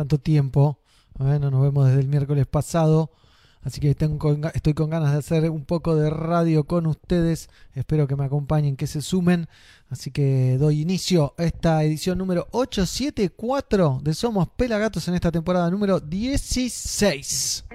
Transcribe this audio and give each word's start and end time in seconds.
tanto 0.00 0.18
tiempo. 0.18 0.78
Bueno, 1.18 1.50
nos 1.50 1.62
vemos 1.62 1.86
desde 1.86 2.00
el 2.00 2.08
miércoles 2.08 2.46
pasado. 2.46 3.10
Así 3.62 3.82
que 3.82 3.94
tengo, 3.94 4.34
estoy 4.54 4.72
con 4.72 4.88
ganas 4.88 5.12
de 5.12 5.18
hacer 5.18 5.50
un 5.50 5.66
poco 5.66 5.94
de 5.94 6.08
radio 6.08 6.64
con 6.64 6.86
ustedes. 6.86 7.50
Espero 7.74 8.06
que 8.06 8.16
me 8.16 8.24
acompañen, 8.24 8.76
que 8.76 8.86
se 8.86 9.02
sumen. 9.02 9.46
Así 9.90 10.10
que 10.10 10.56
doy 10.58 10.80
inicio 10.80 11.34
a 11.36 11.44
esta 11.44 11.84
edición 11.84 12.16
número 12.16 12.48
874 12.52 14.00
de 14.02 14.14
Somos 14.14 14.48
Pelagatos 14.48 15.06
en 15.08 15.14
esta 15.14 15.30
temporada 15.30 15.70
número 15.70 16.00
16. 16.00 17.66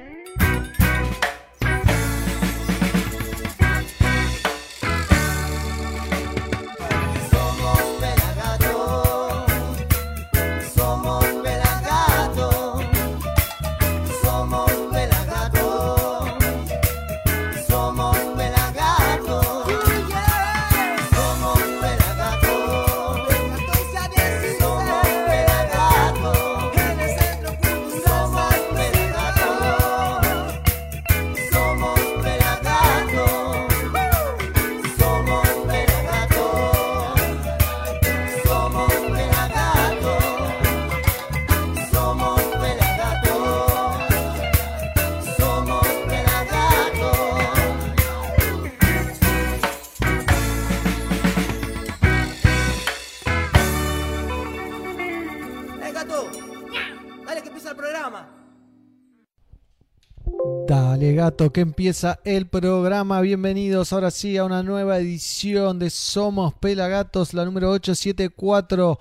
Que 61.34 61.62
empieza 61.62 62.20
el 62.24 62.46
programa. 62.46 63.20
Bienvenidos 63.20 63.92
ahora 63.92 64.12
sí 64.12 64.38
a 64.38 64.46
una 64.46 64.62
nueva 64.62 65.00
edición 65.00 65.80
de 65.80 65.90
Somos 65.90 66.54
Pelagatos, 66.54 67.34
la 67.34 67.44
número 67.44 67.72
874. 67.72 69.00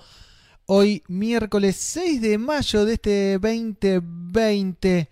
Hoy 0.64 1.03
miércoles 1.06 1.77
6 1.77 2.22
de 2.22 2.39
mayo 2.39 2.86
de 2.86 2.94
este 2.94 3.39
2020. 3.39 5.11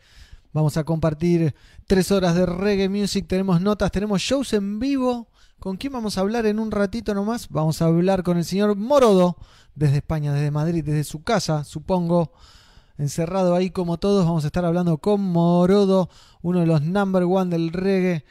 Vamos 0.54 0.78
a 0.78 0.84
compartir 0.84 1.54
tres 1.86 2.10
horas 2.10 2.34
de 2.34 2.46
reggae 2.46 2.88
music. 2.88 3.26
Tenemos 3.28 3.60
notas, 3.60 3.92
tenemos 3.92 4.22
shows 4.22 4.54
en 4.54 4.78
vivo. 4.78 5.28
¿Con 5.58 5.76
quién 5.76 5.92
vamos 5.92 6.16
a 6.16 6.22
hablar 6.22 6.46
en 6.46 6.58
un 6.58 6.70
ratito 6.70 7.12
nomás? 7.12 7.46
Vamos 7.50 7.82
a 7.82 7.86
hablar 7.86 8.22
con 8.22 8.38
el 8.38 8.46
señor 8.46 8.74
Morodo 8.74 9.36
desde 9.74 9.98
España, 9.98 10.32
desde 10.32 10.50
Madrid, 10.50 10.82
desde 10.82 11.04
su 11.04 11.22
casa, 11.22 11.64
supongo 11.64 12.32
encerrado 13.02 13.54
ahí 13.54 13.70
como 13.70 13.98
todos. 13.98 14.24
Vamos 14.24 14.44
a 14.44 14.46
estar 14.46 14.64
hablando 14.64 14.98
con 14.98 15.20
Morodo, 15.20 16.08
uno 16.40 16.60
de 16.60 16.66
los 16.66 16.82
number 16.82 17.24
one 17.24 17.50
del 17.50 17.72
reggae 17.72 18.24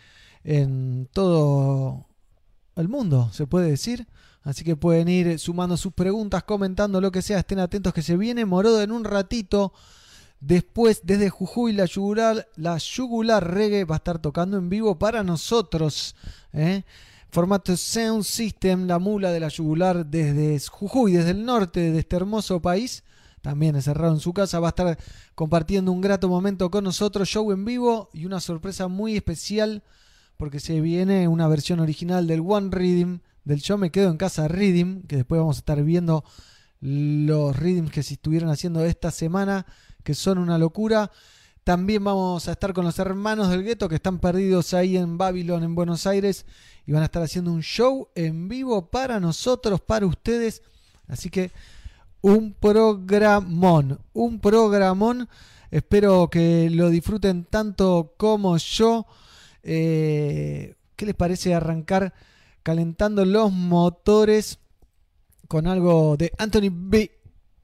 en 0.44 1.08
todo 1.14 2.08
el 2.76 2.88
mundo, 2.88 3.30
se 3.34 3.46
puede 3.46 3.70
decir. 3.70 4.08
Así 4.44 4.64
que 4.64 4.76
pueden 4.76 5.08
ir 5.08 5.38
sumando 5.38 5.78
sus 5.78 5.94
preguntas, 5.94 6.44
comentando 6.44 7.00
lo 7.00 7.12
que 7.12 7.22
sea. 7.22 7.40
Estén 7.40 7.60
atentos 7.60 7.94
que 7.94 8.02
se 8.02 8.18
viene 8.18 8.46
Morodo 8.46 8.82
en 8.82 8.92
un 8.92 9.04
ratito. 9.04 9.74
Después, 10.40 11.02
desde 11.04 11.30
Jujuy, 11.30 11.74
la 11.74 11.86
yugular, 11.86 12.48
la 12.56 12.78
yugular 12.78 13.54
reggae 13.54 13.86
va 13.86 13.96
a 13.96 13.98
estar 13.98 14.18
tocando 14.18 14.58
en 14.58 14.70
vivo 14.70 14.98
para 14.98 15.22
nosotros. 15.22 16.16
¿eh? 16.54 16.84
Formato 17.30 17.78
Sound 17.78 18.24
System, 18.24 18.88
la 18.88 18.98
mula 18.98 19.32
de 19.32 19.40
la 19.40 19.50
yugular 19.50 20.08
desde 20.08 20.60
Jujuy, 20.68 21.12
desde 21.12 21.32
el 21.32 21.46
norte 21.46 21.92
de 21.92 22.00
este 22.00 22.16
hermoso 22.16 22.60
país 22.60 23.04
también 23.42 23.76
encerrado 23.76 24.14
en 24.14 24.20
su 24.20 24.34
casa, 24.34 24.60
va 24.60 24.68
a 24.68 24.70
estar 24.70 24.98
compartiendo 25.36 25.92
un 25.92 26.02
grato 26.02 26.30
momento 26.30 26.70
con 26.72 26.84
nosotros, 26.84 27.28
show 27.28 27.52
en 27.52 27.66
vivo 27.66 28.10
y 28.14 28.26
una 28.26 28.40
sorpresa 28.40 28.88
muy 28.88 29.16
especial 29.16 29.84
porque 30.38 30.60
se 30.60 30.82
viene 30.82 31.28
una 31.28 31.48
versión 31.48 31.80
original 31.80 32.26
del 32.26 32.42
One 32.44 32.70
Reading, 32.72 33.20
del 33.44 33.62
Yo 33.62 33.78
Me 33.78 33.92
Quedo 33.92 34.10
en 34.10 34.18
Casa 34.18 34.48
Reading, 34.48 35.04
que 35.04 35.18
después 35.18 35.40
vamos 35.40 35.58
a 35.58 35.60
estar 35.60 35.84
viendo 35.84 36.24
los 36.80 37.56
readings 37.56 37.92
que 37.92 38.02
se 38.02 38.16
estuvieron 38.16 38.50
haciendo 38.50 38.84
esta 38.84 39.12
semana, 39.12 39.68
que 40.04 40.16
son 40.16 40.40
una 40.40 40.58
locura. 40.58 41.12
También 41.64 42.04
vamos 42.04 42.48
a 42.48 42.54
estar 42.54 42.74
con 42.74 42.86
los 42.86 42.98
hermanos 42.98 43.50
del 43.50 43.64
gueto 43.64 43.88
que 43.88 43.96
están 43.96 44.18
perdidos 44.18 44.74
ahí 44.74 44.98
en 44.98 45.20
Babylon, 45.20 45.64
en 45.64 45.76
Buenos 45.76 46.08
Aires, 46.08 46.48
y 46.88 46.92
van 46.92 47.04
a 47.04 47.06
estar 47.06 47.22
haciendo 47.22 47.52
un 47.52 47.62
show 47.62 48.10
en 48.16 48.50
vivo 48.50 48.90
para 48.90 49.20
nosotros, 49.20 49.80
para 49.80 50.08
ustedes. 50.08 50.64
Así 51.08 51.30
que 51.30 51.52
un 52.22 52.54
programón, 52.54 54.00
un 54.14 54.40
programón. 54.40 55.28
Espero 55.70 56.30
que 56.30 56.70
lo 56.70 56.90
disfruten 56.90 57.46
tanto 57.46 58.14
como 58.18 58.58
yo. 58.58 59.06
Eh, 59.64 60.76
¿Qué 60.96 61.06
les 61.06 61.16
parece 61.16 61.54
arrancar 61.54 62.14
calentando 62.64 63.26
los 63.26 63.52
motores 63.52 64.60
con 65.48 65.68
algo 65.68 66.16
de 66.18 66.32
Anthony 66.38 66.70
B? 66.72 67.12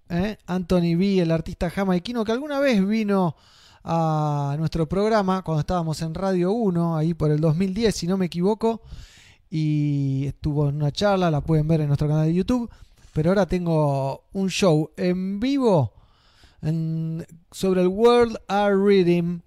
¿eh? 0.09 0.38
Anthony 0.47 0.95
B, 0.97 1.19
el 1.19 1.31
artista 1.31 1.69
jamaiquino 1.69 2.24
que 2.24 2.31
alguna 2.31 2.59
vez 2.59 2.85
vino 2.85 3.35
a 3.84 4.56
nuestro 4.57 4.88
programa 4.89 5.44
cuando 5.44 5.62
estábamos 5.62 6.01
en 6.01 6.13
Radio 6.13 6.51
1, 6.51 6.97
ahí 6.97 7.13
por 7.13 7.31
el 7.31 7.39
2010, 7.39 7.95
si 7.95 8.07
no 8.07 8.18
me 8.18 8.25
equivoco, 8.25 8.81
y 9.50 10.25
estuvo 10.28 10.68
en 10.68 10.75
una 10.78 10.91
charla, 10.91 11.31
la 11.31 11.41
pueden 11.41 11.68
ver 11.68 11.81
en 11.81 11.88
nuestro 11.88 12.07
canal 12.07 12.25
de 12.25 12.34
YouTube 12.34 12.69
pero 13.18 13.32
ahora 13.32 13.48
tengo 13.48 14.26
un 14.34 14.48
show 14.48 14.92
en 14.96 15.40
vivo 15.40 15.92
sobre 17.52 17.82
el 17.82 17.88
World 17.88 18.38
Art 18.48 18.76
Reading. 18.78 19.42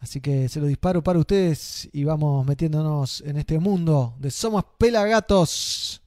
Así 0.00 0.22
que 0.22 0.48
se 0.48 0.60
lo 0.60 0.66
disparo 0.66 1.02
para 1.02 1.18
ustedes 1.18 1.90
y 1.92 2.04
vamos 2.04 2.46
metiéndonos 2.46 3.20
en 3.26 3.36
este 3.36 3.58
mundo 3.58 4.14
de 4.18 4.30
Somos 4.30 4.64
Pelagatos. 4.78 6.00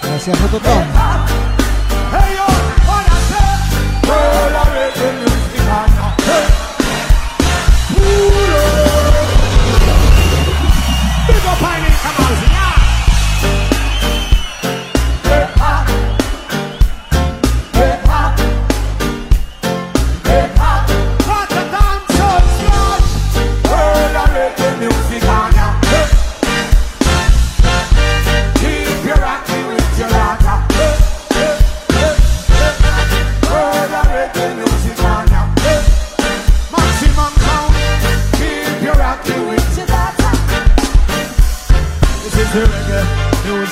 Gracias, 0.00 0.40
Rototón. 0.42 0.84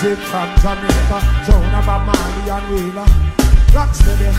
Music 0.02 0.24
from 0.26 0.48
Jamaica, 0.58 1.18
Joan 1.46 1.74
of 1.74 1.86
Marley 1.86 2.50
and 2.50 2.66
Wheeler. 2.74 3.06
Rocksteady, 3.70 4.30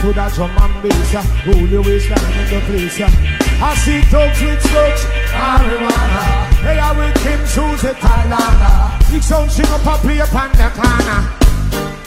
to 0.00 0.12
the 0.12 0.32
drum 0.34 0.50
and 0.56 0.82
bass, 0.82 1.12
yeah. 1.12 1.46
Rule 1.46 1.68
your 1.68 1.84
in 1.84 2.46
the 2.50 2.62
place, 2.66 2.98
yeah. 2.98 3.10
I 3.60 3.74
see 3.76 4.00
dogs 4.10 4.40
with 4.40 4.62
slugs, 4.62 5.04
marijuana. 5.30 6.62
They 6.62 6.78
are 6.78 6.96
with 6.96 7.14
Kim 7.22 7.40
Shoes 7.46 7.84
at 7.84 7.96
Thailand. 7.96 9.12
Big 9.12 9.22
sound 9.22 9.50
sing 9.50 9.66
up 9.68 9.84
a 9.84 9.98
play 9.98 10.18
upon 10.18 10.50
the 10.52 10.70
corner. 10.70 12.03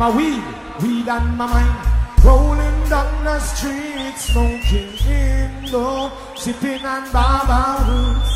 My 0.00 0.08
weed, 0.16 0.42
weed 0.80 1.06
and 1.06 1.36
my 1.36 1.46
mind. 1.46 1.88
Rolling 2.24 2.88
down 2.88 3.22
the 3.22 3.38
street, 3.38 4.16
smoking 4.16 4.92
in 5.06 5.70
low, 5.70 6.10
sipping 6.36 6.82
on 6.86 7.04
Baba 7.12 7.84
roots. 7.84 8.32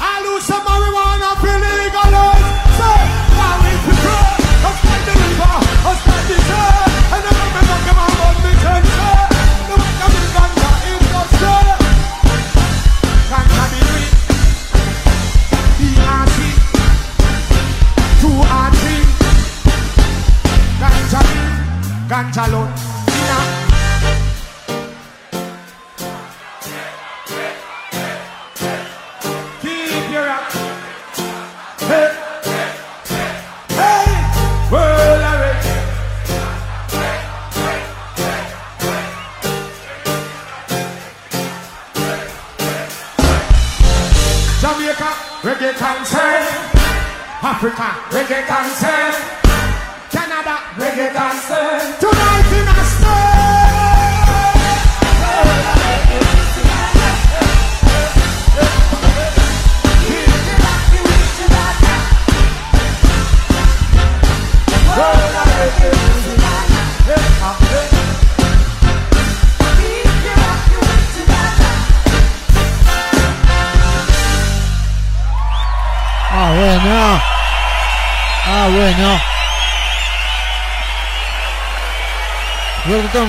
I 0.00 0.14
lose 0.24 0.44
some 0.44 0.64
marijuana, 0.64 1.30
feel 1.44 1.60
legalized. 1.60 2.48
Say, 2.78 3.00
why 3.36 3.52
we 3.64 3.72
prefer? 3.84 4.24
Let's 4.64 4.80
find 4.80 5.04
the 5.08 5.14
river, 5.20 6.07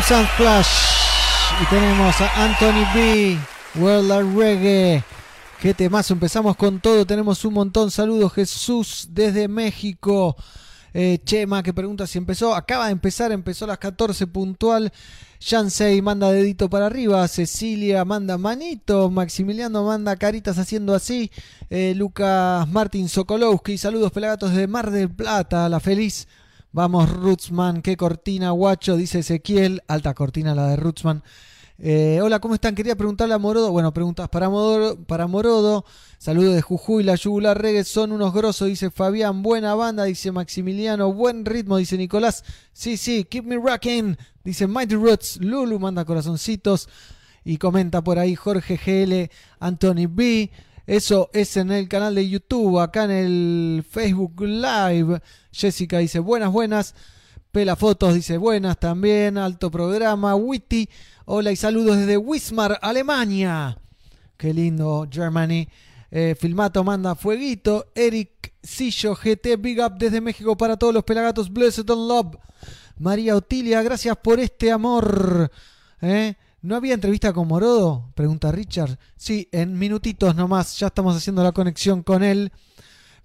Sound 0.09 0.27
Flash. 0.37 0.67
Y 1.61 1.65
tenemos 1.67 2.19
a 2.19 2.43
Anthony 2.43 2.83
B. 2.95 3.37
World 3.75 4.35
Reggae. 4.35 5.03
Qué 5.61 5.75
temazo. 5.75 6.13
Empezamos 6.15 6.55
con 6.55 6.79
todo. 6.79 7.05
Tenemos 7.05 7.45
un 7.45 7.53
montón. 7.53 7.91
Saludos, 7.91 8.33
Jesús, 8.33 9.09
desde 9.11 9.47
México. 9.47 10.35
Eh, 10.95 11.19
Chema 11.23 11.61
que 11.61 11.75
pregunta 11.75 12.07
si 12.07 12.17
empezó. 12.17 12.55
Acaba 12.55 12.87
de 12.87 12.93
empezar, 12.93 13.31
empezó 13.31 13.65
a 13.65 13.67
las 13.67 13.77
14 13.77 14.25
puntual. 14.25 14.91
Jansei 15.39 16.01
manda 16.01 16.31
dedito 16.31 16.71
para 16.71 16.87
arriba. 16.87 17.27
Cecilia 17.27 18.03
manda 18.03 18.39
manito. 18.39 19.11
Maximiliano 19.11 19.83
manda 19.83 20.15
caritas 20.15 20.57
haciendo 20.57 20.95
así. 20.95 21.29
Eh, 21.69 21.93
Lucas 21.95 22.67
Martin 22.67 23.09
Sokolowski. 23.09 23.77
Saludos 23.77 24.11
pelagatos 24.11 24.55
de 24.55 24.65
Mar 24.65 24.89
del 24.89 25.11
Plata. 25.11 25.69
La 25.69 25.79
feliz. 25.79 26.27
Vamos, 26.71 27.09
Rootsman. 27.09 27.81
Qué 27.81 27.97
cortina, 27.97 28.51
guacho. 28.51 28.95
Dice 28.95 29.19
Ezequiel. 29.19 29.81
Alta 29.87 30.13
cortina 30.13 30.53
la 30.53 30.67
de 30.67 30.75
Rootsman. 30.75 31.23
Eh, 31.79 32.19
hola, 32.21 32.39
¿cómo 32.39 32.53
están? 32.53 32.75
Quería 32.75 32.95
preguntarle 32.95 33.33
a 33.33 33.39
Morodo. 33.39 33.71
Bueno, 33.71 33.91
preguntas 33.91 34.29
para 34.29 34.49
Morodo. 34.49 35.03
Para 35.03 35.25
Morodo. 35.25 35.83
Saludos 36.19 36.53
de 36.53 36.61
Jujuy, 36.61 37.03
la 37.03 37.15
yugular 37.15 37.59
reggae 37.59 37.83
son 37.85 38.11
unos 38.11 38.33
grosos, 38.33 38.67
dice 38.67 38.91
Fabián. 38.91 39.41
Buena 39.41 39.73
banda, 39.73 40.03
dice 40.03 40.31
Maximiliano. 40.31 41.11
Buen 41.11 41.43
ritmo, 41.43 41.77
dice 41.77 41.97
Nicolás. 41.97 42.43
Sí, 42.71 42.97
sí, 42.97 43.23
keep 43.23 43.45
me 43.45 43.55
rocking, 43.55 44.17
dice 44.43 44.67
Mighty 44.67 44.95
Roots. 44.95 45.39
Lulu 45.41 45.79
manda 45.79 46.05
corazoncitos. 46.05 46.87
Y 47.45 47.57
comenta 47.57 48.03
por 48.03 48.19
ahí 48.19 48.35
Jorge 48.35 48.77
GL, 48.77 49.31
Anthony 49.59 50.07
B. 50.07 50.51
Eso 50.89 51.29
es 51.33 51.55
en 51.55 51.69
el 51.69 51.87
canal 51.87 52.15
de 52.15 52.27
YouTube, 52.27 52.79
acá 52.79 53.03
en 53.03 53.11
el 53.11 53.85
Facebook 53.87 54.41
Live. 54.41 55.21
Jessica 55.51 55.99
dice 55.99 56.17
buenas, 56.17 56.51
buenas. 56.51 56.95
Pela 57.51 57.75
Fotos 57.75 58.15
dice 58.15 58.39
buenas 58.39 58.79
también. 58.79 59.37
Alto 59.37 59.69
programa. 59.69 60.33
Witty. 60.33 60.89
Hola 61.25 61.51
y 61.51 61.55
saludos 61.57 61.95
desde 61.97 62.17
Wismar, 62.17 62.79
Alemania. 62.81 63.77
Qué 64.35 64.51
lindo, 64.51 65.07
Germany. 65.11 65.67
Eh, 66.09 66.35
Filmato 66.39 66.83
manda 66.83 67.13
fueguito. 67.13 67.91
Eric 67.93 68.55
Sillo 68.63 69.13
GT 69.13 69.57
Big 69.59 69.79
Up 69.79 69.93
desde 69.95 70.19
México 70.21 70.57
para 70.57 70.75
todos 70.75 70.95
los 70.95 71.03
pelagatos. 71.03 71.53
Blessed 71.53 71.87
Love. 71.87 72.35
María 72.97 73.35
Otilia, 73.35 73.83
gracias 73.83 74.17
por 74.17 74.39
este 74.39 74.71
amor. 74.71 75.51
¿Eh? 76.01 76.33
¿No 76.61 76.75
había 76.75 76.93
entrevista 76.93 77.31
con 77.31 77.47
Morodo? 77.47 78.11
Pregunta 78.15 78.51
Richard. 78.51 78.97
Sí, 79.15 79.47
en 79.51 79.77
minutitos 79.77 80.35
nomás. 80.35 80.77
Ya 80.77 80.87
estamos 80.87 81.15
haciendo 81.15 81.41
la 81.41 81.53
conexión 81.53 82.03
con 82.03 82.23
él. 82.23 82.51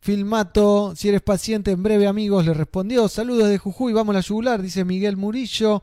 Filmato, 0.01 0.93
si 0.95 1.09
eres 1.09 1.23
paciente, 1.23 1.71
en 1.71 1.83
breve 1.83 2.07
amigos, 2.07 2.45
le 2.45 2.55
respondió. 2.55 3.09
Saludos 3.09 3.49
de 3.49 3.59
Jujuy, 3.59 3.93
vamos 3.93 4.15
a 4.15 4.19
la 4.19 4.21
yugular, 4.21 4.61
dice 4.61 4.85
Miguel 4.85 5.17
Murillo. 5.17 5.83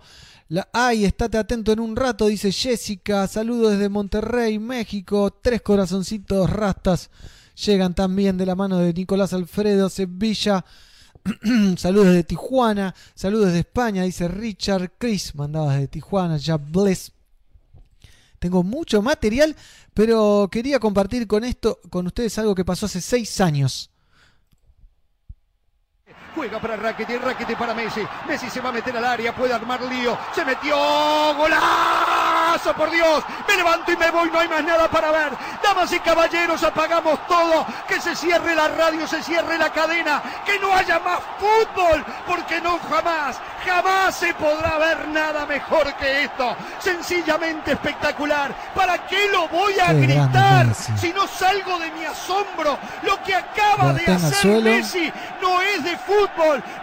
Ay, 0.71 1.05
estate 1.05 1.37
atento 1.37 1.71
en 1.71 1.79
un 1.79 1.95
rato, 1.95 2.27
dice 2.27 2.51
Jessica. 2.51 3.27
Saludos 3.27 3.73
desde 3.73 3.89
Monterrey, 3.89 4.59
México. 4.59 5.31
Tres 5.41 5.61
corazoncitos 5.61 6.49
rastas 6.49 7.09
llegan 7.65 7.95
también 7.95 8.37
de 8.37 8.45
la 8.45 8.55
mano 8.55 8.77
de 8.77 8.93
Nicolás 8.93 9.33
Alfredo 9.33 9.89
Sevilla. 9.89 10.65
saludos 11.77 12.07
desde 12.07 12.23
Tijuana. 12.23 12.93
Saludos 13.15 13.47
desde 13.47 13.59
España, 13.59 14.03
dice 14.03 14.27
Richard. 14.27 14.91
Chris 14.97 15.35
mandaba 15.35 15.73
desde 15.73 15.87
Tijuana. 15.87 16.37
Ya 16.37 16.57
bless. 16.57 17.11
Tengo 18.41 18.63
mucho 18.63 19.03
material, 19.03 19.55
pero 19.93 20.49
quería 20.51 20.79
compartir 20.79 21.27
con 21.27 21.43
esto, 21.43 21.79
con 21.91 22.07
ustedes 22.07 22.39
algo 22.39 22.55
que 22.55 22.65
pasó 22.65 22.87
hace 22.87 22.99
seis 22.99 23.39
años. 23.39 23.91
Juega 26.33 26.59
para 26.59 26.77
Rakitic, 26.77 27.21
Rakitic 27.21 27.57
para 27.57 27.73
Messi. 27.73 28.01
Messi 28.25 28.49
se 28.49 28.61
va 28.61 28.69
a 28.69 28.71
meter 28.71 28.95
al 28.95 29.03
área, 29.03 29.35
puede 29.35 29.53
armar 29.53 29.81
lío. 29.81 30.17
Se 30.33 30.45
metió. 30.45 30.77
¡Golazo, 31.35 32.73
por 32.75 32.89
Dios! 32.89 33.23
Me 33.47 33.57
levanto 33.57 33.91
y 33.91 33.97
me 33.97 34.09
voy, 34.11 34.31
no 34.31 34.39
hay 34.39 34.47
más 34.47 34.63
nada 34.63 34.87
para 34.89 35.11
ver. 35.11 35.33
Damas 35.61 35.91
y 35.91 35.99
caballeros, 35.99 36.63
apagamos 36.63 37.27
todo. 37.27 37.65
Que 37.85 37.99
se 37.99 38.15
cierre 38.15 38.55
la 38.55 38.69
radio, 38.69 39.05
se 39.07 39.21
cierre 39.21 39.57
la 39.57 39.71
cadena. 39.73 40.21
Que 40.45 40.57
no 40.59 40.73
haya 40.73 40.99
más 40.99 41.19
fútbol, 41.37 42.03
porque 42.25 42.61
no 42.61 42.79
jamás, 42.79 43.37
jamás 43.65 44.15
se 44.15 44.33
podrá 44.33 44.77
ver 44.77 45.09
nada 45.09 45.45
mejor 45.45 45.93
que 45.95 46.23
esto. 46.23 46.55
Sencillamente 46.79 47.73
espectacular. 47.73 48.53
¿Para 48.73 49.05
qué 49.05 49.27
lo 49.31 49.49
voy 49.49 49.77
a 49.79 49.87
Qué 49.87 50.01
gritar 50.01 50.73
si 50.75 51.11
no 51.11 51.27
salgo 51.27 51.77
de 51.77 51.91
mi 51.91 52.05
asombro? 52.05 52.79
Lo 53.03 53.21
que 53.23 53.35
acaba 53.35 53.93
de 53.93 54.05
hacer. 54.05 54.61
Messi 54.61 55.11
no 55.41 55.61
es 55.61 55.83
de 55.83 55.97
fútbol, 55.97 56.20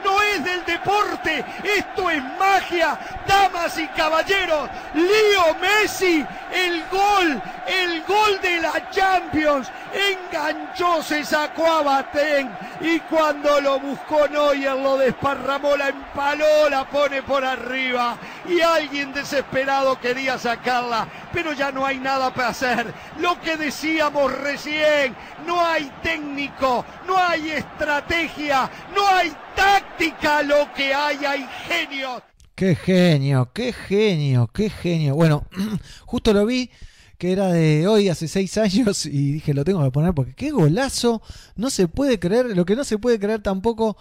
no 0.04 0.22
es 0.22 0.44
del 0.44 0.64
deporte, 0.64 1.44
esto 1.64 2.10
es 2.10 2.22
magia, 2.38 2.98
damas 3.26 3.78
y 3.78 3.86
caballeros. 3.88 4.68
Leo 4.94 5.54
Messi, 5.60 6.24
el 6.52 6.84
gol, 6.90 7.42
el 7.68 8.02
gol 8.04 8.40
de 8.40 8.60
la 8.60 8.90
Champions, 8.90 9.70
enganchó, 9.92 11.02
se 11.02 11.24
sacó 11.24 11.66
a 11.66 11.82
Batén 11.82 12.50
y 12.80 12.98
cuando 13.00 13.60
lo 13.60 13.78
buscó 13.78 14.26
Neuer 14.28 14.76
lo 14.76 14.96
desparramó, 14.98 15.76
la 15.76 15.88
empaló, 15.88 16.68
la 16.70 16.88
pone 16.88 17.22
por 17.22 17.44
arriba 17.44 18.16
y 18.48 18.60
alguien 18.60 19.12
desesperado 19.12 20.00
quería 20.00 20.38
sacarla, 20.38 21.06
pero 21.32 21.52
ya 21.52 21.70
no 21.70 21.84
hay 21.84 21.98
nada 21.98 22.32
para 22.32 22.48
hacer. 22.48 22.92
Lo 23.18 23.40
que 23.40 23.56
decíamos 23.56 24.32
recién, 24.38 25.14
no 25.46 25.64
hay 25.64 25.90
técnico, 26.02 26.84
no 27.06 27.18
hay 27.18 27.50
estrategia, 27.50 28.70
no 28.94 29.06
hay 29.06 29.32
táctica, 29.54 30.42
lo 30.42 30.72
que 30.72 30.94
hay 30.94 31.24
hay 31.24 31.48
genios. 31.66 32.22
Qué 32.54 32.74
genio, 32.74 33.50
qué 33.52 33.72
genio, 33.72 34.50
qué 34.52 34.68
genio. 34.70 35.14
Bueno, 35.14 35.46
justo 36.06 36.32
lo 36.32 36.44
vi 36.44 36.70
que 37.18 37.32
era 37.32 37.48
de 37.48 37.86
hoy, 37.86 38.08
hace 38.08 38.28
seis 38.28 38.56
años, 38.58 39.04
y 39.04 39.32
dije, 39.32 39.52
lo 39.52 39.64
tengo 39.64 39.82
que 39.84 39.90
poner 39.90 40.14
porque 40.14 40.34
qué 40.34 40.50
golazo. 40.50 41.20
No 41.56 41.68
se 41.68 41.88
puede 41.88 42.18
creer, 42.18 42.56
lo 42.56 42.64
que 42.64 42.76
no 42.76 42.84
se 42.84 42.98
puede 42.98 43.18
creer 43.18 43.42
tampoco 43.42 43.96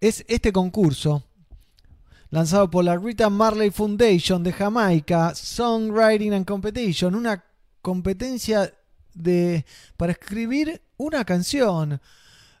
es 0.00 0.24
este 0.28 0.52
concurso 0.52 1.24
lanzado 2.30 2.70
por 2.70 2.84
la 2.84 2.96
Rita 2.96 3.28
Marley 3.28 3.70
Foundation 3.70 4.42
de 4.42 4.52
Jamaica, 4.52 5.34
Songwriting 5.34 6.32
and 6.32 6.46
Competition, 6.46 7.14
una 7.14 7.44
competencia 7.82 8.72
de 9.14 9.64
para 9.96 10.12
escribir 10.12 10.80
una 10.96 11.24
canción. 11.24 12.00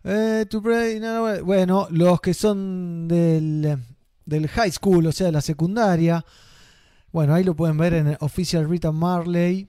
Eh, 0.02 0.46
bueno, 1.44 1.86
los 1.90 2.20
que 2.20 2.34
son 2.34 3.06
del, 3.06 3.78
del 4.24 4.48
high 4.48 4.72
school, 4.72 5.06
o 5.06 5.12
sea, 5.12 5.30
la 5.30 5.40
secundaria. 5.40 6.24
Bueno, 7.12 7.34
ahí 7.34 7.44
lo 7.44 7.54
pueden 7.54 7.76
ver 7.76 7.94
en 7.94 8.16
Official 8.20 8.68
Rita 8.68 8.92
Marley, 8.92 9.68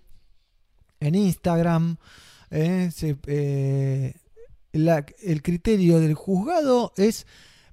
en 1.02 1.16
Instagram. 1.16 1.98
Eh, 2.50 2.90
eh, 3.28 4.14
el 4.72 5.42
criterio 5.42 6.00
del 6.00 6.14
juzgado 6.14 6.94
es, 6.96 7.28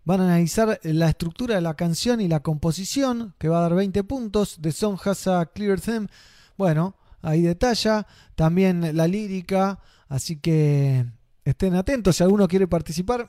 van 0.05 0.21
a 0.21 0.25
analizar 0.25 0.81
la 0.83 1.11
estructura 1.11 1.55
de 1.55 1.61
la 1.61 1.75
canción 1.75 2.21
y 2.21 2.27
la 2.27 2.41
composición, 2.41 3.35
que 3.39 3.49
va 3.49 3.59
a 3.59 3.63
dar 3.63 3.75
20 3.75 4.03
puntos. 4.03 4.59
The 4.61 4.73
song 4.73 4.99
has 5.05 5.29
clear 5.55 5.81
theme. 5.81 6.09
Bueno, 6.57 6.97
ahí 7.23 7.43
detalla. 7.43 8.07
También 8.35 8.97
la 8.97 9.07
lírica, 9.07 9.79
así 10.09 10.37
que 10.37 11.07
estén 11.45 11.77
atentos 11.77 12.17
si 12.17 12.25
alguno 12.25 12.49
quiere 12.49 12.67
participar. 12.67 13.29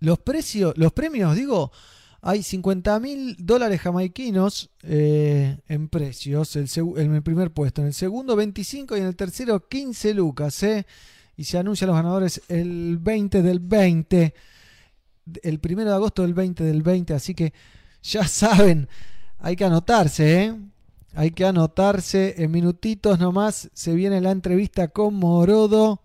Los 0.00 0.20
precios, 0.20 0.74
los 0.78 0.92
premios, 0.92 1.34
digo, 1.34 1.72
hay 2.28 2.42
50 2.42 3.00
mil 3.00 3.36
dólares 3.38 3.80
jamaiquinos 3.80 4.68
eh, 4.82 5.60
en 5.66 5.88
precios 5.88 6.56
en 6.56 7.14
el 7.14 7.22
primer 7.22 7.52
puesto. 7.52 7.80
En 7.80 7.86
el 7.86 7.94
segundo 7.94 8.36
25 8.36 8.98
y 8.98 9.00
en 9.00 9.06
el 9.06 9.16
tercero 9.16 9.66
15 9.66 10.12
lucas. 10.12 10.62
eh. 10.62 10.84
Y 11.38 11.44
se 11.44 11.56
anuncian 11.56 11.88
los 11.88 11.96
ganadores 11.96 12.42
el 12.48 12.98
20 12.98 13.40
del 13.40 13.60
20. 13.60 14.34
El 15.42 15.58
primero 15.58 15.88
de 15.88 15.96
agosto 15.96 16.20
del 16.20 16.34
20 16.34 16.64
del 16.64 16.82
20. 16.82 17.14
Así 17.14 17.34
que 17.34 17.54
ya 18.02 18.28
saben, 18.28 18.90
hay 19.38 19.56
que 19.56 19.64
anotarse. 19.64 20.44
¿eh? 20.44 20.56
Hay 21.14 21.30
que 21.30 21.46
anotarse. 21.46 22.34
En 22.36 22.50
minutitos 22.50 23.18
nomás 23.18 23.70
se 23.72 23.94
viene 23.94 24.20
la 24.20 24.32
entrevista 24.32 24.88
con 24.88 25.14
Morodo. 25.14 26.02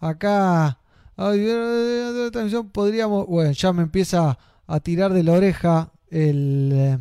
Acá. 0.00 0.80
ay, 1.16 1.46
eh, 1.46 2.30
podríamos. 2.72 3.28
Bueno, 3.28 3.52
ya 3.52 3.72
me 3.72 3.84
empieza 3.84 4.36
a 4.66 4.80
tirar 4.80 5.12
de 5.12 5.22
la 5.22 5.32
oreja 5.32 5.92
el, 6.10 6.70
eh, 6.72 6.98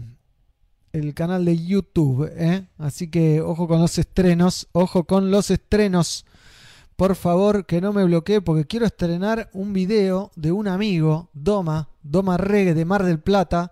el 0.93 1.13
canal 1.13 1.45
de 1.45 1.57
YouTube. 1.57 2.31
¿eh? 2.35 2.67
Así 2.77 3.09
que 3.09 3.41
ojo 3.41 3.67
con 3.67 3.81
los 3.81 3.97
estrenos. 3.97 4.67
Ojo 4.71 5.05
con 5.05 5.31
los 5.31 5.51
estrenos. 5.51 6.25
Por 6.95 7.15
favor, 7.15 7.65
que 7.65 7.81
no 7.81 7.91
me 7.91 8.03
bloquee 8.03 8.41
porque 8.41 8.65
quiero 8.65 8.85
estrenar 8.85 9.49
un 9.53 9.73
video 9.73 10.31
de 10.35 10.51
un 10.51 10.67
amigo, 10.67 11.29
Doma, 11.33 11.89
Doma 12.03 12.37
Reggae 12.37 12.75
de 12.75 12.85
Mar 12.85 13.03
del 13.03 13.19
Plata, 13.19 13.71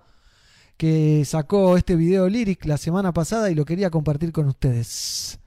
que 0.75 1.24
sacó 1.25 1.77
este 1.77 1.95
video 1.95 2.27
lyric 2.27 2.65
la 2.65 2.77
semana 2.77 3.13
pasada 3.13 3.51
y 3.51 3.55
lo 3.55 3.63
quería 3.63 3.91
compartir 3.91 4.31
con 4.31 4.48
ustedes. 4.48 5.39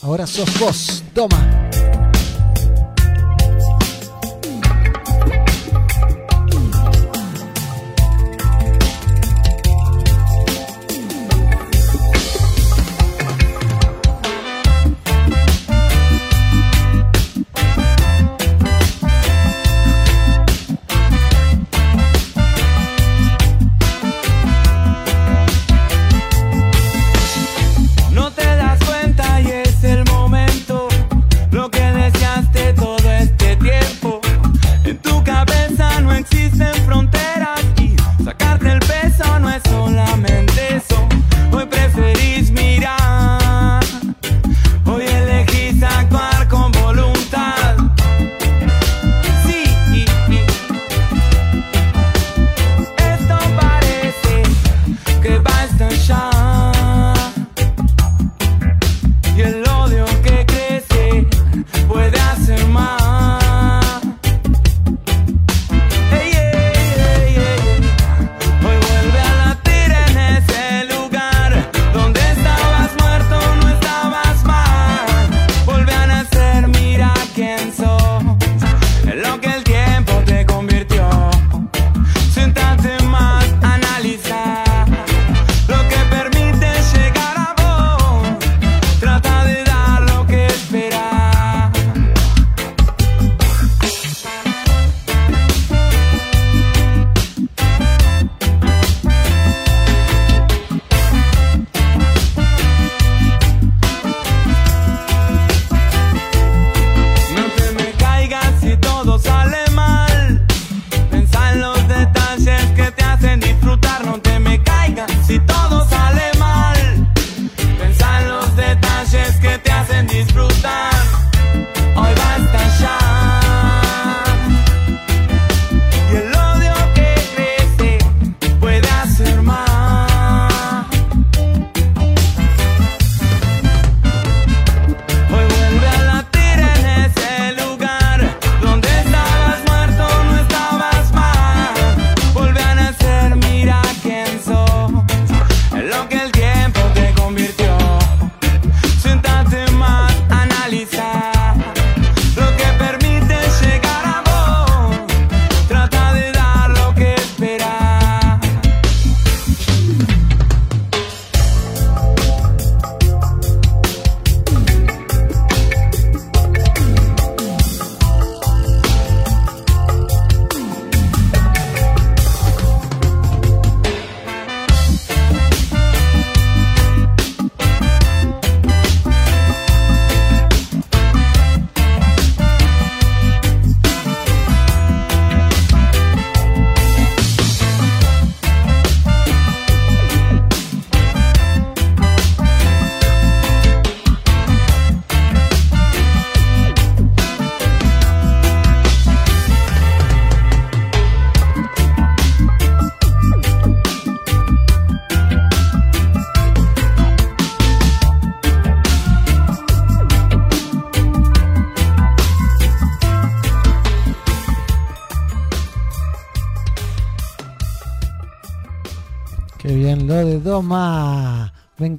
Ahora 0.00 0.26
sos 0.26 0.58
vos, 0.58 1.04
Doma. 1.14 2.03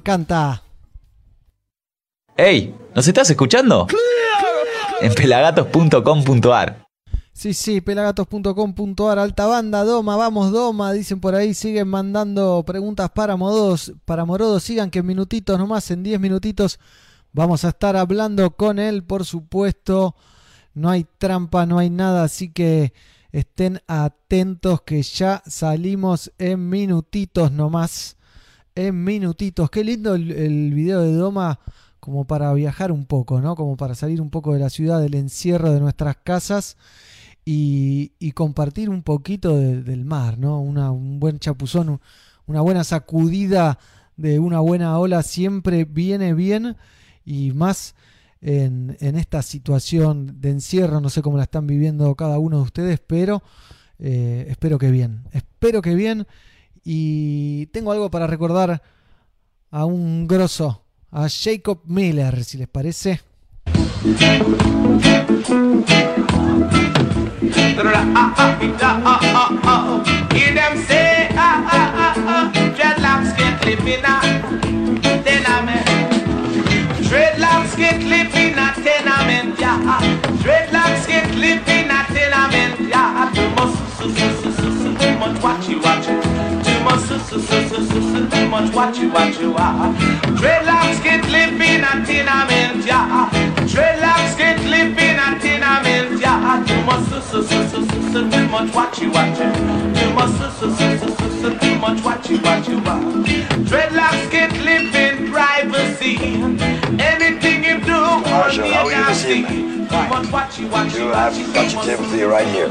Encanta. 0.06 0.62
¡Ey! 2.36 2.72
¿Nos 2.94 3.08
estás 3.08 3.28
escuchando? 3.28 3.88
En 5.00 5.12
pelagatos.com.ar. 5.12 6.86
Sí, 7.32 7.52
sí, 7.52 7.80
pelagatos.com.ar, 7.80 9.18
alta 9.18 9.46
banda, 9.46 9.82
Doma, 9.82 10.16
vamos 10.16 10.52
Doma, 10.52 10.92
dicen 10.92 11.20
por 11.20 11.34
ahí, 11.34 11.54
siguen 11.54 11.88
mandando 11.88 12.62
preguntas 12.64 13.10
para 13.10 13.36
Modos, 13.36 13.92
para 14.04 14.24
Morodo, 14.24 14.60
sigan 14.60 14.90
que 14.90 15.00
en 15.00 15.06
minutitos 15.06 15.58
nomás, 15.58 15.90
en 15.90 16.02
10 16.02 16.20
minutitos 16.20 16.78
vamos 17.32 17.64
a 17.64 17.70
estar 17.70 17.96
hablando 17.96 18.52
con 18.52 18.78
él, 18.78 19.02
por 19.02 19.26
supuesto, 19.26 20.14
no 20.72 20.88
hay 20.88 21.04
trampa, 21.18 21.66
no 21.66 21.78
hay 21.78 21.90
nada, 21.90 22.22
así 22.22 22.50
que 22.50 22.94
estén 23.32 23.82
atentos 23.86 24.80
que 24.82 25.02
ya 25.02 25.42
salimos 25.46 26.32
en 26.38 26.70
minutitos 26.70 27.52
nomás, 27.52 28.15
en 28.76 29.02
minutitos, 29.04 29.70
qué 29.70 29.82
lindo 29.82 30.14
el, 30.14 30.72
video 30.74 31.02
de 31.02 31.12
Doma 31.12 31.58
como 31.98 32.26
para 32.26 32.52
viajar 32.54 32.92
un 32.92 33.06
poco, 33.06 33.40
¿no? 33.40 33.56
Como 33.56 33.76
para 33.76 33.94
salir 33.94 34.20
un 34.20 34.30
poco 34.30 34.52
de 34.52 34.60
la 34.60 34.70
ciudad, 34.70 35.00
del 35.00 35.14
encierro 35.14 35.72
de 35.72 35.80
nuestras 35.80 36.16
casas 36.22 36.76
y, 37.44 38.12
y 38.18 38.32
compartir 38.32 38.90
un 38.90 39.02
poquito 39.02 39.56
de- 39.56 39.82
del 39.82 40.04
mar, 40.04 40.38
¿no? 40.38 40.60
Una- 40.60 40.90
un 40.92 41.18
buen 41.20 41.38
chapuzón, 41.38 42.00
una 42.46 42.60
buena 42.60 42.84
sacudida 42.84 43.78
de 44.16 44.38
una 44.38 44.60
buena 44.60 44.98
ola 44.98 45.22
siempre 45.22 45.84
viene 45.84 46.34
bien 46.34 46.76
y 47.24 47.52
más 47.52 47.94
en, 48.40 48.96
en 49.00 49.16
esta 49.16 49.42
situación 49.42 50.40
de 50.40 50.50
encierro, 50.50 51.00
no 51.00 51.10
sé 51.10 51.22
cómo 51.22 51.36
la 51.38 51.44
están 51.44 51.66
viviendo 51.66 52.14
cada 52.14 52.38
uno 52.38 52.58
de 52.58 52.62
ustedes, 52.62 53.00
pero 53.04 53.42
eh, 53.98 54.46
espero 54.50 54.78
que 54.78 54.90
bien, 54.90 55.24
espero 55.32 55.82
que 55.82 55.94
bien 55.94 56.26
y 56.88 57.66
tengo 57.66 57.90
algo 57.90 58.12
para 58.12 58.28
recordar 58.28 58.80
a 59.72 59.84
un 59.84 60.28
grosso, 60.28 60.84
a 61.10 61.26
Jacob 61.28 61.80
Miller, 61.84 62.44
si 62.44 62.58
les 62.58 62.68
parece. 62.68 63.20
Ah, 67.78 68.34
ah, 68.38 68.56
ah, 69.04 69.50
ah. 69.64 69.86
Too 86.86 86.92
much, 86.92 87.00
su, 87.08 87.18
su, 87.18 87.40
su, 87.40 87.68
su, 87.68 87.84
su, 87.84 88.00
su, 88.14 88.28
too 88.30 88.48
much 88.48 88.72
watch 88.72 88.98
you 89.00 89.10
watch 89.10 89.40
you. 89.40 89.52
ah. 89.58 89.92
Dreadlocks 90.38 91.02
get 91.02 91.24
live 91.30 91.60
in 91.60 91.82
a 91.82 92.06
tenement, 92.06 92.86
yeah. 92.86 93.28
Dreadlocks 93.66 94.38
get 94.38 94.60
live 94.64 94.96
in 94.96 95.18
a 95.18 95.36
tenement, 95.40 96.20
yeah. 96.20 96.62
Too 96.64 96.80
much, 96.84 97.08
su, 97.08 97.20
su, 97.20 97.42
su, 97.42 97.68
su, 97.70 97.84
su, 97.90 98.12
su, 98.12 98.30
too 98.30 98.46
much 98.46 98.72
watch 98.72 99.00
you 99.02 99.10
watch 99.10 99.36
it. 99.40 99.52
Too 99.98 100.10
much, 100.14 100.30
su, 100.38 100.48
su, 100.60 100.70
su, 100.76 100.98
su, 100.98 101.08
su, 101.16 101.28
su, 101.42 101.58
too 101.58 101.74
much 101.80 102.04
watch 102.04 102.30
you 102.30 102.38
watch 102.40 102.68
you. 102.68 102.80
ah. 102.86 103.00
Dreadlocks 103.66 104.30
get 104.30 104.52
live 104.62 104.94
in 104.94 105.32
privacy. 105.32 106.16
Anything 107.02 107.64
you 107.64 107.80
do, 107.80 108.20
Marshall, 108.30 108.70
how 108.70 108.86
are 108.86 108.92
you 108.92 109.04
this 109.06 109.24
nasty. 109.24 109.32
evening? 109.40 109.88
Too 109.88 110.08
much 110.08 110.30
watch 110.30 110.58
you 110.60 110.68
watch 110.68 110.94
you. 110.94 111.06
You 111.06 111.12
have 111.12 111.34
got 111.52 111.72
your 111.72 111.82
table 111.82 112.04
for 112.04 112.16
you 112.16 112.28
right 112.30 112.46
here. 112.46 112.70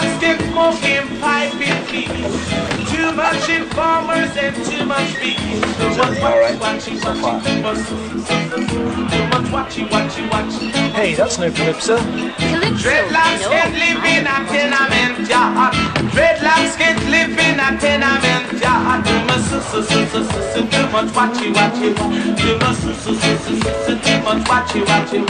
Too 0.00 0.36
much 0.54 0.70
watch 0.70 0.86
you 0.86 1.06
watch 1.06 1.36
you 1.36 1.50
watch 1.50 1.60
you. 1.60 1.60
Too 1.60 1.60
much 1.60 1.60
su, 1.60 1.60
su, 1.60 1.60
su, 1.60 1.60
su, 1.60 1.60
su. 1.60 1.60
Dreadlocks 1.60 1.60
get 1.60 1.60
smoking 1.60 1.60
piping 1.60 1.84
please. 1.86 2.90
Too 2.90 3.12
much 3.12 3.48
informers 3.48 4.36
and 4.36 4.54
too 4.64 4.84
much 4.86 5.20
beef. 5.20 5.38
Too 5.38 5.88
much 5.88 5.98
everything 5.98 6.24
all 6.24 6.38
right 6.38 6.58
watch 6.60 6.88
you 6.88 6.98
so 6.98 7.10
watch 7.10 7.20
far? 7.20 7.36
you. 7.38 7.44
Too 7.44 7.62
much 7.62 7.78
su, 7.78 7.96
su, 8.08 8.18
su, 8.20 8.36
su, 8.50 8.66
su. 8.66 9.00
Too 9.10 9.26
much 9.28 9.50
watch 9.52 9.78
you 9.78 9.86
watch 9.88 10.18
you 10.18 10.28
watch 10.28 10.62
you. 10.62 10.68
Hey, 10.92 11.14
that's 11.14 11.38
no 11.38 11.50
calypso. 11.50 11.96
Dreadlocks 12.80 13.44
get 13.50 13.72
live 13.72 14.04
in 14.04 14.26
a 14.26 14.36
tenement 14.48 15.28
yard. 15.28 15.74
Dreadlocks 16.14 16.78
get 16.78 16.96
live 17.12 17.38
in 17.38 17.60
a 17.60 17.78
tenement 17.78 18.60
yard. 18.60 19.04
Too 19.04 19.20
much 19.28 19.44
su 19.50 19.60
su 19.60 19.82
su 19.82 20.06
su 20.06 20.24
su 20.24 20.40
su. 20.52 20.60
Too 20.68 20.86
much 20.90 21.10
watchy 21.12 21.52
watchy. 21.52 21.94
Too 22.40 22.58
much 22.58 22.76
su 22.76 22.94
su 22.94 23.14
su 23.14 23.36
su 23.38 23.56
su 23.60 23.72
su. 23.84 23.92
Too 24.00 24.18
much 24.22 24.42
watchy 24.48 24.80
watchy. 24.86 25.20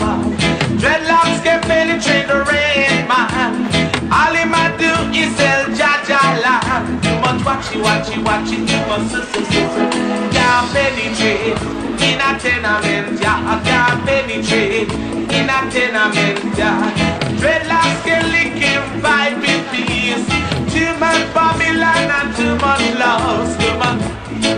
Dreadlocks 0.78 1.42
get 1.44 1.62
penetrate 1.62 2.26
the 2.28 2.44
red 2.44 3.08
man. 3.08 3.89
All 4.12 4.34
him 4.34 4.52
a 4.52 4.64
do 4.76 4.90
is 5.16 5.30
sell 5.36 5.66
Jaja 5.78 6.20
land. 6.42 7.02
Too 7.02 7.16
much 7.22 7.40
watchy 7.46 7.76
watchy 7.82 8.16
watchy. 8.24 8.56
Too 8.68 8.82
much 8.88 9.06
su 9.10 9.20
su 9.30 9.40
su 9.44 9.62
su. 9.72 9.82
Can't 10.34 10.66
penetrate 10.72 11.60
in 12.02 12.20
a 12.20 12.30
tenement 12.38 13.20
yard. 13.20 13.62
Can't 13.64 13.98
penetrate 14.06 14.90
in 14.90 15.48
a 15.48 15.58
tenement 15.70 16.42
yard. 16.58 16.94
Dreadlocks 17.38 18.04
get 18.04 18.24
licking 18.34 18.84
vibing 19.00 19.62
peace. 19.70 20.26
Too 20.72 20.90
much 20.98 21.22
Babylon 21.34 22.10
and 22.18 22.30
too 22.36 22.54
much 22.56 22.84
love. 22.98 23.48
Too 23.60 23.74
much 23.78 24.02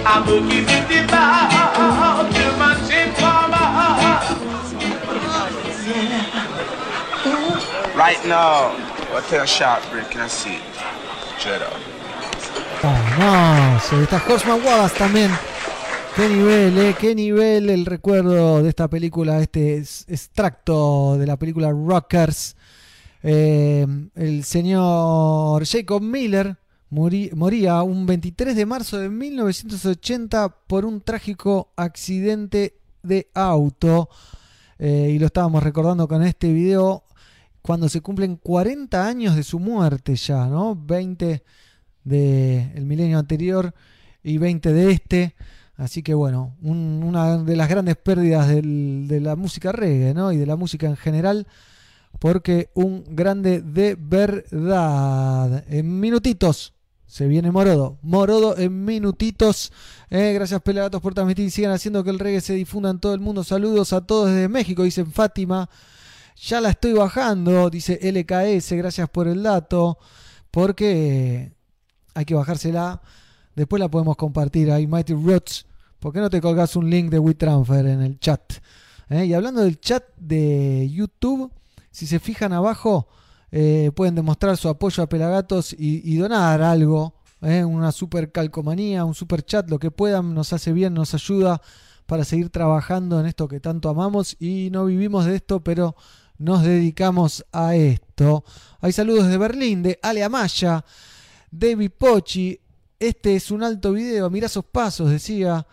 I'm 0.04 0.26
looking 0.26 0.66
in 0.76 0.84
the 0.88 1.00
bar. 1.10 2.24
Too 2.32 2.52
much 2.56 2.90
informer. 2.90 3.68
Right 7.94 8.24
now, 8.26 8.72
Vamos, 12.82 13.92
está 13.92 14.22
Horseman 14.28 14.60
Wallace 14.64 14.96
también. 14.98 15.30
Qué 16.16 16.28
nivel, 16.28 16.78
eh, 16.78 16.94
qué 16.98 17.14
nivel 17.14 17.70
el 17.70 17.86
recuerdo 17.86 18.62
de 18.62 18.68
esta 18.68 18.88
película, 18.88 19.40
este 19.40 19.76
es- 19.78 20.04
extracto 20.08 21.16
de 21.18 21.26
la 21.26 21.36
película 21.38 21.70
Rockers. 21.70 22.56
Eh, 23.22 23.86
el 24.14 24.44
señor 24.44 25.64
Jacob 25.64 26.02
Miller 26.02 26.56
moría 26.90 27.82
un 27.82 28.04
23 28.04 28.54
de 28.56 28.66
marzo 28.66 28.98
de 28.98 29.08
1980 29.08 30.48
por 30.66 30.84
un 30.84 31.00
trágico 31.00 31.72
accidente 31.76 32.76
de 33.02 33.28
auto. 33.34 34.08
Eh, 34.78 35.12
y 35.14 35.18
lo 35.18 35.26
estábamos 35.26 35.62
recordando 35.62 36.08
con 36.08 36.22
este 36.24 36.52
video 36.52 37.04
cuando 37.62 37.88
se 37.88 38.00
cumplen 38.00 38.36
40 38.36 39.06
años 39.06 39.36
de 39.36 39.42
su 39.44 39.58
muerte 39.60 40.16
ya, 40.16 40.46
¿no? 40.46 40.74
20 40.76 41.42
del 42.04 42.84
milenio 42.84 43.18
anterior 43.18 43.72
y 44.22 44.38
20 44.38 44.72
de 44.72 44.90
este. 44.90 45.34
Así 45.76 46.02
que 46.02 46.14
bueno, 46.14 46.56
un- 46.62 47.02
una 47.04 47.38
de 47.38 47.56
las 47.56 47.68
grandes 47.68 47.96
pérdidas 47.96 48.48
del- 48.48 49.06
de 49.08 49.20
la 49.20 49.36
música 49.36 49.72
reggae 49.72 50.12
¿no? 50.14 50.32
y 50.32 50.36
de 50.36 50.46
la 50.46 50.56
música 50.56 50.86
en 50.86 50.96
general, 50.96 51.46
porque 52.18 52.70
un 52.74 53.04
grande 53.08 53.62
de 53.62 53.96
verdad. 53.98 55.64
En 55.68 55.98
minutitos 56.00 56.74
se 57.06 57.26
viene 57.26 57.50
Morodo. 57.50 57.98
Morodo 58.02 58.56
en 58.58 58.84
minutitos. 58.84 59.72
Eh, 60.10 60.32
gracias 60.34 60.60
Pelagatos 60.62 61.00
por 61.00 61.14
transmitir. 61.14 61.50
Sigan 61.50 61.72
haciendo 61.72 62.02
que 62.04 62.10
el 62.10 62.18
reggae 62.18 62.40
se 62.40 62.54
difunda 62.54 62.90
en 62.90 63.00
todo 63.00 63.14
el 63.14 63.20
mundo. 63.20 63.44
Saludos 63.44 63.92
a 63.92 64.00
todos 64.02 64.28
desde 64.30 64.48
México, 64.48 64.82
dicen 64.82 65.10
Fátima. 65.10 65.68
Ya 66.44 66.60
la 66.60 66.70
estoy 66.70 66.92
bajando, 66.92 67.70
dice 67.70 68.00
LKS. 68.02 68.72
Gracias 68.72 69.08
por 69.08 69.28
el 69.28 69.44
dato. 69.44 69.98
Porque 70.50 71.52
hay 72.14 72.24
que 72.24 72.34
bajársela. 72.34 73.00
Después 73.54 73.78
la 73.78 73.88
podemos 73.88 74.16
compartir 74.16 74.72
ahí, 74.72 74.88
Mighty 74.88 75.12
Roots. 75.12 75.66
¿Por 76.00 76.12
qué 76.12 76.18
no 76.18 76.28
te 76.28 76.40
colgas 76.40 76.74
un 76.74 76.90
link 76.90 77.10
de 77.10 77.20
WeTransfer 77.20 77.86
en 77.86 78.02
el 78.02 78.18
chat? 78.18 78.54
¿Eh? 79.08 79.26
Y 79.26 79.34
hablando 79.34 79.60
del 79.60 79.78
chat 79.78 80.02
de 80.16 80.90
YouTube, 80.90 81.52
si 81.92 82.08
se 82.08 82.18
fijan 82.18 82.52
abajo, 82.52 83.06
eh, 83.52 83.92
pueden 83.94 84.16
demostrar 84.16 84.56
su 84.56 84.68
apoyo 84.68 85.04
a 85.04 85.08
Pelagatos 85.08 85.72
y, 85.78 86.16
donar 86.16 86.60
algo. 86.60 87.14
¿eh? 87.40 87.62
Una 87.62 87.92
super 87.92 88.32
calcomanía, 88.32 89.04
un 89.04 89.14
super 89.14 89.44
chat, 89.44 89.70
lo 89.70 89.78
que 89.78 89.92
puedan, 89.92 90.34
nos 90.34 90.52
hace 90.52 90.72
bien, 90.72 90.92
nos 90.92 91.14
ayuda 91.14 91.62
para 92.06 92.24
seguir 92.24 92.50
trabajando 92.50 93.20
en 93.20 93.26
esto 93.26 93.46
que 93.46 93.60
tanto 93.60 93.88
amamos 93.88 94.36
y 94.40 94.70
no 94.72 94.86
vivimos 94.86 95.24
de 95.24 95.36
esto, 95.36 95.62
pero 95.62 95.94
nos 96.42 96.64
dedicamos 96.64 97.46
a 97.52 97.76
esto. 97.76 98.44
Hay 98.80 98.92
saludos 98.92 99.28
de 99.28 99.38
Berlín, 99.38 99.82
de 99.82 99.98
Ale 100.02 100.24
Amaya, 100.24 100.84
David 101.50 101.92
Pochi. 101.96 102.58
Este 102.98 103.36
es 103.36 103.50
un 103.50 103.62
alto 103.62 103.92
video, 103.92 104.28
mirá 104.28 104.46
esos 104.46 104.64
pasos, 104.64 105.10
decía. 105.10 105.66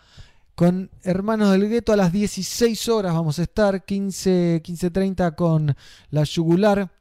Con 0.54 0.90
Hermanos 1.02 1.52
del 1.52 1.68
Gueto 1.70 1.92
a 1.92 1.96
las 1.96 2.12
16 2.12 2.88
horas 2.90 3.14
vamos 3.14 3.38
a 3.38 3.42
estar, 3.42 3.84
15, 3.84 4.62
15.30 4.62 5.34
con 5.34 5.74
la 6.10 6.22
yugular. 6.24 6.92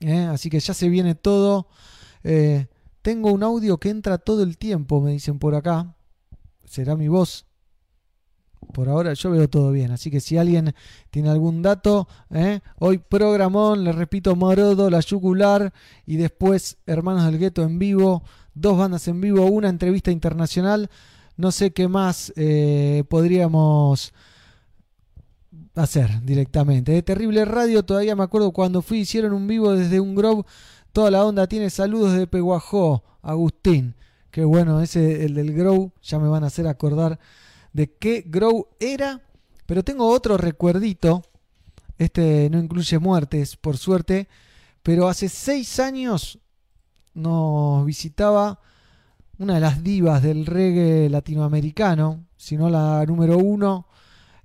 ¿eh? 0.00 0.22
Así 0.22 0.48
que 0.48 0.58
ya 0.58 0.72
se 0.72 0.88
viene 0.88 1.14
todo. 1.14 1.68
Eh, 2.24 2.68
tengo 3.02 3.32
un 3.32 3.42
audio 3.42 3.78
que 3.78 3.90
entra 3.90 4.18
todo 4.18 4.42
el 4.42 4.56
tiempo, 4.56 5.00
me 5.00 5.12
dicen 5.12 5.38
por 5.38 5.54
acá. 5.54 5.94
¿Será 6.64 6.96
mi 6.96 7.08
voz? 7.08 7.44
Por 8.72 8.88
ahora 8.88 9.14
yo 9.14 9.30
veo 9.30 9.48
todo 9.48 9.72
bien, 9.72 9.90
así 9.90 10.10
que 10.10 10.20
si 10.20 10.36
alguien 10.36 10.74
tiene 11.10 11.30
algún 11.30 11.62
dato, 11.62 12.06
¿eh? 12.30 12.60
hoy 12.78 12.98
programón, 12.98 13.84
le 13.84 13.92
repito, 13.92 14.36
Morodo, 14.36 14.90
La 14.90 15.00
Yugular 15.00 15.72
y 16.06 16.16
después 16.16 16.76
Hermanos 16.86 17.24
del 17.24 17.38
Gueto 17.38 17.62
en 17.62 17.78
vivo, 17.78 18.22
dos 18.54 18.78
bandas 18.78 19.08
en 19.08 19.20
vivo, 19.20 19.46
una 19.46 19.68
entrevista 19.68 20.10
internacional, 20.10 20.88
no 21.36 21.50
sé 21.52 21.72
qué 21.72 21.88
más 21.88 22.32
eh, 22.36 23.02
podríamos 23.08 24.12
hacer 25.74 26.22
directamente. 26.22 26.92
De 26.92 27.02
Terrible 27.02 27.44
Radio, 27.44 27.82
todavía 27.84 28.14
me 28.14 28.24
acuerdo 28.24 28.52
cuando 28.52 28.82
fui, 28.82 29.00
hicieron 29.00 29.32
un 29.32 29.46
vivo 29.46 29.72
desde 29.72 30.00
un 30.00 30.14
Grove, 30.14 30.44
toda 30.92 31.10
la 31.10 31.24
onda 31.24 31.46
tiene 31.46 31.70
saludos 31.70 32.12
de 32.12 32.26
Peguajó, 32.26 33.02
Agustín. 33.22 33.94
Qué 34.30 34.44
bueno, 34.44 34.80
ese, 34.80 35.24
el 35.24 35.34
del 35.34 35.54
Grow, 35.54 35.92
ya 36.02 36.18
me 36.18 36.28
van 36.28 36.44
a 36.44 36.48
hacer 36.48 36.68
acordar 36.68 37.18
de 37.72 37.94
qué 37.94 38.24
Grow 38.26 38.68
era. 38.78 39.20
Pero 39.66 39.84
tengo 39.84 40.08
otro 40.08 40.36
recuerdito. 40.36 41.22
Este 41.98 42.48
no 42.50 42.58
incluye 42.58 42.98
muertes, 42.98 43.56
por 43.56 43.76
suerte. 43.76 44.28
Pero 44.82 45.08
hace 45.08 45.28
seis 45.28 45.78
años 45.78 46.38
nos 47.14 47.84
visitaba 47.84 48.60
una 49.38 49.54
de 49.54 49.60
las 49.60 49.82
divas 49.82 50.22
del 50.22 50.46
reggae 50.46 51.08
latinoamericano, 51.08 52.26
si 52.36 52.56
no 52.56 52.68
la 52.68 53.04
número 53.06 53.38
uno. 53.38 53.86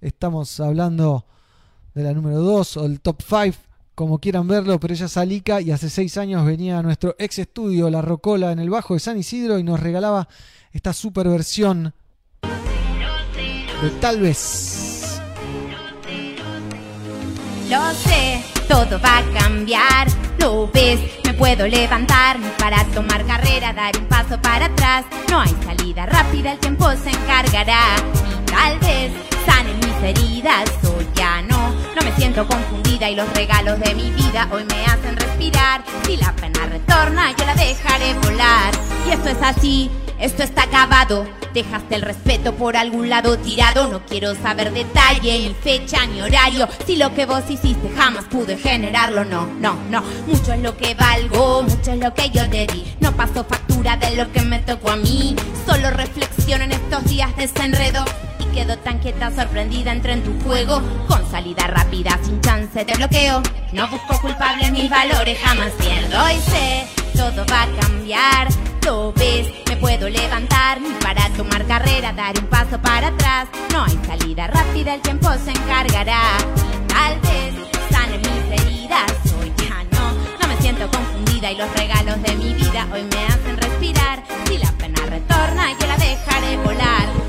Estamos 0.02 0.60
hablando 0.60 1.26
de 1.94 2.04
la 2.04 2.14
número 2.14 2.40
dos 2.40 2.78
o 2.78 2.86
el 2.86 3.02
top 3.02 3.22
five 3.22 3.56
como 3.96 4.20
quieran 4.20 4.48
verlo, 4.48 4.78
pero 4.80 4.94
ella 4.94 5.06
es 5.06 5.16
Alica 5.16 5.62
y 5.62 5.72
hace 5.72 5.90
seis 5.90 6.18
años 6.18 6.46
venía 6.46 6.80
a 6.80 6.84
nuestro 6.84 7.16
ex 7.18 7.40
estudio, 7.40 7.90
La 7.90 8.02
Rocola, 8.02 8.52
en 8.52 8.60
el 8.60 8.70
Bajo 8.70 8.94
de 8.94 9.00
San 9.00 9.18
Isidro 9.18 9.58
y 9.58 9.64
nos 9.64 9.80
regalaba 9.80 10.28
esta 10.74 10.92
super 10.92 11.30
versión 11.30 11.94
Tal 14.02 14.19
vez. 14.19 15.21
Lo 17.69 17.93
sé, 17.93 18.43
todo 18.67 19.00
va 19.00 19.17
a 19.17 19.39
cambiar, 19.39 20.08
lo 20.38 20.69
ves, 20.71 21.00
me 21.24 21.34
puedo 21.34 21.67
levantar 21.67 22.38
para 22.60 22.84
tomar 22.86 23.26
carrera, 23.26 23.74
dar 23.74 23.98
un 23.98 24.06
paso 24.06 24.39
para 24.39 24.65
atrás, 24.65 25.06
no 25.32 25.41
hay 25.41 25.56
salida 25.65 26.06
rápida, 26.06 26.54
el 26.54 26.60
tiempo 26.60 26.91
se 26.91 27.10
encargará. 27.10 27.95
Y 28.30 28.52
tal 28.52 28.80
vez 28.80 29.12
sanen 29.45 29.80
mis 29.80 30.04
heridas, 30.04 30.69
hoy 30.84 31.08
ya 31.15 31.41
no, 31.41 31.64
no 31.95 32.01
me 32.01 32.15
siento 32.15 32.45
confundida 32.47 33.10
y 33.10 33.15
los 33.15 33.31
regalos 33.34 33.79
de 33.79 33.95
mi 33.95 34.12
vida 34.12 34.47
hoy 34.51 34.63
me 34.65 34.86
hacen 34.86 35.15
respirar, 35.15 35.84
si 36.05 36.17
la 36.17 36.36
pena 36.36 36.65
retorna 36.65 37.31
yo 37.38 37.45
la 37.45 37.55
dejaré 37.55 38.13
volar 38.15 38.73
y 39.08 39.12
esto 39.12 39.29
es 39.29 39.41
así, 39.41 39.89
esto 40.19 40.43
está 40.43 40.63
acabado. 40.63 41.25
Dejaste 41.53 41.95
el 41.95 42.01
respeto 42.01 42.53
por 42.53 42.75
algún 42.75 43.10
lado 43.10 43.38
tirado. 43.38 43.88
No 43.88 44.05
quiero 44.05 44.36
saber 44.36 44.73
detalle, 44.73 45.39
ni 45.39 45.53
fecha, 45.53 46.05
ni 46.05 46.21
horario. 46.21 46.67
Si 46.86 46.97
lo 46.97 47.13
que 47.13 47.25
vos 47.25 47.43
hiciste 47.49 47.89
jamás 47.95 48.25
pude 48.25 48.58
generarlo, 48.58 49.23
no, 49.23 49.47
no, 49.60 49.77
no. 49.89 50.03
Mucho 50.27 50.51
es 50.51 50.60
lo 50.62 50.75
que 50.75 50.95
valgo, 50.95 51.63
mucho 51.63 51.91
es 51.91 51.99
lo 51.99 52.13
que 52.13 52.29
yo 52.29 52.49
te 52.49 52.67
di. 52.67 52.84
No 52.99 53.13
paso 53.13 53.45
factura 53.45 53.95
de 53.95 54.15
lo 54.17 54.29
que 54.34 54.41
me 54.41 54.60
tocó 54.60 54.91
a 54.91 54.95
mí. 54.97 55.36
Solo 55.65 55.91
reflexiono 55.91 56.65
en 56.65 56.73
estos 56.73 57.05
días 57.05 57.34
de 57.38 57.47
desenredo. 57.47 58.03
Quedo 58.56 58.78
tan 58.78 59.00
quieta, 59.00 59.30
sorprendida, 59.32 59.91
entro 59.91 60.13
en 60.13 60.24
tu 60.24 60.32
juego. 60.41 60.82
Con 61.10 61.30
salida 61.30 61.68
rápida, 61.68 62.18
sin 62.24 62.39
chance, 62.39 62.86
te 62.86 62.96
bloqueo. 62.96 63.44
No 63.74 63.86
busco 63.89 64.18
culpables, 64.22 64.72
mis 64.72 64.89
valores 64.89 65.38
jamás 65.44 65.72
pierdo. 65.78 66.30
Y 66.30 66.39
sé, 66.39 66.88
todo 67.13 67.46
va 67.52 67.63
a 67.63 67.82
cambiar. 67.82 68.48
Lo 68.86 69.12
ves, 69.12 69.50
me 69.68 69.76
puedo 69.76 70.08
levantar 70.08 70.80
ni 70.80 70.89
para 71.02 71.28
tomar 71.32 71.65
carrera, 71.65 72.13
dar 72.13 72.39
un 72.39 72.46
paso 72.46 72.80
para 72.82 73.08
atrás. 73.08 73.50
No 73.74 73.84
hay 73.84 74.00
salida 74.08 74.48
rápida, 74.48 74.94
el 74.96 75.02
tiempo 75.02 75.30
se 75.44 75.52
encargará. 75.52 76.22
Tal 76.88 77.20
vez 77.20 77.56
sane 77.91 78.18
mis 78.20 78.62
heridas, 78.62 79.12
hoy 79.38 79.52
ya 79.58 79.84
no. 79.91 80.12
No 80.39 80.48
me 80.48 80.62
siento 80.62 80.89
confundida 80.89 81.52
y 81.52 81.58
los 81.58 81.70
regalos 81.74 82.24
de 82.24 82.36
mi 82.38 82.54
vida 82.54 82.88
hoy 82.94 83.04
me 83.04 83.26
hacen 83.26 83.58
respirar. 83.58 84.24
Si 84.48 84.58
la 84.58 84.72
pena 84.72 85.02
retorna, 85.08 85.78
yo 85.78 85.88
la 85.88 85.98
dejaré 85.98 86.56
volar. 86.63 87.25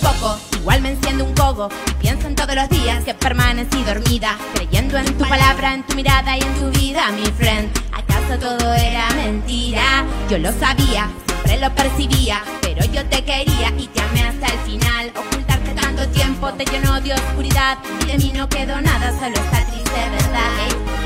Poco, 0.00 0.38
igual 0.56 0.80
me 0.82 0.90
enciende 0.90 1.22
un 1.22 1.34
poco. 1.34 1.68
Y 1.90 1.94
pienso 1.94 2.26
en 2.26 2.34
todos 2.34 2.54
los 2.54 2.68
días 2.68 3.04
que 3.04 3.14
permanecí 3.14 3.82
dormida, 3.84 4.36
creyendo 4.54 4.98
en 4.98 5.06
tu 5.16 5.24
palabra, 5.28 5.74
en 5.74 5.82
tu 5.84 5.94
mirada 5.94 6.36
y 6.36 6.40
en 6.40 6.54
tu 6.54 6.70
vida, 6.78 7.10
mi 7.12 7.26
friend. 7.32 7.70
¿Acaso 7.92 8.38
todo 8.38 8.74
era 8.74 9.08
mentira? 9.16 10.04
Yo 10.30 10.38
lo 10.38 10.52
sabía, 10.52 11.08
siempre 11.26 11.58
lo 11.58 11.74
percibía, 11.74 12.42
pero 12.60 12.84
yo 12.86 13.04
te 13.06 13.24
quería 13.24 13.72
y 13.76 13.86
te 13.88 14.00
amé 14.00 14.22
hasta 14.22 14.46
el 14.46 14.58
final. 14.60 15.12
Ocultarte 15.16 15.70
tanto 15.72 16.08
tiempo 16.08 16.52
te 16.52 16.64
llenó 16.64 17.00
de 17.00 17.14
oscuridad 17.14 17.78
y 18.02 18.06
de 18.06 18.18
mí 18.18 18.32
no 18.34 18.48
quedó 18.48 18.80
nada, 18.80 19.10
solo 19.18 19.34
esta 19.34 19.64
triste 19.66 20.10
verdad. 20.10 20.98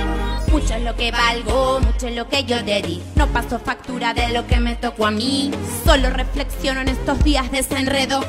Mucho 0.51 0.75
es 0.75 0.83
lo 0.83 0.95
que 0.95 1.11
valgo, 1.11 1.81
mucho 1.81 2.09
es 2.09 2.15
lo 2.15 2.29
que 2.29 2.45
yo 2.45 2.63
te 2.63 2.83
di. 2.83 3.03
No 3.17 3.27
paso 3.29 3.59
factura 3.59 4.13
de 4.13 4.29
lo 4.29 4.47
que 4.47 4.61
me 4.61 4.75
tocó 4.77 5.07
a 5.07 5.11
mí. 5.11 5.51
Solo 5.85 6.11
reflexiono 6.11 6.81
en 6.83 6.89
estos 6.89 7.25
días 7.25 7.51
de 7.51 7.59
desenredo. 7.59 8.23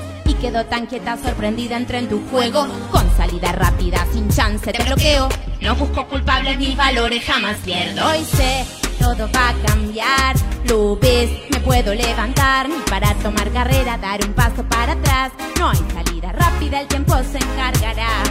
Quedo 0.43 0.65
tan 0.65 0.87
quieta, 0.87 1.15
sorprendida, 1.15 1.77
entré 1.77 1.99
en 1.99 2.09
tu 2.09 2.21
juego. 2.29 2.67
Con 2.91 3.09
salida 3.15 3.53
rápida, 3.53 4.05
sin 4.11 4.27
chance, 4.27 4.73
te 4.73 4.83
bloqueo. 4.83 5.29
No 5.61 5.73
busco 5.73 6.05
culpables 6.09 6.57
ni 6.57 6.75
valores, 6.75 7.23
jamás 7.23 7.55
pierdo. 7.63 8.13
Y 8.13 8.25
sé, 8.25 8.65
todo 8.99 9.29
va 9.33 9.47
a 9.47 9.53
cambiar. 9.65 10.35
Lo 10.67 10.97
ves, 10.97 11.29
me 11.49 11.61
puedo 11.61 11.95
levantar. 11.95 12.67
Ni 12.67 12.75
para 12.89 13.13
tomar 13.15 13.49
carrera, 13.53 13.97
dar 13.97 14.19
un 14.25 14.33
paso 14.33 14.65
para 14.65 14.91
atrás. 14.91 15.31
No 15.57 15.69
hay 15.69 15.79
salida 15.93 16.33
rápida, 16.33 16.81
el 16.81 16.87
tiempo 16.87 17.15
se 17.23 17.37
encargará. 17.37 18.23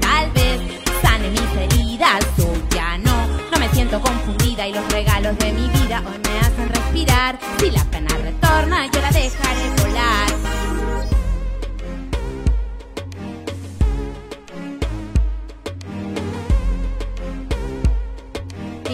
Tal 0.00 0.30
vez 0.32 0.60
sane 1.00 1.30
mis 1.30 1.56
heridas, 1.56 2.24
hoy 2.38 2.64
ya 2.74 2.98
no. 2.98 3.28
No 3.52 3.58
me 3.60 3.68
siento 3.68 4.00
confundida 4.00 4.66
y 4.66 4.72
los 4.72 4.92
regalos 4.92 5.38
de 5.38 5.52
mi 5.52 5.68
vida 5.68 6.02
hoy 6.04 6.18
me 6.18 6.40
hacen 6.40 6.68
respirar. 6.68 7.38
Si 7.60 7.70
la 7.70 7.84
pena 7.84 8.12
retorna, 8.16 8.86
yo 8.86 9.00
la 9.00 9.12
dejaré 9.12 9.70
volar. 9.84 10.59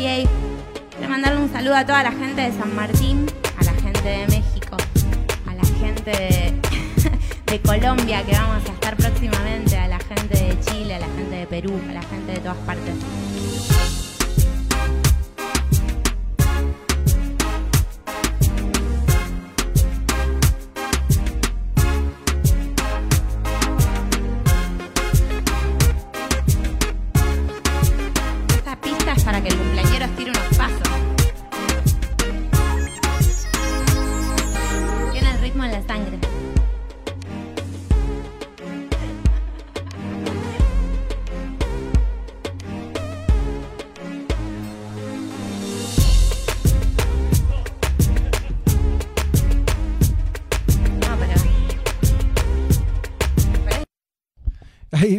Quiero 0.07 1.09
mandarle 1.09 1.41
un 1.41 1.53
saludo 1.53 1.75
a 1.75 1.85
toda 1.85 2.05
la 2.05 2.13
gente 2.13 2.41
de 2.41 2.53
San 2.53 2.77
Martín, 2.77 3.27
a 3.59 3.65
la 3.65 3.73
gente 3.73 4.09
de 4.09 4.27
México, 4.29 4.77
a 5.49 5.55
la 5.55 5.65
gente 5.65 6.55
de 7.47 7.61
Colombia 7.61 8.25
que 8.25 8.31
vamos 8.31 8.63
a 8.69 8.73
estar 8.73 8.97
próximamente, 8.97 9.77
a 9.77 9.89
la 9.89 9.99
gente 9.99 10.39
de 10.39 10.61
Chile, 10.61 10.95
a 10.95 11.01
la 11.01 11.07
gente 11.07 11.35
de 11.35 11.47
Perú, 11.49 11.81
a 11.91 11.95
la 11.95 12.03
gente 12.03 12.33
de 12.35 12.39
todas 12.39 12.57
partes. 12.59 12.95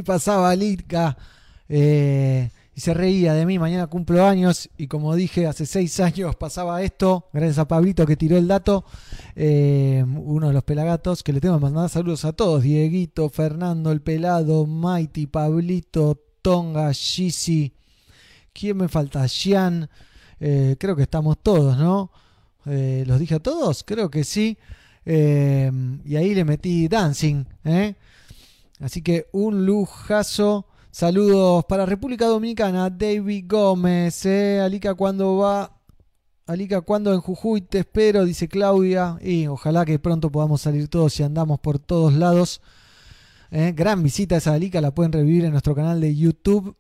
Pasaba 0.08 0.56
Litka 0.56 1.18
eh, 1.68 2.50
y 2.74 2.80
se 2.80 2.94
reía 2.94 3.34
de 3.34 3.46
mí. 3.46 3.60
Mañana 3.60 3.88
cumplo 3.88 4.26
años 4.26 4.70
y 4.78 4.88
como 4.88 5.14
dije, 5.16 5.46
hace 5.46 5.66
seis 5.66 6.00
años 6.00 6.38
pasaba 6.38 6.82
esto. 6.82 7.28
Gracias 7.34 7.60
a 7.60 7.68
Pablito 7.68 8.06
que 8.06 8.16
tiró 8.16 8.38
el 8.38 8.48
dato. 8.48 8.86
eh, 9.36 10.06
uno 10.08 10.48
de 10.48 10.54
los 10.54 10.64
pelagatos 10.64 11.24
que 11.24 11.34
le 11.34 11.42
tengo 11.42 11.58
que 11.58 11.64
mandar 11.64 11.90
saludos 11.90 12.24
a 12.24 12.32
todos. 12.32 12.64
Dieguito, 12.64 13.30
Fernando, 13.30 13.92
el 13.92 14.02
pelado, 14.02 14.66
Mighty, 14.66 15.28
Pablito, 15.28 16.18
Tonga, 16.42 16.94
Gisi. 16.94 17.74
¿Quién 18.54 18.78
me 18.78 18.88
falta? 18.88 19.28
Gian. 19.28 19.90
Eh, 20.40 20.78
creo 20.80 20.96
que 20.96 21.04
estamos 21.04 21.38
todos, 21.44 21.78
¿no? 21.78 22.12
¿Los 22.64 23.20
dije 23.20 23.36
a 23.36 23.40
todos? 23.40 23.84
Creo 23.84 24.10
que 24.10 24.24
sí. 24.24 24.58
Y 25.06 26.16
ahí 26.16 26.34
le 26.36 26.46
metí 26.46 26.88
dancing, 26.88 27.46
¿eh? 27.66 27.96
Así 28.80 29.02
que 29.02 29.28
un 29.32 29.66
lujazo. 29.66 30.68
Saludos 30.92 31.66
para 31.66 31.86
República 31.86 32.28
Dominicana, 32.28 32.90
David 32.90 33.46
Gómez, 33.48 34.26
¿eh? 34.26 34.62
Alica 34.62 34.94
cuando 34.96 35.38
va. 35.38 35.80
Alica 36.46 36.82
cuando 36.82 37.14
en 37.14 37.20
Jujuy 37.20 37.62
te 37.62 37.80
espero, 37.80 38.24
dice 38.24 38.48
Claudia. 38.48 39.18
Y 39.22 39.48
ojalá 39.48 39.86
que 39.86 40.00
pronto 40.00 40.32
podamos 40.32 40.62
salir 40.62 40.88
todos 40.88 41.20
y 41.20 41.24
andamos 41.24 41.60
por 41.60 41.80
todos 41.80 42.14
lados. 42.14 42.62
¿eh? 43.52 43.74
Gran 43.76 44.02
visita 44.04 44.38
esa 44.38 44.54
delica, 44.54 44.80
la 44.80 44.94
pueden 44.94 45.12
revivir 45.12 45.46
en 45.46 45.52
nuestro 45.52 45.76
canal 45.76 46.00
de 46.00 46.16
YouTube. 46.16 46.76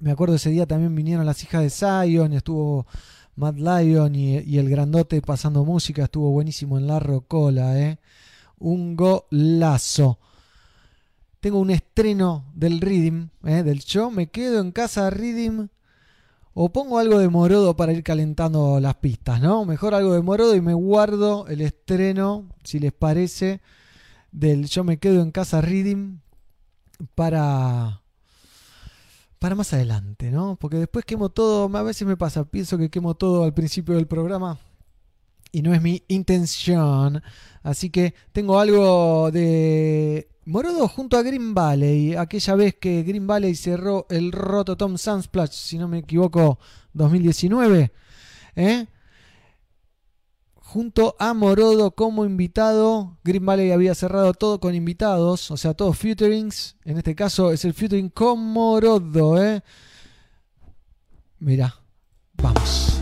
Me 0.00 0.10
acuerdo 0.10 0.34
ese 0.34 0.50
día 0.50 0.66
también 0.66 0.94
vinieron 0.94 1.24
las 1.26 1.42
hijas 1.44 1.62
de 1.62 1.70
Zion, 1.70 2.32
estuvo 2.32 2.86
Matt 3.36 3.56
Lion 3.56 4.14
y, 4.14 4.38
y 4.40 4.58
el 4.58 4.68
grandote 4.68 5.22
pasando 5.22 5.64
música, 5.64 6.04
estuvo 6.04 6.30
buenísimo 6.32 6.76
en 6.76 6.88
la 6.88 6.98
rocola, 6.98 7.78
¿eh? 7.78 7.98
Un 8.58 8.96
golazo. 8.96 10.18
Tengo 11.42 11.58
un 11.58 11.70
estreno 11.70 12.44
del 12.54 12.80
Rhythm, 12.80 13.30
¿eh? 13.44 13.64
del 13.64 13.80
show. 13.80 14.12
Me 14.12 14.28
quedo 14.28 14.60
en 14.60 14.70
casa 14.70 15.10
Rhythm 15.10 15.66
o 16.54 16.72
pongo 16.72 17.00
algo 17.00 17.18
de 17.18 17.28
Morodo 17.28 17.74
para 17.74 17.92
ir 17.92 18.04
calentando 18.04 18.78
las 18.78 18.94
pistas, 18.94 19.40
¿no? 19.40 19.64
Mejor 19.64 19.92
algo 19.92 20.12
de 20.12 20.22
Morodo 20.22 20.54
y 20.54 20.60
me 20.60 20.72
guardo 20.72 21.48
el 21.48 21.60
estreno, 21.60 22.48
si 22.62 22.78
les 22.78 22.92
parece, 22.92 23.60
del 24.30 24.66
Yo 24.66 24.84
me 24.84 25.00
quedo 25.00 25.20
en 25.20 25.32
casa 25.32 25.60
Reading 25.60 26.20
para 27.16 28.02
para 29.40 29.56
más 29.56 29.72
adelante, 29.72 30.30
¿no? 30.30 30.54
Porque 30.60 30.76
después 30.76 31.04
quemo 31.04 31.28
todo, 31.28 31.76
a 31.76 31.82
veces 31.82 32.06
me 32.06 32.16
pasa, 32.16 32.44
pienso 32.44 32.78
que 32.78 32.88
quemo 32.88 33.16
todo 33.16 33.42
al 33.42 33.52
principio 33.52 33.96
del 33.96 34.06
programa 34.06 34.60
y 35.50 35.62
no 35.62 35.74
es 35.74 35.82
mi 35.82 36.04
intención. 36.06 37.20
Así 37.64 37.90
que 37.90 38.14
tengo 38.30 38.60
algo 38.60 39.32
de 39.32 40.31
Morodo 40.44 40.88
junto 40.88 41.16
a 41.16 41.22
Green 41.22 41.54
Valley, 41.54 42.16
aquella 42.16 42.56
vez 42.56 42.74
que 42.74 43.04
Green 43.04 43.26
Valley 43.26 43.54
cerró 43.54 44.06
el 44.10 44.32
Rototom 44.32 44.98
Sunsplash, 44.98 45.52
si 45.52 45.78
no 45.78 45.86
me 45.86 45.98
equivoco, 45.98 46.58
2019. 46.94 47.92
¿eh? 48.56 48.86
Junto 50.56 51.14
a 51.20 51.32
Morodo 51.32 51.92
como 51.92 52.24
invitado, 52.24 53.18
Green 53.22 53.46
Valley 53.46 53.70
había 53.70 53.94
cerrado 53.94 54.32
todo 54.32 54.58
con 54.58 54.74
invitados, 54.74 55.50
o 55.52 55.56
sea, 55.56 55.74
todos 55.74 55.96
featurings. 55.96 56.76
En 56.84 56.98
este 56.98 57.14
caso 57.14 57.52
es 57.52 57.64
el 57.64 57.74
featuring 57.74 58.08
con 58.08 58.40
Morodo. 58.40 59.40
¿eh? 59.40 59.62
Mira, 61.38 61.72
vamos. 62.34 63.00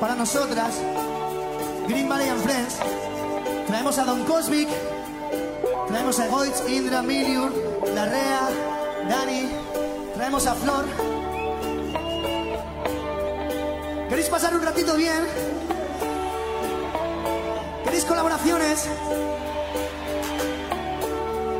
Para 0.00 0.14
nosotras, 0.14 0.80
Green 1.86 2.08
Valley 2.08 2.28
and 2.28 2.42
Friends. 2.42 2.76
Traemos 3.66 3.98
a 3.98 4.04
Don 4.04 4.24
Cosmic, 4.24 4.68
traemos 5.88 6.18
a 6.20 6.26
Goitz, 6.28 6.62
Indra, 6.70 7.02
Miliur, 7.02 7.52
Larrea, 7.94 8.48
Dani, 9.10 9.50
traemos 10.14 10.46
a 10.46 10.54
Flor. 10.54 10.86
¿Queréis 14.08 14.28
pasar 14.30 14.54
un 14.54 14.62
ratito 14.62 14.96
bien? 14.96 15.26
¿Queréis 17.84 18.04
colaboraciones? 18.06 18.88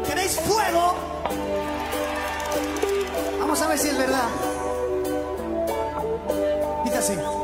¿Queréis 0.06 0.40
fuego? 0.40 0.94
Vamos 3.38 3.60
a 3.60 3.68
ver 3.68 3.78
si 3.78 3.88
es 3.88 3.98
verdad. 3.98 4.28
Dice 6.84 6.98
así. 6.98 7.41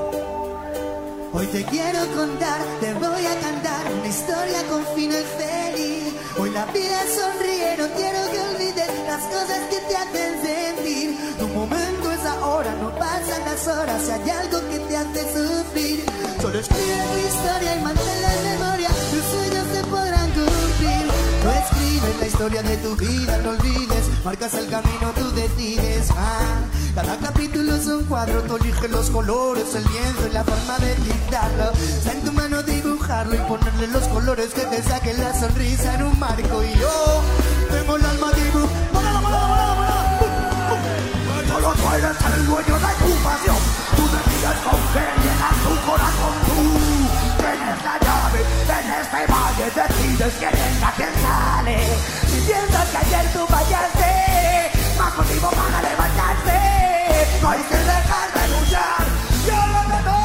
Hoy 1.32 1.46
te 1.46 1.62
quiero 1.64 2.00
contar, 2.16 2.60
te 2.80 2.94
voy 2.94 3.26
a 3.26 3.40
cantar 3.40 3.92
una 3.92 4.08
historia 4.08 4.62
con 4.70 4.84
final 4.96 5.22
feliz. 5.36 6.14
Hoy 6.38 6.50
la 6.50 6.64
vida 6.66 7.00
sonríe, 7.14 7.76
no 7.76 7.86
quiero 7.94 8.18
que 8.30 8.40
olvides 8.40 8.90
las 9.06 9.22
cosas 9.24 9.60
que 9.70 9.76
te 9.88 9.96
hacen 9.96 10.42
sentir. 10.42 11.18
Tu 11.38 11.48
momento 11.48 12.12
es 12.12 12.24
ahora, 12.24 12.74
no 12.80 12.90
pasan 12.98 13.44
las 13.44 13.68
horas, 13.68 14.02
si 14.02 14.10
hay 14.10 14.30
algo 14.30 14.60
que 14.70 14.78
te 14.78 14.96
hace 14.96 15.20
sufrir. 15.34 16.04
Solo 16.40 16.58
escribe 16.58 17.02
tu 17.12 17.28
historia 17.28 17.76
y 17.76 17.80
manténla 17.82 18.34
en 18.34 18.58
memoria, 18.58 18.88
tus 18.88 19.24
sueños 19.24 19.66
se 19.74 19.84
podrán 19.84 20.30
cumplir. 20.30 21.06
No 21.44 21.52
escribes 21.52 22.20
la 22.20 22.26
historia 22.26 22.62
de 22.62 22.76
tu 22.78 22.96
vida, 22.96 23.38
no 23.38 23.50
olvides, 23.50 24.24
marcas 24.24 24.54
el 24.54 24.68
camino, 24.68 25.12
tú 25.14 25.30
decides. 25.32 26.10
Ah, 26.16 26.62
cada 26.98 27.16
capítulo 27.18 27.76
es 27.76 27.86
un 27.86 28.04
cuadro, 28.06 28.42
tú 28.42 28.56
eliges 28.56 28.90
los 28.90 29.08
colores, 29.10 29.72
el 29.72 29.84
lienzo 29.84 30.26
y 30.26 30.32
la 30.32 30.42
forma 30.42 30.78
de 30.78 30.94
pintarlo. 30.94 31.70
Está 31.70 32.10
en 32.10 32.24
tu 32.24 32.32
mano 32.32 32.60
dibujarlo 32.64 33.36
y 33.36 33.38
ponerle 33.38 33.86
los 33.86 34.02
colores 34.08 34.48
que 34.52 34.62
te 34.62 34.82
saquen 34.82 35.20
la 35.20 35.32
sonrisa 35.32 35.94
en 35.94 36.02
un 36.02 36.18
marco. 36.18 36.60
Y 36.64 36.76
yo 36.76 37.22
tengo 37.70 37.96
el 37.96 38.04
alma 38.04 38.32
dibu. 38.32 38.66
¡Morado, 38.92 39.20
morado, 39.20 39.46
morado, 39.46 39.74
morado! 39.76 40.26
Solo 41.46 41.72
tú 41.78 41.86
eres 41.94 42.18
el 42.34 42.46
dueño 42.46 42.74
de 42.74 42.92
tu 42.98 43.10
pasión. 43.22 43.60
Tú 43.94 44.02
decides 44.14 44.58
con 44.66 44.80
qué 44.92 45.04
llenas 45.22 45.56
tu 45.62 45.72
corazón. 45.88 46.34
Tú 46.48 46.58
tienes 47.38 47.78
la 47.86 47.94
llave 48.06 48.40
en 48.74 48.86
este 48.98 49.20
valle. 49.32 49.66
Decides 49.78 50.34
quién 50.40 50.54
entra, 50.66 50.92
quién 50.96 51.14
sale. 51.22 51.78
Si 52.26 52.40
piensas 52.40 52.88
que 52.90 52.96
ayer 52.96 53.32
tú 53.32 53.46
fallaste, 53.46 54.57
más 54.98 55.16
motivo 55.16 55.48
para 55.50 55.82
levantarte. 55.82 57.38
No 57.40 57.50
hay 57.50 57.62
que 57.62 57.76
dejar 57.76 58.28
de 58.34 58.48
luchar. 58.48 59.06
Yo 59.46 59.56
lo 59.74 59.82
noto. 59.88 60.16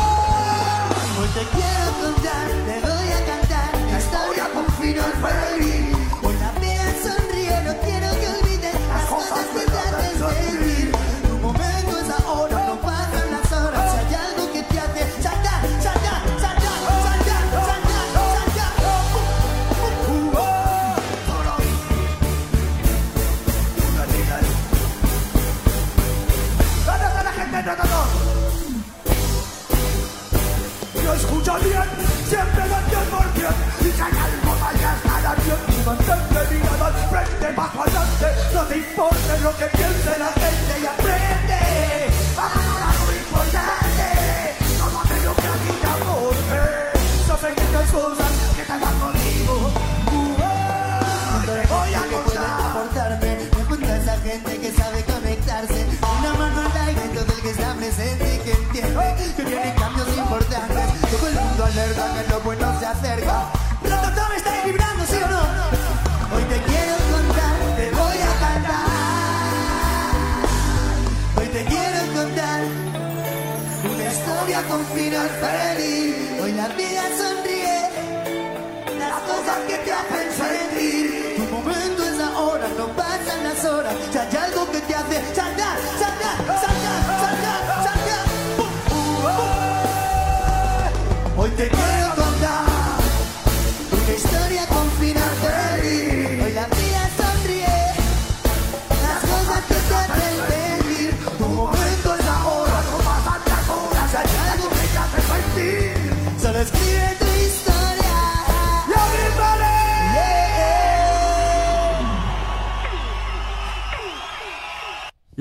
Hoy 1.21 1.29
te 1.29 1.43
quiero 1.55 1.87
contar, 2.01 2.47
te 2.65 2.79
voy 2.81 3.11
a 3.11 3.25
cantar 3.25 3.71
la 3.91 3.99
historia 3.99 4.49
con 4.53 4.65
final 4.73 5.13
feliz. 5.21 5.72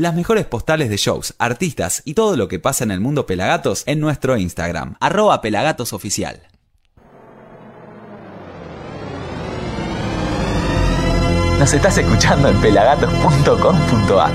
las 0.02 0.14
mejores 0.14 0.44
postales 0.44 0.90
de 0.90 0.96
shows, 0.96 1.34
artistas 1.38 2.02
y 2.04 2.14
todo 2.14 2.36
lo 2.36 2.48
que 2.48 2.58
pasa 2.58 2.82
en 2.84 2.90
el 2.90 3.00
mundo 3.00 3.24
Pelagatos 3.24 3.84
en 3.86 4.00
nuestro 4.00 4.36
Instagram, 4.36 4.96
arroba 5.00 5.40
pelagatosoficial. 5.40 6.42
Nos 11.58 11.72
estás 11.72 11.96
escuchando 11.98 12.48
en 12.48 12.60
pelagatos.com.ar. 12.60 14.32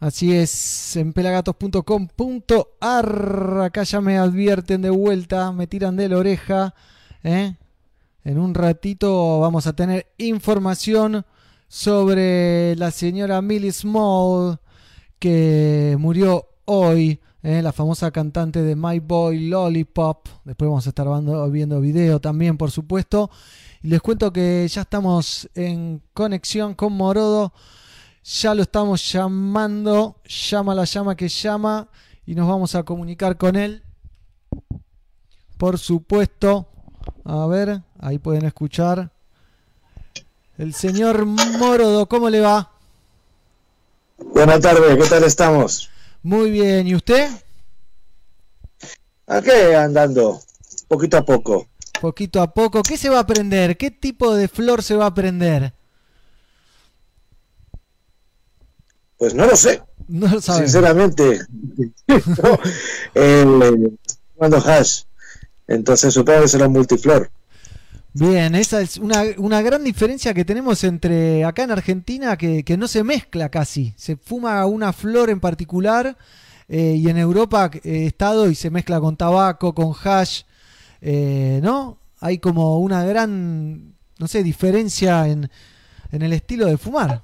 Así 0.00 0.34
es, 0.34 0.96
en 0.96 1.12
pelagatos.com.ar. 1.12 3.60
Acá 3.62 3.84
ya 3.84 4.00
me 4.00 4.18
advierten 4.18 4.82
de 4.82 4.90
vuelta, 4.90 5.52
me 5.52 5.68
tiran 5.68 5.94
de 5.94 6.08
la 6.08 6.16
oreja. 6.16 6.74
¿eh? 7.22 7.54
En 8.24 8.38
un 8.38 8.54
ratito 8.54 9.38
vamos 9.38 9.68
a 9.68 9.74
tener 9.74 10.08
información 10.18 11.24
sobre 11.70 12.74
la 12.74 12.90
señora 12.90 13.40
Millie 13.40 13.70
Small, 13.70 14.58
que 15.20 15.96
murió 16.00 16.48
hoy. 16.64 17.20
¿eh? 17.44 17.62
La 17.62 17.72
famosa 17.72 18.10
cantante 18.10 18.60
de 18.60 18.74
My 18.74 18.98
Boy 18.98 19.48
Lollipop. 19.48 20.26
Después 20.44 20.68
vamos 20.68 20.86
a 20.86 20.88
estar 20.88 21.06
viendo, 21.52 21.80
video 21.80 22.20
también, 22.20 22.58
por 22.58 22.72
supuesto. 22.72 23.30
Y 23.82 23.88
les 23.88 24.00
cuento 24.00 24.32
que 24.32 24.66
ya 24.68 24.82
estamos 24.82 25.48
en 25.54 26.02
conexión 26.12 26.74
con 26.74 26.92
Morodo. 26.92 27.52
Ya 28.24 28.52
lo 28.52 28.62
estamos 28.62 29.10
llamando. 29.12 30.16
Llama 30.26 30.74
la 30.74 30.84
llama 30.84 31.14
que 31.14 31.28
llama. 31.28 31.88
Y 32.26 32.34
nos 32.34 32.48
vamos 32.48 32.74
a 32.74 32.82
comunicar 32.82 33.36
con 33.36 33.54
él. 33.54 33.84
Por 35.56 35.78
supuesto. 35.78 36.66
A 37.24 37.46
ver, 37.46 37.82
ahí 38.00 38.18
pueden 38.18 38.44
escuchar. 38.44 39.12
El 40.60 40.74
señor 40.74 41.24
Morodo, 41.24 42.06
¿cómo 42.06 42.28
le 42.28 42.40
va? 42.40 42.70
Buenas 44.18 44.60
tardes, 44.60 44.94
¿qué 44.94 45.08
tal 45.08 45.24
estamos? 45.24 45.88
Muy 46.22 46.50
bien, 46.50 46.86
¿y 46.86 46.94
usted? 46.94 47.30
Aquí 49.26 49.50
andando, 49.74 50.38
poquito 50.86 51.16
a 51.16 51.24
poco. 51.24 51.66
Poquito 51.98 52.42
a 52.42 52.52
poco. 52.52 52.82
¿Qué 52.82 52.98
se 52.98 53.08
va 53.08 53.16
a 53.16 53.20
aprender? 53.20 53.78
¿Qué 53.78 53.90
tipo 53.90 54.34
de 54.34 54.48
flor 54.48 54.82
se 54.82 54.96
va 54.96 55.04
a 55.04 55.08
aprender? 55.08 55.72
Pues 59.16 59.32
no 59.32 59.46
lo 59.46 59.56
sé. 59.56 59.82
No 60.08 60.28
lo. 60.28 60.42
Sinceramente. 60.42 61.40
no, 62.06 62.60
el, 63.14 63.98
cuando 64.36 64.58
hash. 64.58 65.04
Entonces 65.66 66.12
supongo 66.12 66.42
que 66.42 66.48
será 66.48 66.66
un 66.66 66.74
multiflor. 66.74 67.30
Bien, 68.12 68.56
esa 68.56 68.80
es 68.80 68.96
una, 68.96 69.22
una, 69.38 69.62
gran 69.62 69.84
diferencia 69.84 70.34
que 70.34 70.44
tenemos 70.44 70.82
entre 70.82 71.44
acá 71.44 71.62
en 71.62 71.70
Argentina 71.70 72.36
que, 72.36 72.64
que, 72.64 72.76
no 72.76 72.88
se 72.88 73.04
mezcla 73.04 73.50
casi. 73.50 73.94
Se 73.96 74.16
fuma 74.16 74.66
una 74.66 74.92
flor 74.92 75.30
en 75.30 75.38
particular 75.38 76.16
eh, 76.68 76.96
y 76.96 77.08
en 77.08 77.18
Europa 77.18 77.70
he 77.84 78.06
estado 78.06 78.50
y 78.50 78.56
se 78.56 78.70
mezcla 78.70 79.00
con 79.00 79.16
tabaco, 79.16 79.74
con 79.74 79.92
hash, 80.02 80.42
eh, 81.00 81.60
¿no? 81.62 81.98
Hay 82.18 82.38
como 82.38 82.80
una 82.80 83.04
gran, 83.04 83.94
no 84.18 84.26
sé, 84.26 84.42
diferencia 84.42 85.28
en, 85.28 85.48
en 86.10 86.22
el 86.22 86.32
estilo 86.32 86.66
de 86.66 86.78
fumar. 86.78 87.22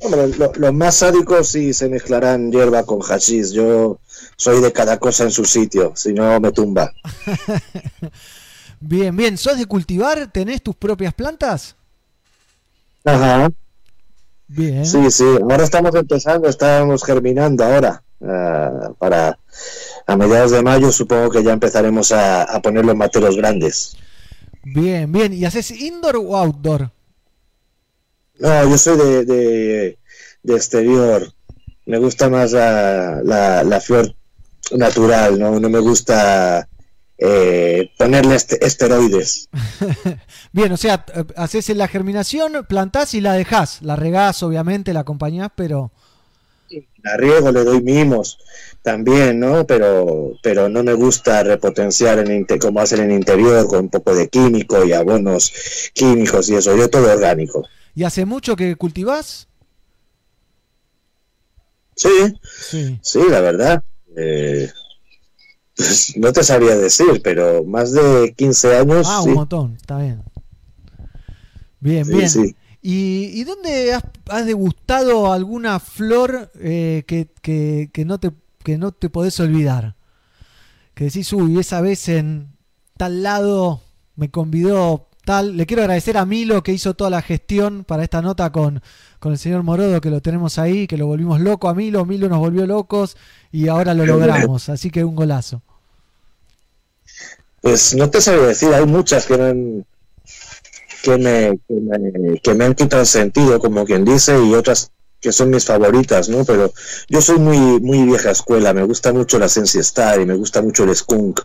Hombre, 0.00 0.28
lo, 0.36 0.52
los 0.54 0.74
más 0.74 0.96
sádicos 0.96 1.48
sí 1.48 1.72
se 1.72 1.88
mezclarán 1.88 2.52
hierba 2.52 2.84
con 2.84 3.00
hashish. 3.00 3.52
Yo 3.52 3.98
soy 4.36 4.60
de 4.60 4.72
cada 4.72 4.98
cosa 4.98 5.24
en 5.24 5.30
su 5.30 5.46
sitio, 5.46 5.92
si 5.96 6.12
no 6.12 6.38
me 6.38 6.52
tumba. 6.52 6.92
Bien, 8.86 9.16
bien. 9.16 9.38
¿Sos 9.38 9.58
de 9.58 9.66
cultivar? 9.66 10.30
¿Tenés 10.30 10.62
tus 10.62 10.76
propias 10.76 11.14
plantas? 11.14 11.74
Ajá. 13.04 13.50
Bien. 14.46 14.84
Sí, 14.84 15.10
sí. 15.10 15.24
Ahora 15.24 15.64
estamos 15.64 15.94
empezando, 15.94 16.48
estamos 16.48 17.02
germinando 17.02 17.64
ahora. 17.64 18.02
Uh, 18.20 18.94
para 18.94 19.38
a 20.06 20.16
mediados 20.16 20.52
de 20.52 20.62
mayo 20.62 20.90
supongo 20.92 21.30
que 21.30 21.42
ya 21.42 21.52
empezaremos 21.52 22.12
a, 22.12 22.44
a 22.44 22.60
poner 22.60 22.84
los 22.84 22.96
materos 22.96 23.36
grandes. 23.36 23.96
Bien, 24.62 25.10
bien. 25.10 25.32
¿Y 25.32 25.44
haces 25.44 25.70
indoor 25.70 26.16
o 26.16 26.36
outdoor? 26.36 26.90
No, 28.38 28.68
yo 28.68 28.78
soy 28.78 28.98
de, 28.98 29.24
de, 29.24 29.98
de 30.42 30.54
exterior. 30.54 31.32
Me 31.86 31.98
gusta 31.98 32.28
más 32.28 32.52
la, 32.52 33.22
la, 33.22 33.64
la 33.64 33.80
flor 33.80 34.14
natural, 34.72 35.38
¿no? 35.38 35.58
No 35.58 35.68
me 35.68 35.80
gusta 35.80 36.68
eh, 37.18 37.90
ponerle 37.96 38.34
este, 38.34 38.64
esteroides. 38.64 39.48
Bien, 40.52 40.72
o 40.72 40.76
sea, 40.76 41.04
haces 41.36 41.68
la 41.70 41.88
germinación, 41.88 42.66
plantás 42.68 43.14
y 43.14 43.20
la 43.20 43.34
dejás. 43.34 43.82
La 43.82 43.96
regás, 43.96 44.42
obviamente, 44.42 44.92
la 44.92 45.00
acompañás, 45.00 45.50
pero. 45.54 45.92
La 47.02 47.16
riego, 47.16 47.52
le 47.52 47.62
doy 47.62 47.82
mimos 47.82 48.38
también, 48.84 49.40
¿no? 49.40 49.66
Pero, 49.66 50.32
pero 50.42 50.68
no 50.68 50.82
me 50.82 50.92
gusta 50.94 51.42
repotenciar 51.42 52.18
en 52.18 52.44
como 52.58 52.80
hacen 52.80 53.00
en 53.00 53.12
interior 53.12 53.66
con 53.66 53.80
un 53.80 53.88
poco 53.88 54.14
de 54.14 54.28
químico 54.28 54.84
y 54.84 54.92
abonos 54.92 55.52
químicos 55.94 56.48
y 56.50 56.56
eso. 56.56 56.76
Yo 56.76 56.88
todo 56.90 57.12
orgánico. 57.12 57.66
¿Y 57.94 58.04
hace 58.04 58.26
mucho 58.26 58.56
que 58.56 58.76
cultivás? 58.76 59.48
Sí, 61.96 62.34
sí, 62.42 62.98
sí 63.02 63.20
la 63.28 63.40
verdad. 63.40 63.84
Eh, 64.16 64.70
no 66.16 66.32
te 66.32 66.42
sabría 66.44 66.76
decir, 66.76 67.20
pero 67.22 67.64
más 67.64 67.92
de 67.92 68.34
15 68.36 68.76
años. 68.76 69.06
Ah, 69.10 69.20
sí. 69.22 69.28
un 69.30 69.34
montón, 69.34 69.74
está 69.76 69.98
bien. 69.98 70.22
Bien, 71.80 72.04
Sí, 72.04 72.12
bien. 72.12 72.30
sí. 72.30 72.56
¿Y, 72.82 73.30
y 73.40 73.44
dónde 73.44 73.94
has, 73.94 74.04
has 74.28 74.46
degustado 74.46 75.32
alguna 75.32 75.80
flor 75.80 76.50
eh, 76.60 77.04
que, 77.06 77.30
que, 77.42 77.90
que 77.92 78.04
no 78.04 78.18
te, 78.20 78.32
que 78.62 78.78
no 78.78 78.92
te 78.92 79.08
podés 79.10 79.40
olvidar? 79.40 79.96
Que 80.94 81.04
decís, 81.04 81.32
uy, 81.32 81.58
esa 81.58 81.80
vez 81.80 82.08
en 82.08 82.56
tal 82.96 83.22
lado 83.22 83.82
me 84.16 84.30
convidó 84.30 85.08
tal. 85.24 85.56
Le 85.56 85.66
quiero 85.66 85.82
agradecer 85.82 86.16
a 86.18 86.26
Milo 86.26 86.62
que 86.62 86.72
hizo 86.72 86.94
toda 86.94 87.10
la 87.10 87.22
gestión 87.22 87.84
para 87.84 88.04
esta 88.04 88.22
nota 88.22 88.52
con, 88.52 88.82
con 89.24 89.32
el 89.32 89.38
señor 89.38 89.62
Morodo, 89.62 90.02
que 90.02 90.10
lo 90.10 90.20
tenemos 90.20 90.58
ahí, 90.58 90.86
que 90.86 90.98
lo 90.98 91.06
volvimos 91.06 91.40
loco 91.40 91.70
a 91.70 91.74
Milo. 91.74 92.04
Milo 92.04 92.28
nos 92.28 92.40
volvió 92.40 92.66
locos 92.66 93.16
y 93.50 93.68
ahora 93.68 93.94
lo 93.94 94.04
logramos. 94.04 94.68
Así 94.68 94.90
que 94.90 95.02
un 95.02 95.16
golazo. 95.16 95.62
Pues 97.62 97.94
no 97.94 98.10
te 98.10 98.20
sabría 98.20 98.48
decir, 98.48 98.74
hay 98.74 98.84
muchas 98.84 99.24
que 99.24 99.38
me 99.38 99.44
han, 99.44 99.86
que 101.02 101.16
me, 101.16 101.58
que 101.66 101.80
me, 101.80 102.38
que 102.38 102.54
me 102.54 102.64
han 102.66 102.74
quitado 102.74 103.00
el 103.00 103.08
sentido, 103.08 103.58
como 103.58 103.86
quien 103.86 104.04
dice, 104.04 104.38
y 104.44 104.52
otras 104.52 104.90
que 105.22 105.32
son 105.32 105.48
mis 105.48 105.64
favoritas, 105.64 106.28
¿no? 106.28 106.44
Pero 106.44 106.74
yo 107.08 107.22
soy 107.22 107.38
muy, 107.38 107.80
muy 107.80 108.02
vieja 108.02 108.30
escuela, 108.30 108.74
me 108.74 108.82
gusta 108.82 109.14
mucho 109.14 109.38
la 109.38 109.48
Sensi 109.48 109.78
Star 109.78 110.20
y 110.20 110.26
me 110.26 110.34
gusta 110.34 110.60
mucho 110.60 110.84
el 110.84 110.94
Skunk. 110.94 111.40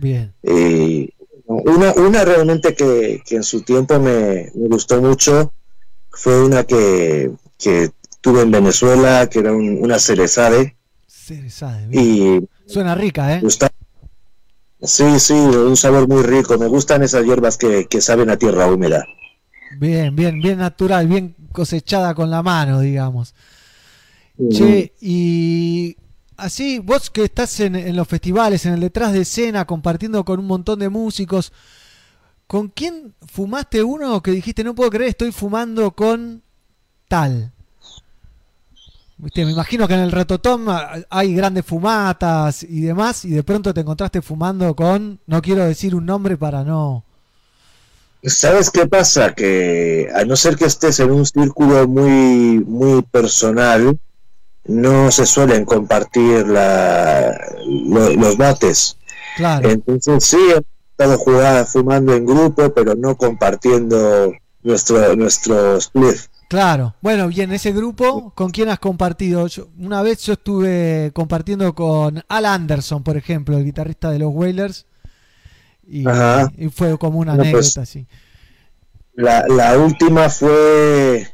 Bien. 0.00 0.32
Y 0.42 1.12
una, 1.44 1.92
una 1.92 2.24
realmente 2.24 2.74
que, 2.74 3.22
que 3.26 3.36
en 3.36 3.42
su 3.42 3.60
tiempo 3.60 3.98
me, 4.00 4.50
me 4.54 4.68
gustó 4.68 5.02
mucho 5.02 5.52
fue 6.18 6.42
una 6.44 6.64
que, 6.64 7.30
que 7.58 7.90
tuve 8.20 8.42
en 8.42 8.50
Venezuela, 8.50 9.28
que 9.30 9.38
era 9.40 9.52
un- 9.52 9.78
una 9.82 9.98
cerezade, 9.98 10.76
Cerezade, 11.06 11.88
y 11.92 12.40
Suena 12.66 12.94
rica, 12.94 13.34
¿eh? 13.34 13.40
gusta 13.42 13.70
Sí, 14.82 15.18
sí, 15.20 15.32
un 15.34 15.76
sabor 15.76 16.08
muy 16.08 16.22
rico. 16.22 16.56
Me 16.58 16.66
gustan 16.68 17.02
esas 17.02 17.24
hierbas 17.24 17.56
que, 17.56 17.86
que 17.86 18.00
saben 18.00 18.30
a 18.30 18.36
tierra 18.36 18.66
húmeda. 18.70 19.04
Bien, 19.80 20.14
bien, 20.14 20.40
bien 20.40 20.58
natural, 20.58 21.06
bien 21.06 21.34
cosechada 21.52 22.14
con 22.14 22.30
la 22.30 22.42
mano, 22.42 22.80
digamos. 22.80 23.34
Che, 24.50 24.92
y 25.00 25.96
así, 26.36 26.78
vos 26.78 27.10
que 27.10 27.24
estás 27.24 27.58
en, 27.60 27.74
en 27.76 27.96
los 27.96 28.06
festivales, 28.08 28.64
en 28.66 28.74
el 28.74 28.80
detrás 28.80 29.12
de 29.12 29.22
escena, 29.22 29.64
compartiendo 29.66 30.24
con 30.24 30.38
un 30.40 30.46
montón 30.46 30.78
de 30.78 30.88
músicos, 30.88 31.52
¿con 32.48 32.68
quién 32.68 33.14
fumaste 33.30 33.84
uno 33.84 34.20
que 34.20 34.32
dijiste, 34.32 34.64
no 34.64 34.74
puedo 34.74 34.90
creer, 34.90 35.10
estoy 35.10 35.30
fumando 35.30 35.92
con 35.92 36.42
tal? 37.06 37.52
Viste, 39.18 39.44
me 39.44 39.52
imagino 39.52 39.86
que 39.86 39.94
en 39.94 40.00
el 40.00 40.12
Retotón 40.12 40.64
ah, 40.68 40.94
hay 41.10 41.34
grandes 41.34 41.64
fumatas 41.64 42.62
y 42.64 42.80
demás, 42.80 43.24
y 43.24 43.30
de 43.30 43.42
pronto 43.44 43.72
te 43.72 43.82
encontraste 43.82 44.22
fumando 44.22 44.74
con, 44.74 45.20
no 45.26 45.42
quiero 45.42 45.64
decir 45.64 45.94
un 45.94 46.06
nombre 46.06 46.36
para 46.36 46.64
no... 46.64 47.04
¿Sabes 48.24 48.70
qué 48.70 48.84
pasa? 48.86 49.32
Que 49.32 50.08
a 50.12 50.24
no 50.24 50.34
ser 50.34 50.56
que 50.56 50.64
estés 50.64 50.98
en 50.98 51.12
un 51.12 51.24
círculo 51.24 51.86
muy, 51.86 52.58
muy 52.66 53.02
personal, 53.02 53.96
no 54.64 55.10
se 55.12 55.24
suelen 55.24 55.64
compartir 55.64 56.46
la, 56.48 57.38
lo- 57.64 58.14
los 58.14 58.36
bates. 58.36 58.96
Claro. 59.36 59.70
Entonces 59.70 60.24
sí, 60.24 60.38
he 60.98 61.04
estado 61.04 61.18
jugando, 61.18 61.66
fumando 61.66 62.14
en 62.14 62.26
grupo, 62.26 62.72
pero 62.74 62.94
no 62.94 63.16
compartiendo 63.16 64.32
nuestro, 64.62 65.14
nuestro 65.14 65.76
split. 65.76 66.16
Claro, 66.48 66.94
bueno, 67.02 67.30
y 67.30 67.40
en 67.42 67.52
ese 67.52 67.72
grupo, 67.72 68.32
¿con 68.34 68.50
quién 68.50 68.68
has 68.70 68.78
compartido? 68.78 69.46
Yo- 69.46 69.68
una 69.78 70.02
vez 70.02 70.22
yo 70.22 70.32
estuve 70.32 71.12
compartiendo 71.14 71.74
con 71.74 72.22
Al 72.28 72.46
Anderson, 72.46 73.02
por 73.02 73.16
ejemplo, 73.16 73.56
el 73.56 73.64
guitarrista 73.64 74.10
de 74.10 74.18
los 74.18 74.32
Wailers, 74.34 74.86
y, 75.86 76.04
fue 76.70 76.98
como 76.98 77.18
una 77.20 77.36
pues, 77.36 77.48
anécdota 77.48 77.82
así. 77.82 78.06
La, 79.14 79.44
la 79.48 79.78
última 79.78 80.28
fue, 80.28 81.28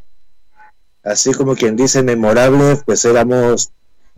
así 1.02 1.32
como 1.32 1.54
quien 1.54 1.76
dice, 1.76 2.02
memorable, 2.02 2.76
pues 2.84 3.04
éramos 3.04 3.70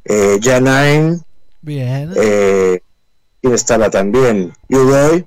eh, 0.04 0.38
Janine, 0.42 1.20
Bien, 1.62 2.12
eh, 2.16 2.80
¿quién 3.40 3.54
estaba 3.54 3.90
también? 3.90 4.52
Udoy, 4.68 5.26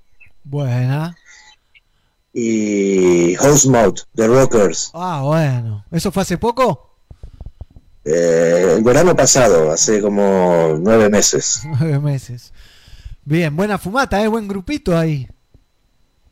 buena. 0.50 1.16
y 2.34 3.36
Host 3.38 3.66
Mode 3.66 4.02
de 4.14 4.28
Rockers. 4.28 4.92
Ah, 4.94 5.22
bueno. 5.24 5.86
¿Eso 5.92 6.12
fue 6.12 6.22
hace 6.24 6.38
poco? 6.38 6.88
Eh, 8.06 8.76
el 8.78 8.84
verano 8.84 9.16
pasado, 9.16 9.72
hace 9.72 10.02
como 10.02 10.78
nueve 10.80 11.10
meses. 11.10 11.62
Nueve 11.80 12.00
meses. 12.00 12.54
Bien, 13.26 13.56
buena 13.56 13.78
fumata, 13.78 14.22
¿eh? 14.24 14.28
Buen 14.28 14.48
grupito 14.48 14.98
ahí. 14.98 15.28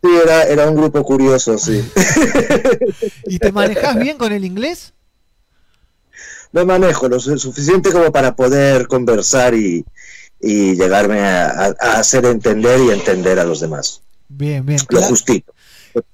Sí, 0.02 0.10
era, 0.24 0.44
era 0.44 0.70
un 0.70 0.76
grupo 0.76 1.04
curioso, 1.04 1.58
sí. 1.58 1.84
¿Y 3.28 3.40
te 3.40 3.52
manejas 3.52 4.00
bien 4.00 4.18
con 4.18 4.32
el 4.32 4.46
inglés? 4.46 4.94
Me 6.52 6.64
manejo 6.66 7.10
lo 7.10 7.20
suficiente 7.20 7.92
como 7.92 8.12
para 8.12 8.36
poder 8.36 8.88
conversar 8.88 9.54
y, 9.54 9.86
y 10.40 10.76
llegarme 10.76 11.20
a, 11.20 11.76
a, 11.80 12.00
hacer 12.00 12.26
entender 12.26 12.80
y 12.80 12.92
entender 12.92 13.38
a 13.40 13.44
los 13.44 13.60
demás. 13.60 14.02
Bien, 14.30 14.66
bien. 14.66 14.80
Lo 14.90 15.02
justito. 15.02 15.54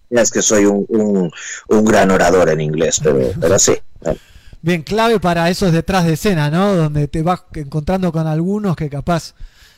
Es 0.10 0.32
que 0.32 0.42
soy 0.42 0.66
un, 0.66 0.86
un, 0.90 1.32
un 1.70 1.86
gran 1.86 2.12
orador 2.12 2.50
en 2.50 2.62
inglés, 2.62 3.00
pero, 3.04 3.32
pero 3.42 3.60
sí. 3.60 3.74
Bien, 4.62 4.82
clave 4.84 5.20
para 5.20 5.50
esos 5.50 5.72
detrás 5.74 6.06
de 6.06 6.14
escena, 6.14 6.50
¿no? 6.50 6.76
Donde 6.76 7.08
te 7.08 7.22
vas 7.22 7.44
encontrando 7.54 8.12
con 8.12 8.28
algunos 8.28 8.76
que 8.76 8.90
capaz, 8.90 9.34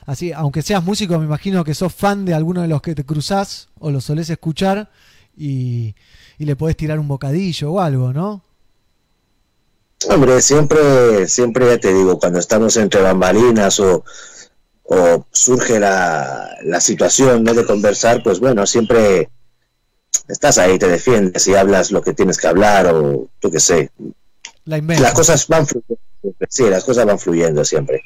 así, 0.06 0.32
aunque 0.32 0.62
seas 0.62 0.84
músico, 0.84 1.18
me 1.18 1.26
imagino 1.26 1.64
que 1.64 1.74
sos 1.74 1.94
fan 1.94 2.26
de 2.26 2.34
alguno 2.34 2.62
de 2.62 2.68
los 2.68 2.82
que 2.82 2.94
te 2.94 3.06
cruzás 3.06 3.70
o 3.80 3.90
los 3.90 4.04
solés 4.04 4.30
escuchar 4.30 4.92
y, 5.36 5.96
y 6.38 6.46
le 6.46 6.56
podés 6.56 6.78
tirar 6.78 7.00
un 7.00 7.08
bocadillo 7.08 7.72
o 7.72 7.80
algo, 7.80 8.14
¿no? 8.14 8.44
Hombre, 10.08 10.42
siempre, 10.42 11.28
siempre 11.28 11.66
ya 11.66 11.80
te 11.80 11.94
digo, 11.94 12.20
cuando 12.20 12.38
estamos 12.38 12.78
entre 12.78 13.02
bambalinas 13.02 13.80
o, 13.80 14.04
o 14.86 15.26
surge 15.32 15.80
la, 15.80 16.58
la 16.64 16.80
situación 16.80 17.44
¿no? 17.44 17.54
de 17.54 17.66
conversar, 17.66 18.22
pues 18.24 18.40
bueno, 18.40 18.66
siempre 18.66 19.30
estás 20.28 20.58
ahí, 20.58 20.78
te 20.78 20.88
defiendes 20.88 21.48
y 21.48 21.56
hablas 21.56 21.92
lo 21.92 22.02
que 22.02 22.14
tienes 22.14 22.38
que 22.38 22.48
hablar 22.48 22.88
o 22.88 23.30
tú 23.40 23.52
qué 23.52 23.60
sé. 23.60 23.92
La 24.66 24.80
las 24.80 25.14
cosas 25.14 25.48
van 25.48 25.68
fluyendo, 25.68 25.98
sí, 26.50 26.64
las 26.70 26.84
cosas 26.84 27.06
van 27.06 27.20
fluyendo 27.20 27.64
siempre. 27.64 28.04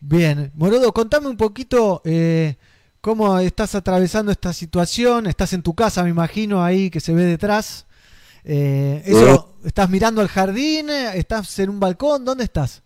Bien, 0.00 0.52
Morodo, 0.54 0.92
contame 0.92 1.28
un 1.28 1.36
poquito 1.36 2.00
eh, 2.04 2.56
cómo 3.00 3.38
estás 3.38 3.74
atravesando 3.74 4.32
esta 4.32 4.52
situación. 4.52 5.26
Estás 5.26 5.52
en 5.52 5.62
tu 5.62 5.74
casa, 5.74 6.02
me 6.02 6.10
imagino, 6.10 6.64
ahí 6.64 6.90
que 6.90 7.00
se 7.00 7.12
ve 7.12 7.24
detrás. 7.24 7.86
Eh, 8.44 9.02
eso, 9.04 9.56
¿Estás 9.64 9.90
mirando 9.90 10.20
al 10.20 10.28
jardín? 10.28 10.88
¿Estás 10.88 11.58
en 11.58 11.70
un 11.70 11.80
balcón? 11.80 12.24
¿Dónde 12.24 12.44
estás? 12.44 12.82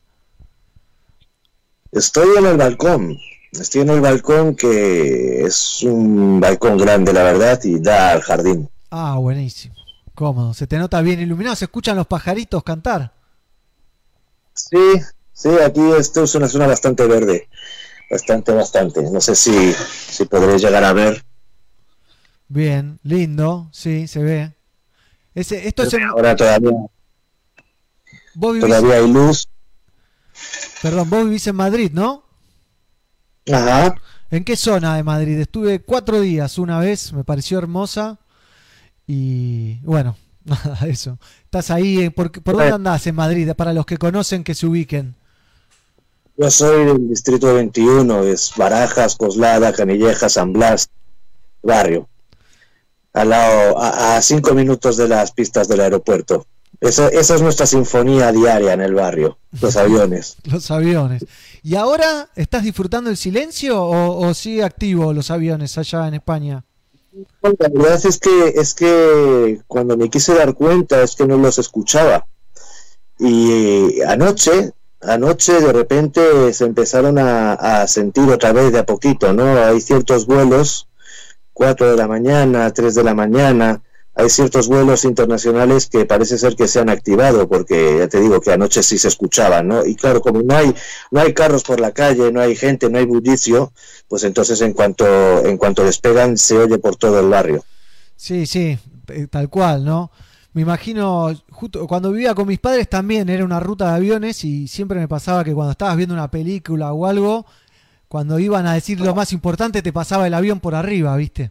Estoy 1.94 2.36
en 2.38 2.46
el 2.46 2.56
balcón. 2.56 3.16
Estoy 3.52 3.82
en 3.82 3.90
el 3.90 4.00
balcón 4.00 4.56
que 4.56 5.42
es 5.42 5.82
un 5.84 6.40
balcón 6.40 6.76
grande, 6.76 7.12
la 7.12 7.22
verdad, 7.22 7.60
y 7.62 7.78
da 7.78 8.10
al 8.10 8.22
jardín. 8.22 8.68
Ah, 8.90 9.16
buenísimo. 9.18 9.74
Cómodo. 10.14 10.54
Se 10.54 10.66
te 10.66 10.76
nota 10.76 11.00
bien 11.02 11.20
iluminado. 11.20 11.54
¿Se 11.54 11.66
escuchan 11.66 11.96
los 11.96 12.08
pajaritos 12.08 12.64
cantar? 12.64 13.12
Sí, 14.54 15.00
sí, 15.32 15.50
aquí 15.64 15.80
esto 15.96 16.24
es 16.24 16.34
una 16.34 16.48
zona 16.48 16.66
bastante 16.66 17.06
verde. 17.06 17.48
Bastante, 18.10 18.52
bastante. 18.52 19.02
No 19.02 19.20
sé 19.20 19.36
si, 19.36 19.72
si 19.72 20.24
podré 20.24 20.58
llegar 20.58 20.82
a 20.82 20.92
ver. 20.92 21.24
Bien, 22.48 22.98
lindo. 23.04 23.68
Sí, 23.72 24.08
se 24.08 24.20
ve. 24.20 24.52
Ese, 25.34 25.66
esto 25.68 25.84
es 25.84 25.94
en... 25.94 26.04
Ahora 26.04 26.34
todavía, 26.34 26.70
¿Vos 28.34 28.54
vivís... 28.54 28.68
todavía 28.68 28.96
hay 28.96 29.12
luz. 29.12 29.48
Perdón, 30.82 31.10
vos 31.10 31.24
vivís 31.24 31.46
en 31.46 31.56
Madrid, 31.56 31.90
¿no? 31.92 32.24
Ajá. 33.52 33.94
¿En 34.30 34.44
qué 34.44 34.56
zona 34.56 34.96
de 34.96 35.02
Madrid? 35.02 35.38
Estuve 35.38 35.80
cuatro 35.80 36.20
días 36.20 36.58
una 36.58 36.78
vez, 36.78 37.12
me 37.12 37.24
pareció 37.24 37.58
hermosa. 37.58 38.18
Y 39.06 39.76
bueno, 39.82 40.16
nada, 40.44 40.78
eso. 40.86 41.18
Estás 41.44 41.70
ahí, 41.70 42.10
¿por, 42.10 42.32
por 42.42 42.56
dónde 42.56 42.72
andás 42.72 43.06
en 43.06 43.14
Madrid? 43.14 43.50
Para 43.52 43.72
los 43.72 43.86
que 43.86 43.96
conocen, 43.96 44.44
que 44.44 44.54
se 44.54 44.66
ubiquen. 44.66 45.14
Yo 46.36 46.50
soy 46.50 46.84
del 46.86 47.08
distrito 47.08 47.54
21, 47.54 48.24
es 48.24 48.52
Barajas, 48.56 49.14
Coslada, 49.14 49.72
Canilleja, 49.72 50.28
San 50.28 50.52
Blas, 50.52 50.90
barrio. 51.62 52.08
Al 53.12 53.28
lado, 53.28 53.80
a, 53.80 54.16
a 54.16 54.22
cinco 54.22 54.52
minutos 54.54 54.96
de 54.96 55.06
las 55.06 55.30
pistas 55.30 55.68
del 55.68 55.80
aeropuerto. 55.80 56.44
Esa, 56.80 57.08
esa, 57.08 57.34
es 57.36 57.42
nuestra 57.42 57.66
sinfonía 57.66 58.32
diaria 58.32 58.72
en 58.72 58.80
el 58.80 58.94
barrio, 58.94 59.38
los 59.60 59.76
aviones. 59.76 60.36
los 60.44 60.70
aviones. 60.70 61.24
¿Y 61.62 61.76
ahora 61.76 62.28
estás 62.36 62.62
disfrutando 62.62 63.10
el 63.10 63.16
silencio 63.16 63.82
o, 63.82 64.26
o 64.26 64.34
sigue 64.34 64.64
activo 64.64 65.12
los 65.12 65.30
aviones 65.30 65.78
allá 65.78 66.08
en 66.08 66.14
España? 66.14 66.64
La 67.42 67.68
verdad 67.68 68.00
es 68.04 68.18
que, 68.18 68.54
es 68.56 68.74
que 68.74 69.60
cuando 69.68 69.96
me 69.96 70.10
quise 70.10 70.34
dar 70.34 70.54
cuenta 70.54 71.02
es 71.02 71.14
que 71.14 71.26
no 71.26 71.36
los 71.36 71.58
escuchaba. 71.58 72.26
Y 73.18 74.02
anoche, 74.02 74.72
anoche 75.00 75.60
de 75.60 75.72
repente 75.72 76.52
se 76.52 76.64
empezaron 76.64 77.18
a, 77.18 77.52
a 77.52 77.86
sentir 77.86 78.24
otra 78.24 78.52
vez 78.52 78.72
de 78.72 78.80
a 78.80 78.86
poquito, 78.86 79.32
¿no? 79.32 79.56
Hay 79.64 79.80
ciertos 79.80 80.26
vuelos, 80.26 80.88
4 81.52 81.92
de 81.92 81.96
la 81.96 82.08
mañana, 82.08 82.72
3 82.72 82.94
de 82.94 83.04
la 83.04 83.14
mañana, 83.14 83.80
hay 84.14 84.30
ciertos 84.30 84.68
vuelos 84.68 85.04
internacionales 85.04 85.88
que 85.88 86.04
parece 86.06 86.38
ser 86.38 86.54
que 86.54 86.68
se 86.68 86.80
han 86.80 86.88
activado 86.88 87.48
porque 87.48 87.96
ya 87.98 88.08
te 88.08 88.20
digo 88.20 88.40
que 88.40 88.52
anoche 88.52 88.82
sí 88.82 88.96
se 88.96 89.08
escuchaban, 89.08 89.68
¿no? 89.68 89.84
Y 89.84 89.96
claro, 89.96 90.20
como 90.20 90.42
no 90.42 90.56
hay 90.56 90.74
no 91.10 91.20
hay 91.20 91.34
carros 91.34 91.64
por 91.64 91.80
la 91.80 91.92
calle, 91.92 92.30
no 92.30 92.40
hay 92.40 92.54
gente, 92.54 92.88
no 92.90 92.98
hay 92.98 93.06
bullicio, 93.06 93.72
pues 94.08 94.22
entonces 94.24 94.60
en 94.60 94.72
cuanto 94.72 95.04
en 95.44 95.56
cuanto 95.56 95.84
despegan 95.84 96.38
se 96.38 96.58
oye 96.58 96.78
por 96.78 96.96
todo 96.96 97.18
el 97.20 97.28
barrio. 97.28 97.64
Sí, 98.16 98.46
sí, 98.46 98.78
tal 99.30 99.48
cual, 99.48 99.84
¿no? 99.84 100.10
Me 100.52 100.62
imagino, 100.62 101.32
justo 101.50 101.84
cuando 101.88 102.12
vivía 102.12 102.32
con 102.32 102.46
mis 102.46 102.60
padres 102.60 102.88
también 102.88 103.28
era 103.28 103.44
una 103.44 103.58
ruta 103.58 103.88
de 103.88 103.96
aviones 103.96 104.44
y 104.44 104.68
siempre 104.68 105.00
me 105.00 105.08
pasaba 105.08 105.42
que 105.42 105.52
cuando 105.52 105.72
estabas 105.72 105.96
viendo 105.96 106.14
una 106.14 106.30
película 106.30 106.92
o 106.92 107.06
algo, 107.06 107.44
cuando 108.06 108.38
iban 108.38 108.64
a 108.68 108.74
decir 108.74 109.00
lo 109.00 109.16
más 109.16 109.32
importante 109.32 109.82
te 109.82 109.92
pasaba 109.92 110.28
el 110.28 110.34
avión 110.34 110.60
por 110.60 110.76
arriba, 110.76 111.16
¿viste? 111.16 111.50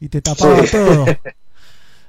Y 0.00 0.08
te 0.08 0.22
tapaba 0.22 0.66
sí. 0.66 0.72
todo. 0.76 1.06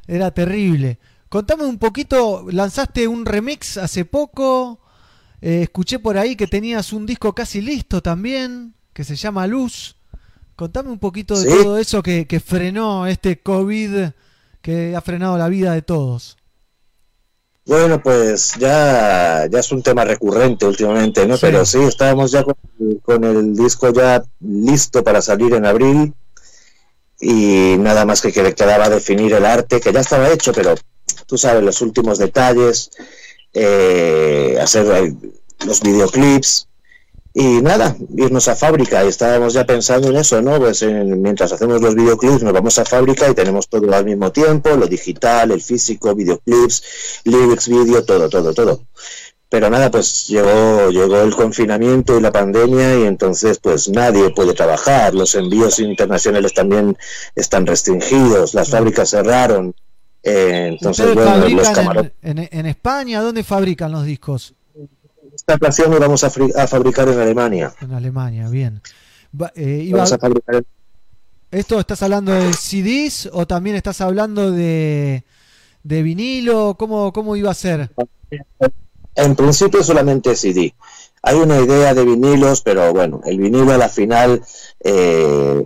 Era 0.08 0.32
terrible. 0.32 0.98
Contame 1.30 1.66
un 1.66 1.78
poquito, 1.78 2.46
lanzaste 2.52 3.08
un 3.08 3.26
remix 3.26 3.78
hace 3.78 4.06
poco. 4.06 4.80
Eh, 5.42 5.62
escuché 5.64 6.00
por 6.00 6.18
ahí 6.18 6.36
que 6.36 6.48
tenías 6.48 6.94
un 6.94 7.06
disco 7.06 7.34
casi 7.34 7.62
listo 7.62 8.02
también, 8.02 8.74
que 8.94 9.04
se 9.04 9.16
llama 9.16 9.48
Luz. 9.48 9.96
Contame 10.56 10.90
un 10.90 11.00
poquito 11.00 11.40
de 11.40 11.50
¿Sí? 11.50 11.64
todo 11.64 11.78
eso 11.78 12.04
que, 12.04 12.28
que, 12.28 12.40
frenó 12.40 13.08
este 13.08 13.40
COVID, 13.40 14.10
que 14.62 14.96
ha 14.96 15.02
frenado 15.02 15.38
la 15.38 15.48
vida 15.48 15.74
de 15.74 15.82
todos. 15.82 16.38
Bueno, 17.66 18.02
pues 18.02 18.56
ya, 18.60 19.48
ya 19.50 19.60
es 19.60 19.72
un 19.72 19.82
tema 19.82 20.04
recurrente 20.04 20.66
últimamente, 20.66 21.26
¿no? 21.26 21.36
Sí. 21.36 21.42
Pero 21.44 21.66
sí, 21.66 21.80
estábamos 21.80 22.32
ya 22.32 22.44
con, 22.44 22.56
con 23.02 23.24
el 23.24 23.56
disco 23.56 23.92
ya 23.94 24.24
listo 24.40 25.04
para 25.04 25.22
salir 25.22 25.54
en 25.54 25.66
abril 25.66 26.14
y 27.22 27.78
nada 27.78 28.06
más 28.06 28.22
que 28.22 28.32
quedaba 28.32 28.90
definir 28.90 29.34
el 29.34 29.46
arte, 29.46 29.80
que 29.80 29.94
ya 29.94 30.00
estaba 30.00 30.30
hecho, 30.32 30.52
pero 30.52 30.76
tú 31.28 31.38
sabes, 31.38 31.64
los 31.64 31.82
últimos 31.82 32.18
detalles, 32.18 32.90
eh, 33.54 34.58
hacer 34.60 35.14
los 35.66 35.82
videoclips 35.82 36.68
y 37.34 37.62
nada, 37.62 37.96
irnos 38.18 38.48
a 38.48 38.56
fábrica 38.56 39.06
y 39.06 39.08
estábamos 39.08 39.54
ya 39.54 39.66
pensando 39.66 40.10
en 40.10 40.18
eso, 40.18 40.42
¿no? 40.42 40.58
Pues 40.60 40.82
en, 40.82 41.22
mientras 41.22 41.54
hacemos 41.54 41.80
los 41.80 41.96
videoclips 41.96 42.44
nos 42.44 42.54
vamos 42.54 42.78
a 42.80 42.86
fábrica 42.86 43.30
y 43.30 43.36
tenemos 43.36 43.70
todo 43.70 43.94
al 43.94 44.04
mismo 44.04 44.32
tiempo, 44.32 44.72
lo 44.72 44.88
digital, 44.88 45.52
el 45.52 45.62
físico, 45.62 46.16
videoclips, 46.16 47.22
lyrics, 47.26 47.70
video, 47.70 48.04
todo, 48.04 48.28
todo, 48.30 48.54
todo 48.54 48.82
pero 49.52 49.70
nada, 49.70 49.92
pues 49.92 50.30
llegó, 50.30 50.90
llegó 50.92 51.22
el 51.22 51.36
confinamiento 51.36 52.18
y 52.18 52.22
la 52.22 52.32
pandemia 52.32 53.00
y 53.00 53.04
entonces 53.04 53.60
pues 53.60 53.90
nadie 53.90 54.30
puede 54.30 54.54
trabajar, 54.54 55.14
los 55.14 55.36
envíos 55.36 55.78
internacionales 55.80 56.54
también 56.54 56.98
están 57.36 57.68
restringidos, 57.68 58.54
las 58.54 58.70
fábricas 58.70 59.10
cerraron, 59.10 59.76
eh, 60.24 60.70
entonces 60.72 61.14
bueno, 61.14 61.50
los 61.50 61.70
camarotes... 61.70 62.14
En, 62.22 62.40
en, 62.40 62.50
en, 62.50 62.66
España, 62.66 63.20
¿dónde 63.20 63.44
fabrican 63.44 63.92
los 63.92 64.06
discos? 64.06 64.56
Esta 65.36 65.56
ocasión 65.56 65.92
lo 65.92 66.00
vamos 66.00 66.24
a, 66.24 66.28
a, 66.28 66.68
fabricar 66.68 67.10
en 67.10 67.20
Alemania. 67.20 67.74
En 67.82 67.92
Alemania, 67.92 68.48
bien. 68.48 68.82
Va, 69.40 69.52
eh, 69.54 69.84
iba... 69.84 69.98
Vamos 69.98 70.14
a 70.14 70.18
fabricar 70.18 70.56
en... 70.56 70.66
¿Esto 71.52 71.78
estás 71.78 72.02
hablando 72.04 72.32
de 72.32 72.54
CDs 72.54 73.30
o 73.34 73.46
también 73.46 73.76
estás 73.76 74.00
hablando 74.00 74.50
de, 74.50 75.26
de 75.84 76.04
vinilo? 76.04 76.78
¿Cómo, 76.80 77.12
¿Cómo 77.12 77.36
iba 77.36 77.52
a 77.52 77.54
ser? 77.54 77.90
En 79.16 79.36
principio 79.36 79.84
solamente 79.84 80.36
CD. 80.36 80.74
Hay 81.24 81.36
una 81.36 81.60
idea 81.60 81.94
de 81.94 82.04
vinilos, 82.04 82.62
pero 82.62 82.92
bueno, 82.94 83.22
el 83.26 83.38
vinilo 83.38 83.74
a 83.74 83.78
la 83.78 83.90
final, 83.90 84.42
eh, 84.80 85.64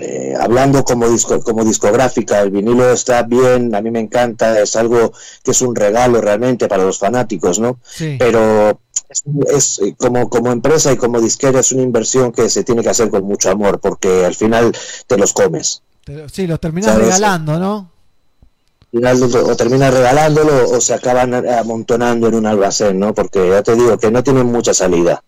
eh, 0.00 0.34
hablando 0.38 0.84
como, 0.84 1.08
disco, 1.08 1.40
como 1.42 1.64
discográfica, 1.64 2.40
el 2.40 2.50
vinilo 2.50 2.90
está 2.90 3.22
bien, 3.22 3.74
a 3.74 3.80
mí 3.80 3.90
me 3.92 4.00
encanta, 4.00 4.60
es 4.60 4.74
algo 4.74 5.12
que 5.44 5.52
es 5.52 5.62
un 5.62 5.76
regalo 5.76 6.20
realmente 6.20 6.66
para 6.66 6.82
los 6.82 6.98
fanáticos, 6.98 7.60
¿no? 7.60 7.78
Sí. 7.84 8.16
Pero 8.18 8.80
es, 9.08 9.78
es, 9.78 9.94
como, 9.96 10.28
como 10.28 10.50
empresa 10.50 10.92
y 10.92 10.96
como 10.96 11.20
disquera 11.20 11.60
es 11.60 11.70
una 11.70 11.82
inversión 11.82 12.32
que 12.32 12.50
se 12.50 12.64
tiene 12.64 12.82
que 12.82 12.90
hacer 12.90 13.10
con 13.10 13.24
mucho 13.24 13.50
amor, 13.50 13.78
porque 13.78 14.24
al 14.24 14.34
final 14.34 14.72
te 15.06 15.16
los 15.16 15.32
comes. 15.32 15.82
Sí, 16.32 16.46
los 16.46 16.58
terminás 16.58 16.92
¿Sabes? 16.92 17.06
regalando, 17.06 17.58
¿no? 17.58 17.97
O 18.90 19.56
termina 19.56 19.90
regalándolo 19.90 20.70
o 20.70 20.80
se 20.80 20.94
acaban 20.94 21.34
amontonando 21.34 22.28
en 22.28 22.34
un 22.34 22.46
almacén, 22.46 22.98
¿no? 22.98 23.14
Porque 23.14 23.48
ya 23.48 23.62
te 23.62 23.74
digo 23.76 23.98
que 23.98 24.10
no 24.10 24.22
tienen 24.22 24.46
mucha 24.46 24.72
salida. 24.72 25.22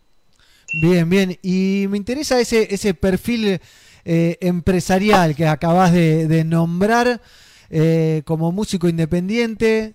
Bien, 0.80 1.08
bien. 1.08 1.38
Y 1.42 1.86
me 1.90 1.98
interesa 1.98 2.40
ese, 2.40 2.72
ese 2.72 2.94
perfil 2.94 3.60
eh, 4.04 4.38
empresarial 4.40 5.34
que 5.36 5.46
acabas 5.46 5.92
de, 5.92 6.44
nombrar 6.44 7.20
eh, 7.68 8.22
como 8.24 8.52
músico 8.52 8.88
independiente. 8.88 9.94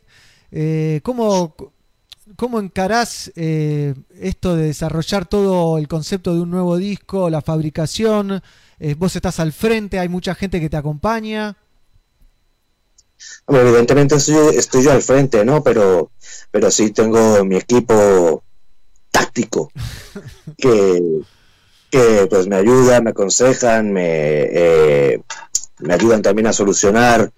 Eh, 0.51 0.99
¿cómo, 1.03 1.55
¿Cómo 2.35 2.59
encarás 2.59 3.31
eh, 3.35 3.95
esto 4.19 4.55
de 4.55 4.67
desarrollar 4.67 5.25
todo 5.25 5.77
el 5.77 5.87
concepto 5.87 6.35
de 6.35 6.41
un 6.41 6.51
nuevo 6.51 6.77
disco, 6.77 7.29
la 7.29 7.41
fabricación? 7.41 8.41
Vos 8.97 9.15
estás 9.15 9.39
al 9.39 9.53
frente, 9.53 9.99
hay 9.99 10.09
mucha 10.09 10.35
gente 10.35 10.59
que 10.59 10.69
te 10.69 10.75
acompaña. 10.75 11.55
Hombre, 13.45 13.63
evidentemente 13.63 14.15
estoy, 14.15 14.55
estoy 14.55 14.83
yo 14.83 14.91
al 14.91 15.01
frente, 15.01 15.45
¿no? 15.45 15.63
Pero, 15.63 16.11
pero 16.51 16.71
sí 16.71 16.91
tengo 16.91 17.43
mi 17.45 17.57
equipo 17.57 18.43
táctico 19.11 19.71
que, 20.57 21.21
que 21.89 22.27
pues 22.29 22.47
me 22.47 22.57
ayudan, 22.57 23.03
me 23.03 23.11
aconsejan, 23.11 23.93
me, 23.93 24.03
eh, 24.03 25.21
me 25.79 25.93
ayudan 25.93 26.21
también 26.21 26.47
a 26.47 26.53
solucionar. 26.53 27.31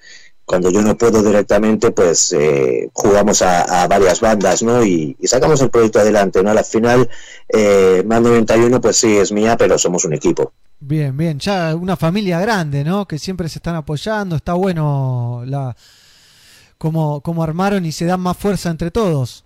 Cuando 0.45 0.71
yo 0.71 0.81
no 0.81 0.97
puedo 0.97 1.21
directamente, 1.21 1.91
pues 1.91 2.31
eh, 2.31 2.89
jugamos 2.93 3.41
a, 3.41 3.83
a 3.83 3.88
varias 3.88 4.21
bandas, 4.21 4.63
¿no? 4.63 4.81
Y, 4.85 5.17
y 5.19 5.27
sacamos 5.27 5.61
el 5.61 5.69
proyecto 5.69 5.99
adelante, 5.99 6.41
¿no? 6.41 6.51
Al 6.51 6.63
final, 6.63 7.09
eh, 7.49 8.01
más 8.05 8.21
91, 8.21 8.79
pues 8.79 8.95
sí, 8.95 9.17
es 9.17 9.33
mía, 9.33 9.57
pero 9.57 9.77
somos 9.77 10.05
un 10.05 10.13
equipo. 10.13 10.53
Bien, 10.80 11.15
bien, 11.17 11.39
ya 11.39 11.75
una 11.75 11.97
familia 11.97 12.39
grande, 12.39 12.84
¿no? 12.84 13.07
Que 13.07 13.17
siempre 13.17 13.49
se 13.49 13.57
están 13.59 13.75
apoyando, 13.75 14.36
está 14.36 14.53
bueno 14.53 15.43
la 15.45 15.75
cómo, 16.78 17.21
cómo 17.21 17.43
armaron 17.43 17.86
y 17.86 17.91
se 17.91 18.05
dan 18.05 18.21
más 18.21 18.38
fuerza 18.38 18.69
entre 18.69 18.91
todos. 18.91 19.43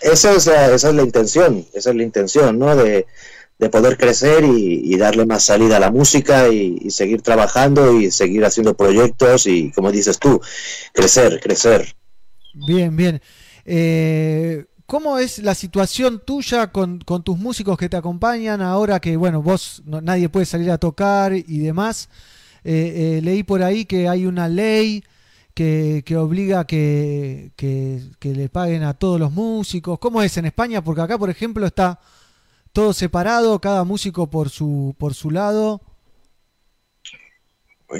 Esa 0.00 0.32
es 0.32 0.46
la, 0.46 0.72
esa 0.72 0.88
es 0.88 0.94
la 0.94 1.02
intención, 1.02 1.66
esa 1.74 1.90
es 1.90 1.96
la 1.96 2.02
intención, 2.02 2.58
¿no? 2.58 2.74
De, 2.76 3.06
de 3.58 3.70
poder 3.70 3.96
crecer 3.96 4.44
y, 4.44 4.94
y 4.94 4.96
darle 4.96 5.26
más 5.26 5.44
salida 5.44 5.76
a 5.76 5.80
la 5.80 5.90
música 5.90 6.48
y, 6.48 6.78
y 6.82 6.90
seguir 6.90 7.22
trabajando 7.22 7.98
y 8.00 8.10
seguir 8.10 8.44
haciendo 8.44 8.74
proyectos 8.74 9.46
y, 9.46 9.72
como 9.72 9.90
dices 9.92 10.18
tú, 10.18 10.40
crecer, 10.92 11.40
crecer. 11.40 11.96
Bien, 12.54 12.96
bien. 12.96 13.20
Eh, 13.64 14.64
¿Cómo 14.86 15.18
es 15.18 15.38
la 15.40 15.54
situación 15.54 16.22
tuya 16.24 16.68
con, 16.72 17.00
con 17.00 17.24
tus 17.24 17.36
músicos 17.38 17.76
que 17.76 17.88
te 17.88 17.96
acompañan 17.96 18.62
ahora 18.62 19.00
que, 19.00 19.16
bueno, 19.16 19.42
vos, 19.42 19.82
no- 19.84 20.00
nadie 20.00 20.28
puede 20.28 20.46
salir 20.46 20.70
a 20.70 20.78
tocar 20.78 21.34
y 21.34 21.58
demás? 21.58 22.08
Eh, 22.64 23.18
eh, 23.18 23.22
leí 23.22 23.42
por 23.42 23.62
ahí 23.62 23.84
que 23.84 24.08
hay 24.08 24.26
una 24.26 24.48
ley 24.48 25.04
que, 25.54 26.02
que 26.06 26.16
obliga 26.16 26.66
que, 26.66 27.52
que, 27.56 28.02
que 28.20 28.34
le 28.34 28.48
paguen 28.48 28.84
a 28.84 28.94
todos 28.94 29.18
los 29.20 29.32
músicos. 29.32 29.98
¿Cómo 29.98 30.22
es 30.22 30.36
en 30.36 30.46
España? 30.46 30.82
Porque 30.84 31.02
acá, 31.02 31.18
por 31.18 31.30
ejemplo, 31.30 31.66
está 31.66 32.00
todo 32.72 32.92
separado, 32.92 33.60
cada 33.60 33.84
músico 33.84 34.28
por 34.28 34.50
su, 34.50 34.94
por 34.98 35.14
su 35.14 35.30
lado. 35.32 35.80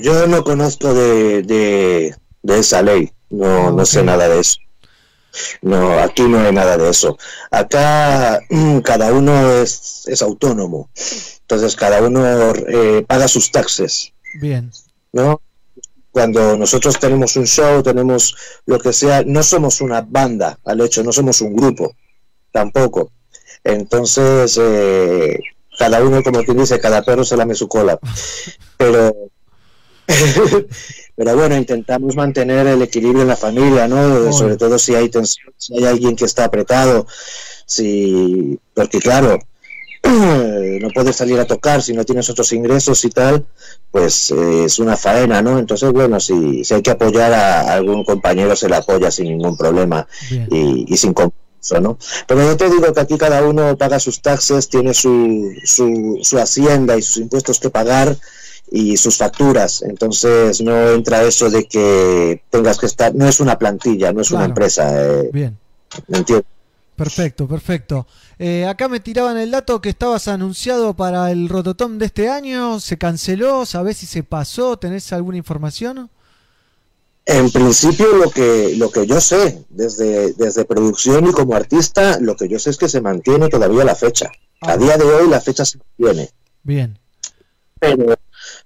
Yo 0.00 0.28
no 0.28 0.44
conozco 0.44 0.94
de, 0.94 1.42
de, 1.42 2.14
de 2.42 2.58
esa 2.58 2.82
ley, 2.82 3.10
no, 3.30 3.72
no 3.72 3.84
sé 3.84 4.04
nada 4.04 4.28
de 4.28 4.38
eso. 4.40 4.56
No, 5.62 5.98
aquí 5.98 6.22
no 6.22 6.40
hay 6.40 6.52
nada 6.52 6.76
de 6.76 6.90
eso. 6.90 7.18
Acá 7.50 8.40
mm, 8.50 8.78
cada 8.80 9.12
uno 9.12 9.52
es, 9.52 10.02
es 10.06 10.22
autónomo, 10.22 10.90
entonces 11.40 11.76
cada 11.76 12.02
uno 12.02 12.24
eh, 12.68 13.04
paga 13.06 13.28
sus 13.28 13.50
taxes. 13.50 14.12
Bien. 14.34 14.70
¿no? 15.16 15.40
Cuando 16.10 16.56
nosotros 16.56 16.98
tenemos 16.98 17.36
un 17.36 17.46
show, 17.46 17.82
tenemos 17.82 18.36
lo 18.66 18.78
que 18.78 18.92
sea, 18.92 19.22
no 19.24 19.42
somos 19.42 19.80
una 19.80 20.02
banda, 20.02 20.58
al 20.64 20.80
hecho, 20.80 21.02
no 21.02 21.12
somos 21.12 21.40
un 21.40 21.54
grupo, 21.54 21.94
tampoco. 22.52 23.10
Entonces, 23.64 24.58
eh, 24.62 25.38
cada 25.78 26.02
uno, 26.02 26.22
como 26.22 26.42
quien 26.44 26.58
dice, 26.58 26.80
cada 26.80 27.02
perro 27.02 27.24
se 27.24 27.36
lame 27.36 27.54
su 27.54 27.68
cola. 27.68 27.98
Pero, 28.78 29.12
pero 31.16 31.34
bueno, 31.34 31.56
intentamos 31.56 32.14
mantener 32.14 32.66
el 32.66 32.82
equilibrio 32.82 33.22
en 33.22 33.28
la 33.28 33.36
familia, 33.36 33.88
¿no? 33.88 34.32
Sobre 34.32 34.56
todo 34.56 34.78
si 34.78 34.94
hay 34.94 35.08
tensión, 35.08 35.52
si 35.56 35.76
hay 35.76 35.84
alguien 35.84 36.14
que 36.14 36.24
está 36.24 36.44
apretado, 36.44 37.06
si, 37.66 38.58
porque 38.74 39.00
claro, 39.00 39.38
no 40.02 40.88
puedes 40.90 41.16
salir 41.16 41.38
a 41.40 41.46
tocar 41.46 41.82
si 41.82 41.92
no 41.92 42.04
tienes 42.04 42.28
otros 42.30 42.52
ingresos 42.52 43.04
y 43.04 43.10
tal, 43.10 43.44
pues 43.90 44.30
eh, 44.30 44.64
es 44.64 44.78
una 44.78 44.96
faena, 44.96 45.42
¿no? 45.42 45.58
Entonces, 45.58 45.90
bueno, 45.92 46.20
si, 46.20 46.64
si 46.64 46.74
hay 46.74 46.82
que 46.82 46.90
apoyar 46.90 47.32
a, 47.32 47.60
a 47.62 47.74
algún 47.74 48.04
compañero, 48.04 48.54
se 48.54 48.68
le 48.68 48.76
apoya 48.76 49.10
sin 49.10 49.26
ningún 49.26 49.56
problema 49.56 50.06
y, 50.30 50.84
y 50.86 50.96
sin 50.96 51.12
compromiso, 51.12 51.80
¿no? 51.80 51.98
Pero 52.28 52.42
yo 52.42 52.56
te 52.56 52.70
digo 52.70 52.92
que 52.92 53.00
aquí 53.00 53.18
cada 53.18 53.42
uno 53.42 53.76
paga 53.76 53.98
sus 53.98 54.22
taxes, 54.22 54.68
tiene 54.68 54.94
su, 54.94 55.52
su, 55.64 56.18
su 56.22 56.38
hacienda 56.38 56.96
y 56.96 57.02
sus 57.02 57.16
impuestos 57.16 57.58
que 57.58 57.70
pagar 57.70 58.16
y 58.70 58.96
sus 58.96 59.16
facturas, 59.16 59.82
entonces 59.82 60.60
no 60.60 60.90
entra 60.90 61.22
eso 61.22 61.50
de 61.50 61.64
que 61.64 62.42
tengas 62.50 62.78
que 62.78 62.86
estar, 62.86 63.14
no 63.14 63.26
es 63.28 63.40
una 63.40 63.58
plantilla, 63.58 64.12
no 64.12 64.20
es 64.20 64.30
una 64.30 64.44
empresa, 64.44 64.90
eh, 65.02 65.30
Bien. 65.32 65.56
¿me 66.08 66.18
entiendes? 66.18 66.46
Perfecto, 66.96 67.46
perfecto. 67.46 68.06
Eh, 68.38 68.64
acá 68.66 68.88
me 68.88 69.00
tiraban 69.00 69.36
el 69.36 69.50
dato 69.50 69.82
que 69.82 69.90
estabas 69.90 70.28
anunciado 70.28 70.94
para 70.94 71.30
el 71.30 71.48
Rototom 71.48 71.98
de 71.98 72.06
este 72.06 72.30
año. 72.30 72.80
¿Se 72.80 72.96
canceló? 72.96 73.66
¿Sabés 73.66 73.98
si 73.98 74.06
se 74.06 74.22
pasó? 74.22 74.78
¿Tenés 74.78 75.12
alguna 75.12 75.36
información? 75.36 76.10
En 77.26 77.50
principio 77.50 78.16
lo 78.16 78.30
que 78.30 78.76
lo 78.76 78.90
que 78.90 79.06
yo 79.06 79.20
sé 79.20 79.64
desde 79.68 80.32
desde 80.34 80.64
producción 80.64 81.28
y 81.28 81.32
como 81.32 81.54
artista, 81.54 82.18
lo 82.20 82.36
que 82.36 82.48
yo 82.48 82.58
sé 82.58 82.70
es 82.70 82.76
que 82.76 82.88
se 82.88 83.00
mantiene 83.00 83.48
todavía 83.48 83.84
la 83.84 83.96
fecha. 83.96 84.30
A 84.60 84.76
día 84.76 84.96
de 84.96 85.04
hoy 85.04 85.28
la 85.28 85.40
fecha 85.40 85.64
se 85.64 85.78
mantiene, 85.78 86.30
Bien. 86.62 86.98
pero 87.78 88.15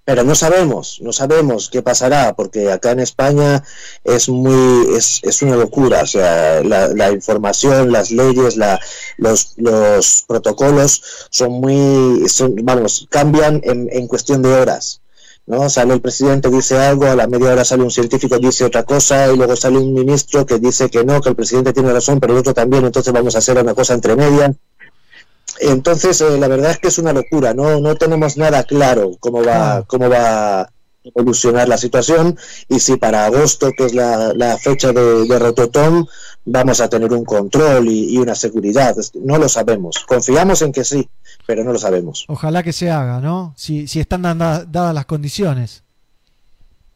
pero 0.05 0.23
no 0.23 0.35
sabemos, 0.35 0.99
no 1.01 1.13
sabemos 1.13 1.69
qué 1.69 1.81
pasará 1.81 2.33
porque 2.35 2.71
acá 2.71 2.91
en 2.91 2.99
España 3.01 3.63
es 4.03 4.29
muy 4.29 4.95
es, 4.95 5.19
es 5.23 5.41
una 5.41 5.55
locura, 5.55 6.01
o 6.03 6.07
sea, 6.07 6.61
la, 6.63 7.11
información, 7.11 7.91
las 7.91 8.11
leyes, 8.11 8.57
la, 8.57 8.79
los 9.17 9.53
los 9.57 10.23
protocolos 10.27 11.03
son 11.29 11.51
muy 11.53 12.27
son, 12.29 12.55
vamos, 12.63 13.07
cambian 13.09 13.61
en, 13.63 13.89
en 13.91 14.07
cuestión 14.07 14.41
de 14.41 14.53
horas. 14.53 15.01
¿no? 15.45 15.69
Sale 15.69 15.93
el 15.93 16.01
presidente, 16.01 16.49
dice 16.49 16.77
algo, 16.77 17.05
a 17.05 17.15
la 17.15 17.27
media 17.27 17.51
hora 17.51 17.65
sale 17.65 17.83
un 17.83 17.91
científico, 17.91 18.37
dice 18.39 18.63
otra 18.65 18.83
cosa, 18.83 19.31
y 19.31 19.37
luego 19.37 19.55
sale 19.55 19.77
un 19.77 19.93
ministro 19.93 20.45
que 20.45 20.59
dice 20.59 20.89
que 20.89 21.03
no, 21.03 21.21
que 21.21 21.29
el 21.29 21.35
presidente 21.35 21.73
tiene 21.73 21.91
razón, 21.91 22.19
pero 22.19 22.33
el 22.33 22.39
otro 22.39 22.53
también, 22.53 22.85
entonces 22.85 23.11
vamos 23.11 23.35
a 23.35 23.39
hacer 23.39 23.57
una 23.57 23.73
cosa 23.73 23.93
entre 23.93 24.15
medias. 24.15 24.51
Entonces, 25.61 26.19
eh, 26.21 26.37
la 26.39 26.47
verdad 26.47 26.71
es 26.71 26.79
que 26.79 26.87
es 26.87 26.97
una 26.97 27.13
locura, 27.13 27.53
no, 27.53 27.79
no 27.79 27.95
tenemos 27.95 28.35
nada 28.37 28.63
claro 28.63 29.11
cómo 29.19 29.43
va, 29.43 29.83
cómo 29.87 30.09
va 30.09 30.61
a 30.61 30.69
evolucionar 31.03 31.67
la 31.67 31.77
situación 31.77 32.37
y 32.67 32.79
si 32.79 32.97
para 32.97 33.25
agosto, 33.25 33.71
que 33.77 33.85
es 33.85 33.93
la, 33.93 34.33
la 34.35 34.57
fecha 34.57 34.91
de, 34.91 35.25
de 35.25 35.39
Rototom, 35.39 36.05
vamos 36.45 36.79
a 36.81 36.89
tener 36.89 37.11
un 37.13 37.25
control 37.25 37.87
y, 37.87 38.13
y 38.13 38.17
una 38.17 38.35
seguridad. 38.35 38.95
No 39.15 39.37
lo 39.37 39.47
sabemos. 39.49 39.99
Confiamos 40.07 40.61
en 40.63 40.71
que 40.71 40.83
sí, 40.83 41.07
pero 41.47 41.63
no 41.63 41.73
lo 41.73 41.79
sabemos. 41.79 42.25
Ojalá 42.27 42.63
que 42.63 42.73
se 42.73 42.89
haga, 42.91 43.19
¿no? 43.19 43.53
Si, 43.57 43.87
si 43.87 43.99
están 43.99 44.21
danda- 44.23 44.65
dadas 44.65 44.93
las 44.95 45.05
condiciones. 45.05 45.83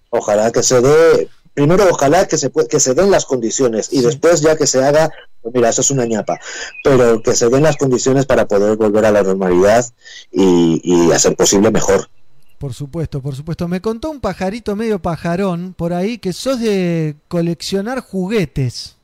Ojalá 0.09 0.51
que 0.51 0.63
se 0.63 0.81
dé, 0.81 1.27
primero 1.53 1.85
ojalá 1.89 2.27
que 2.27 2.37
se, 2.37 2.51
que 2.69 2.79
se 2.79 2.93
den 2.93 3.11
las 3.11 3.25
condiciones 3.25 3.89
y 3.91 4.01
después 4.01 4.41
ya 4.41 4.55
que 4.55 4.65
se 4.67 4.83
haga, 4.83 5.09
pues 5.45 5.53
mira, 5.53 5.69
eso 5.69 5.81
es 5.81 5.91
una 5.91 6.05
ñapa, 6.07 6.39
pero 6.83 7.21
que 7.21 7.35
se 7.35 7.47
den 7.49 7.61
las 7.61 7.77
condiciones 7.77 8.25
para 8.25 8.47
poder 8.47 8.75
volver 8.77 9.05
a 9.05 9.11
la 9.11 9.21
normalidad 9.21 9.85
y, 10.31 10.81
y 10.83 11.11
hacer 11.11 11.35
posible 11.35 11.69
mejor. 11.69 12.09
Por 12.57 12.73
supuesto, 12.73 13.21
por 13.21 13.35
supuesto. 13.35 13.67
Me 13.67 13.79
contó 13.79 14.09
un 14.09 14.19
pajarito 14.21 14.75
medio 14.75 14.99
pajarón 14.99 15.75
por 15.77 15.93
ahí 15.93 16.17
que 16.17 16.33
sos 16.33 16.59
de 16.59 17.15
coleccionar 17.27 17.99
juguetes. 17.99 18.95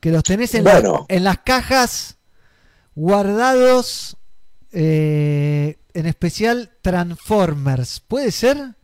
Que 0.00 0.10
los 0.10 0.24
tenés 0.24 0.52
en, 0.56 0.64
la- 0.64 0.72
Bueno. 0.80 1.06
en 1.08 1.22
las 1.22 1.38
cajas 1.38 2.16
guardados, 2.96 4.16
eh, 4.72 5.76
en 5.94 6.06
especial 6.06 6.72
Transformers. 6.82 8.00
¿Puede 8.00 8.32
ser? 8.32 8.74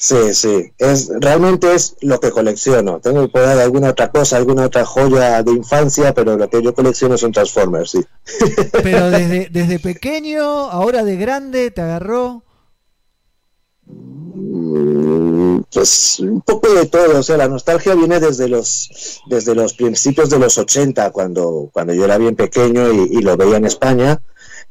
Sí, 0.00 0.32
sí, 0.32 0.72
es, 0.78 1.10
realmente 1.18 1.74
es 1.74 1.96
lo 2.02 2.20
que 2.20 2.30
colecciono. 2.30 3.00
Tengo 3.00 3.26
por 3.28 3.42
ahí 3.42 3.58
alguna 3.58 3.90
otra 3.90 4.12
cosa, 4.12 4.36
alguna 4.36 4.66
otra 4.66 4.84
joya 4.84 5.42
de 5.42 5.50
infancia, 5.50 6.14
pero 6.14 6.36
lo 6.36 6.48
que 6.48 6.62
yo 6.62 6.72
colecciono 6.72 7.18
son 7.18 7.32
Transformers, 7.32 7.90
sí. 7.90 8.04
Pero 8.82 9.10
desde, 9.10 9.48
desde 9.50 9.80
pequeño, 9.80 10.40
ahora 10.70 11.02
de 11.02 11.16
grande, 11.16 11.72
te 11.72 11.80
agarró. 11.80 12.44
Mm, 13.86 15.62
Pues 15.72 16.20
un 16.20 16.42
poco 16.42 16.72
de 16.72 16.86
todo, 16.86 17.18
o 17.18 17.22
sea, 17.24 17.36
la 17.36 17.48
nostalgia 17.48 17.94
viene 17.96 18.20
desde 18.20 18.48
los 18.48 19.20
desde 19.26 19.54
los 19.56 19.74
principios 19.74 20.30
de 20.30 20.38
los 20.38 20.58
80, 20.58 21.10
cuando, 21.10 21.70
cuando 21.72 21.92
yo 21.94 22.04
era 22.04 22.18
bien 22.18 22.36
pequeño 22.36 22.92
y, 22.92 23.18
y 23.18 23.22
lo 23.22 23.36
veía 23.36 23.56
en 23.56 23.64
España, 23.64 24.22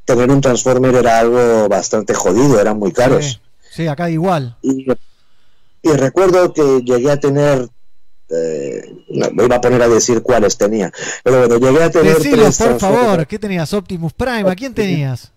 tener 0.06 0.32
un 0.32 0.42
Transformer 0.42 0.96
era 0.96 1.20
algo 1.20 1.68
bastante 1.70 2.14
jodido, 2.14 2.60
eran 2.62 2.80
muy 2.80 2.94
caros. 2.94 3.42
Sí, 3.70 3.84
sí, 3.84 3.88
acá 3.88 4.10
igual. 4.10 4.58
Y, 4.62 4.86
y 5.82 5.92
recuerdo 5.92 6.54
que 6.54 6.82
llegué 6.84 7.12
a 7.12 7.20
tener, 7.20 7.68
eh, 8.30 8.94
no, 9.10 9.30
me 9.32 9.46
iba 9.46 9.56
a 9.58 9.62
poner 9.62 9.82
a 9.82 9.88
decir 9.88 10.22
cuáles 10.22 10.58
tenía, 10.58 10.92
pero 11.24 11.48
bueno, 11.48 11.58
llegué 11.68 11.84
a 11.84 11.90
tener 11.92 12.18
Decilo, 12.18 12.44
tres 12.44 12.58
por 12.58 12.80
favor, 12.80 13.28
¿qué 13.28 13.40
tenías? 13.40 13.74
Optimus 13.74 14.14
Prime, 14.14 14.50
¿a 14.50 14.56
quién 14.56 14.74
tenías? 14.74 15.32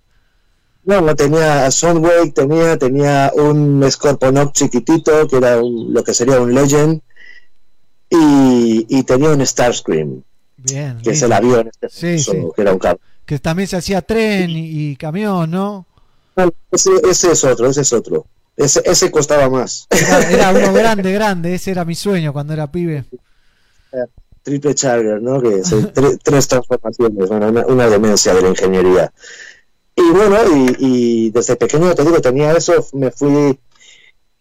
No, 0.82 1.00
no 1.02 1.14
tenía 1.14 1.66
a 1.66 1.70
Soundwave, 1.70 2.30
tenía, 2.32 2.76
tenía 2.78 3.30
un 3.34 3.84
Scorponok 3.88 4.52
chiquitito, 4.52 5.28
que 5.28 5.36
era 5.36 5.62
un- 5.62 5.92
lo 5.92 6.02
que 6.02 6.14
sería 6.14 6.40
un 6.40 6.54
Legend, 6.54 7.00
y, 8.08 8.86
y 8.88 9.02
tenía 9.04 9.30
un 9.30 9.46
Starscream, 9.46 10.22
Bien. 10.56 10.98
que 11.02 11.10
es 11.10 11.22
el 11.22 11.32
avión, 11.32 11.68
este 11.68 11.88
Sí, 11.90 12.18
sí. 12.18 12.32
que 12.56 12.62
era 12.62 12.72
un 12.72 12.78
cable. 12.78 13.00
Que 13.24 13.38
también 13.38 13.68
se 13.68 13.76
hacía 13.76 14.02
tren 14.02 14.50
y, 14.50 14.90
y 14.90 14.96
camión, 14.96 15.50
¿no? 15.50 15.86
No, 16.36 16.50
Ese, 16.72 16.90
ese 17.08 17.32
es 17.32 17.44
otro, 17.44 17.68
ese 17.68 17.82
es 17.82 17.92
otro. 17.92 18.26
Ese, 18.64 18.82
ese 18.84 19.10
costaba 19.10 19.48
más. 19.48 19.86
Era, 19.90 20.30
era 20.30 20.50
uno 20.50 20.72
grande, 20.80 21.12
grande. 21.12 21.54
Ese 21.54 21.70
era 21.70 21.84
mi 21.84 21.94
sueño 21.94 22.32
cuando 22.32 22.52
era 22.52 22.70
pibe. 22.70 23.04
Triple 24.42 24.74
Charger, 24.74 25.20
¿no? 25.20 25.40
Que 25.40 25.56
es 25.60 25.70
tre- 25.72 26.18
tres 26.22 26.48
transformaciones, 26.48 27.28
bueno, 27.28 27.48
una, 27.48 27.66
una 27.66 27.88
demencia 27.88 28.32
de 28.34 28.42
la 28.42 28.48
ingeniería. 28.48 29.12
Y 29.94 30.10
bueno, 30.12 30.36
y, 30.56 30.76
y 30.78 31.30
desde 31.30 31.56
pequeño 31.56 31.94
te 31.94 32.04
digo, 32.04 32.20
tenía 32.22 32.52
eso, 32.56 32.86
me 32.94 33.10
fui, 33.10 33.58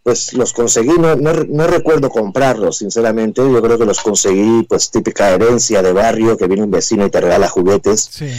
pues 0.03 0.32
los 0.34 0.53
conseguí, 0.53 0.93
no, 0.97 1.15
no, 1.17 1.34
no 1.34 1.67
recuerdo 1.67 2.09
comprarlos, 2.09 2.78
sinceramente, 2.78 3.41
yo 3.41 3.61
creo 3.61 3.78
que 3.78 3.86
los 3.86 3.99
conseguí, 3.99 4.63
pues 4.70 4.89
típica 4.89 5.32
herencia 5.32 5.82
de 5.82 5.91
barrio, 5.91 6.38
que 6.38 6.47
viene 6.47 6.63
un 6.63 6.72
vecino 6.72 7.05
y 7.05 7.09
te 7.09 7.20
regala 7.20 7.49
juguetes. 7.49 8.07
Sí. 8.09 8.30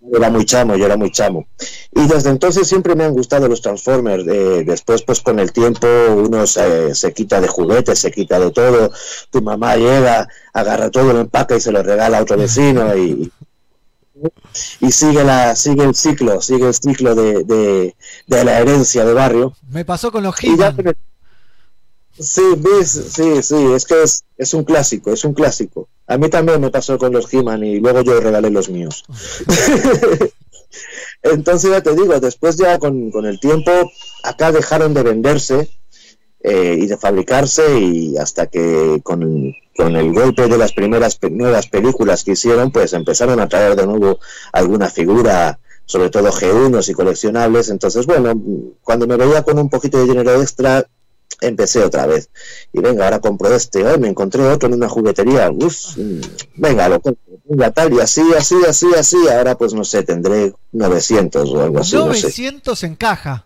Yo 0.00 0.18
era 0.18 0.30
muy 0.30 0.44
chamo, 0.44 0.76
yo 0.76 0.86
era 0.86 0.96
muy 0.96 1.10
chamo. 1.10 1.46
Y 1.92 2.06
desde 2.06 2.30
entonces 2.30 2.68
siempre 2.68 2.94
me 2.94 3.04
han 3.04 3.12
gustado 3.12 3.48
los 3.48 3.62
Transformers. 3.62 4.26
eh, 4.26 4.64
después, 4.66 5.02
pues 5.02 5.20
con 5.20 5.38
el 5.38 5.52
tiempo, 5.52 5.86
uno 6.16 6.46
se, 6.46 6.94
se 6.94 7.12
quita 7.12 7.40
de 7.40 7.48
juguetes, 7.48 7.98
se 7.98 8.10
quita 8.10 8.38
de 8.38 8.50
todo. 8.50 8.90
Tu 9.30 9.42
mamá 9.42 9.76
llega, 9.76 10.28
agarra 10.52 10.90
todo, 10.90 11.12
lo 11.12 11.20
empaca 11.20 11.56
y 11.56 11.60
se 11.60 11.72
lo 11.72 11.82
regala 11.82 12.18
a 12.18 12.22
otro 12.22 12.36
vecino 12.36 12.96
y, 12.96 13.30
y 14.80 14.92
sigue 14.92 15.24
la 15.24 15.56
sigue 15.56 15.84
el 15.84 15.94
ciclo, 15.94 16.40
sigue 16.40 16.68
el 16.68 16.74
ciclo 16.74 17.14
de, 17.14 17.44
de, 17.44 17.96
de 18.26 18.44
la 18.44 18.60
herencia 18.60 19.04
de 19.04 19.12
barrio. 19.12 19.54
Me 19.70 19.84
pasó 19.84 20.12
con 20.12 20.22
los 20.22 20.34
He-Man. 20.42 20.94
Sí, 22.18 22.42
sí, 22.84 23.42
sí, 23.42 23.72
es 23.74 23.86
que 23.86 24.02
es, 24.02 24.24
es 24.36 24.52
un 24.54 24.64
clásico, 24.64 25.12
es 25.12 25.24
un 25.24 25.32
clásico. 25.32 25.88
A 26.12 26.18
mí 26.18 26.28
también 26.28 26.60
me 26.60 26.70
pasó 26.70 26.98
con 26.98 27.10
los 27.10 27.32
He-Man 27.32 27.64
y 27.64 27.80
luego 27.80 28.02
yo 28.02 28.20
regalé 28.20 28.50
los 28.50 28.68
míos. 28.68 29.02
Entonces 31.22 31.70
ya 31.70 31.80
te 31.80 31.94
digo, 31.94 32.20
después 32.20 32.56
ya 32.56 32.78
con, 32.78 33.10
con 33.10 33.24
el 33.24 33.40
tiempo, 33.40 33.70
acá 34.22 34.52
dejaron 34.52 34.92
de 34.92 35.02
venderse 35.04 35.70
eh, 36.40 36.76
y 36.78 36.86
de 36.86 36.98
fabricarse 36.98 37.78
y 37.78 38.18
hasta 38.18 38.46
que 38.48 39.00
con, 39.02 39.54
con 39.74 39.96
el 39.96 40.12
golpe 40.12 40.48
de 40.48 40.58
las 40.58 40.74
primeras 40.74 41.18
nuevas 41.30 41.68
películas 41.68 42.24
que 42.24 42.32
hicieron, 42.32 42.70
pues 42.72 42.92
empezaron 42.92 43.40
a 43.40 43.48
traer 43.48 43.74
de 43.74 43.86
nuevo 43.86 44.18
alguna 44.52 44.90
figura, 44.90 45.60
sobre 45.86 46.10
todo 46.10 46.30
G1 46.30 46.90
y 46.90 46.92
coleccionables. 46.92 47.70
Entonces, 47.70 48.04
bueno, 48.04 48.34
cuando 48.82 49.06
me 49.06 49.16
veía 49.16 49.42
con 49.44 49.58
un 49.58 49.70
poquito 49.70 49.96
de 49.96 50.08
dinero 50.08 50.42
extra, 50.42 50.86
empecé 51.42 51.82
otra 51.84 52.06
vez. 52.06 52.30
Y 52.72 52.80
venga, 52.80 53.04
ahora 53.04 53.20
compro 53.20 53.54
este, 53.54 53.84
hoy 53.84 53.98
me 53.98 54.08
encontré 54.08 54.42
otro 54.46 54.68
en 54.68 54.74
una 54.74 54.88
juguetería, 54.88 55.50
uf, 55.50 55.96
mm, 55.96 56.20
venga, 56.56 56.88
lo 56.88 57.00
compro, 57.00 57.22
venga, 57.44 57.70
tal, 57.70 57.92
y 57.92 58.00
así, 58.00 58.22
así, 58.36 58.56
así, 58.66 58.86
así, 58.96 59.16
ahora 59.28 59.56
pues 59.56 59.74
no 59.74 59.84
sé, 59.84 60.02
tendré 60.02 60.54
900 60.72 61.50
o 61.50 61.62
algo 61.62 61.78
así, 61.80 61.96
no 61.96 62.02
sé. 62.14 62.22
900 62.22 62.82
en 62.84 62.94
caja 62.96 63.44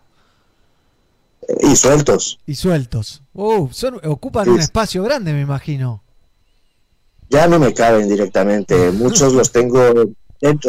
Y 1.61 1.75
sueltos. 1.75 2.39
y 2.45 2.55
sueltos. 2.55 3.21
Uh, 3.33 3.69
son- 3.71 4.01
ocupan 4.05 4.45
Sí. 4.45 4.49
un 4.51 4.59
espacio 4.59 5.03
grande, 5.03 5.33
me 5.33 5.41
imagino. 5.41 6.03
Ya 7.29 7.47
no 7.47 7.59
me 7.59 7.73
caben 7.73 8.07
directamente, 8.09 8.91
muchos 8.91 9.33
los 9.33 9.51
tengo 9.51 9.79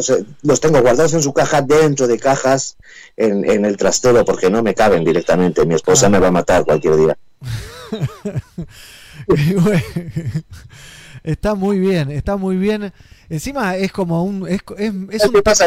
sea, 0.00 0.16
los 0.42 0.60
tengo 0.60 0.80
guardados 0.80 1.14
en 1.14 1.22
su 1.22 1.32
caja 1.32 1.62
dentro 1.62 2.06
de 2.06 2.18
cajas 2.18 2.76
en, 3.16 3.48
en 3.48 3.64
el 3.64 3.76
trastero 3.76 4.24
porque 4.24 4.50
no 4.50 4.62
me 4.62 4.74
caben 4.74 5.04
directamente, 5.04 5.66
mi 5.66 5.74
esposa 5.74 6.08
me 6.08 6.18
va 6.18 6.28
a 6.28 6.32
matar 6.32 6.64
cualquier 6.64 6.96
día. 6.96 7.18
Está 11.24 11.54
muy 11.54 11.78
bien, 11.78 12.10
está 12.10 12.36
muy 12.36 12.56
bien. 12.56 12.92
Encima 13.28 13.76
es 13.76 13.92
como 13.92 14.24
un. 14.24 14.48
Es, 14.48 14.60
es, 14.78 14.92
es 15.10 15.26
un 15.26 15.34
¿Qué 15.34 15.42
pasa? 15.42 15.66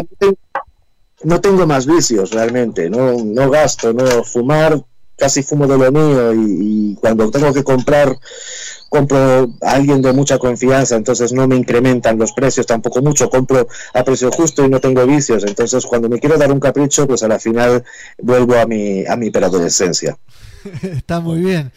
No 1.24 1.39
tengo 1.39 1.68
más 1.68 1.86
vicios 1.86 2.32
realmente, 2.32 2.89
no, 2.89 3.14
no 3.24 3.49
gasto, 3.49 3.93
no 3.93 4.24
fumar, 4.24 4.84
casi 5.22 5.43
fumo 5.43 5.67
de 5.67 5.78
lo 5.78 5.91
mío 5.91 6.34
y, 6.34 6.91
y 6.91 6.95
cuando 6.95 7.30
tengo 7.30 7.53
que 7.53 7.63
comprar, 7.63 8.17
compro 8.89 9.53
a 9.61 9.72
alguien 9.72 10.01
de 10.01 10.13
mucha 10.13 10.39
confianza, 10.39 10.95
entonces 10.95 11.32
no 11.32 11.47
me 11.47 11.55
incrementan 11.55 12.17
los 12.17 12.32
precios 12.32 12.65
tampoco 12.65 13.03
mucho, 13.03 13.30
compro 13.30 13.67
a 13.93 14.03
precio 14.03 14.32
justo 14.32 14.65
y 14.65 14.69
no 14.69 14.80
tengo 14.82 15.05
vicios, 15.05 15.43
entonces 15.43 15.86
cuando 15.86 16.09
me 16.09 16.19
quiero 16.19 16.39
dar 16.39 16.51
un 16.51 16.59
capricho, 16.59 17.07
pues 17.07 17.22
a 17.22 17.28
la 17.28 17.38
final 17.38 17.84
vuelvo 18.17 18.55
a 18.55 18.65
mi, 18.65 19.05
a 19.05 19.15
mi 19.15 19.30
preadolescencia. 19.30 20.17
Está 20.82 21.19
muy 21.19 21.39
bien. 21.39 21.72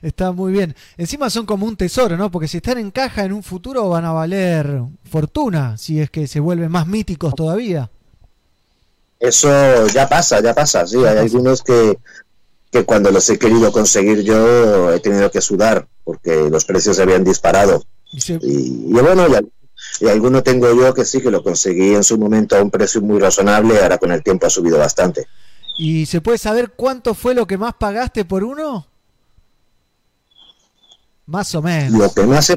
Está 0.00 0.32
muy 0.32 0.52
bien. 0.52 0.74
Encima 0.96 1.28
son 1.28 1.44
como 1.44 1.66
un 1.66 1.76
tesoro, 1.76 2.16
¿no? 2.16 2.30
Porque 2.30 2.48
si 2.48 2.58
están 2.58 2.78
en 2.78 2.90
caja 2.90 3.24
en 3.24 3.32
un 3.32 3.42
futuro 3.42 3.88
van 3.90 4.04
a 4.04 4.12
valer 4.12 4.82
fortuna, 5.04 5.76
si 5.76 6.00
es 6.00 6.10
que 6.10 6.26
se 6.26 6.40
vuelven 6.40 6.70
más 6.70 6.86
míticos 6.86 7.34
todavía. 7.34 7.90
Eso 9.18 9.86
ya 9.88 10.08
pasa, 10.08 10.40
ya 10.42 10.54
pasa, 10.54 10.86
sí, 10.86 10.98
hay 10.98 11.16
algunos 11.16 11.62
que, 11.62 11.98
que 12.78 12.84
cuando 12.84 13.10
los 13.10 13.28
he 13.30 13.38
querido 13.38 13.72
conseguir 13.72 14.22
yo 14.22 14.92
he 14.92 15.00
tenido 15.00 15.30
que 15.30 15.40
sudar 15.40 15.86
porque 16.04 16.48
los 16.50 16.64
precios 16.64 16.96
se 16.96 17.02
habían 17.02 17.24
disparado. 17.24 17.84
Y 18.12 18.20
se- 18.20 18.38
Y, 18.42 18.86
y 18.88 18.92
bueno, 18.92 19.26
y, 19.28 20.04
y 20.04 20.08
alguno 20.08 20.42
tengo 20.42 20.68
yo 20.74 20.92
que 20.94 21.04
sí, 21.04 21.20
que 21.20 21.30
lo 21.30 21.42
conseguí 21.42 21.94
en 21.94 22.04
su 22.04 22.18
momento 22.18 22.56
a 22.56 22.62
un 22.62 22.70
precio 22.70 23.00
muy 23.00 23.18
razonable, 23.18 23.80
ahora 23.82 23.98
con 23.98 24.12
el 24.12 24.22
tiempo 24.22 24.46
ha 24.46 24.50
subido 24.50 24.78
bastante. 24.78 25.26
¿Y 25.78 26.06
se 26.06 26.20
puede 26.20 26.38
saber 26.38 26.72
cuánto 26.76 27.14
fue 27.14 27.34
lo 27.34 27.46
que 27.46 27.58
más 27.58 27.74
pagaste 27.74 28.24
por 28.24 28.44
uno? 28.44 28.86
Más 31.26 31.54
o 31.54 31.62
menos. 31.62 31.98
Lo 31.98 32.12
que 32.12 32.22
más 32.26 32.50
he, 32.50 32.56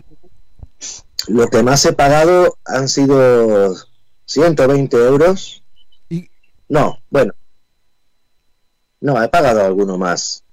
lo 1.28 1.48
que 1.48 1.64
más 1.64 1.84
he 1.86 1.94
pagado 1.94 2.58
han 2.66 2.88
sido 2.88 3.76
120 4.26 4.96
euros. 4.98 5.64
Y- 6.10 6.30
No, 6.68 7.00
bueno. 7.10 7.34
No, 9.02 9.22
he 9.24 9.28
pagado 9.30 9.64
alguno 9.66 9.98
más. 9.98 10.44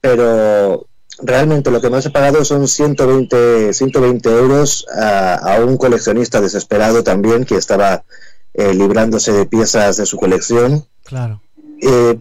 Pero 0.00 0.86
realmente 1.18 1.70
lo 1.70 1.80
que 1.80 1.90
más 1.90 2.04
he 2.06 2.10
pagado 2.10 2.44
son 2.44 2.66
120, 2.68 3.72
120 3.72 4.28
euros 4.30 4.86
a, 4.94 5.34
a 5.54 5.60
un 5.64 5.76
coleccionista 5.76 6.40
desesperado 6.40 7.02
también 7.04 7.44
que 7.44 7.56
estaba 7.56 8.04
eh, 8.54 8.74
librándose 8.74 9.32
de 9.32 9.46
piezas 9.46 9.96
de 9.96 10.06
su 10.06 10.16
colección. 10.16 10.86
Claro. 11.04 11.40
Eh, 11.80 12.18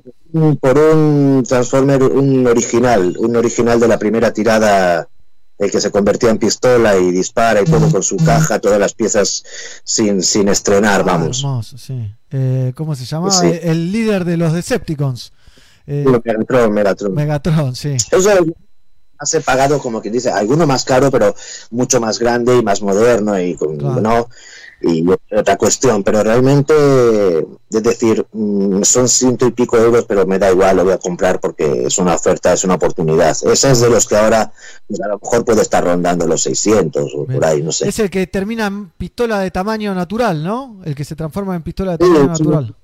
por 0.62 0.78
un 0.78 1.43
Transformer, 1.47 2.03
un 2.03 2.47
original, 2.47 3.16
un 3.20 3.36
original 3.36 3.80
de 3.80 3.88
la 3.88 3.99
primera 3.99 4.32
tirada, 4.32 5.09
el 5.57 5.70
que 5.70 5.82
se 5.82 5.91
convertía 5.91 6.30
en 6.30 6.38
pistola 6.38 6.97
y 6.97 7.12
dispara 7.12 7.62
y 7.62 7.66
todo 7.66 7.91
con 7.91 8.01
su 8.01 8.16
caja, 8.18 8.59
todas 8.59 8.80
las 8.80 8.93
piezas 8.93 9.43
sin, 9.84 10.24
sin 10.24 10.47
estrenar, 10.47 11.01
Ah, 11.01 11.03
vamos. 11.03 11.39
hermoso, 11.41 11.78
sí. 11.78 12.09
Eh, 12.32 12.72
¿Cómo 12.76 12.95
se 12.95 13.03
llamaba? 13.05 13.32
Sí. 13.32 13.47
El, 13.47 13.59
el 13.70 13.91
líder 13.91 14.24
de 14.26 14.38
los 14.38 14.53
Decepticons. 14.53 15.34
Eh, 15.91 16.05
Megatron, 16.05 16.73
Megatron. 16.73 17.13
Megatron, 17.13 17.75
sí. 17.75 17.97
Eso 18.11 18.29
más 19.19 19.33
he 19.33 19.41
pagado, 19.41 19.79
como 19.79 20.01
quien 20.01 20.13
dice, 20.13 20.31
alguno 20.31 20.65
más 20.65 20.85
caro, 20.85 21.11
pero 21.11 21.35
mucho 21.69 21.99
más 21.99 22.17
grande 22.17 22.55
y 22.57 22.63
más 22.63 22.81
moderno 22.81 23.39
y 23.39 23.55
con, 23.55 23.77
Claro. 23.77 24.01
¿no? 24.01 24.27
y 24.83 25.05
otra 25.35 25.57
cuestión, 25.57 26.03
pero 26.03 26.23
realmente, 26.23 26.73
es 27.69 27.83
decir, 27.83 28.25
mm, 28.31 28.81
son 28.81 29.07
ciento 29.07 29.45
y 29.45 29.51
pico 29.51 29.77
euros, 29.77 30.05
pero 30.05 30.25
me 30.25 30.39
da 30.39 30.51
igual, 30.51 30.77
lo 30.77 30.83
voy 30.83 30.93
a 30.93 30.97
comprar 30.97 31.39
porque 31.39 31.85
es 31.85 31.97
una 31.99 32.15
oferta, 32.15 32.53
es 32.53 32.63
una 32.63 32.75
oportunidad. 32.75 33.29
Ese 33.29 33.71
es 33.71 33.79
de 33.79 33.89
los 33.89 34.07
que 34.07 34.17
ahora 34.17 34.51
pues, 34.87 34.99
a 35.01 35.07
lo 35.07 35.19
mejor 35.19 35.45
puede 35.45 35.61
estar 35.61 35.83
rondando 35.83 36.25
los 36.25 36.41
600 36.41 37.13
o 37.15 37.25
por 37.25 37.45
ahí, 37.45 37.61
no 37.61 37.71
sé. 37.71 37.89
Es 37.89 37.99
el 37.99 38.09
que 38.09 38.25
termina 38.27 38.65
en 38.67 38.89
pistola 38.89 39.39
de 39.39 39.51
tamaño 39.51 39.93
natural, 39.93 40.43
¿no? 40.43 40.81
El 40.83 40.95
que 40.95 41.05
se 41.05 41.15
transforma 41.15 41.55
en 41.55 41.61
pistola 41.61 41.91
de 41.91 41.97
tamaño 41.99 42.35
sí. 42.35 42.43
natural. 42.43 42.75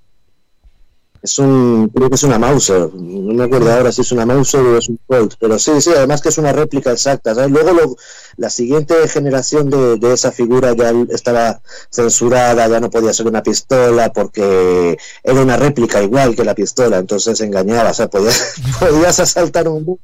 Es 1.22 1.40
un, 1.40 1.90
creo 1.94 2.10
que 2.10 2.16
es 2.16 2.24
una 2.24 2.38
Mauser, 2.40 2.94
no 2.94 3.34
me 3.34 3.44
acuerdo 3.44 3.72
ahora 3.72 3.92
si 3.92 4.02
es 4.02 4.12
una 4.12 4.26
Mauser 4.26 4.62
o 4.62 4.78
es 4.78 4.88
un 4.88 5.00
Colt, 5.08 5.34
pero 5.40 5.58
sí, 5.60 5.82
sí, 5.82 5.90
además 5.96 6.22
que 6.22 6.30
es 6.30 6.38
una 6.38 6.54
réplica 6.54 6.92
exacta. 6.92 7.34
¿sabes? 7.36 7.52
Luego 7.52 7.72
lo- 7.74 7.96
la 8.38 8.50
siguiente 8.50 9.08
generación 9.08 9.70
de, 9.70 9.98
de 9.98 10.14
esa 10.14 10.32
figura 10.32 10.74
ya 10.76 10.92
estaba 11.10 11.60
censurada, 11.90 12.68
ya 12.68 12.80
no 12.80 12.90
podía 12.90 13.14
ser 13.14 13.28
una 13.28 13.42
pistola 13.44 14.14
porque 14.14 14.98
era 15.24 15.42
una 15.42 15.58
réplica 15.58 16.02
igual 16.04 16.36
que 16.36 16.46
la 16.46 16.54
pistola, 16.56 16.98
entonces 16.98 17.42
engañaba, 17.42 17.90
o 17.92 17.94
sea, 17.94 18.08
podías, 18.10 18.54
podías 18.80 19.20
asaltar 19.20 19.68
un 19.68 19.98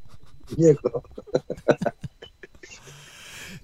muñeco. 0.57 1.03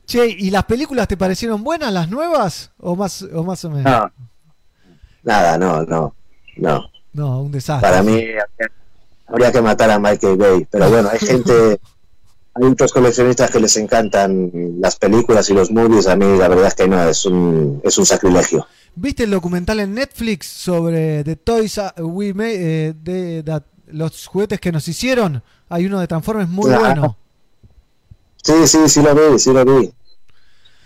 Che, 0.06 0.28
¿y 0.28 0.50
las 0.50 0.66
películas 0.66 1.08
te 1.08 1.18
parecieron 1.18 1.64
buenas, 1.64 1.94
las 1.94 2.10
nuevas? 2.10 2.72
¿O 2.80 2.96
más 2.96 3.22
o, 3.22 3.44
más 3.44 3.64
o 3.66 3.70
menos? 3.70 3.92
No. 3.92 4.12
Nada, 5.22 5.58
no, 5.58 5.84
no. 5.84 6.16
no. 6.58 6.90
No, 7.14 7.42
un 7.42 7.52
desastre. 7.52 7.90
Para 7.90 8.04
mí 8.04 8.24
habría 9.28 9.52
que 9.52 9.62
matar 9.62 9.90
a 9.92 10.00
Michael 10.00 10.38
Bay, 10.38 10.68
pero 10.70 10.90
bueno, 10.90 11.10
hay 11.12 11.20
gente, 11.20 11.80
hay 12.54 12.64
muchos 12.64 12.92
coleccionistas 12.94 13.50
que 13.52 13.60
les 13.60 13.76
encantan 13.78 14.52
las 14.80 14.96
películas 14.96 15.50
y 15.50 15.54
los 15.54 15.72
movies, 15.72 16.08
a 16.08 16.16
mí 16.16 16.38
la 16.38 16.48
verdad 16.48 16.68
es 16.68 16.76
que 16.76 16.88
no, 16.88 17.02
es 17.10 17.26
un, 17.26 17.82
es 17.84 17.98
un 17.98 18.06
sacrilegio. 18.06 18.66
¿Viste 18.96 19.24
el 19.24 19.32
documental 19.32 19.80
en 19.80 19.94
Netflix 19.94 20.48
sobre 20.48 21.24
The 21.24 21.36
Toys 21.38 21.80
We 21.98 22.34
Made, 22.34 22.88
eh, 22.90 22.94
de, 23.02 23.44
de- 23.44 23.62
los 23.88 24.28
juguetes 24.28 24.60
que 24.60 24.72
nos 24.72 24.88
hicieron? 24.88 25.42
Hay 25.70 25.86
uno 25.86 26.00
de 26.00 26.08
Transformers 26.08 26.50
muy 26.50 26.72
bueno. 26.72 27.18
Sí, 28.44 28.68
sí, 28.68 28.88
sí 28.90 29.02
lo 29.02 29.14
vi, 29.16 29.38
sí 29.40 29.52
lo 29.54 29.64
vi. 29.66 29.92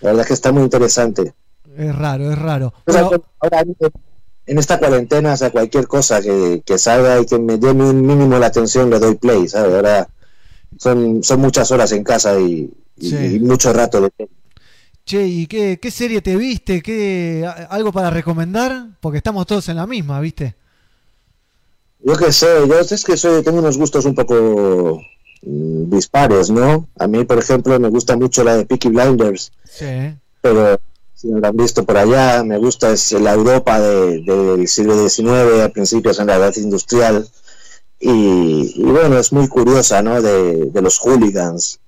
La 0.01 0.09
verdad 0.09 0.21
es 0.21 0.27
que 0.27 0.33
está 0.33 0.51
muy 0.51 0.63
interesante. 0.63 1.33
Es 1.77 1.95
raro, 1.95 2.31
es 2.31 2.37
raro. 2.37 2.73
O 2.85 2.91
sea, 2.91 3.07
Pero- 3.09 3.23
ahora, 3.39 3.63
en 4.45 4.57
esta 4.57 4.77
cuarentena, 4.79 5.33
o 5.33 5.37
sea, 5.37 5.51
cualquier 5.51 5.87
cosa 5.87 6.21
que, 6.21 6.61
que 6.65 6.77
salga 6.77 7.19
y 7.19 7.25
que 7.25 7.39
me 7.39 7.57
dé 7.57 7.71
un 7.71 8.05
mínimo 8.05 8.37
la 8.39 8.47
atención, 8.47 8.89
le 8.89 8.99
doy 8.99 9.15
play, 9.15 9.47
¿sabes? 9.47 9.73
Ahora 9.73 10.07
son, 10.77 11.23
son 11.23 11.39
muchas 11.39 11.71
horas 11.71 11.91
en 11.91 12.03
casa 12.03 12.39
y, 12.39 12.71
y- 12.97 13.09
Sí. 13.09 13.15
y 13.35 13.39
mucho 13.39 13.71
rato 13.73 14.01
de 14.01 14.11
Che, 15.05 15.25
¿y 15.27 15.47
qué, 15.47 15.79
qué 15.81 15.91
serie 15.91 16.21
te 16.21 16.35
viste? 16.37 16.81
¿Qué, 16.81 17.45
¿Algo 17.69 17.91
para 17.91 18.09
recomendar? 18.09 18.87
Porque 19.01 19.17
estamos 19.17 19.45
todos 19.45 19.67
en 19.69 19.75
la 19.75 19.85
misma, 19.85 20.19
¿viste? 20.21 20.55
Yo 22.05 22.15
qué 22.17 22.31
sé, 22.31 22.47
yo 22.67 22.79
es 22.79 23.03
que 23.03 23.15
soy, 23.17 23.43
tengo 23.43 23.59
unos 23.59 23.77
gustos 23.77 24.05
un 24.05 24.15
poco 24.15 25.01
mm, 25.41 25.89
dispares, 25.89 26.49
¿no? 26.49 26.87
A 26.99 27.07
mí, 27.07 27.23
por 27.25 27.37
ejemplo, 27.37 27.79
me 27.79 27.89
gusta 27.89 28.15
mucho 28.17 28.43
la 28.43 28.57
de 28.57 28.65
Peaky 28.65 28.89
Blinders, 28.89 29.51
Sí. 29.69 30.15
pero 30.41 30.79
si 31.23 31.31
han 31.31 31.57
visto 31.57 31.83
por 31.85 31.97
allá, 31.97 32.43
me 32.43 32.57
gusta 32.57 32.91
es 32.91 33.11
la 33.13 33.33
Europa 33.33 33.79
de- 33.79 34.21
del 34.21 34.67
siglo 34.67 34.95
XIX, 34.97 35.61
a 35.63 35.69
principios 35.69 36.19
en 36.19 36.27
la 36.27 36.35
edad 36.35 36.53
industrial, 36.57 37.27
y, 37.99 38.73
y 38.75 38.83
bueno, 38.83 39.17
es 39.17 39.31
muy 39.31 39.47
curiosa, 39.47 40.01
¿no? 40.01 40.21
De, 40.21 40.65
de 40.71 40.81
los 40.81 40.99
hooligans. 40.99 41.79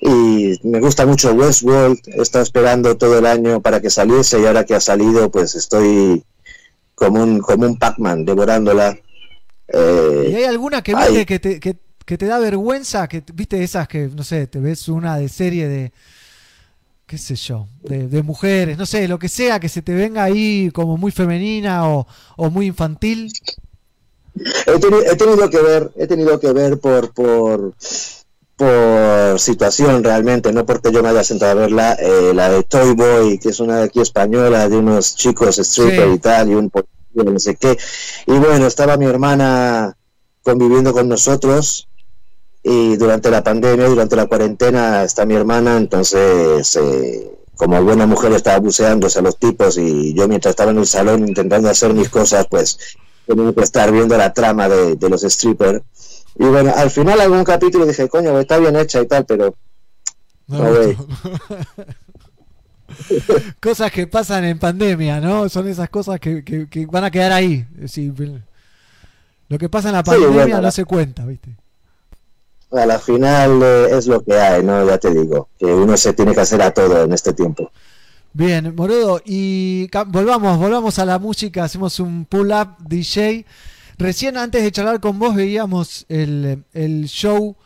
Y 0.00 0.58
me 0.64 0.80
gusta 0.80 1.06
mucho 1.06 1.32
Westworld, 1.32 1.98
he 2.06 2.22
estado 2.22 2.42
esperando 2.42 2.96
todo 2.96 3.18
el 3.18 3.26
año 3.26 3.60
para 3.60 3.80
que 3.80 3.90
saliese 3.90 4.40
y 4.40 4.46
ahora 4.46 4.64
que 4.64 4.74
ha 4.74 4.80
salido, 4.80 5.30
pues 5.30 5.54
estoy 5.54 6.24
como 6.94 7.22
un, 7.22 7.38
como 7.40 7.66
un 7.66 7.78
Pac-Man 7.78 8.24
devorándola. 8.24 8.98
Eh, 9.68 10.28
¿Y 10.32 10.34
hay 10.36 10.44
alguna 10.44 10.82
que 10.82 10.94
viste 10.94 11.26
que 11.26 11.38
te, 11.38 11.60
que, 11.60 11.76
que 12.04 12.18
te 12.18 12.26
da 12.26 12.38
vergüenza? 12.38 13.06
que 13.06 13.22
¿Viste 13.32 13.62
esas 13.62 13.86
que, 13.86 14.08
no 14.08 14.24
sé, 14.24 14.46
te 14.48 14.58
ves 14.58 14.88
una 14.88 15.18
de 15.18 15.28
serie 15.28 15.68
de, 15.68 15.92
qué 17.06 17.18
sé 17.18 17.34
yo, 17.36 17.68
de, 17.82 18.08
de 18.08 18.22
mujeres, 18.22 18.78
no 18.78 18.86
sé, 18.86 19.06
lo 19.08 19.18
que 19.18 19.28
sea, 19.28 19.60
que 19.60 19.68
se 19.68 19.82
te 19.82 19.94
venga 19.94 20.24
ahí 20.24 20.70
como 20.72 20.96
muy 20.96 21.12
femenina 21.12 21.88
o, 21.88 22.06
o 22.36 22.50
muy 22.50 22.66
infantil? 22.66 23.30
He, 24.66 24.78
teni- 24.80 25.04
he 25.10 25.16
tenido 25.16 25.50
que 25.50 25.60
ver, 25.60 25.90
he 25.96 26.06
tenido 26.06 26.40
que 26.40 26.52
ver 26.52 26.78
por, 26.80 27.12
por, 27.12 27.74
por 28.56 29.38
situación 29.40 30.02
realmente, 30.02 30.52
no 30.52 30.64
porque 30.64 30.90
yo 30.92 31.02
me 31.02 31.10
haya 31.10 31.24
sentado 31.24 31.52
a 31.52 31.54
verla, 31.54 31.92
eh, 32.00 32.32
la 32.34 32.48
de 32.50 32.62
Toy 32.62 32.94
Boy, 32.94 33.38
que 33.38 33.50
es 33.50 33.60
una 33.60 33.78
de 33.78 33.84
aquí 33.84 34.00
española, 34.00 34.68
de 34.68 34.76
unos 34.76 35.16
chicos 35.16 35.58
stripper 35.58 36.08
Sí. 36.08 36.14
y 36.14 36.18
tal, 36.18 36.50
y 36.50 36.54
un 36.54 36.70
policía, 36.70 37.32
no 37.32 37.38
sé 37.38 37.56
qué. 37.56 37.76
Y 38.26 38.32
bueno, 38.38 38.66
estaba 38.66 38.96
mi 38.96 39.06
hermana 39.06 39.96
conviviendo 40.42 40.92
con 40.92 41.08
nosotros 41.08 41.88
y 42.62 42.96
durante 42.96 43.30
la 43.30 43.42
pandemia, 43.42 43.88
durante 43.88 44.16
la 44.16 44.26
cuarentena, 44.26 45.02
está 45.04 45.24
mi 45.26 45.34
hermana, 45.34 45.76
entonces, 45.76 46.76
eh, 46.76 47.30
como 47.56 47.82
buena 47.82 48.06
mujer, 48.06 48.32
estaba 48.32 48.58
buceándose 48.60 49.18
a 49.18 49.22
los 49.22 49.36
tipos 49.36 49.76
y 49.78 50.14
yo 50.14 50.28
mientras 50.28 50.52
estaba 50.52 50.70
en 50.70 50.78
el 50.78 50.86
salón 50.86 51.26
intentando 51.28 51.68
hacer 51.68 51.92
mis 51.94 52.08
cosas, 52.08 52.46
pues 52.50 52.78
tenía 53.26 53.52
que 53.52 53.60
estar 53.62 53.90
viendo 53.92 54.16
la 54.16 54.32
trama 54.32 54.68
de, 54.68 54.96
de 54.96 55.08
los 55.08 55.22
strippers. 55.22 55.82
Y 56.38 56.44
bueno, 56.44 56.72
al 56.74 56.90
final 56.90 57.20
algún 57.20 57.44
capítulo 57.44 57.84
dije, 57.86 58.08
coño, 58.08 58.38
está 58.40 58.58
bien 58.58 58.76
hecha 58.76 59.00
y 59.02 59.06
tal, 59.06 59.24
pero... 59.26 59.54
No, 60.48 60.58
No, 60.58 60.70
cosas 63.60 63.90
que 63.90 64.06
pasan 64.06 64.44
en 64.44 64.58
pandemia, 64.58 65.20
¿no? 65.20 65.48
Son 65.48 65.66
esas 65.68 65.88
cosas 65.88 66.20
que, 66.20 66.44
que- 66.44 66.68
que 66.68 66.86
van 66.86 67.04
a 67.04 67.10
quedar 67.10 67.32
ahí. 67.32 67.66
Decir, 67.70 68.12
lo 69.48 69.58
que 69.58 69.68
pasa 69.68 69.88
en 69.88 69.94
la 69.94 70.00
Sí, 70.00 70.04
pandemia 70.10 70.30
bueno, 70.42 70.56
no 70.56 70.62
la- 70.62 70.70
se 70.70 70.84
cuenta, 70.84 71.24
¿viste? 71.24 71.56
A 72.72 72.86
la 72.86 72.98
final 72.98 73.62
eh, 73.62 73.86
es 73.92 74.06
lo 74.06 74.22
que 74.22 74.34
hay, 74.34 74.62
¿no? 74.64 74.86
Ya 74.86 74.98
te 74.98 75.10
digo, 75.10 75.48
que 75.58 75.66
uno 75.66 75.96
se 75.96 76.12
tiene 76.12 76.34
que 76.34 76.40
hacer 76.40 76.62
a 76.62 76.72
todo 76.72 77.04
en 77.04 77.12
este 77.12 77.32
tiempo. 77.32 77.70
Bien, 78.32 78.74
Morodo, 78.74 79.20
y 79.24 79.90
volvamos, 80.06 80.58
volvamos 80.58 80.98
a 80.98 81.04
la 81.04 81.18
música, 81.18 81.64
hacemos 81.64 82.00
un 82.00 82.24
pull-up 82.24 82.76
DJ. 82.78 83.44
Recién 83.98 84.38
antes 84.38 84.62
de 84.62 84.72
charlar 84.72 85.00
con 85.00 85.18
vos 85.18 85.34
veíamos 85.34 86.06
el, 86.08 86.64
el 86.72 87.04
show 87.08 87.56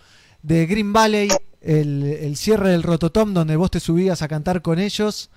de 0.42 0.66
Green 0.66 0.92
Valley, 0.92 1.28
el, 1.60 2.02
el 2.02 2.36
cierre 2.36 2.70
del 2.70 2.82
Rototom, 2.82 3.32
donde 3.32 3.54
vos 3.54 3.70
te 3.70 3.80
subías 3.80 4.22
a 4.22 4.28
cantar 4.28 4.60
con 4.60 4.78
ellos. 4.78 5.30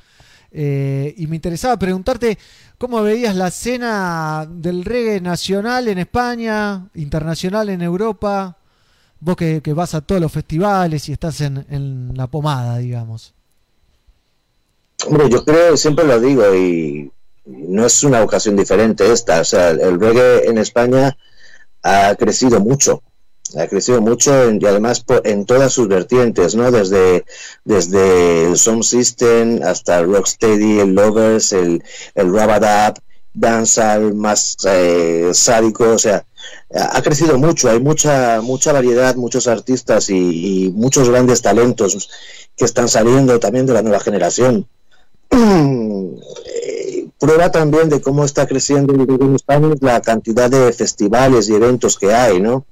Eh, 0.51 1.13
y 1.17 1.27
me 1.27 1.35
interesaba 1.35 1.77
preguntarte 1.77 2.37
cómo 2.77 3.03
veías 3.03 3.35
la 3.35 3.49
escena 3.49 4.47
del 4.49 4.83
reggae 4.83 5.21
nacional 5.21 5.87
en 5.87 5.99
España, 5.99 6.87
internacional 6.95 7.69
en 7.69 7.81
Europa, 7.81 8.57
vos 9.19 9.35
que, 9.35 9.61
que 9.61 9.73
vas 9.73 9.93
a 9.95 10.01
todos 10.01 10.21
los 10.21 10.31
festivales 10.31 11.09
y 11.09 11.13
estás 11.13 11.41
en, 11.41 11.65
en 11.69 12.11
la 12.15 12.27
pomada, 12.27 12.77
digamos. 12.77 13.33
Hombre, 15.07 15.29
yo 15.29 15.45
creo, 15.45 15.77
siempre 15.77 16.05
lo 16.05 16.19
digo, 16.19 16.53
y 16.53 17.11
no 17.45 17.85
es 17.85 18.03
una 18.03 18.21
ocasión 18.23 18.55
diferente 18.55 19.11
esta. 19.11 19.41
O 19.41 19.45
sea, 19.45 19.69
el 19.69 19.99
reggae 19.99 20.47
en 20.47 20.57
España 20.57 21.17
ha 21.83 22.15
crecido 22.15 22.59
mucho. 22.59 23.01
Ha 23.57 23.65
crecido 23.65 23.99
mucho 23.99 24.51
y 24.51 24.63
además 24.63 25.03
en 25.23 25.45
todas 25.45 25.73
sus 25.73 25.87
vertientes, 25.87 26.53
¿no? 26.53 26.69
Desde, 26.69 27.25
desde 27.63 28.45
el 28.45 28.57
Sound 28.57 28.83
System 28.83 29.61
hasta 29.63 30.03
Rocksteady, 30.03 30.81
el 30.81 30.93
Lovers, 30.93 31.53
el, 31.53 31.83
el 32.13 32.31
Rabadab, 32.31 32.99
Dancehall, 33.33 34.13
más 34.13 34.55
eh, 34.65 35.31
sádico, 35.33 35.93
o 35.93 35.97
sea, 35.97 36.25
ha 36.73 37.01
crecido 37.01 37.37
mucho, 37.37 37.69
hay 37.69 37.79
mucha, 37.79 38.41
mucha 38.41 38.71
variedad, 38.71 39.15
muchos 39.15 39.47
artistas 39.47 40.09
y, 40.09 40.65
y 40.65 40.71
muchos 40.71 41.09
grandes 41.09 41.41
talentos 41.41 42.09
que 42.55 42.65
están 42.65 42.87
saliendo 42.89 43.39
también 43.39 43.65
de 43.65 43.73
la 43.73 43.81
nueva 43.81 43.99
generación. 43.99 44.67
Eh, 46.55 47.07
prueba 47.19 47.51
también 47.51 47.89
de 47.89 48.01
cómo 48.01 48.25
está 48.25 48.47
creciendo 48.47 48.93
en 48.93 49.35
España 49.35 49.73
es 49.73 49.81
la 49.81 50.01
cantidad 50.01 50.49
de 50.49 50.71
festivales 50.73 51.49
y 51.49 51.53
eventos 51.53 51.97
que 51.97 52.13
hay, 52.13 52.41
¿no? 52.41 52.65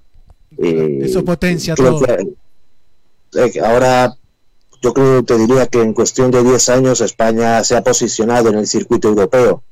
Eh, 0.58 1.02
Eso 1.04 1.24
potencia 1.24 1.76
todo. 1.76 2.00
que, 2.00 2.34
eh, 3.36 3.62
ahora 3.64 4.18
yo 4.82 4.94
creo, 4.94 5.24
te 5.24 5.38
diría 5.38 5.68
que 5.68 5.82
en 5.82 5.94
cuestión 5.94 6.32
de 6.32 6.44
10 6.44 6.70
años 6.70 7.02
España 7.02 7.64
se 7.64 7.76
ha 7.76 7.84
posicionado 7.84 8.50
en 8.50 8.58
el 8.58 8.68
circuito 8.68 9.10
europeo. 9.10 9.64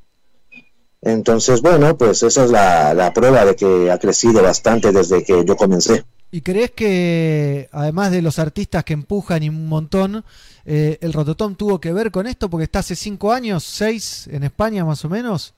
Entonces, 1.06 1.62
bueno, 1.62 1.96
pues 1.96 2.22
esa 2.24 2.44
es 2.44 2.50
la, 2.50 2.92
la 2.92 3.12
prueba 3.12 3.44
de 3.44 3.54
que 3.54 3.90
ha 3.92 3.98
crecido 3.98 4.42
bastante 4.42 4.90
desde 4.90 5.22
que 5.22 5.44
yo 5.44 5.56
comencé. 5.56 6.04
¿Y 6.32 6.40
crees 6.40 6.72
que, 6.72 7.68
además 7.70 8.10
de 8.10 8.20
los 8.22 8.40
artistas 8.40 8.82
que 8.82 8.92
empujan 8.94 9.42
y 9.44 9.48
un 9.48 9.68
montón, 9.68 10.24
eh, 10.64 10.98
el 11.00 11.12
Rototom 11.12 11.54
tuvo 11.54 11.80
que 11.80 11.92
ver 11.92 12.10
con 12.10 12.26
esto? 12.26 12.50
Porque 12.50 12.64
está 12.64 12.80
hace 12.80 12.96
cinco 12.96 13.32
años, 13.32 13.62
seis 13.62 14.28
en 14.32 14.42
España 14.42 14.84
más 14.84 15.04
o 15.04 15.08
menos. 15.08 15.54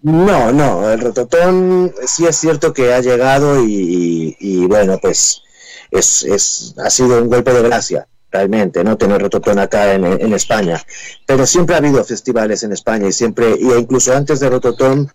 No, 0.00 0.50
no, 0.52 0.90
el 0.90 1.00
rototón 1.00 1.92
sí 2.06 2.26
es 2.26 2.36
cierto 2.36 2.72
que 2.72 2.92
ha 2.92 3.00
llegado 3.00 3.64
y, 3.64 3.72
y- 3.72 4.36
y, 4.38 4.66
bueno, 4.66 4.98
pues 5.00 5.42
es, 5.90 6.22
es, 6.24 6.74
ha 6.78 6.90
sido 6.90 7.22
un 7.22 7.28
golpe 7.28 7.52
de 7.54 7.62
gracia, 7.62 8.06
realmente, 8.34 8.82
¿no? 8.82 8.98
Tener 8.98 9.22
rototón 9.22 9.60
acá 9.60 9.94
en, 9.94 10.04
en 10.04 10.32
España. 10.34 10.82
Pero 11.24 11.46
siempre 11.46 11.76
ha 11.76 11.78
habido 11.78 12.04
festivales 12.04 12.64
en 12.64 12.72
España 12.72 13.06
y 13.06 13.12
siempre, 13.12 13.54
y 13.58 13.72
incluso 13.72 14.12
antes 14.12 14.40
de 14.40 14.50
rototón, 14.50 15.08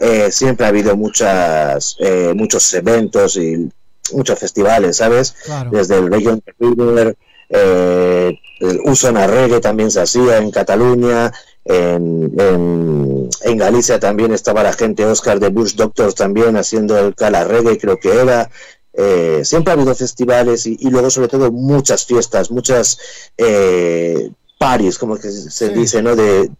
eh, 0.00 0.30
siempre 0.32 0.66
ha 0.66 0.70
habido 0.70 0.96
muchas, 0.96 1.96
eh, 2.00 2.32
muchos 2.34 2.74
eventos 2.74 3.36
y 3.36 3.70
muchos 4.12 4.38
festivales, 4.38 4.96
¿sabes? 4.96 5.36
Claro. 5.44 5.70
Desde 5.70 5.98
el 5.98 6.10
Region 6.10 6.42
River, 6.58 7.16
eh, 7.48 8.38
el 8.58 8.80
Usona 8.84 9.28
Reggae 9.28 9.60
también 9.60 9.92
se 9.92 10.00
hacía 10.00 10.38
en 10.38 10.50
Cataluña, 10.50 11.32
en, 11.64 12.32
en, 12.38 13.28
en 13.42 13.56
Galicia 13.56 14.00
también 14.00 14.32
estaba 14.32 14.64
la 14.64 14.72
gente 14.72 15.06
Oscar 15.06 15.38
de 15.38 15.48
Bush 15.48 15.74
Doctors 15.76 16.16
también 16.16 16.56
haciendo 16.56 16.98
el 16.98 17.14
Cala 17.14 17.44
Reggae, 17.44 17.78
creo 17.78 17.98
que 17.98 18.20
era. 18.20 18.50
Eh, 18.96 19.40
siempre 19.44 19.72
ha 19.72 19.74
habido 19.74 19.94
festivales 19.94 20.66
y, 20.66 20.76
y 20.80 20.88
luego 20.90 21.10
sobre 21.10 21.28
todo 21.28 21.50
muchas 21.50 22.04
fiestas, 22.06 22.50
muchas 22.50 22.98
eh, 23.36 24.30
parties, 24.58 24.98
como 24.98 25.16
que 25.16 25.30
se 25.30 25.50
Sí. 25.68 25.74
dice, 25.74 26.00
¿no? 26.02 26.14
De 26.14 26.50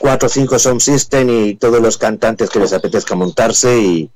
cuatro 0.00 0.26
o 0.26 0.30
cinco 0.30 0.58
sound 0.58 0.80
system 0.80 1.28
y 1.30 1.54
todos 1.54 1.80
los 1.80 1.98
cantantes 1.98 2.50
que 2.50 2.58
les 2.58 2.72
apetezca 2.72 3.14
montarse 3.14 3.78
y, 3.78 4.10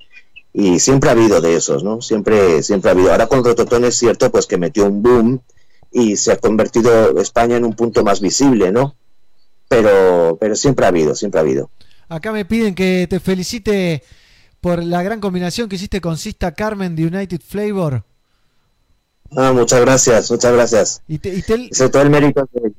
y 0.53 0.81
siempre 0.81 1.09
ha 1.11 1.13
habido 1.13 1.41
de 1.41 1.55
esos, 1.55 1.85
¿no? 1.85 2.03
Siempre, 2.03 2.63
siempre 2.65 2.91
ha 2.91 2.95
habido. 2.95 3.13
Ahora 3.13 3.29
con 3.29 3.45
Rototón 3.45 3.85
es 3.85 3.97
cierto, 3.97 4.31
pues 4.33 4.47
que 4.47 4.59
metió 4.59 4.87
un 4.87 5.01
boom 5.03 5.41
y 5.93 6.17
se 6.17 6.33
ha 6.33 6.37
convertido 6.37 7.17
España 7.21 7.57
en 7.57 7.65
un 7.65 7.75
punto 7.75 8.03
más 8.03 8.21
visible, 8.21 8.73
¿no? 8.73 8.97
Pero, 9.69 10.37
pero 10.41 10.57
siempre 10.57 10.85
ha 10.85 10.89
habido, 10.89 11.15
siempre 11.15 11.39
ha 11.39 11.43
habido. 11.43 11.71
Acá 12.09 12.33
me 12.33 12.45
piden 12.45 12.75
que 12.75 13.07
te 13.09 13.21
felicite 13.21 14.03
por 14.61 14.83
la 14.85 15.03
gran 15.03 15.21
combinación 15.21 15.69
que 15.69 15.77
hiciste 15.77 16.01
con 16.01 16.19
Sista 16.19 16.53
Carmen 16.53 16.95
de 16.97 17.07
United 17.07 17.41
Flavor. 17.41 18.05
Ah, 19.37 19.53
muchas 19.53 19.81
gracias, 19.81 20.31
muchas 20.31 20.53
gracias. 20.53 21.03
Y, 21.09 21.19
te, 21.19 21.35
y 21.35 21.43
te- 21.43 21.69
Ese 21.71 21.89
todo 21.89 22.03
el 22.03 22.11
mérito 22.11 22.49
de 22.53 22.73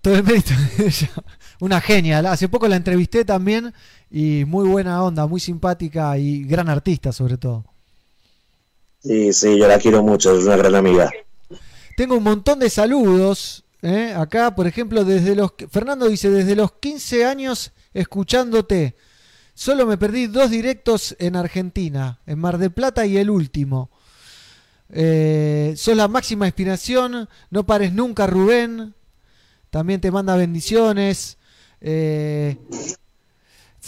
todo 0.00 0.14
el 0.16 0.24
mérito 0.24 0.52
de 0.78 0.86
ella. 0.86 1.10
Una 1.60 1.80
genia. 1.80 2.18
Hace 2.30 2.48
poco 2.48 2.68
la 2.68 2.76
entrevisté 2.76 3.24
también 3.24 3.72
y 4.10 4.44
muy 4.46 4.68
buena 4.68 5.02
onda, 5.02 5.26
muy 5.26 5.40
simpática 5.40 6.16
y 6.18 6.44
gran 6.44 6.68
artista 6.68 7.12
sobre 7.12 7.38
todo. 7.38 7.64
Sí, 9.02 9.32
sí, 9.32 9.58
yo 9.58 9.68
la 9.68 9.78
quiero 9.78 10.02
mucho, 10.02 10.36
es 10.38 10.44
una 10.44 10.56
gran 10.56 10.74
amiga. 10.74 11.10
Tengo 11.96 12.16
un 12.16 12.24
montón 12.24 12.58
de 12.58 12.68
saludos. 12.70 13.64
¿eh? 13.82 14.12
Acá, 14.16 14.54
por 14.54 14.66
ejemplo, 14.66 15.04
desde 15.04 15.34
los 15.34 15.52
Fernando 15.70 16.08
dice 16.08 16.30
desde 16.30 16.56
los 16.56 16.72
15 16.72 17.24
años 17.24 17.72
escuchándote. 17.94 18.96
Solo 19.58 19.86
me 19.86 19.96
perdí 19.96 20.26
dos 20.26 20.50
directos 20.50 21.16
en 21.18 21.34
Argentina, 21.34 22.20
en 22.26 22.38
Mar 22.38 22.58
del 22.58 22.72
Plata 22.72 23.06
y 23.06 23.16
el 23.16 23.30
último. 23.30 23.88
Eh, 24.90 25.72
sos 25.78 25.96
la 25.96 26.08
máxima 26.08 26.44
inspiración. 26.46 27.26
No 27.50 27.64
pares 27.64 27.90
nunca, 27.94 28.26
Rubén. 28.26 28.94
También 29.70 29.98
te 30.02 30.10
manda 30.10 30.36
bendiciones. 30.36 31.38
Eh, 31.80 32.58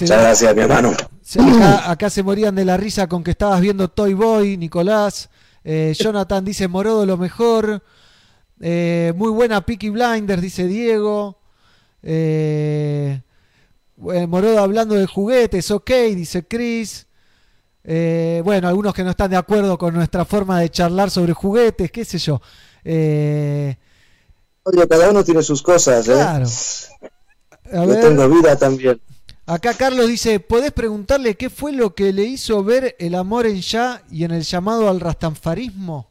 Muchas 0.01 0.21
gracias, 0.23 0.55
mi 0.57 0.63
hermano. 0.63 0.95
se- 1.23 1.39
acá, 1.43 1.91
acá 1.91 2.09
se 2.11 2.23
morían 2.23 2.55
de 2.55 2.65
la 2.65 2.79
risa 2.79 3.07
con 3.07 3.23
que 3.23 3.33
estabas 3.33 3.61
viendo 3.61 3.89
Toy 3.89 4.15
Boy, 4.15 4.57
Nicolás. 4.57 5.29
Eh, 5.65 5.95
Jonathan 5.99 6.47
dice 6.47 6.67
Morodo 6.67 7.05
lo 7.05 7.19
mejor. 7.19 7.83
Eh, 8.59 9.13
muy 9.17 9.29
buena 9.31 9.61
Peaky 9.61 9.91
Blinders, 9.91 10.41
dice 10.41 10.67
Diego. 10.67 11.39
Eh, 12.03 13.21
Morodo 13.99 14.61
hablando 14.61 14.95
de 14.95 15.07
juguetes, 15.07 15.71
ok, 15.71 15.91
dice 16.15 16.47
Chris. 16.47 17.07
Eh, 17.85 18.43
bueno, 18.45 18.69
algunos 18.69 18.95
que 18.95 19.03
no 19.03 19.11
están 19.11 19.31
de 19.31 19.37
acuerdo 19.37 19.79
con 19.79 19.95
nuestra 19.95 20.25
forma 20.25 20.61
de 20.61 20.71
charlar 20.71 21.11
sobre 21.11 21.33
juguetes, 21.33 21.91
qué 21.91 22.05
sé 22.05 22.19
yo. 22.19 22.41
Eh, 22.85 23.77
Oye, 24.63 24.87
cada 24.87 25.11
uno 25.11 25.25
tiene 25.25 25.43
sus 25.43 25.63
cosas, 25.63 26.07
¿eh? 26.09 26.13
Claro. 26.13 26.47
A 27.73 27.85
Yo 27.87 28.01
tengo 28.01 28.29
vida 28.29 28.57
también. 28.57 29.01
Acá 29.47 29.73
Carlos 29.73 30.07
dice, 30.09 30.41
¿podés 30.41 30.73
preguntarle 30.73 31.37
qué 31.37 31.49
fue 31.49 31.73
lo 31.73 31.95
que 31.95 32.13
le 32.13 32.25
hizo 32.25 32.63
ver 32.63 32.95
el 32.99 33.15
amor 33.15 33.47
en 33.47 33.63
ya 33.63 34.03
y 34.11 34.25
en 34.25 34.33
el 34.33 34.43
llamado 34.43 34.91
al 34.91 35.01
rastanfarismo? 35.01 36.07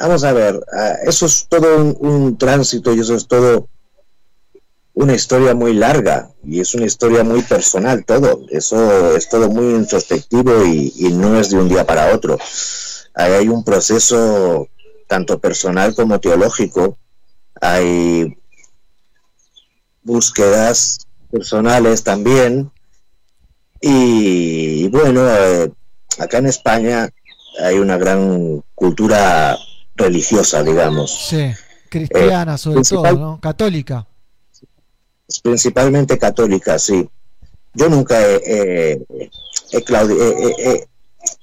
Vamos 0.00 0.22
a 0.22 0.32
ver, 0.32 0.60
ah, 0.72 0.96
eso 1.02 1.26
es 1.26 1.46
todo 1.48 1.94
un, 1.98 2.38
tránsito 2.38 2.94
y 2.94 3.00
eso 3.00 3.16
es 3.16 3.26
todo 3.26 3.68
una 4.94 5.14
historia 5.14 5.54
muy 5.54 5.74
larga 5.74 6.30
y 6.44 6.60
es 6.60 6.74
una 6.74 6.86
historia 6.86 7.24
muy 7.24 7.42
personal 7.42 8.04
todo. 8.04 8.42
Eso 8.50 9.16
es 9.16 9.28
todo 9.28 9.48
muy 9.48 9.74
introspectivo 9.74 10.64
y, 10.64 11.10
no 11.12 11.38
es 11.38 11.50
de 11.50 11.56
un 11.56 11.68
día 11.68 11.84
para 11.84 12.14
otro. 12.14 12.38
Hay 13.14 13.48
un 13.48 13.64
proceso 13.64 14.68
tanto 15.08 15.40
personal 15.40 15.94
como 15.94 16.20
teológico. 16.20 16.96
Hay 17.60 18.36
búsquedas 20.02 20.98
personales 21.30 22.04
también. 22.04 22.70
Y, 23.80 24.88
bueno, 24.88 25.28
eh, 25.28 25.72
acá 26.18 26.38
en 26.38 26.46
España 26.46 27.08
hay 27.60 27.78
una 27.78 27.96
gran 27.96 28.62
cultura 28.74 29.56
religiosa, 29.98 30.62
digamos. 30.62 31.28
Sí, 31.28 31.52
cristiana 31.90 32.54
Eh, 32.54 32.58
sobre 32.58 32.82
todo, 32.82 33.12
¿no? 33.12 33.40
Católica. 33.40 34.06
Es 35.28 35.40
principalmente 35.40 36.16
católica, 36.16 36.78
sí. 36.78 37.06
Yo 37.74 37.88
nunca 37.90 38.18
he, 38.26 38.40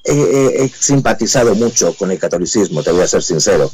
he- 0.06 0.70
simpatizado 0.70 1.53
mucho 1.56 1.93
con 1.93 2.10
el 2.12 2.18
catolicismo, 2.18 2.82
te 2.82 2.91
voy 2.91 3.01
a 3.01 3.08
ser 3.08 3.22
sincero. 3.22 3.70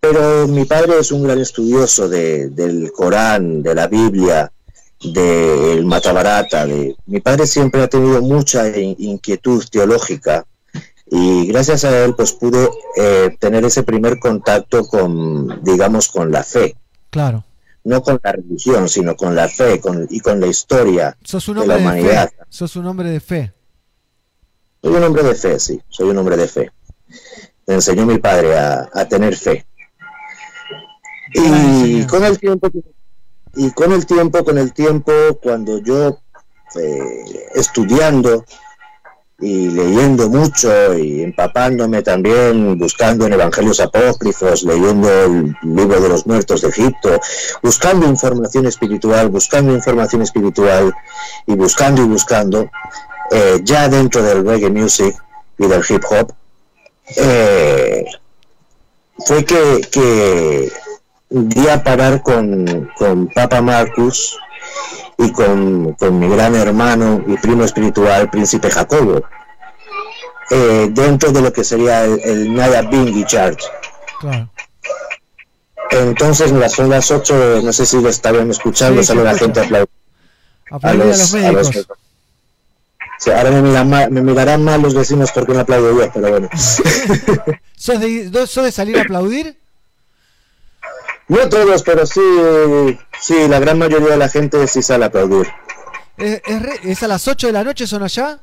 Pero 0.00 0.46
mi 0.48 0.64
padre 0.64 0.98
es 1.00 1.10
un 1.12 1.22
gran 1.22 1.40
estudioso 1.40 2.08
de- 2.08 2.48
del 2.48 2.92
Corán, 2.92 3.62
de 3.62 3.74
la 3.74 3.86
Biblia, 3.88 4.50
del 5.02 5.84
Matabarata. 5.84 6.66
De... 6.66 6.96
Mi 7.06 7.20
padre 7.20 7.46
siempre 7.46 7.82
ha 7.82 7.88
tenido 7.88 8.20
mucha 8.22 8.68
in- 8.76 8.96
inquietud 8.98 9.64
teológica 9.70 10.44
y 11.10 11.46
gracias 11.46 11.84
a 11.84 12.04
él 12.04 12.14
pues 12.14 12.32
pude 12.32 12.68
eh, 12.96 13.36
tener 13.40 13.64
ese 13.64 13.82
primer 13.82 14.18
contacto 14.18 14.86
con, 14.86 15.62
digamos, 15.64 16.08
con 16.08 16.30
la 16.30 16.42
fe 16.44 16.76
Claro. 17.10 17.44
no 17.84 18.02
con 18.02 18.20
la 18.22 18.32
religión, 18.32 18.88
sino 18.88 19.16
con 19.16 19.34
la 19.34 19.48
fe 19.48 19.80
con, 19.80 20.06
y 20.10 20.20
con 20.20 20.38
la 20.40 20.46
historia 20.48 21.16
Sos 21.22 21.48
un 21.48 21.58
de 21.60 21.66
la 21.66 21.76
de, 21.76 21.80
humanidad. 21.82 22.28
fe. 22.30 22.36
Sos 22.50 22.76
un 22.76 22.86
hombre 22.86 23.10
de 23.10 23.20
fe. 23.20 23.52
Soy 24.82 24.94
un 24.94 25.02
hombre 25.02 25.22
de 25.24 25.34
fe, 25.34 25.58
sí, 25.58 25.80
soy 25.88 26.08
un 26.10 26.18
hombre 26.18 26.36
de 26.36 26.46
fe. 26.46 26.70
Me 27.66 27.74
enseñó 27.74 28.06
mi 28.06 28.18
padre 28.18 28.56
a, 28.58 28.88
a 28.92 29.04
tener 29.08 29.34
fe. 29.36 29.66
Y 31.34 32.04
con 32.06 32.24
el 32.24 32.38
tiempo, 32.38 32.68
y 33.54 33.70
con 33.72 33.92
el 33.92 34.06
tiempo, 34.06 34.44
con 34.44 34.56
el 34.58 34.72
tiempo, 34.72 35.12
cuando 35.42 35.78
yo 35.82 36.20
eh, 36.80 37.24
estudiando 37.54 38.44
y 39.40 39.70
leyendo 39.70 40.28
mucho 40.28 40.98
y 40.98 41.22
empapándome 41.22 42.02
también, 42.02 42.76
buscando 42.76 43.26
en 43.26 43.34
evangelios 43.34 43.78
apócrifos, 43.78 44.64
leyendo 44.64 45.08
el 45.08 45.56
libro 45.62 46.00
de 46.00 46.08
los 46.08 46.26
muertos 46.26 46.62
de 46.62 46.68
Egipto, 46.70 47.20
buscando 47.62 48.06
información 48.06 48.66
espiritual, 48.66 49.28
buscando 49.28 49.72
información 49.72 50.22
espiritual 50.22 50.92
y 51.46 51.54
buscando 51.54 52.02
y 52.02 52.06
buscando, 52.06 52.68
eh, 53.30 53.60
ya 53.62 53.88
dentro 53.88 54.22
del 54.22 54.44
reggae 54.44 54.70
music 54.70 55.14
y 55.56 55.66
del 55.66 55.84
hip 55.88 56.02
hop, 56.10 56.32
eh, 57.16 58.06
fue 59.18 59.44
que, 59.44 59.80
que 59.92 60.72
di 61.30 61.68
a 61.68 61.84
parar 61.84 62.22
con, 62.22 62.90
con 62.96 63.28
Papa 63.28 63.60
Marcus 63.60 64.36
y 65.18 65.32
con, 65.32 65.94
con 65.94 66.18
mi 66.18 66.28
gran 66.28 66.54
hermano 66.54 67.22
y 67.26 67.36
primo 67.36 67.64
espiritual, 67.64 68.30
Príncipe 68.30 68.70
Jacobo, 68.70 69.22
eh, 70.50 70.88
dentro 70.90 71.32
de 71.32 71.42
lo 71.42 71.52
que 71.52 71.64
sería 71.64 72.04
el, 72.04 72.20
el 72.24 72.54
Naya 72.54 72.82
Bingi 72.82 73.24
Church. 73.24 73.62
Claro. 74.20 74.48
Entonces, 75.90 76.52
mira, 76.52 76.68
son 76.68 76.90
las 76.90 77.10
8, 77.10 77.60
no 77.64 77.72
sé 77.72 77.86
si 77.86 78.00
lo 78.00 78.08
estaban 78.10 78.50
escuchando, 78.50 79.00
Sí, 79.02 79.08
sale 79.08 79.24
la 79.24 79.34
gente. 79.36 79.60
Aplaudir 80.70 81.02
a 81.02 81.06
los 81.06 81.32
médicos. 81.32 81.86
Sí, 83.18 83.30
ahora 83.32 83.50
me, 83.50 83.62
miran 83.62 83.88
mal- 83.90 84.10
me 84.12 84.20
mirarán 84.20 84.62
mal 84.62 84.80
los 84.80 84.94
vecinos 84.94 85.32
porque 85.32 85.52
no 85.52 85.60
aplaudo 85.60 85.98
yo, 85.98 86.10
pero 86.12 86.30
bueno. 86.30 86.48
¿Sos 87.76 88.00
de, 88.00 88.30
sos 88.46 88.64
de 88.64 88.70
salir 88.70 88.98
a 88.98 89.02
aplaudir? 89.02 89.58
No 91.28 91.48
todos, 91.48 91.82
pero 91.82 92.06
sí, 92.06 92.20
sí, 93.20 93.48
la 93.48 93.58
gran 93.60 93.78
mayoría 93.78 94.08
de 94.08 94.16
la 94.16 94.28
gente 94.28 94.66
sí 94.66 94.82
sale 94.82 95.04
a 95.04 95.08
aplaudir. 95.08 95.46
¿Es, 96.16 96.40
es 96.46 96.62
re- 96.62 96.80
es 96.84 97.02
a 97.02 97.08
las 97.08 97.28
8 97.28 97.46
de 97.48 97.52
la 97.52 97.64
noche 97.64 97.86
son 97.86 98.02
allá? 98.02 98.40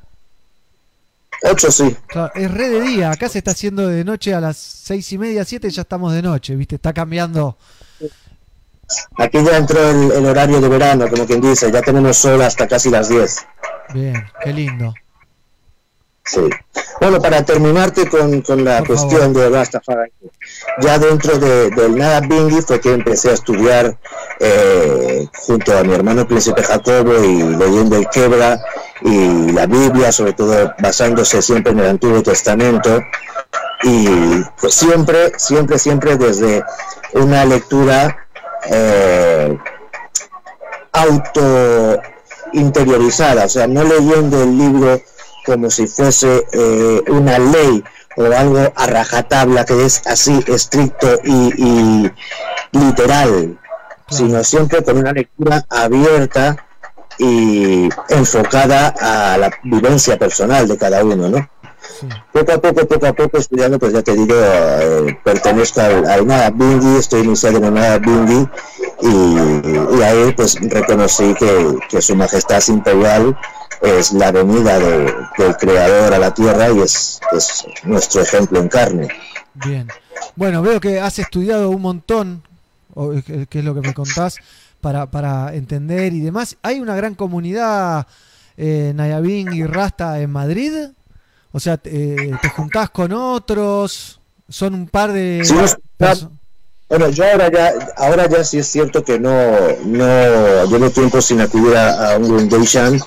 Ocho 1.43 1.71
sí. 1.71 1.95
Claro, 2.07 2.31
es 2.35 2.49
re 2.51 2.69
de 2.69 2.81
día. 2.81 3.11
Acá 3.11 3.27
se 3.27 3.39
está 3.39 3.51
haciendo 3.51 3.87
de 3.87 4.03
noche 4.03 4.33
a 4.33 4.39
las 4.39 4.55
seis 4.57 5.11
y 5.11 5.17
media, 5.17 5.43
siete 5.43 5.69
ya 5.69 5.81
estamos 5.81 6.13
de 6.13 6.21
noche, 6.21 6.55
¿viste? 6.55 6.75
Está 6.75 6.93
cambiando. 6.93 7.57
Aquí 9.17 9.43
ya 9.43 9.57
entró 9.57 9.89
el, 9.89 10.11
el 10.11 10.25
horario 10.27 10.61
de 10.61 10.69
verano, 10.69 11.07
como 11.09 11.25
quien 11.25 11.41
dice, 11.41 11.71
ya 11.71 11.81
tenemos 11.81 12.17
sol 12.17 12.41
hasta 12.41 12.67
casi 12.67 12.89
las 12.89 13.09
10. 13.09 13.45
Bien, 13.93 14.25
qué 14.43 14.53
lindo. 14.53 14.93
Sí. 16.25 16.41
Bueno, 16.99 17.21
para 17.21 17.45
terminarte 17.45 18.09
con, 18.09 18.41
con 18.41 18.65
la 18.65 18.79
Por 18.79 18.87
cuestión 18.87 19.31
de 19.31 19.47
Rastafari, 19.47 20.11
ya 20.81 20.97
dentro 20.97 21.37
de, 21.37 21.69
del 21.69 21.95
Nada 21.95 22.19
Bingi 22.21 22.61
fue 22.61 22.79
que 22.79 22.93
empecé 22.93 23.29
a 23.29 23.33
estudiar 23.33 23.95
eh, 24.39 25.27
junto 25.45 25.77
a 25.77 25.83
mi 25.83 25.93
hermano 25.93 26.27
Príncipe 26.27 26.63
Jacobo 26.63 27.23
y 27.23 27.43
leyendo 27.43 27.97
el 27.97 28.09
Quebra 28.09 28.59
y 29.01 29.51
la 29.51 29.67
Biblia, 29.67 30.11
sobre 30.11 30.33
todo 30.33 30.73
basándose 30.79 31.43
siempre 31.43 31.73
en 31.73 31.79
el 31.79 31.89
Antiguo 31.89 32.23
Testamento 32.23 33.03
y 33.83 34.07
pues 34.59 34.73
siempre, 34.73 35.31
siempre, 35.37 35.77
siempre 35.77 36.17
desde 36.17 36.63
una 37.13 37.45
lectura 37.45 38.27
eh, 38.71 39.55
auto 40.91 42.01
interiorizada, 42.53 43.45
o 43.45 43.49
sea, 43.49 43.67
no 43.67 43.83
leyendo 43.83 44.41
el 44.41 44.57
libro 44.57 45.01
como 45.45 45.69
si 45.69 45.87
fuese 45.87 46.45
eh, 46.51 47.01
una 47.07 47.39
ley 47.39 47.83
o 48.17 48.23
algo 48.25 48.73
a 48.75 48.87
rajatabla 48.87 49.65
que 49.65 49.85
es 49.85 50.01
así 50.05 50.43
estricto 50.47 51.19
y, 51.23 51.53
y 51.57 52.11
literal, 52.71 53.57
sino 54.09 54.43
siempre 54.43 54.83
con 54.83 54.97
una 54.97 55.11
lectura 55.11 55.65
abierta 55.69 56.57
y 57.17 57.89
enfocada 58.09 58.93
a 58.99 59.37
la 59.37 59.51
vivencia 59.63 60.17
personal 60.17 60.67
de 60.67 60.77
cada 60.77 61.03
uno, 61.03 61.29
¿no? 61.29 61.49
Poco 62.33 62.51
a 62.51 62.57
poco, 62.57 62.85
poco 62.85 63.05
a 63.05 63.13
poco 63.13 63.37
estudiando, 63.37 63.79
pues 63.79 63.93
ya 63.93 64.01
te 64.01 64.13
digo, 64.13 64.35
eh, 64.35 65.17
pertenezco 65.23 65.81
al, 65.81 66.05
al 66.05 66.27
Nada 66.27 66.49
Bingui, 66.49 66.97
estoy 66.97 67.21
iniciado 67.21 67.57
en 67.57 67.65
el 67.65 67.73
Nada 67.73 67.99
Bingui 67.99 68.49
y, 69.01 69.97
y 69.97 70.03
ahí 70.03 70.33
pues 70.35 70.57
reconocí 70.61 71.33
que, 71.35 71.77
que 71.89 72.01
su 72.01 72.15
majestad 72.15 72.61
imperial 72.67 73.37
es 73.85 74.11
la 74.13 74.31
venida 74.31 74.79
de- 74.79 75.13
del 75.37 75.55
creador 75.57 76.13
a 76.13 76.19
la 76.19 76.33
tierra 76.33 76.69
y 76.71 76.79
es, 76.81 77.19
es 77.31 77.65
nuestro 77.83 78.21
ejemplo 78.21 78.59
en 78.59 78.67
carne. 78.67 79.07
Bien. 79.53 79.87
Bueno, 80.35 80.61
veo 80.61 80.79
que 80.79 80.99
has 80.99 81.17
estudiado 81.19 81.69
un 81.69 81.81
montón, 81.81 82.43
eh, 82.95 83.45
que 83.49 83.59
es 83.59 83.65
lo 83.65 83.73
que 83.73 83.81
me 83.81 83.93
contás, 83.93 84.35
para, 84.81 85.05
para 85.09 85.53
entender 85.53 86.13
y 86.13 86.19
demás. 86.19 86.57
¿Hay 86.61 86.79
una 86.79 86.95
gran 86.95 87.15
comunidad 87.15 88.05
eh, 88.57 88.91
Nayabín 88.95 89.53
y 89.53 89.63
Rasta 89.65 90.19
en 90.19 90.31
Madrid? 90.31 90.73
O 91.51 91.59
sea, 91.59 91.77
te, 91.77 91.89
eh, 92.29 92.31
te 92.41 92.49
juntás 92.49 92.89
con 92.89 93.13
otros, 93.13 94.19
son 94.49 94.73
un 94.73 94.87
par 94.87 95.11
de... 95.13 95.41
Sí, 95.45 95.55
Bueno, 96.89 97.09
yo 97.09 97.23
ahora 97.31 97.49
ya, 97.49 97.73
ahora 97.97 98.27
ya 98.29 98.43
sí 98.43 98.59
es 98.59 98.67
cierto 98.67 99.03
que 99.03 99.19
no, 99.19 99.31
no 99.85 100.65
llevo 100.65 100.89
tiempo 100.91 101.21
sin 101.21 101.39
acudir 101.41 101.75
a, 101.77 102.11
a 102.13 102.17
un 102.17 102.47
Dayshan 102.49 102.99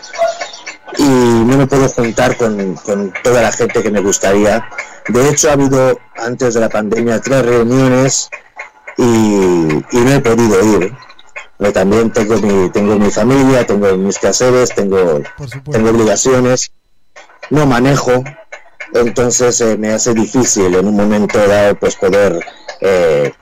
y 0.96 1.02
no 1.02 1.58
me 1.58 1.66
puedo 1.66 1.88
juntar 1.88 2.36
con, 2.36 2.74
con 2.76 3.12
toda 3.22 3.42
la 3.42 3.52
gente 3.52 3.82
que 3.82 3.90
me 3.90 4.00
gustaría. 4.00 4.68
De 5.08 5.28
hecho, 5.28 5.50
ha 5.50 5.52
habido 5.52 5.98
antes 6.16 6.54
de 6.54 6.60
la 6.60 6.68
pandemia 6.68 7.20
tres 7.20 7.44
reuniones 7.44 8.30
y, 8.96 9.02
y 9.02 9.98
no 10.00 10.12
he 10.12 10.20
podido 10.20 10.78
ir. 10.78 10.94
Pero 11.58 11.72
también 11.72 12.12
tengo 12.12 12.36
mi, 12.38 12.70
tengo 12.70 12.96
mi 12.96 13.10
familia, 13.10 13.66
tengo 13.66 13.96
mis 13.96 14.18
quehaceres, 14.18 14.74
tengo, 14.74 15.20
tengo 15.70 15.90
obligaciones, 15.90 16.70
no 17.50 17.66
manejo, 17.66 18.22
entonces 18.94 19.60
eh, 19.60 19.76
me 19.76 19.90
hace 19.90 20.14
difícil 20.14 20.74
en 20.74 20.86
un 20.86 20.96
momento 20.96 21.38
dado 21.46 21.74
pues 21.74 21.96
poder 21.96 22.44
eh, 22.80 23.32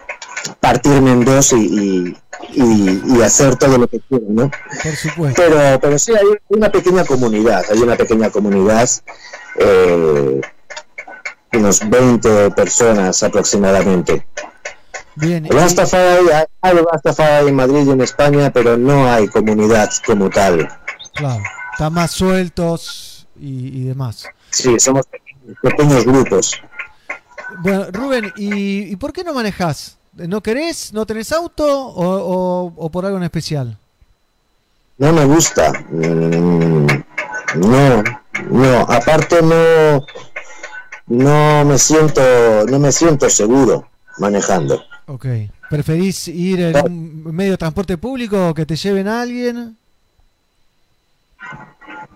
partirme 0.60 1.12
en 1.12 1.24
dos 1.24 1.52
y, 1.52 1.56
y, 1.56 2.16
y- 2.52 3.00
y 3.18 3.22
hacer 3.22 3.56
todo 3.56 3.78
lo 3.78 3.86
que 3.88 4.00
quiero, 4.08 4.24
¿no? 4.28 4.50
Por 4.82 4.96
supuesto. 4.96 5.42
Pero, 5.42 5.80
pero 5.80 5.98
sí, 5.98 6.12
hay 6.12 6.26
una 6.48 6.70
pequeña 6.70 7.04
comunidad, 7.04 7.64
hay 7.70 7.78
una 7.78 7.96
pequeña 7.96 8.30
comunidad, 8.30 8.88
eh, 9.56 10.40
unos 11.52 11.88
20 11.88 12.50
personas 12.50 13.22
aproximadamente. 13.22 14.26
Bien, 15.14 15.46
Rastafari, 15.50 16.28
hay 16.30 16.44
hay 16.60 16.76
Rastafari 16.92 17.48
en 17.48 17.54
Madrid 17.54 17.86
y 17.86 17.90
en 17.90 18.00
España, 18.02 18.52
pero 18.52 18.76
no 18.76 19.10
hay 19.10 19.28
comunidad 19.28 19.90
como 20.04 20.28
tal. 20.28 20.68
claro, 21.14 21.42
están 21.72 21.92
más 21.94 22.10
sueltos 22.10 23.26
y, 23.40 23.80
y 23.80 23.84
demás. 23.84 24.26
Sí, 24.50 24.78
somos 24.78 25.06
pequeños, 25.62 26.04
grupos. 26.04 26.60
Bueno, 27.60 27.86
Rubén, 27.92 28.32
¿y, 28.36 28.92
y 28.92 28.96
por 28.96 29.12
qué 29.12 29.24
no 29.24 29.32
manejás? 29.32 29.95
¿No 30.16 30.42
querés? 30.42 30.92
¿No 30.92 31.04
tenés 31.06 31.30
auto? 31.32 31.64
¿O, 31.88 32.04
o- 32.04 32.72
o 32.76 32.90
por 32.90 33.04
algo 33.04 33.18
en 33.18 33.24
especial? 33.24 33.76
No 34.98 35.12
me 35.12 35.24
gusta. 35.24 35.72
Mm, 35.90 36.86
No, 37.56 38.02
no. 38.50 38.80
Aparte 38.88 39.40
no, 39.42 40.04
no 41.06 41.64
me 41.64 41.78
siento, 41.78 42.20
no 42.68 42.78
me 42.78 42.90
siento 42.92 43.28
seguro 43.30 43.88
manejando. 44.18 44.82
Ok. 45.06 45.26
¿Preferís 45.70 46.28
ir 46.28 46.60
en 46.60 46.76
un 47.26 47.34
medio 47.34 47.52
de 47.52 47.58
transporte 47.58 47.96
público 47.98 48.48
o 48.50 48.54
que 48.54 48.64
te 48.66 48.76
lleven 48.76 49.06
a 49.08 49.20
alguien? 49.22 49.76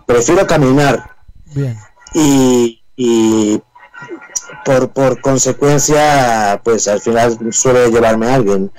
Prefiero 0.06 0.46
caminar 0.46 1.16
Bien. 1.54 1.76
y, 2.14 2.80
y 2.96 3.60
por, 4.64 4.90
por 4.90 5.20
consecuencia, 5.20 6.60
pues 6.64 6.88
al 6.88 7.00
final 7.00 7.38
suele 7.52 7.90
llevarme 7.90 8.28
a 8.28 8.34
alguien 8.34 8.70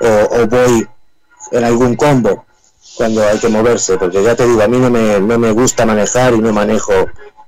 o, 0.00 0.36
o 0.40 0.46
voy 0.46 0.86
en 1.52 1.64
algún 1.64 1.96
combo 1.96 2.46
cuando 2.96 3.26
hay 3.26 3.38
que 3.38 3.48
moverse, 3.48 3.96
porque 3.96 4.22
ya 4.22 4.34
te 4.34 4.46
digo, 4.46 4.62
a 4.62 4.68
mí 4.68 4.78
no 4.78 4.90
me, 4.90 5.20
no 5.20 5.38
me 5.38 5.50
gusta 5.52 5.86
manejar 5.86 6.34
y 6.34 6.38
no 6.38 6.52
manejo 6.52 6.92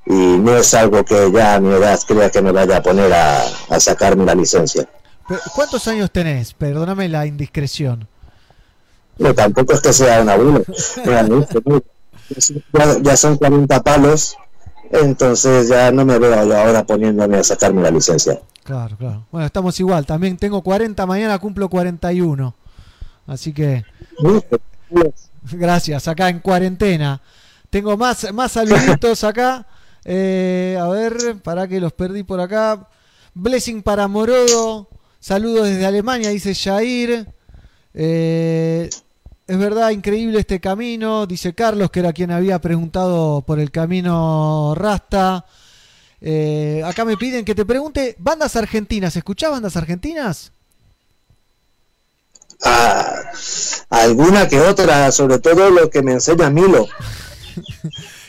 y 0.07 0.13
no 0.13 0.57
es 0.57 0.75
algo 0.75 1.05
que 1.05 1.31
ya 1.33 1.55
a 1.55 1.61
mi 1.61 1.73
edad 1.75 1.99
crea 2.07 2.31
que 2.31 2.43
me 2.43 2.53
vaya 2.53 2.79
a 2.79 2.83
poner 2.83 3.13
a, 3.13 3.43
a 3.71 3.81
sacarme 3.81 4.25
la 4.25 4.35
licencia. 4.35 4.89
¿Cuántos 5.55 5.89
años 5.89 6.11
tenés? 6.11 6.53
Perdóname 6.53 7.09
la 7.09 7.27
indiscreción. 7.27 8.07
No, 9.17 9.35
tampoco 9.35 9.73
es 9.75 9.81
que 9.81 9.93
sea 9.93 10.23
un 10.23 10.29
abuelo, 10.29 10.63
realmente, 11.05 11.59
¿no? 11.65 11.83
ya, 12.73 12.99
ya 13.01 13.17
son 13.17 13.37
40 13.37 13.83
palos, 13.83 14.37
entonces 15.03 15.69
ya 15.69 15.91
no 15.91 16.05
me 16.05 16.19
veo 16.19 16.47
yo 16.47 16.57
ahora 16.57 16.85
poniéndome 16.85 17.39
a 17.39 17.45
sacarme 17.45 17.83
la 17.83 17.91
licencia. 17.91 18.41
Claro, 18.63 18.97
claro. 18.97 19.27
Bueno, 19.31 19.47
estamos 19.47 19.79
igual. 19.81 20.07
También 20.07 20.37
tengo 20.37 20.63
40, 20.63 21.05
mañana 21.07 21.39
cumplo 21.39 21.69
41. 21.69 22.55
Así 23.27 23.53
que, 23.53 23.85
gracias, 25.53 26.09
acá 26.09 26.29
en 26.29 26.41
cuarentena. 26.41 27.21
Tengo 27.71 27.97
más, 27.97 28.33
más 28.33 28.53
saluditos 28.53 29.25
acá. 29.25 29.67
Eh, 30.05 30.79
a 30.81 30.87
ver, 30.89 31.43
para 31.43 31.67
que 31.67 31.81
los 31.81 31.93
perdí 31.93 32.23
por 32.23 32.41
acá. 32.41 32.89
Blessing 33.35 33.83
para 33.83 34.09
Morodo. 34.09 34.89
Saludos 35.21 35.69
desde 35.69 35.87
Alemania, 35.87 36.31
dice 36.31 36.55
Jair. 36.55 37.27
Eh, 37.95 38.91
es 39.47 39.59
verdad, 39.59 39.91
increíble 39.91 40.41
este 40.41 40.61
camino, 40.61 41.27
dice 41.27 41.55
Carlos, 41.55 41.91
que 41.91 42.01
era 42.01 42.13
quien 42.13 42.31
había 42.31 42.61
preguntado 42.61 43.43
por 43.43 43.59
el 43.59 43.71
camino 43.71 44.75
Rasta. 44.75 45.45
Eh, 46.21 46.83
acá 46.85 47.05
me 47.05 47.17
piden 47.17 47.45
que 47.45 47.55
te 47.55 47.67
pregunte, 47.67 48.17
bandas 48.19 48.57
argentinas, 48.57 49.15
¿escuchás 49.17 49.51
bandas 49.51 49.77
argentinas? 49.77 50.53
Ah, 52.65 53.31
alguna 53.91 54.49
que 54.49 54.61
otra, 54.61 55.13
sobre 55.13 55.39
todo 55.39 55.69
lo 55.69 55.91
que 55.91 56.03
me 56.03 56.13
enseña 56.13 56.51
Milo. 56.51 56.87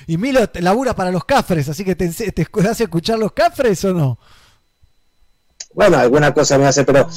Y 0.08 0.18
Milo 0.18 0.40
labura 0.56 0.96
para 0.96 1.10
los 1.10 1.26
cafres, 1.26 1.68
así 1.68 1.84
que 1.84 1.96
te, 1.96 2.08
te 2.10 2.48
hace 2.70 2.84
escuchar 2.84 3.18
los 3.18 3.32
cafres 3.32 3.84
o 3.86 3.94
no? 3.94 4.20
Bueno, 5.74 5.98
alguna 5.98 6.34
cosa 6.34 6.58
me 6.58 6.68
hace, 6.68 6.84
pero 6.84 7.10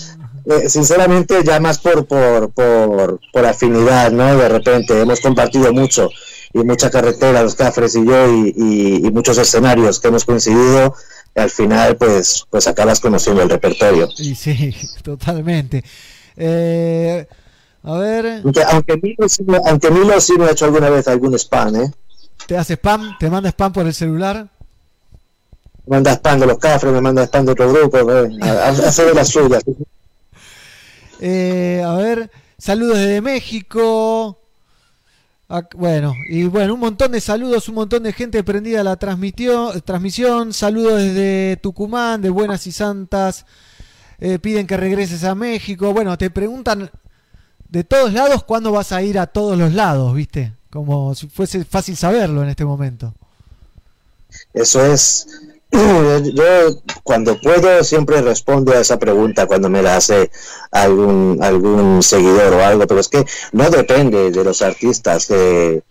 eh, 0.48 0.68
sinceramente 0.68 1.42
ya 1.44 1.60
más 1.60 1.78
por, 1.78 2.06
por, 2.06 2.50
por, 2.50 3.20
por 3.32 3.46
afinidad, 3.46 4.10
¿no? 4.12 4.36
De 4.36 4.48
repente 4.48 5.00
hemos 5.00 5.20
compartido 5.20 5.72
mucho 5.72 6.08
y 6.54 6.58
mucha 6.60 6.90
carretera, 6.90 7.42
los 7.42 7.54
cafres 7.54 7.94
y 7.94 8.04
yo, 8.06 8.32
y, 8.32 8.54
y- 8.56 9.06
y 9.06 9.10
muchos 9.10 9.36
escenarios 9.38 10.00
que 10.00 10.08
hemos 10.08 10.24
coincidido, 10.24 10.94
al 11.34 11.50
final 11.50 11.96
pues, 11.96 12.44
pues 12.50 12.66
acabas 12.66 12.98
conociendo 13.00 13.42
el 13.42 13.50
repertorio. 13.50 14.08
Y 14.18 14.34
sí, 14.34 14.74
totalmente. 15.02 15.84
Eh, 16.36 17.26
a 17.84 17.96
ver, 17.98 18.40
Aunque, 18.44 18.62
aunque, 18.64 18.96
Milo, 18.96 19.26
aunque 19.66 19.90
Milo 19.90 20.20
sí 20.20 20.32
me 20.38 20.46
ha 20.46 20.50
hecho 20.52 20.64
alguna 20.64 20.88
vez 20.90 21.06
algún 21.08 21.34
spam, 21.38 21.76
¿eh? 21.76 21.90
¿te 22.46 22.56
hace 22.56 22.74
spam? 22.74 23.16
¿Te 23.18 23.28
manda 23.28 23.50
spam 23.50 23.72
por 23.72 23.86
el 23.86 23.92
celular? 23.94 24.48
Me 25.86 25.96
manda 25.96 26.12
spam 26.14 26.40
de 26.40 26.46
los 26.46 26.58
cafres, 26.58 26.92
me 26.92 27.00
manda 27.00 27.22
spam 27.24 27.44
de 27.46 27.52
otro 27.52 27.72
grupo, 27.72 27.98
¿eh? 28.12 28.30
hace 28.42 29.04
de 29.04 29.14
las 29.14 29.28
suyas. 29.28 29.62
Eh, 31.20 31.82
a 31.84 31.94
ver, 31.94 32.30
saludos 32.58 32.98
desde 32.98 33.20
México. 33.20 34.38
Bueno, 35.74 36.14
y 36.28 36.44
bueno, 36.44 36.74
un 36.74 36.80
montón 36.80 37.12
de 37.12 37.20
saludos, 37.22 37.68
un 37.68 37.76
montón 37.76 38.02
de 38.02 38.12
gente 38.12 38.44
prendida 38.44 38.82
a 38.82 38.84
la 38.84 38.96
transmisión. 38.96 40.52
Saludos 40.52 41.00
desde 41.02 41.56
Tucumán, 41.56 42.20
de 42.20 42.28
Buenas 42.28 42.66
y 42.66 42.72
Santas. 42.72 43.46
Eh, 44.18 44.38
piden 44.38 44.66
que 44.66 44.76
regreses 44.76 45.24
a 45.24 45.34
México. 45.34 45.92
Bueno, 45.92 46.18
te 46.18 46.28
preguntan 46.28 46.90
de 47.68 47.84
todos 47.84 48.12
lados 48.12 48.44
cuándo 48.44 48.72
vas 48.72 48.92
a 48.92 49.02
ir 49.02 49.18
a 49.18 49.26
todos 49.26 49.56
los 49.56 49.72
lados, 49.72 50.14
¿viste? 50.14 50.52
Como 50.70 51.14
si 51.14 51.28
fuese 51.28 51.64
fácil 51.64 51.96
saberlo 51.96 52.42
en 52.42 52.50
este 52.50 52.66
momento. 52.66 53.14
Eso 54.52 54.84
es. 54.84 55.26
Yo 56.34 56.44
cuando 57.02 57.38
puedo 57.40 57.84
siempre 57.84 58.22
respondo 58.22 58.72
a 58.72 58.80
esa 58.80 58.98
pregunta 58.98 59.46
cuando 59.46 59.68
me 59.68 59.82
la 59.82 59.96
hace 59.96 60.30
algún 60.70 61.38
algún 61.42 62.02
seguidor 62.02 62.54
o 62.54 62.64
algo, 62.64 62.86
pero 62.86 63.00
es 63.00 63.08
que 63.08 63.24
no 63.52 63.68
depende 63.70 64.30
de 64.30 64.44
los 64.44 64.62
artistas. 64.62 65.26
que 65.26 65.82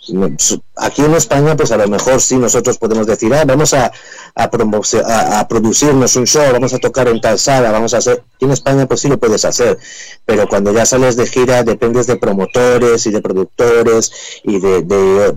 aquí 0.76 1.02
en 1.04 1.14
España, 1.16 1.56
pues 1.56 1.72
a 1.72 1.78
lo 1.78 1.88
mejor 1.88 2.20
sí 2.22 2.38
nosotros 2.38 2.78
podemos 2.80 3.06
decir, 3.06 3.34
ah, 3.36 3.44
vamos 3.46 3.74
a 3.76 3.92
a, 4.36 4.50
a- 4.50 5.40
a 5.40 5.48
producirnos 5.48 6.16
un 6.16 6.26
show, 6.26 6.44
vamos 6.52 6.74
a 6.74 6.80
tocar 6.80 7.08
en 7.08 7.22
tal 7.22 7.38
sala, 7.38 7.72
vamos 7.72 7.94
a 7.94 7.98
hacer. 7.98 8.24
Aquí 8.36 8.46
en 8.46 8.52
España, 8.52 8.88
pues 8.88 9.02
sí 9.02 9.08
lo 9.10 9.20
puedes 9.20 9.46
hacer, 9.46 9.78
pero 10.26 10.48
cuando 10.48 10.72
ya 10.74 10.86
sales 10.88 11.16
de 11.16 11.28
gira 11.28 11.64
dependes 11.64 12.08
de 12.08 12.18
promotores 12.18 13.06
y 13.06 13.12
de 13.12 13.22
productores 13.22 14.12
y 14.44 14.60
de, 14.60 14.82
de, 14.82 15.36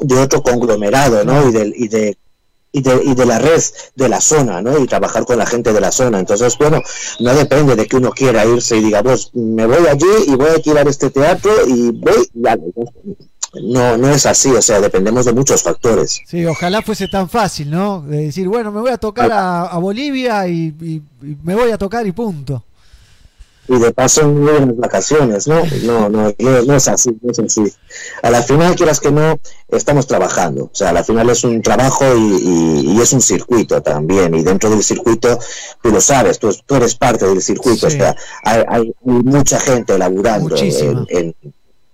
de 0.00 0.18
otro 0.18 0.42
conglomerado, 0.42 1.24
¿no? 1.24 1.48
Y 1.48 1.52
de, 1.52 1.72
y 1.76 1.88
de 1.88 2.16
y 2.72 2.82
de, 2.82 3.00
y 3.04 3.14
de 3.14 3.26
la 3.26 3.38
red 3.38 3.60
de 3.96 4.08
la 4.08 4.20
zona, 4.20 4.62
¿no? 4.62 4.78
Y 4.78 4.86
trabajar 4.86 5.24
con 5.24 5.38
la 5.38 5.46
gente 5.46 5.72
de 5.72 5.80
la 5.80 5.90
zona. 5.90 6.18
Entonces, 6.20 6.56
bueno, 6.58 6.80
no 7.18 7.34
depende 7.34 7.74
de 7.76 7.86
que 7.86 7.96
uno 7.96 8.10
quiera 8.10 8.44
irse 8.46 8.76
y 8.76 8.80
diga, 8.84 9.02
pues 9.02 9.30
me 9.34 9.66
voy 9.66 9.86
allí 9.88 10.06
y 10.28 10.34
voy 10.36 10.48
a 10.48 10.52
alquilar 10.54 10.86
este 10.88 11.10
teatro 11.10 11.52
y 11.66 11.90
voy, 11.90 12.28
dale. 12.32 12.62
no, 13.62 13.96
no 13.96 14.08
es 14.10 14.26
así, 14.26 14.48
o 14.50 14.62
sea, 14.62 14.80
dependemos 14.80 15.24
de 15.26 15.32
muchos 15.32 15.62
factores. 15.64 16.20
Sí, 16.26 16.46
ojalá 16.46 16.82
fuese 16.82 17.08
tan 17.08 17.28
fácil, 17.28 17.70
¿no? 17.70 18.02
De 18.02 18.26
decir, 18.26 18.46
bueno, 18.46 18.70
me 18.70 18.80
voy 18.80 18.90
a 18.92 18.98
tocar 18.98 19.32
a, 19.32 19.62
a 19.62 19.78
Bolivia 19.78 20.46
y, 20.46 20.72
y- 20.80 21.02
y 21.26 21.36
me 21.42 21.54
voy 21.56 21.70
a 21.72 21.76
tocar 21.78 22.06
y 22.06 22.12
punto. 22.12 22.62
Y 23.72 23.78
de 23.78 23.92
paso 23.92 24.22
en 24.22 24.30
unas 24.38 24.76
vacaciones, 24.76 25.46
¿no? 25.46 25.62
No, 25.84 26.08
no, 26.08 26.34
no, 26.36 26.62
no 26.62 26.74
es 26.74 26.88
así, 26.88 27.10
no 27.22 27.30
es 27.30 27.38
así. 27.38 27.62
A 28.20 28.28
la 28.28 28.42
final, 28.42 28.74
quieras 28.74 28.98
que 28.98 29.12
no, 29.12 29.38
estamos 29.68 30.08
trabajando. 30.08 30.64
O 30.64 30.70
sea, 30.72 30.88
a 30.88 30.92
la 30.92 31.04
final 31.04 31.30
es 31.30 31.44
un 31.44 31.62
trabajo 31.62 32.04
y, 32.16 32.20
y- 32.20 32.92
y 32.96 33.00
es 33.00 33.12
un 33.12 33.20
circuito 33.22 33.80
también. 33.80 34.34
Y 34.34 34.42
dentro 34.42 34.70
del 34.70 34.82
circuito, 34.82 35.38
tú 35.80 35.90
lo 35.92 36.00
sabes, 36.00 36.40
tú, 36.40 36.52
tú 36.66 36.74
eres 36.74 36.96
parte 36.96 37.26
del 37.26 37.40
circuito. 37.40 37.88
Sí. 37.88 37.96
O 37.96 38.00
sea, 38.00 38.16
hay, 38.42 38.64
hay 38.68 38.92
mucha 39.04 39.60
gente 39.60 39.96
laburando 39.96 40.56
en, 40.56 41.06
en 41.08 41.34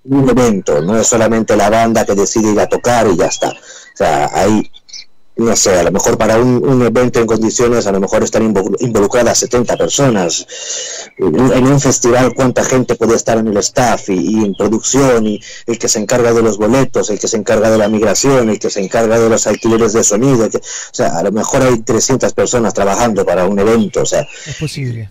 un 0.04 0.30
evento. 0.30 0.80
No 0.80 0.96
es 0.98 1.06
solamente 1.06 1.56
la 1.56 1.68
banda 1.68 2.06
que 2.06 2.14
decide 2.14 2.52
ir 2.52 2.60
a 2.60 2.66
tocar 2.68 3.06
y 3.06 3.16
ya 3.18 3.26
está. 3.26 3.50
O 3.50 3.96
sea, 3.96 4.30
hay 4.32 4.70
no 5.36 5.54
sé, 5.54 5.78
a 5.78 5.82
lo 5.82 5.92
mejor 5.92 6.16
para 6.16 6.38
un, 6.38 6.66
un 6.66 6.82
evento 6.82 7.20
en 7.20 7.26
condiciones, 7.26 7.86
a 7.86 7.92
lo 7.92 8.00
mejor 8.00 8.22
están 8.22 8.42
invo- 8.54 8.74
involucradas 8.80 9.38
70 9.38 9.76
personas. 9.76 10.46
En 11.18 11.66
un 11.66 11.78
festival, 11.80 12.32
¿cuánta 12.34 12.64
gente 12.64 12.94
puede 12.94 13.14
estar 13.16 13.36
en 13.38 13.48
el 13.48 13.56
staff 13.58 14.08
y, 14.08 14.14
y 14.40 14.44
en 14.44 14.54
producción? 14.54 15.26
Y 15.26 15.40
el 15.66 15.78
que 15.78 15.88
se 15.88 15.98
encarga 15.98 16.32
de 16.32 16.42
los 16.42 16.56
boletos, 16.56 17.10
el 17.10 17.18
que 17.18 17.28
se 17.28 17.36
encarga 17.36 17.70
de 17.70 17.76
la 17.78 17.88
migración, 17.88 18.48
el 18.48 18.58
que 18.58 18.70
se 18.70 18.80
encarga 18.82 19.18
de 19.18 19.28
los 19.28 19.46
alquileres 19.46 19.92
de 19.92 20.04
sonido. 20.04 20.48
que- 20.48 20.56
o 20.58 20.62
sea, 20.92 21.18
a 21.18 21.22
lo 21.22 21.32
mejor 21.32 21.62
hay 21.62 21.80
300 21.80 22.32
personas 22.32 22.72
trabajando 22.72 23.26
para 23.26 23.46
un 23.46 23.58
evento. 23.58 24.00
O 24.02 24.06
sea, 24.06 24.26
Es 24.46 24.56
posible. 24.56 25.08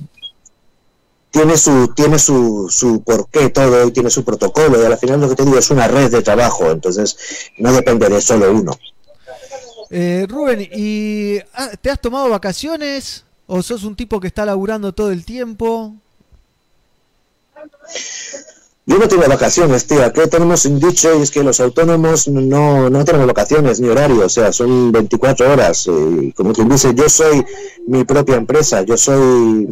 tiene 1.30 1.58
su 1.58 1.94
tiene 1.94 2.18
su, 2.18 2.68
su 2.72 3.04
porqué 3.04 3.50
todo 3.50 3.86
y 3.88 3.92
tiene 3.92 4.10
su 4.10 4.24
protocolo 4.24 4.82
y 4.82 4.86
al 4.86 4.98
final 4.98 5.20
lo 5.20 5.30
que 5.30 5.36
te 5.36 5.44
digo 5.46 5.58
es 5.58 5.70
una 5.70 5.88
red 5.88 6.10
de 6.10 6.22
trabajo 6.22 6.72
entonces 6.72 7.18
no 7.58 7.74
depende 7.74 8.08
de 8.08 8.22
solo 8.22 8.52
uno 8.54 8.72
Eh, 9.92 10.26
Rubén, 10.28 10.68
¿y 10.74 11.38
ah, 11.54 11.72
te 11.82 11.90
has 11.92 12.02
tomado 12.02 12.30
vacaciones? 12.30 13.24
¿O 13.48 13.62
sos 13.62 13.84
un 13.84 13.96
tipo 13.96 14.20
que 14.20 14.28
está 14.28 14.46
laburando 14.46 14.92
todo 14.94 15.12
el 15.12 15.24
tiempo? 15.24 15.94
Yo 18.88 19.00
no 19.00 19.08
tengo 19.08 19.28
vacaciones, 19.28 19.88
tío. 19.88 20.04
Aquí 20.04 20.22
tenemos 20.30 20.66
un 20.66 20.80
dicho 20.80 21.12
es 21.14 21.32
que 21.32 21.44
los 21.44 21.60
autónomos 21.60 22.28
no, 22.28 22.90
no 22.90 23.06
tenemos 23.06 23.28
vacaciones 23.28 23.80
ni 23.80 23.88
horario, 23.90 24.26
o 24.26 24.30
sea, 24.30 24.52
son 24.54 24.92
24 24.92 25.52
horas. 25.52 25.88
Y 25.88 26.32
como 26.34 26.54
quien 26.54 26.70
dice, 26.70 26.94
yo 26.94 27.10
soy 27.10 27.44
mi 27.88 28.04
propia 28.04 28.36
empresa, 28.36 28.84
yo 28.84 28.96
soy, 28.98 29.68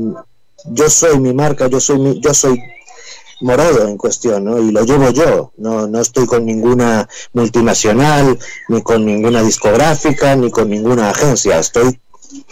yo 0.65 0.89
soy 0.89 1.19
mi 1.19 1.33
marca, 1.33 1.67
yo 1.67 1.79
soy, 1.79 1.99
mi- 1.99 2.19
yo 2.21 2.33
soy 2.33 2.59
Morodo 3.41 3.87
en 3.87 3.97
cuestión, 3.97 4.45
¿no? 4.45 4.59
Y 4.59 4.71
lo 4.71 4.83
llevo 4.83 5.09
yo. 5.09 5.51
No, 5.57 5.87
no 5.87 5.99
estoy 5.99 6.25
con 6.25 6.45
ninguna 6.45 7.07
multinacional, 7.33 8.37
ni 8.69 8.81
con 8.81 9.05
ninguna 9.05 9.43
discográfica, 9.43 10.35
ni 10.35 10.49
con 10.51 10.69
ninguna 10.69 11.09
agencia. 11.09 11.59
Estoy 11.59 11.99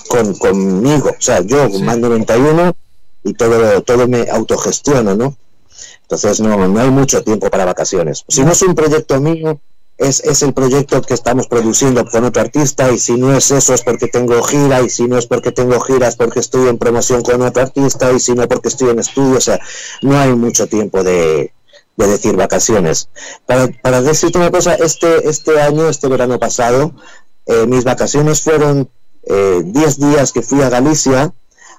con, 0.08 0.34
conmigo. 0.36 1.10
O 1.10 1.22
sea, 1.22 1.42
yo 1.42 1.70
mando 1.82 2.10
91 2.10 2.76
y 3.24 3.34
todo, 3.34 3.82
todo 3.84 4.08
me 4.08 4.30
autogestiono, 4.30 5.16
¿no? 5.16 5.36
Entonces 6.02 6.42
no, 6.42 6.68
no 6.68 6.80
hay 6.80 6.90
mucho 6.90 7.24
tiempo 7.24 7.50
para 7.50 7.66
vacaciones. 7.66 8.26
Si 8.28 8.44
no 8.44 8.52
es 8.52 8.62
un 8.64 8.76
proyecto 8.76 9.20
mío, 9.22 9.62
es, 10.02 10.20
es 10.22 10.42
el 10.42 10.54
proyecto 10.54 11.02
que 11.04 11.14
estamos 11.14 11.48
produciendo 11.48 12.06
con 12.06 12.24
otro 12.26 12.42
artista 12.42 12.92
y 12.92 12.98
si 12.98 13.14
no 13.14 13.36
es 13.36 13.52
eso 13.52 13.74
es 13.76 13.84
porque 13.84 14.08
tengo 14.08 14.42
gira 14.42 14.82
y 14.82 14.90
si 14.90 15.08
no 15.08 15.18
es 15.18 15.28
porque 15.28 15.52
tengo 15.52 15.80
giras 15.80 16.16
porque 16.16 16.40
estoy 16.40 16.68
en 16.70 16.80
promoción 16.80 17.22
con 17.22 17.42
otro 17.44 17.62
artista 17.62 18.12
y 18.12 18.20
si 18.20 18.34
no 18.34 18.48
porque 18.48 18.70
estoy 18.70 18.90
en 18.90 19.00
estudio. 19.00 19.38
O 19.38 19.42
sea, 19.42 19.60
no 20.02 20.18
hay 20.18 20.34
mucho 20.34 20.66
tiempo 20.68 21.04
de, 21.04 21.54
de 21.98 22.08
decir 22.08 22.36
vacaciones. 22.36 23.10
Para, 23.46 23.68
para 23.68 24.02
decirte 24.02 24.40
una 24.40 24.50
cosa, 24.50 24.74
este, 24.74 25.30
este 25.30 25.62
año, 25.62 25.88
este 25.88 26.08
verano 26.08 26.40
pasado, 26.40 26.96
eh, 27.46 27.68
mis 27.68 27.84
vacaciones 27.84 28.42
fueron 28.42 28.90
eh, 29.24 29.62
10 29.64 30.00
días 30.00 30.32
que 30.32 30.42
fui 30.42 30.64
a 30.64 30.70
Galicia 30.70 31.32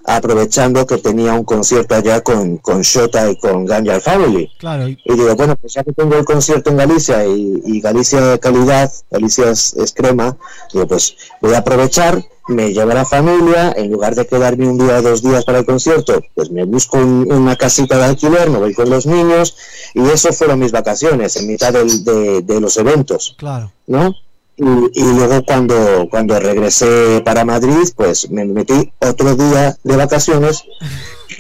aprovechando 0.05 0.87
que 0.87 0.99
tenía 0.99 1.33
un 1.35 1.45
concierto 1.45 1.95
allá 1.95 2.21
con, 2.23 2.59
con 2.59 2.83
Shota 2.83 3.31
y 3.31 3.37
con 3.39 3.65
Ganja 3.67 4.01
Family. 4.01 4.51
Claro, 4.59 4.89
y- 4.89 4.99
digo, 5.05 5.35
bueno, 5.37 5.57
pues 5.57 5.75
ya 5.75 5.85
que 5.85 5.93
tengo 5.93 6.17
el 6.17 6.25
concierto 6.25 6.71
en 6.71 6.77
Galicia 6.77 7.25
y, 7.27 7.63
y 7.65 7.81
Galicia 7.81 8.21
de 8.21 8.39
calidad, 8.41 8.91
Galicia 9.11 9.51
es, 9.51 9.75
es 9.75 9.93
crema, 9.93 10.37
digo, 10.73 10.87
pues 10.87 11.17
voy 11.41 11.55
a 11.55 11.59
aprovechar, 11.59 12.23
me 12.49 12.73
llevo 12.73 12.91
a 12.91 12.95
la 12.95 13.05
familia, 13.05 13.73
en 13.77 13.93
lugar 13.93 14.17
de 14.17 14.27
quedarme 14.27 14.67
un 14.69 14.77
día 14.77 14.99
o 14.99 15.03
dos 15.03 15.23
días 15.23 15.45
para 15.45 15.61
el 15.61 15.65
concierto, 15.67 16.21
pues 16.35 16.51
me 16.51 16.65
busco 16.65 16.99
un- 16.99 17.31
una 17.33 17.55
casita 17.57 17.97
de 17.99 18.05
alquiler, 18.05 18.51
me 18.51 18.59
voy 18.59 18.75
con 18.75 18.91
los 18.91 19.07
niños, 19.07 19.57
y 19.95 20.01
eso 20.09 20.33
fueron 20.33 20.59
mis 20.59 20.73
vacaciones, 20.73 21.37
en 21.37 21.47
mitad 21.47 21.73
del- 21.73 22.03
de, 22.05 22.43
de 22.43 22.61
los 22.61 22.77
eventos, 22.77 23.37
claro. 23.39 23.71
¿no? 23.87 24.13
Y, 24.57 24.65
y 24.65 25.03
luego 25.03 25.43
cuando, 25.45 26.09
cuando 26.11 26.39
regresé 26.39 27.23
para 27.25 27.45
Madrid, 27.45 27.89
pues 27.97 28.31
me 28.31 28.45
metí 28.45 28.93
otro 29.01 29.35
día 29.35 29.77
de 29.83 29.97
vacaciones, 29.97 30.63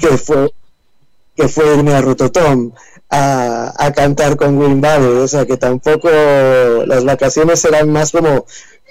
que 0.00 0.18
fue 0.18 0.52
que 1.34 1.48
fue 1.48 1.76
irme 1.76 1.94
a 1.94 2.02
Rototom 2.02 2.72
a, 3.08 3.72
a 3.78 3.92
cantar 3.92 4.36
con 4.36 4.58
Green 4.58 4.80
Valley, 4.80 5.18
o 5.18 5.28
sea 5.28 5.46
que 5.46 5.56
tampoco 5.56 6.10
las 6.86 7.04
vacaciones 7.04 7.64
eran 7.64 7.90
más 7.90 8.12
como 8.12 8.44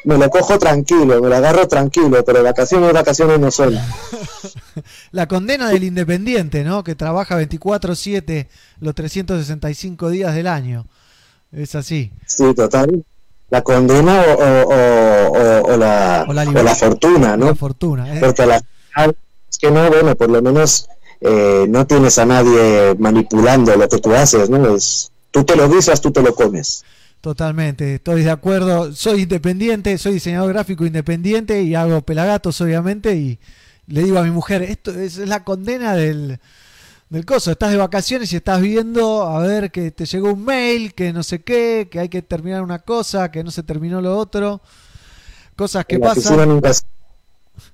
me 0.03 0.17
lo 0.17 0.29
cojo 0.29 0.57
tranquilo, 0.57 1.21
me 1.21 1.29
lo 1.29 1.35
agarro 1.35 1.67
tranquilo, 1.67 2.23
pero 2.25 2.43
vacaciones, 2.43 2.93
vacaciones 2.93 3.39
no 3.39 3.51
son. 3.51 3.77
La 5.11 5.27
condena 5.27 5.69
del 5.69 5.83
independiente, 5.83 6.63
¿no? 6.63 6.83
Que 6.83 6.95
trabaja 6.95 7.39
24/7 7.39 8.47
los 8.79 8.95
365 8.95 10.09
días 10.09 10.33
del 10.33 10.47
año. 10.47 10.87
Es 11.51 11.75
así. 11.75 12.11
Sí, 12.25 12.53
total. 12.55 13.05
La 13.51 13.61
condena 13.61 14.21
o, 14.21 14.33
o- 14.33 15.73
o- 15.73 15.77
la, 15.77 16.25
O 16.27 16.33
la 16.33 16.73
fortuna, 16.75 17.37
¿no? 17.37 17.45
La 17.47 17.55
fortuna. 17.55 18.15
¿eh? 18.15 18.19
Porque 18.19 18.41
a 18.41 18.45
la 18.47 18.61
final, 18.89 19.15
es 19.49 19.57
que 19.59 19.69
no, 19.69 19.87
bueno, 19.89 20.15
por 20.15 20.29
lo 20.31 20.41
menos 20.41 20.87
eh, 21.19 21.65
no 21.69 21.85
tienes 21.85 22.17
a 22.17 22.25
nadie 22.25 22.95
manipulando 22.97 23.75
lo 23.75 23.87
que 23.87 23.97
tú 23.99 24.13
haces, 24.15 24.49
¿no? 24.49 24.75
Es, 24.75 25.11
tú 25.31 25.43
te 25.43 25.55
lo 25.55 25.69
guisas, 25.69 26.01
tú 26.01 26.11
te 26.11 26.21
lo 26.23 26.33
comes. 26.33 26.83
Totalmente, 27.21 27.95
estoy 27.95 28.23
de 28.23 28.31
acuerdo. 28.31 28.93
Soy 28.93 29.21
independiente, 29.23 29.95
soy 29.99 30.13
diseñador 30.13 30.53
gráfico 30.53 30.85
independiente 30.87 31.61
y 31.61 31.75
hago 31.75 32.01
pelagatos, 32.01 32.59
obviamente. 32.61 33.13
Y 33.15 33.37
le 33.85 34.01
digo 34.03 34.17
a 34.17 34.23
mi 34.23 34.31
mujer: 34.31 34.63
Esto 34.63 34.91
es 34.91 35.17
la 35.17 35.43
condena 35.43 35.93
del, 35.93 36.39
del 37.11 37.25
coso. 37.25 37.51
Estás 37.51 37.71
de 37.71 37.77
vacaciones 37.77 38.31
y 38.31 38.37
estás 38.37 38.61
viendo 38.61 39.23
a 39.23 39.39
ver 39.39 39.69
que 39.69 39.91
te 39.91 40.05
llegó 40.05 40.31
un 40.31 40.45
mail, 40.45 40.93
que 40.93 41.11
no 41.11 41.23
sé 41.23 41.43
qué, 41.43 41.89
que 41.91 41.99
hay 41.99 42.09
que 42.09 42.21
terminar 42.21 42.63
una 42.63 42.79
cosa, 42.79 43.29
que 43.29 43.43
no 43.43 43.51
se 43.51 43.63
terminó 43.63 44.01
lo 44.01 44.17
otro. 44.17 44.61
Cosas 45.57 45.85
que 45.85 45.99
pasan. 45.99 46.47
nunca, 46.47 46.71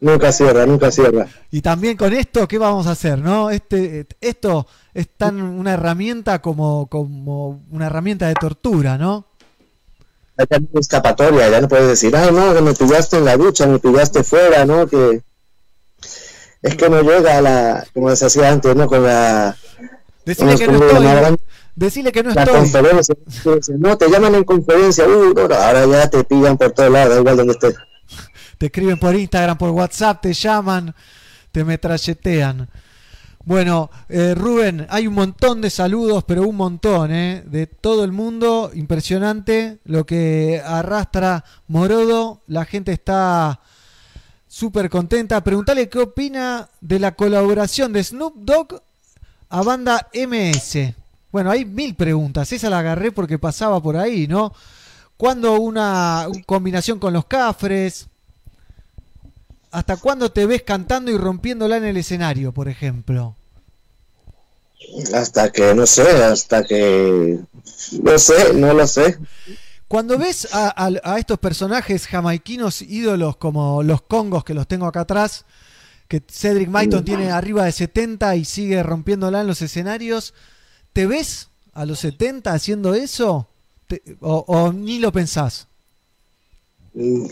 nunca 0.02 0.32
cierra, 0.32 0.66
nunca 0.66 0.92
cierra. 0.92 1.28
Y 1.52 1.62
también 1.62 1.96
con 1.96 2.14
esto, 2.14 2.48
¿qué 2.48 2.58
vamos 2.58 2.88
a 2.88 2.92
hacer? 2.92 3.20
¿No? 3.20 3.52
Este, 3.52 4.08
esto 4.20 4.66
es 4.94 5.08
tan 5.16 5.40
una 5.40 5.74
herramienta 5.74 6.42
como, 6.42 6.88
como 6.88 7.62
una 7.70 7.86
herramienta 7.86 8.28
de 8.28 8.34
tortura, 8.34 8.98
¿no? 8.98 9.28
Ya 10.50 10.60
no 10.60 10.80
escapatoria, 10.80 11.50
ya 11.50 11.62
no 11.62 11.68
puedes 11.68 11.88
decir, 11.88 12.16
ay, 12.16 12.32
no, 12.32 12.54
que 12.56 12.62
me 12.62 12.74
pillaste 12.74 13.18
en 13.18 13.26
la 13.26 13.38
ducha, 13.38 13.68
me 13.68 13.80
pillaste 13.80 14.24
fuera, 14.24 14.66
¿no? 14.66 14.88
Que 14.88 15.22
es 16.62 16.76
que 16.76 16.90
no 16.90 17.02
llega 17.02 17.38
a 17.38 17.42
la, 17.42 17.88
como 17.94 18.16
se 18.16 18.26
hacía 18.26 18.52
antes, 18.52 18.76
¿no? 18.76 18.88
Con 18.88 19.04
la, 19.04 19.56
Decirle 20.26 20.58
que 20.58 20.68
no 20.68 20.86
estoy. 20.86 21.04
gran- 21.06 21.38
Decirle 21.76 22.12
que 22.12 22.24
no 22.24 22.34
la 22.34 22.44
estoy. 22.44 22.60
conferencia. 22.60 23.16
No, 23.78 23.98
te 23.98 24.10
llaman 24.10 24.36
en 24.36 24.44
conferencia, 24.44 25.06
uh, 25.08 25.34
no, 25.34 25.42
ahora 25.56 25.86
ya 25.86 26.10
te 26.10 26.24
pillan 26.24 26.58
por 26.58 26.72
todos 26.72 26.92
lados, 26.92 27.14
da 27.14 27.20
igual 27.20 27.38
donde 27.38 27.54
estés. 27.54 27.76
Te 28.58 28.66
escriben 28.66 28.98
por 28.98 29.14
Instagram, 29.16 29.56
por 29.58 29.70
WhatsApp, 29.70 30.20
te 30.20 30.34
llaman, 30.34 30.96
te 31.52 31.64
metralletean. 31.64 32.68
Bueno, 33.46 33.92
eh, 34.10 34.34
Rubén, 34.36 34.88
hay 34.90 35.06
un 35.06 35.14
montón 35.14 35.62
de 35.62 35.70
saludos, 35.70 36.24
pero 36.28 36.42
un 36.42 36.56
montón, 36.56 37.12
¿eh? 37.12 37.44
De 37.46 37.68
todo 37.68 38.04
el 38.04 38.12
mundo. 38.12 38.72
Impresionante 38.74 39.78
lo 39.86 40.06
que 40.08 40.60
arrastra 40.66 41.46
Morodo. 41.68 42.42
La 42.48 42.66
gente 42.66 42.92
está 42.92 43.62
súper 44.58 44.90
contenta. 44.90 45.44
Preguntale 45.44 45.88
qué 45.88 46.00
opina 46.00 46.68
de 46.82 46.98
la 46.98 47.12
colaboración 47.12 47.94
de 47.94 48.04
Snoop 48.04 48.34
Dogg 48.38 48.82
a 49.50 49.62
banda 49.62 50.10
MS. 50.16 50.96
Bueno, 51.32 51.52
hay 51.52 51.64
mil 51.64 51.94
preguntas. 51.94 52.52
Esa 52.52 52.72
la 52.72 52.80
agarré 52.80 53.12
porque 53.12 53.38
pasaba 53.38 53.80
por 53.80 53.98
ahí, 53.98 54.28
¿no? 54.28 54.52
¿Cuándo 55.16 55.60
una 55.60 56.28
combinación 56.48 56.98
con 56.98 57.14
los 57.14 57.26
Cafres? 57.26 58.08
¿Hasta 59.70 59.98
cuándo 59.98 60.32
te 60.32 60.48
ves 60.48 60.64
cantando 60.64 61.12
y 61.12 61.18
rompiéndola 61.18 61.78
en 61.78 61.86
el 61.86 61.98
escenario, 61.98 62.52
por 62.52 62.68
ejemplo? 62.68 63.36
Hasta 65.14 65.52
que, 65.52 65.76
no 65.76 65.86
sé, 65.86 66.24
hasta 66.24 66.64
que, 66.64 67.40
no 68.02 68.18
sé, 68.18 68.54
no 68.56 68.74
lo 68.74 68.88
sé. 68.88 69.20
Cuando 69.88 70.18
ves 70.18 70.50
a, 70.52 70.68
a- 70.86 71.14
a 71.14 71.20
estos 71.20 71.40
personajes 71.40 72.08
jamaiquinos 72.08 72.82
ídolos 72.82 73.38
como 73.38 73.84
los 73.84 74.02
congos 74.02 74.44
que 74.44 74.54
los 74.54 74.68
tengo 74.68 74.86
acá 74.86 75.02
atrás, 75.02 75.46
que 76.08 76.24
Cedric 76.30 76.70
Maiton 76.70 77.06
tiene 77.06 77.32
arriba 77.32 77.66
de 77.66 77.72
70 77.74 78.36
y 78.36 78.46
sigue 78.46 78.84
rompiéndola 78.84 79.42
en 79.42 79.48
los 79.48 79.62
escenarios, 79.62 80.34
¿te 80.94 81.08
ves 81.08 81.50
a 81.74 81.86
los 81.86 82.00
70 82.00 82.54
haciendo 82.54 82.96
eso? 82.96 83.50
Te- 83.88 84.04
o, 84.22 84.46
o 84.48 84.74
ni 84.74 85.00
lo 85.00 85.12
pensás? 85.14 85.68
Mm, 86.94 87.28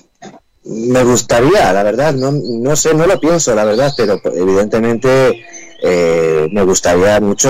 Me 0.65 1.03
gustaría, 1.03 1.73
la 1.73 1.83
verdad, 1.83 2.13
no, 2.13 2.31
no 2.31 2.75
sé, 2.75 2.93
no 2.95 3.07
lo 3.07 3.19
pienso, 3.19 3.55
la 3.55 3.65
verdad, 3.65 3.91
pero 3.97 4.19
evidentemente 4.33 5.45
eh, 5.83 6.47
me 6.51 6.63
gustaría 6.63 7.19
mucho 7.21 7.49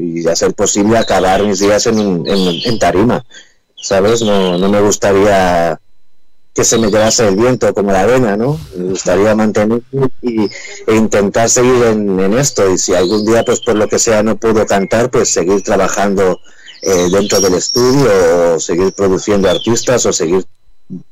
y 0.00 0.26
a 0.28 0.36
ser 0.36 0.54
posible 0.54 0.98
acabar 0.98 1.42
mis 1.44 1.60
días 1.60 1.86
en, 1.86 1.98
en, 1.98 2.60
en 2.64 2.78
tarima, 2.78 3.24
¿sabes? 3.84 4.22
No, 4.22 4.56
no 4.58 4.68
me 4.70 4.80
gustaría 4.80 5.78
que 6.54 6.64
se 6.64 6.78
me 6.78 6.88
llevase 6.88 7.26
el 7.28 7.36
viento 7.36 7.74
como 7.74 7.90
la 7.92 8.00
arena, 8.02 8.36
¿no? 8.36 8.58
Me 8.76 8.84
gustaría 8.90 9.34
mantener 9.34 9.82
y, 10.22 10.44
e 10.86 10.94
intentar 10.94 11.50
seguir 11.50 11.82
en, 11.84 12.38
esto 12.38 12.70
y 12.72 12.78
si 12.78 12.94
algún 12.94 13.26
día, 13.26 13.44
pues 13.44 13.60
por 13.60 13.74
lo 13.76 13.88
que 13.88 13.98
sea, 13.98 14.22
no 14.22 14.36
puedo 14.36 14.64
cantar, 14.64 15.10
pues 15.10 15.28
seguir 15.30 15.62
trabajando 15.62 16.40
eh, 16.82 17.08
dentro 17.10 17.40
del 17.40 17.54
estudio 17.54 18.54
o 18.54 18.60
seguir 18.60 18.92
produciendo 18.94 19.50
artistas 19.50 20.06
o 20.06 20.12
seguir 20.12 20.44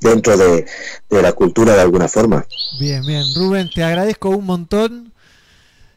dentro 0.01 0.37
de, 0.37 0.65
de 1.11 1.23
la 1.23 1.33
cultura 1.33 1.75
de 1.75 1.81
alguna 1.83 2.09
forma. 2.09 2.47
Bien, 2.79 3.05
bien. 3.05 3.25
Rubén, 3.35 3.69
te 3.75 3.83
agradezco 3.83 4.31
un 4.31 4.47
montón. 4.47 5.13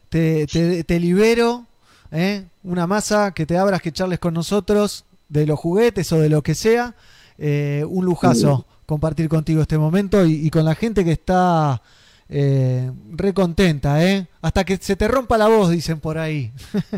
Te, 0.08 0.46
te- 0.46 0.82
te 0.84 1.00
libero. 1.00 1.66
¿eh? 2.12 2.44
Una 2.64 2.86
masa, 2.86 3.32
que 3.32 3.46
te 3.46 3.56
abras, 3.56 3.80
que 3.80 3.92
charles 3.92 4.18
con 4.18 4.34
nosotros 4.34 5.04
de 5.28 5.46
los 5.46 5.58
juguetes 5.58 6.10
o 6.12 6.20
de 6.20 6.28
lo 6.28 6.42
que 6.42 6.54
sea. 6.54 6.94
Eh, 7.38 7.84
un 7.88 8.04
lujazo 8.04 8.66
compartir 8.86 9.28
contigo 9.28 9.60
este 9.60 9.78
momento 9.78 10.24
y, 10.24 10.46
y 10.46 10.50
con 10.50 10.64
la 10.64 10.74
gente 10.74 11.04
que 11.04 11.12
está 11.12 11.82
eh, 12.28 12.90
re 13.12 13.34
contenta. 13.34 14.04
¿eh? 14.04 14.26
Hasta 14.40 14.64
que 14.64 14.76
se 14.76 14.96
te 14.96 15.08
rompa 15.08 15.38
la 15.38 15.48
voz, 15.48 15.70
dicen 15.70 16.00
por 16.00 16.18
ahí. 16.18 16.52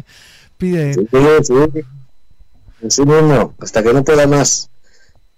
Pide. 0.59 0.95
Sí, 0.95 1.07
sí. 2.89 3.03
Mismo, 3.05 3.55
hasta 3.59 3.83
que 3.83 3.93
no 3.93 4.05
pueda 4.05 4.27
más, 4.29 4.71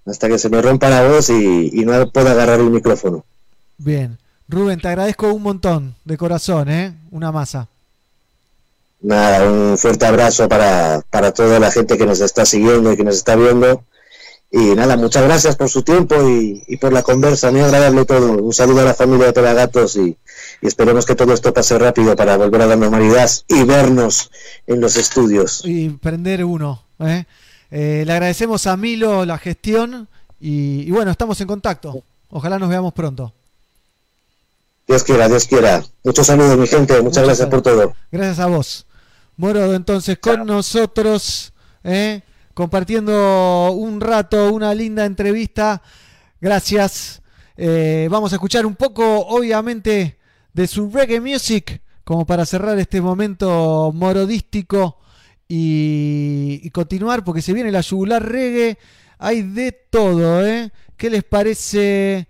hasta 0.04 0.28
que 0.28 0.38
se 0.38 0.50
me 0.50 0.60
rompa 0.60 0.90
la 0.90 1.08
voz 1.08 1.30
y, 1.30 1.70
y 1.72 1.84
no 1.86 2.10
pueda 2.10 2.32
agarrar 2.32 2.60
el 2.60 2.70
micrófono. 2.70 3.24
Bien. 3.78 4.18
Rubén, 4.46 4.80
te 4.80 4.88
agradezco 4.88 5.32
un 5.32 5.42
montón, 5.42 5.94
de 6.04 6.18
corazón, 6.18 6.68
¿eh? 6.68 6.92
Una 7.12 7.30
masa. 7.30 7.68
Nada, 9.02 9.51
un 9.51 9.78
fuerte 9.78 10.05
abrazo 10.06 10.48
para, 10.48 11.02
para 11.10 11.32
toda 11.32 11.59
la 11.59 11.70
gente 11.70 11.97
que 11.97 12.06
nos 12.06 12.20
está 12.20 12.44
siguiendo 12.44 12.93
y 12.93 12.97
que 12.97 13.05
nos 13.05 13.16
está 13.16 13.35
viendo. 13.36 13.85
Y 14.52 14.74
nada, 14.74 14.97
muchas 14.97 15.22
gracias 15.24 15.55
por 15.56 15.70
su 15.70 15.82
tiempo 15.82 16.16
y, 16.28 16.64
y 16.66 16.77
por 16.77 16.93
la 16.93 17.02
conversa, 17.02 17.51
muy 17.52 17.60
agradable 17.60 18.05
todo. 18.05 18.32
Un 18.32 18.52
saludo 18.52 18.81
a 18.81 18.85
la 18.85 18.94
familia 18.94 19.27
de 19.27 19.32
Pelagatos 19.32 19.97
y, 19.97 20.16
y 20.60 20.66
esperemos 20.66 21.06
que 21.06 21.14
todo 21.14 21.32
esto 21.32 21.55
pase 21.55 21.78
rápido 21.78 22.16
para 22.16 22.36
volver 22.36 22.62
a 22.62 22.66
la 22.66 22.77
normalidad 22.77 23.31
y 23.47 23.62
vernos 23.62 24.31
en 24.66 24.81
los 24.81 24.97
estudios. 24.97 25.62
y 25.64 25.89
prender 25.90 26.44
uno. 26.44 26.82
¿eh? 26.98 27.24
Eh, 27.70 28.02
le 28.05 28.12
agradecemos 28.12 28.66
a 28.66 28.77
Milo 28.77 29.24
la 29.24 29.39
gestión 29.39 30.09
y, 30.40 30.82
y 30.82 30.90
bueno, 30.90 31.12
estamos 31.12 31.40
en 31.40 31.47
contacto. 31.47 32.02
Ojalá 32.31 32.59
nos 32.59 32.68
veamos 32.68 32.93
pronto. 32.93 33.32
Dios 34.89 35.05
quiera, 35.05 35.28
Dios 35.28 35.47
quiera. 35.47 35.85
Muchos 36.02 36.27
saludos, 36.27 36.59
mi 36.59 36.66
gente. 36.66 37.01
Muchas 37.01 37.24
gracias 37.24 37.48
por 37.48 37.62
todo. 37.62 37.94
Gracias 38.10 38.40
a 38.40 38.47
vos. 38.47 38.86
Morodo, 39.40 39.74
entonces 39.74 40.18
con 40.18 40.44
nosotros, 40.46 41.54
¿eh? 41.82 42.20
compartiendo 42.52 43.72
un 43.72 43.98
rato, 43.98 44.52
una 44.52 44.74
linda 44.74 45.06
entrevista. 45.06 45.80
Gracias. 46.42 47.22
Eh, 47.56 48.06
vamos 48.10 48.32
a 48.32 48.36
escuchar 48.36 48.66
un 48.66 48.76
poco, 48.76 49.02
obviamente, 49.28 50.18
de 50.52 50.66
su 50.66 50.90
reggae 50.90 51.22
music, 51.22 51.80
como 52.04 52.26
para 52.26 52.44
cerrar 52.44 52.78
este 52.78 53.00
momento 53.00 53.92
morodístico 53.94 54.98
y, 55.48 56.60
y 56.62 56.68
continuar, 56.68 57.24
porque 57.24 57.40
se 57.40 57.54
viene 57.54 57.72
la 57.72 57.80
yugular 57.80 58.22
reggae. 58.22 58.76
Hay 59.18 59.40
de 59.40 59.72
todo, 59.72 60.46
¿eh? 60.46 60.70
¿Qué 60.98 61.08
les 61.08 61.24
parece? 61.24 62.28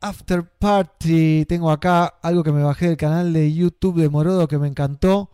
After 0.00 0.42
Party. 0.42 1.44
Tengo 1.44 1.70
acá 1.70 2.06
algo 2.22 2.42
que 2.42 2.50
me 2.50 2.64
bajé 2.64 2.88
del 2.88 2.96
canal 2.96 3.32
de 3.32 3.54
YouTube 3.54 4.00
de 4.00 4.08
Morodo 4.08 4.48
que 4.48 4.58
me 4.58 4.66
encantó. 4.66 5.30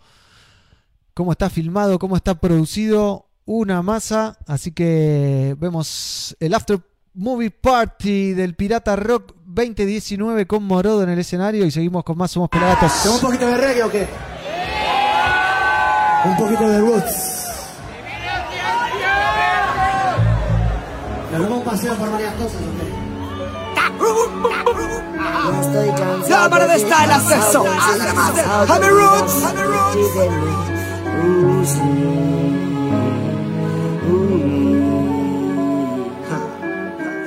Cómo 1.16 1.32
está 1.32 1.48
filmado, 1.48 1.98
cómo 1.98 2.14
está 2.14 2.34
producido. 2.34 3.24
Una 3.46 3.80
masa. 3.80 4.36
Así 4.46 4.72
que 4.72 5.56
vemos 5.58 6.36
el 6.40 6.52
After 6.52 6.78
Movie 7.14 7.50
Party 7.50 8.34
del 8.34 8.54
Pirata 8.54 8.96
Rock 8.96 9.34
2019 9.46 10.46
con 10.46 10.64
Morodo 10.64 11.04
en 11.04 11.08
el 11.08 11.18
escenario. 11.18 11.64
Y 11.64 11.70
seguimos 11.70 12.04
con 12.04 12.18
más 12.18 12.32
Somos 12.32 12.50
Pelagatos. 12.50 12.92
¿Tengo 13.02 13.14
un 13.14 13.22
poquito 13.22 13.46
de 13.46 13.56
reggae 13.56 13.82
o 13.84 13.90
qué? 13.90 14.06
Un 16.26 16.36
poquito 16.36 16.68
de 16.68 16.80
roots. 16.80 17.46
¿Nos 21.32 21.40
damos 21.40 21.58
un 21.58 21.64
paseo 21.64 21.94
por 21.94 22.12
varias 22.12 22.34
cosas 22.34 22.60
o 22.60 22.78
qué? 22.78 22.94
Ya 26.28 26.50
para 26.50 26.66
de 26.66 26.76
estar 26.76 27.06
el 27.06 27.10
acceso. 27.10 27.64
Javi 28.68 28.88
Roots. 28.88 30.75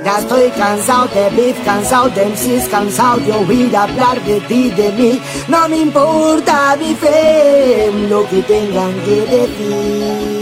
Ya 0.06 0.18
estoy 0.18 0.50
cansado 0.52 1.08
de 1.08 1.30
beef, 1.36 1.64
cansado 1.66 2.10
de 2.10 2.26
MCs, 2.26 2.68
cansado 2.70 3.20
de 3.20 3.32
oír 3.32 3.76
hablar 3.76 4.20
de 4.24 4.40
ti, 4.42 4.72
de 4.72 4.92
mí. 4.94 5.22
No 5.48 5.70
me 5.70 5.78
importa 5.78 6.76
mi 6.78 6.96
fe, 6.96 7.92
lo 8.10 8.28
que 8.30 8.42
tengan 8.42 8.94
que 9.06 9.22
decir. 9.36 10.40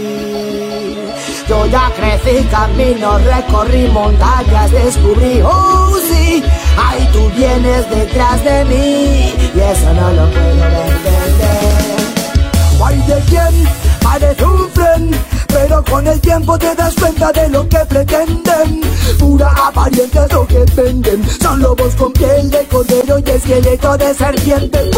Yo 1.48 1.66
ya 1.66 1.90
crecí 1.96 2.44
camino, 2.44 3.18
recorrí 3.18 3.88
montañas, 3.88 4.70
descubrí, 4.70 5.42
oh 5.42 5.96
sí, 6.08 6.42
ahí 6.76 7.08
tú 7.12 7.30
vienes 7.36 7.88
detrás 7.90 8.44
de 8.44 8.64
mí 8.66 9.32
y 9.54 9.60
eso 9.60 9.92
no 9.94 10.12
lo 10.12 10.30
puedo 10.30 10.64
entender. 10.64 11.17
Guay 12.78 12.96
de 13.08 13.20
quién 13.28 13.68
parece 14.00 14.44
un 14.44 14.70
friend 14.70 15.14
pero 15.58 15.82
con 15.84 16.06
el 16.06 16.20
tiempo 16.20 16.56
te 16.56 16.72
das 16.74 16.94
cuenta 16.94 17.32
de 17.32 17.48
lo 17.48 17.68
que 17.68 17.78
pretenden. 17.78 18.80
Pura 19.18 19.52
apariencia 19.66 20.24
es 20.24 20.32
lo 20.32 20.46
que 20.46 20.64
venden. 20.76 21.24
Son 21.40 21.60
lobos 21.60 21.94
con 21.96 22.12
piel 22.12 22.48
de 22.50 22.64
cordero 22.66 23.18
y 23.18 23.30
esqueleto 23.30 23.96
de 23.96 24.14
serpiente. 24.14 24.90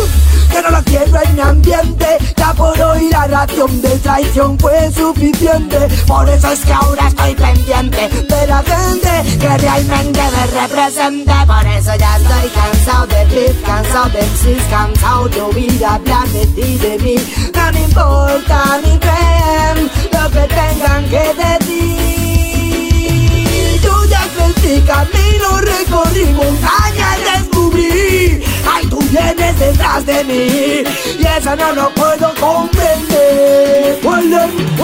Que 0.50 0.62
no 0.62 0.70
lo 0.70 0.82
quiero 0.82 1.18
en 1.24 1.34
mi 1.34 1.40
ambiente. 1.40 2.06
Ya 2.36 2.52
por 2.52 2.78
hoy 2.78 3.08
la 3.10 3.26
ración 3.26 3.80
de 3.80 3.90
traición 3.98 4.58
fue 4.58 4.90
suficiente. 4.92 5.78
Por 6.06 6.28
eso 6.28 6.52
es 6.52 6.60
que 6.60 6.72
ahora 6.72 7.06
estoy 7.08 7.34
pendiente 7.34 8.08
De 8.28 8.46
la 8.46 8.62
gente 8.62 9.38
que 9.38 9.58
realmente 9.58 10.20
me 10.20 10.60
represente. 10.60 11.32
Por 11.46 11.66
eso 11.66 11.92
ya 11.98 12.16
estoy 12.16 12.50
cansado 12.50 13.06
de 13.06 13.24
beef, 13.26 13.62
cansado 13.64 14.10
de 14.10 14.20
MCs, 14.20 14.64
cansado 14.68 15.28
de 15.28 15.40
oír 15.40 15.84
hablar 15.84 16.28
de 16.28 16.46
ti, 16.48 16.78
de 16.78 16.98
mí. 16.98 17.14
No 17.54 17.72
me 17.72 17.82
importa 17.82 18.80
mi 18.82 18.98
fame, 18.98 19.90
que 20.28 20.46
tengan 20.48 21.04
que 21.08 21.34
decir. 21.34 22.10
Yo 23.82 24.04
ya 24.04 24.22
crecí 24.34 24.82
camino, 24.82 25.60
recorrí 25.60 26.24
montañas, 26.32 27.18
descubrí. 27.32 28.42
Ay, 28.68 28.86
tú 28.88 28.98
vienes 29.10 29.58
detrás 29.58 30.04
de 30.04 30.22
mí 30.24 30.84
Y 31.18 31.26
eso 31.26 31.56
no 31.56 31.72
lo 31.72 31.90
puedo 31.94 32.34
comprender. 32.34 34.00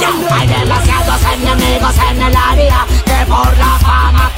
Ya 0.00 0.12
hay 0.34 0.46
demasiados 0.46 1.20
enemigos 1.34 1.94
en 2.10 2.22
el 2.22 2.36
área 2.36 2.86
Que 3.04 3.26
por 3.26 3.56
la 3.58 3.78
fama 3.78 4.30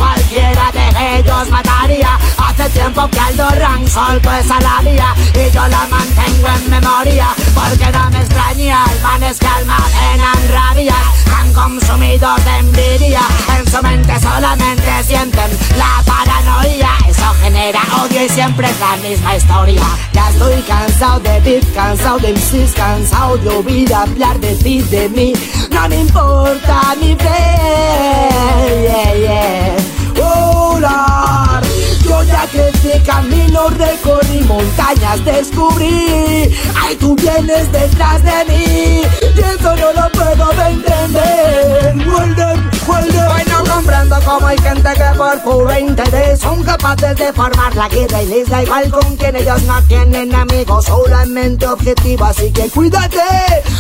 Aldo 3.99 4.21
Ransol 4.21 4.21
pues 4.21 4.51
a 4.51 4.61
la 4.61 4.81
vía 4.83 5.15
Y 5.35 5.51
yo 5.53 5.67
la 5.69 5.87
mantengo 5.87 6.49
en 6.49 6.71
memoria 6.71 7.29
Porque 7.55 7.91
no 7.93 8.11
me 8.11 8.21
extraña 8.21 8.85
almanes 8.85 9.39
que 9.39 9.47
almacenan 9.47 10.49
rabias 10.53 10.97
Han 11.37 11.53
consumido 11.53 12.35
de 12.37 12.59
envidia 12.59 13.21
En 13.59 13.71
su 13.71 13.83
mente 13.83 14.21
solamente 14.21 15.05
sienten 15.05 15.51
la 15.77 16.03
paranoia 16.05 16.91
Eso 17.09 17.35
genera 17.43 17.81
odio 18.03 18.25
y 18.25 18.29
siempre 18.29 18.69
es 18.71 18.81
la 18.81 18.97
misma 18.97 19.37
historia 19.37 19.83
Ya 20.13 20.31
estoy 20.31 20.63
cansado 20.63 21.21
de 21.21 21.41
beef, 21.41 21.75
cansado 21.75 22.19
de 22.19 22.33
MCs 22.33 22.73
Cansado 22.75 23.37
de 23.39 23.49
oír 23.49 23.95
hablar 23.95 24.39
de 24.41 24.55
ti, 24.57 24.83
de 24.83 25.09
mí 25.09 25.33
No 25.71 25.89
me 25.89 26.01
importa 26.01 26.95
mi 27.01 27.15
fe 27.17 27.49
yeah, 28.85 29.15
yeah. 29.15 29.77
Oh, 30.21 30.79
Lord. 30.81 31.48
Yo 32.19 32.25
ya 32.25 32.49
crecí 32.51 33.01
camino, 33.07 33.69
recorrí 33.69 34.41
montañas, 34.41 35.25
descubrí. 35.25 36.53
Ay, 36.75 36.97
tú 36.99 37.15
vienes 37.15 37.71
detrás 37.71 38.21
de 38.25 38.45
mí 38.49 39.03
Y 39.37 39.41
eso 39.41 39.77
no 39.77 39.93
lo 39.93 40.11
puedo 40.11 40.51
entender 40.67 41.95
Walden 42.89 43.29
Hoy 43.29 43.43
no 43.49 43.75
comprendo 43.75 44.17
cómo 44.25 44.47
hay 44.47 44.59
gente 44.59 44.89
que 44.95 45.19
por 45.19 45.43
puro 45.43 45.79
interés 45.79 46.41
Son 46.41 46.63
capaces 46.63 47.17
de 47.17 47.33
formar 47.33 47.75
la 47.75 47.89
guerra 47.89 48.23
y 48.23 48.27
les 48.27 48.49
da 48.49 48.63
igual 48.63 48.91
con 48.91 49.17
quien 49.17 49.37
ellos 49.37 49.63
no 49.65 49.83
tienen 49.89 50.35
amigos 50.35 50.85
Solamente 50.87 51.67
objetivo, 51.67 52.25
así 52.25 52.53
que 52.53 52.69
Cuídate, 52.71 53.19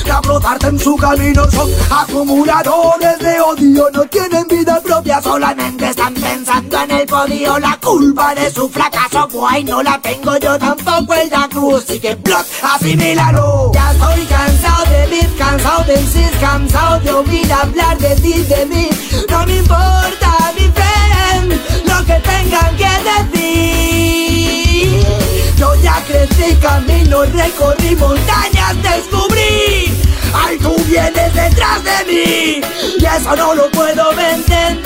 la 0.06 0.20
bruta 0.20 0.48
aparten 0.48 0.78
su 0.78 0.96
camino 0.96 1.44
son 1.50 1.70
acumuladores 1.90 3.18
de 3.18 3.40
odio, 3.40 3.88
no 3.92 4.04
tienen 4.06 4.46
vida 4.48 4.80
propia, 4.80 5.20
solamente 5.20 5.88
están 5.88 6.14
pensando 6.14 6.82
en 6.82 6.90
el 6.90 7.06
podio. 7.06 7.58
La 7.58 7.78
culpa 7.80 8.34
de 8.34 8.50
su 8.50 8.68
fracaso, 8.68 9.28
guay, 9.30 9.64
no 9.64 9.82
la 9.82 10.00
tengo 10.00 10.36
yo 10.38 10.58
tampoco 10.58 11.14
el 11.14 11.28
da 11.28 11.48
cruz, 11.50 11.84
así 11.84 12.00
que 12.00 12.14
blot, 12.14 12.46
asimílalo. 12.62 13.72
Ya 13.74 13.92
estoy 13.92 14.24
cansado 14.26 14.84
de 14.90 15.06
vivir, 15.06 15.36
cansado 15.36 15.84
de 15.84 15.92
decir, 15.92 16.30
cansado 16.40 17.00
de 17.00 17.12
oír 17.12 17.52
hablar 17.52 17.98
de 17.98 18.14
ti, 18.16 18.32
de 18.44 18.66
mí. 18.66 18.88
No 19.28 19.46
me 19.46 19.56
importa, 19.56 20.52
mi 20.54 20.70
friend, 20.76 21.48
lo 21.86 22.04
que 22.04 22.20
tengan 22.20 22.76
que 22.76 22.92
decir. 23.10 25.02
Yo 25.56 25.74
ya 25.82 26.02
crecí 26.06 26.54
camino, 26.56 27.24
recorrí 27.24 27.96
montañas, 27.96 28.74
descubrí. 28.82 29.96
Ay, 30.32 30.58
tú 30.58 30.76
detrás 31.34 31.82
de 31.84 32.04
mí 32.06 32.60
y 32.98 33.04
eso 33.04 33.36
no 33.36 33.54
lo 33.54 33.70
puedo 33.70 34.12
entender. 34.12 34.84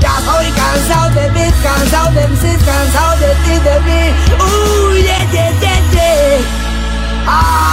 Ya 0.00 0.18
estoy 0.18 0.50
cansado 0.52 1.10
de 1.10 1.30
mí, 1.30 1.52
cansado 1.62 2.10
de 2.12 2.28
mí, 2.28 2.56
cansado 2.64 3.16
de 3.18 3.34
ti, 3.44 3.58
de 3.68 3.80
mí. 3.80 4.14
Uy, 4.92 5.02
yeah, 5.02 5.24
yeah, 5.32 5.50
yeah, 5.60 5.80
yeah. 5.92 6.40
Ay. 7.26 7.65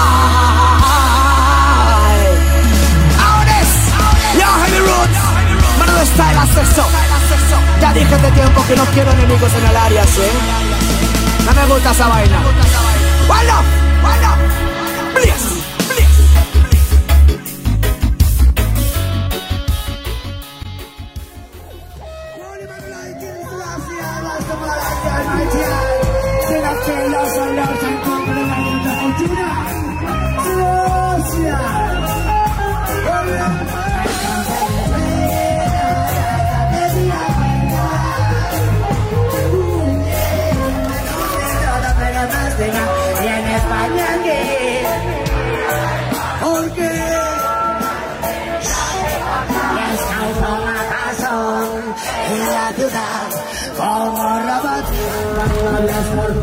Ya 7.81 7.93
dije 7.93 8.15
hace 8.15 8.31
tiempo 8.31 8.63
que 8.67 8.75
no 8.75 8.85
quiero 8.93 9.11
enemigos 9.11 9.51
en 9.53 9.65
el 9.65 9.75
área, 9.75 10.03
¿sí? 10.05 10.21
No 11.45 11.53
me 11.53 11.65
gusta 11.73 11.91
esa 11.91 12.07
vaina. 12.07 12.41
Love. 13.27 13.83
Please, 14.03 14.37
please. 15.13 15.62
En 55.79 55.85
la 55.87 56.03
ciudad 56.03 56.27
como 56.39 56.42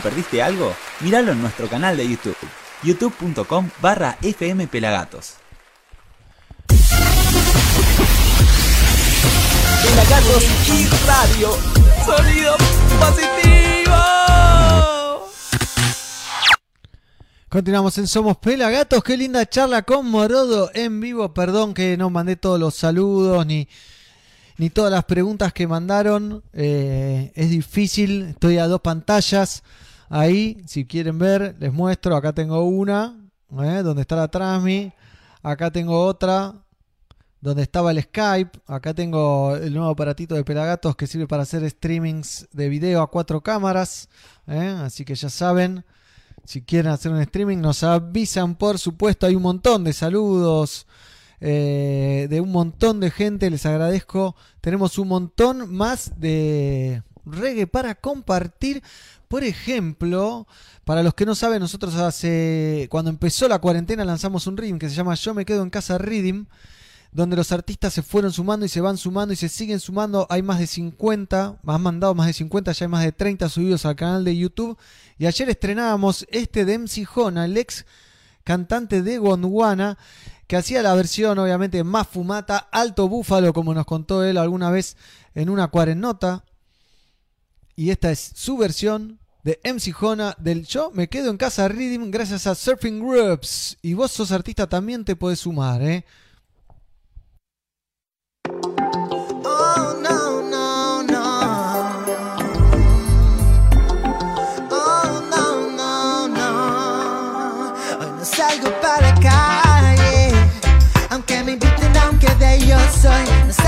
perdiste 0.00 0.42
algo? 0.42 0.74
Míralo 1.00 1.32
en 1.32 1.40
nuestro 1.40 1.68
canal 1.68 1.96
de 1.96 2.08
YouTube, 2.08 2.36
youtube.com 2.82 3.70
barra 3.80 4.16
fmpelagatos. 4.20 5.34
Pelagatos 9.82 10.44
y 10.68 10.86
radio. 11.06 11.56
Sonido 12.04 12.56
positivo. 12.98 13.50
Continuamos 17.48 17.98
en 17.98 18.06
Somos 18.06 18.36
Pelagatos. 18.36 19.02
Qué 19.02 19.16
linda 19.16 19.44
charla 19.44 19.82
con 19.82 20.06
Morodo 20.06 20.70
en 20.72 21.00
vivo. 21.00 21.34
Perdón 21.34 21.74
que 21.74 21.96
no 21.96 22.08
mandé 22.08 22.36
todos 22.36 22.60
los 22.60 22.76
saludos 22.76 23.44
ni, 23.44 23.66
ni 24.56 24.70
todas 24.70 24.92
las 24.92 25.04
preguntas 25.04 25.52
que 25.52 25.66
mandaron. 25.66 26.44
Eh, 26.52 27.32
es 27.34 27.50
difícil. 27.50 28.28
Estoy 28.30 28.58
a 28.58 28.68
dos 28.68 28.80
pantallas. 28.82 29.64
Ahí, 30.12 30.60
si 30.66 30.84
quieren 30.86 31.18
ver, 31.18 31.54
les 31.60 31.72
muestro. 31.72 32.16
Acá 32.16 32.32
tengo 32.32 32.64
una, 32.64 33.16
eh, 33.62 33.82
donde 33.84 34.02
está 34.02 34.16
la 34.16 34.26
Transmi. 34.28 34.92
Acá 35.40 35.70
tengo 35.70 36.04
otra, 36.04 36.52
donde 37.40 37.62
estaba 37.62 37.92
el 37.92 38.02
Skype. 38.02 38.58
Acá 38.66 38.92
tengo 38.92 39.54
el 39.54 39.72
nuevo 39.72 39.88
aparatito 39.88 40.34
de 40.34 40.42
Pelagatos 40.44 40.96
que 40.96 41.06
sirve 41.06 41.28
para 41.28 41.44
hacer 41.44 41.68
streamings 41.70 42.48
de 42.52 42.68
video 42.68 43.02
a 43.02 43.08
cuatro 43.08 43.40
cámaras. 43.40 44.08
eh, 44.48 44.76
Así 44.82 45.04
que 45.04 45.14
ya 45.14 45.30
saben. 45.30 45.84
Si 46.44 46.62
quieren 46.62 46.90
hacer 46.90 47.12
un 47.12 47.20
streaming, 47.20 47.58
nos 47.58 47.84
avisan, 47.84 48.56
por 48.56 48.80
supuesto. 48.80 49.26
Hay 49.26 49.36
un 49.36 49.42
montón 49.42 49.84
de 49.84 49.92
saludos 49.92 50.88
eh, 51.40 52.26
de 52.28 52.40
un 52.40 52.50
montón 52.50 52.98
de 52.98 53.12
gente. 53.12 53.48
Les 53.48 53.64
agradezco. 53.64 54.34
Tenemos 54.60 54.98
un 54.98 55.06
montón 55.06 55.72
más 55.72 56.18
de, 56.18 57.04
reggae 57.24 57.66
para 57.66 57.94
compartir. 57.94 58.82
Por 59.28 59.44
ejemplo, 59.44 60.46
para 60.84 61.02
los 61.02 61.14
que 61.14 61.26
no 61.26 61.34
saben, 61.34 61.60
nosotros 61.60 61.94
hace 61.94 62.88
cuando 62.90 63.10
empezó 63.10 63.46
la 63.48 63.60
cuarentena 63.60 64.04
lanzamos 64.04 64.46
un 64.46 64.56
rhythm 64.56 64.78
que 64.78 64.88
se 64.88 64.94
llama 64.94 65.14
Yo 65.14 65.34
me 65.34 65.44
quedo 65.44 65.62
en 65.62 65.70
casa 65.70 65.98
Rhythm, 65.98 66.46
donde 67.12 67.36
los 67.36 67.52
artistas 67.52 67.92
se 67.92 68.02
fueron 68.02 68.32
sumando 68.32 68.66
y 68.66 68.68
se 68.68 68.80
van 68.80 68.96
sumando 68.96 69.32
y 69.32 69.36
se 69.36 69.48
siguen 69.48 69.80
sumando. 69.80 70.26
Hay 70.30 70.42
más 70.42 70.58
de 70.58 70.66
50, 70.66 71.60
más 71.62 71.80
mandado 71.80 72.14
más 72.14 72.26
de 72.26 72.32
50, 72.32 72.72
ya 72.72 72.84
hay 72.86 72.90
más 72.90 73.04
de 73.04 73.12
30 73.12 73.48
subidos 73.48 73.84
al 73.84 73.96
canal 73.96 74.24
de 74.24 74.36
YouTube. 74.36 74.76
Y 75.18 75.26
ayer 75.26 75.48
estrenábamos 75.48 76.26
este 76.30 76.64
de 76.64 76.78
MC 76.78 77.04
Jona, 77.04 77.44
el 77.44 77.56
ex 77.56 77.84
cantante 78.44 79.02
de 79.02 79.18
Gondwana, 79.18 79.98
que 80.46 80.56
hacía 80.56 80.82
la 80.82 80.94
versión 80.94 81.38
obviamente 81.38 81.84
más 81.84 82.08
fumata, 82.08 82.68
alto 82.72 83.08
búfalo, 83.08 83.52
como 83.52 83.74
nos 83.74 83.86
contó 83.86 84.24
él 84.24 84.38
alguna 84.38 84.70
vez 84.70 84.96
en 85.34 85.50
una 85.50 85.68
cuarennota. 85.68 86.44
Y 87.80 87.90
esta 87.90 88.10
es 88.10 88.32
su 88.34 88.58
versión 88.58 89.18
de 89.42 89.58
MC 89.64 89.92
Jona 89.92 90.34
del 90.36 90.66
Yo 90.66 90.90
me 90.92 91.08
quedo 91.08 91.30
en 91.30 91.38
casa 91.38 91.66
Rhythm 91.66 92.10
gracias 92.10 92.46
a 92.46 92.54
Surfing 92.54 93.00
Groups. 93.00 93.78
Y 93.80 93.94
vos 93.94 94.10
sos 94.10 94.32
artista 94.32 94.68
también 94.68 95.02
te 95.02 95.16
podés 95.16 95.40
sumar, 95.40 95.80
¿eh? 95.80 96.04
Oh, 98.50 99.96
no, 100.02 100.42
no, 100.42 101.02
no. 101.04 102.04
Oh, 104.70 105.22
no, 105.30 105.70
no, 105.70 106.28
no. 106.28 107.72
Hoy 107.98 108.10
no 108.18 108.24
salgo 108.26 108.78
para 108.82 109.08
la 109.08 109.20
calle. 109.22 110.34
Aunque 111.08 111.42
me 111.44 111.52
inviten, 111.52 111.96
aunque 111.96 112.28
de 112.34 112.58
yo 112.58 112.78
soy. 113.00 113.24
No 113.46 113.59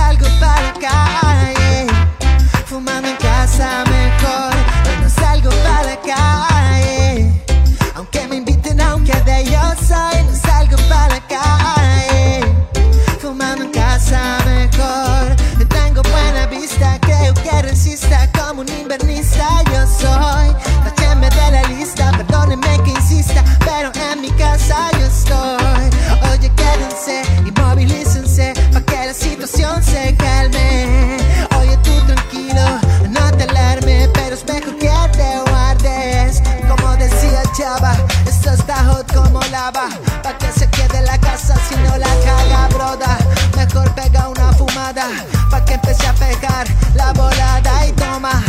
un 18.62 18.68
invernista. 18.80 19.48
Yo 19.72 19.86
soy, 19.86 20.55
tachenme 20.84 21.28
de 21.30 21.51
la 21.51 21.62
lista, 21.64 22.10
perdónenme 22.12 22.82
que 22.84 22.90
insista, 22.90 23.43
pero 23.60 23.90
en 24.10 24.20
mi 24.20 24.30
casa 24.32 24.76
yo 24.98 25.06
estoy. 25.06 25.84
Oye, 26.30 26.51
quédense 26.55 27.22
y 27.47 27.60
movilícense 27.60 28.55
para 28.72 28.84
que 28.84 29.06
la 29.06 29.14
situación 29.14 29.82
se 29.82 30.14
calme. 30.16 31.16
Oye, 31.59 31.76
tú 31.78 31.93
tranquilo, 32.06 32.64
no 33.10 33.30
te 33.36 33.44
alarme, 33.44 34.09
pero 34.14 34.34
es 34.36 34.44
mejor 34.47 34.78
que 34.78 34.90
te 35.12 35.51
guardes. 35.51 36.43
Como 36.68 36.97
decía 36.97 37.43
Chava, 37.56 37.97
esto 38.26 38.51
está 38.51 38.84
hot 38.86 39.12
como 39.12 39.40
lava, 39.51 39.89
para 40.22 40.39
que 40.39 40.52
se 40.52 40.68
quede 40.70 41.02
la 41.02 41.18
casa 41.18 41.55
si 41.68 41.74
no 41.76 41.97
la 41.98 42.12
caga, 42.24 42.68
broda. 42.68 43.18
Mejor 43.56 43.93
pega 43.94 44.28
una 44.28 44.52
fumada, 44.52 45.06
pa' 45.51 45.64
que 45.64 45.74
empiece 45.74 46.06
a 46.06 46.12
pegar 46.14 46.66
la 46.94 47.12
volada 47.12 47.86
y 47.86 47.93
toma, 47.93 48.43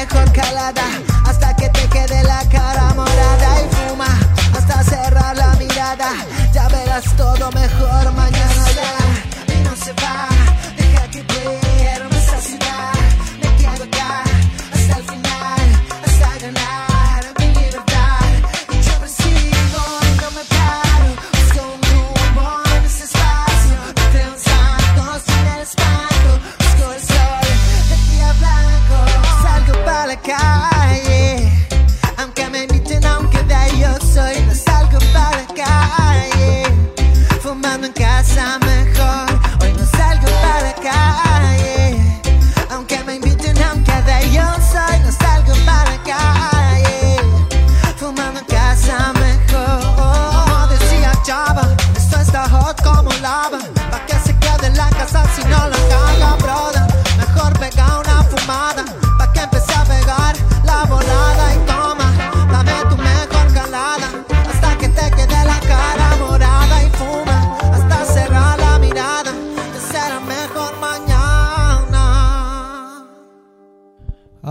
mejor 0.00 0.32
calada, 0.32 0.86
hasta 1.26 1.54
que 1.56 1.68
te 1.68 1.86
quede 1.88 2.22
la 2.22 2.42
cara 2.48 2.94
morada 2.94 3.50
y 3.60 3.68
fuma, 3.76 4.08
hasta 4.56 4.82
cerrar 4.82 5.36
la 5.36 5.54
mirada, 5.56 6.12
ya 6.54 6.68
verás 6.68 7.04
todo 7.18 7.50
mejor 7.52 8.10
mañana 8.12 8.64
ya, 8.78 9.54
y 9.54 9.62
no 9.62 9.76
se 9.76 9.92
va, 9.92 10.29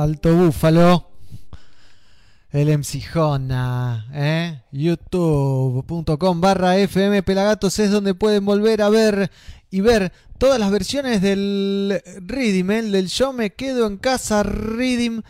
Alto 0.01 0.33
búfalo. 0.33 1.09
El 2.51 2.69
MC 2.77 3.03
¿eh? 4.13 4.61
youtube.com 4.71 6.39
barra 6.39 6.77
FM 6.77 7.21
Pelagatos 7.23 7.77
es 7.79 7.91
donde 7.91 8.15
pueden 8.15 8.45
volver 8.45 8.81
a 8.81 8.87
ver 8.87 9.29
y 9.69 9.81
ver 9.81 10.13
todas 10.37 10.57
las 10.57 10.71
versiones 10.71 11.21
del 11.21 12.01
Rhythm, 12.21 12.71
¿eh? 12.71 12.81
del 12.83 13.07
Yo 13.07 13.33
me 13.33 13.49
quedo 13.49 13.87
en 13.87 13.97
casa 13.97 14.41
Rhythm, 14.41 15.21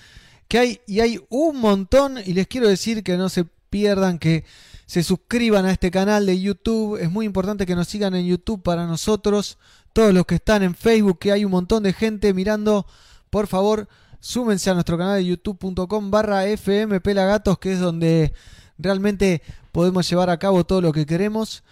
que 0.47 0.59
hay 0.59 0.81
y 0.85 0.99
hay 0.99 1.19
un 1.29 1.59
montón 1.59 2.19
y 2.23 2.33
les 2.33 2.45
quiero 2.45 2.67
decir 2.67 3.03
que 3.03 3.17
no 3.17 3.27
se 3.27 3.45
pierdan 3.71 4.19
que 4.19 4.45
se 4.85 5.01
suscriban 5.01 5.65
a 5.65 5.71
este 5.71 5.89
canal 5.89 6.27
de 6.27 6.39
YouTube, 6.39 6.97
es 6.97 7.09
muy 7.09 7.25
importante 7.25 7.65
que 7.65 7.75
nos 7.75 7.87
sigan 7.87 8.13
en 8.13 8.27
YouTube 8.27 8.61
para 8.61 8.85
nosotros, 8.85 9.57
todos 9.93 10.13
los 10.13 10.27
que 10.27 10.35
están 10.35 10.61
en 10.61 10.75
Facebook, 10.75 11.17
que 11.17 11.31
hay 11.31 11.43
un 11.43 11.51
montón 11.51 11.81
de 11.81 11.93
gente 11.93 12.35
mirando, 12.35 12.85
por 13.31 13.47
favor, 13.47 13.87
súmense 14.19 14.69
a 14.69 14.73
nuestro 14.73 14.97
canal 14.97 15.17
de 15.17 15.25
youtube.com 15.25 16.11
barra 16.11 16.45
FM 16.45 17.01
Pelagatos, 17.01 17.57
que 17.59 17.73
es 17.73 17.79
donde 17.79 18.33
realmente 18.77 19.41
podemos 19.71 20.09
llevar 20.09 20.29
a 20.29 20.39
cabo 20.39 20.63
todo 20.65 20.81
lo 20.81 20.91
que 20.91 21.05
queremos. 21.05 21.63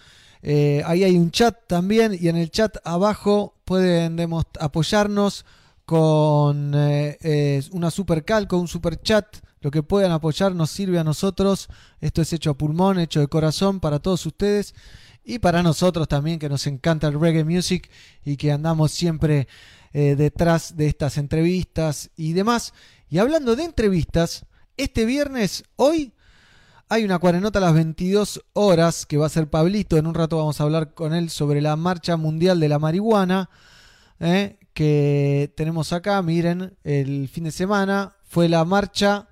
Eh, 0.42 0.82
ahí 0.86 1.04
hay 1.04 1.16
un 1.16 1.30
chat 1.30 1.56
también 1.66 2.16
y 2.18 2.28
en 2.28 2.36
el 2.36 2.50
chat 2.50 2.76
abajo 2.84 3.54
pueden 3.64 4.16
apoyarnos 4.60 5.44
con 5.84 6.72
eh, 6.74 7.62
una 7.72 7.90
super 7.90 8.24
calco, 8.24 8.58
un 8.58 8.68
super 8.68 9.00
chat. 9.00 9.26
Lo 9.60 9.70
que 9.70 9.82
puedan 9.82 10.12
apoyar 10.12 10.54
nos 10.54 10.70
sirve 10.70 10.98
a 10.98 11.04
nosotros. 11.04 11.68
Esto 12.00 12.22
es 12.22 12.32
hecho 12.32 12.50
a 12.50 12.54
pulmón, 12.54 12.98
hecho 13.00 13.20
de 13.20 13.26
corazón 13.26 13.80
para 13.80 13.98
todos 13.98 14.24
ustedes 14.24 14.74
y 15.28 15.40
para 15.40 15.62
nosotros 15.62 16.08
también 16.08 16.38
que 16.38 16.48
nos 16.48 16.66
encanta 16.66 17.08
el 17.08 17.20
reggae 17.20 17.44
music 17.44 17.90
y 18.24 18.38
que 18.38 18.50
andamos 18.50 18.92
siempre 18.92 19.46
eh, 19.92 20.16
detrás 20.16 20.76
de 20.76 20.86
estas 20.86 21.18
entrevistas 21.18 22.10
y 22.16 22.32
demás. 22.32 22.74
Y 23.08 23.18
hablando 23.18 23.56
de 23.56 23.64
entrevistas, 23.64 24.44
este 24.76 25.04
viernes, 25.04 25.64
hoy, 25.76 26.12
hay 26.88 27.04
una 27.04 27.18
cuarenota 27.18 27.58
a 27.58 27.62
las 27.62 27.74
22 27.74 28.44
horas 28.54 29.06
que 29.06 29.16
va 29.16 29.26
a 29.26 29.30
ser 29.30 29.50
Pablito. 29.50 29.96
En 29.96 30.06
un 30.06 30.14
rato 30.14 30.38
vamos 30.38 30.60
a 30.60 30.64
hablar 30.64 30.94
con 30.94 31.14
él 31.14 31.30
sobre 31.30 31.60
la 31.60 31.76
marcha 31.76 32.16
mundial 32.16 32.60
de 32.60 32.68
la 32.68 32.78
marihuana 32.78 33.50
eh, 34.20 34.58
que 34.72 35.52
tenemos 35.56 35.92
acá. 35.92 36.22
Miren, 36.22 36.76
el 36.84 37.28
fin 37.28 37.44
de 37.44 37.50
semana 37.50 38.16
fue 38.24 38.48
la 38.48 38.64
marcha 38.64 39.28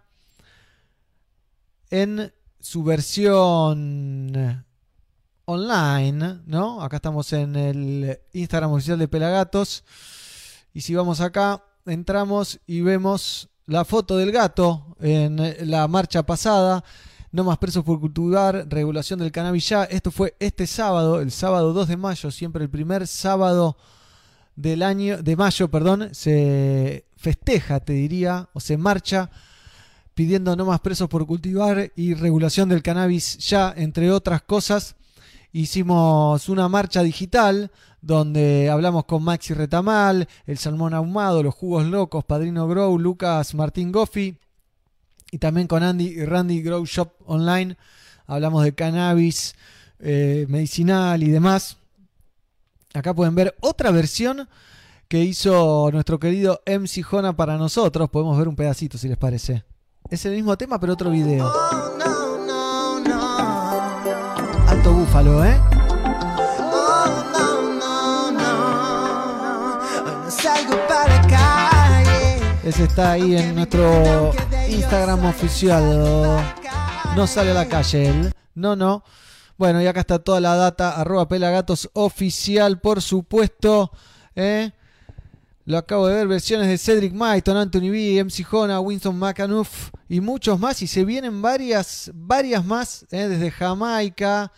en 1.91 2.33
su 2.61 2.83
versión 2.83 4.65
online, 5.45 6.41
¿no? 6.47 6.83
Acá 6.83 6.97
estamos 6.97 7.33
en 7.33 7.57
el 7.57 8.19
Instagram 8.33 8.73
oficial 8.73 8.99
de 8.99 9.09
Pelagatos. 9.09 9.85
Y 10.77 10.82
si 10.82 10.94
vamos 10.94 11.23
acá, 11.23 11.65
entramos 11.86 12.61
y 12.66 12.82
vemos 12.82 13.48
la 13.65 13.86
foto 13.86 14.19
del 14.19 14.31
gato 14.31 14.94
en 15.01 15.70
la 15.70 15.89
marcha 15.89 16.27
pasada. 16.27 16.85
No 17.32 17.44
más 17.44 17.57
presos 17.57 17.82
por 17.82 17.98
cultivar, 17.98 18.66
regulación 18.69 19.20
del 19.20 19.32
cannabis 19.32 19.70
ya. 19.70 19.85
Esto 19.85 20.11
fue 20.11 20.36
este 20.39 20.66
sábado, 20.66 21.23
el 21.23 21.31
sábado 21.31 21.73
2 21.73 21.89
de 21.89 21.97
mayo, 21.97 22.31
siempre 22.31 22.62
el 22.62 22.69
primer 22.69 23.07
sábado 23.07 23.78
del 24.55 24.82
año, 24.82 25.23
de 25.23 25.35
mayo, 25.35 25.70
perdón, 25.70 26.11
se 26.12 27.07
festeja, 27.16 27.81
te 27.81 27.94
diría, 27.94 28.51
o 28.53 28.61
se 28.61 28.77
marcha 28.77 29.31
pidiendo 30.12 30.57
no 30.57 30.66
más 30.66 30.81
presos 30.81 31.09
por 31.09 31.27
cultivar 31.27 31.90
y 31.97 32.12
regulación 32.12 32.69
del 32.69 32.82
cannabis 32.82 33.39
ya, 33.39 33.73
entre 33.74 34.11
otras 34.11 34.43
cosas. 34.43 34.94
Hicimos 35.61 36.51
una 36.51 36.69
marcha 36.69 37.03
digital 37.03 37.70
donde 38.03 38.69
hablamos 38.69 39.07
con 39.07 39.24
Maxi 39.24 39.55
Retamal, 39.55 40.28
el 40.47 40.59
Salmón 40.59 40.93
Ahumado, 40.93 41.43
los 41.43 41.55
Jugos 41.55 41.87
Locos, 41.87 42.24
Padrino 42.24 42.69
Grow, 42.69 42.99
Lucas 42.99 43.55
Martín 43.55 43.91
Goffi 43.91 44.37
y 45.31 45.39
también 45.39 45.66
con 45.66 45.83
Andy 45.83 46.09
y 46.09 46.24
Randy 46.27 46.61
Grow 46.61 46.85
Shop 46.85 47.11
Online. 47.24 47.77
Hablamos 48.27 48.65
de 48.65 48.74
cannabis 48.74 49.55
eh, 49.99 50.45
medicinal 50.49 51.23
y 51.23 51.31
demás. 51.31 51.78
Acá 52.93 53.15
pueden 53.15 53.35
ver 53.35 53.57
otra 53.61 53.91
versión 53.91 54.49
que 55.09 55.24
hizo 55.24 55.89
nuestro 55.91 56.20
querido 56.20 56.61
MC 56.66 57.03
Jona 57.03 57.35
para 57.35 57.57
nosotros. 57.57 58.11
Podemos 58.11 58.37
ver 58.37 58.49
un 58.49 58.57
pedacito 58.57 58.99
si 58.99 59.09
les 59.09 59.16
parece. 59.16 59.65
Es 60.11 60.27
el 60.27 60.35
mismo 60.35 60.57
tema, 60.59 60.78
pero 60.78 60.93
otro 60.93 61.11
video. 61.11 61.51
Alto 61.51 62.16
búfalo, 65.17 65.45
¿eh? 65.45 65.61
Ese 72.65 72.85
está 72.85 73.13
ahí 73.13 73.37
en 73.37 73.55
nuestro 73.55 74.33
Instagram 74.69 75.25
oficial. 75.27 76.45
No 77.15 77.27
sale 77.27 77.53
a 77.53 77.55
la 77.55 77.67
calle 77.67 78.09
él. 78.09 78.33
No, 78.55 78.77
no. 78.77 79.05
Bueno, 79.57 79.81
y 79.81 79.87
acá 79.87 80.01
está 80.01 80.19
toda 80.19 80.41
la 80.41 80.57
data. 80.57 81.01
Arroba 81.01 81.29
pelagatos 81.29 81.89
oficial, 81.95 82.81
por 82.81 83.01
supuesto. 83.01 83.93
¿eh? 84.35 84.73
Lo 85.65 85.79
acabo 85.79 86.09
de 86.09 86.17
ver, 86.17 86.29
versiones 86.29 86.69
de 86.69 86.77
Cedric 86.77 87.13
Myton, 87.15 87.57
Anthony 87.57 87.91
B, 87.91 88.23
MC 88.23 88.45
Jona, 88.45 88.81
Winston 88.81 89.17
McAnuff 89.17 89.91
y 90.09 90.21
muchos 90.21 90.59
más. 90.59 90.83
Y 90.83 90.87
se 90.87 91.05
vienen 91.05 91.41
varias, 91.41 92.11
varias 92.13 92.65
más, 92.65 93.07
¿eh? 93.13 93.29
desde 93.29 93.51
Jamaica. 93.51 94.53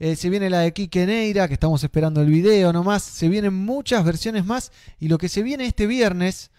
Eh, 0.00 0.14
se 0.14 0.30
viene 0.30 0.48
la 0.48 0.60
de 0.60 0.72
Kike 0.72 1.06
Neira, 1.06 1.48
que 1.48 1.54
estamos 1.54 1.82
esperando 1.82 2.20
el 2.20 2.28
video 2.28 2.72
nomás. 2.72 3.02
Se 3.02 3.28
vienen 3.28 3.54
muchas 3.54 4.04
versiones 4.04 4.44
más. 4.44 4.70
Y 5.00 5.08
lo 5.08 5.18
que 5.18 5.28
se 5.28 5.42
viene 5.42 5.66
este 5.66 5.86
viernes, 5.86 6.50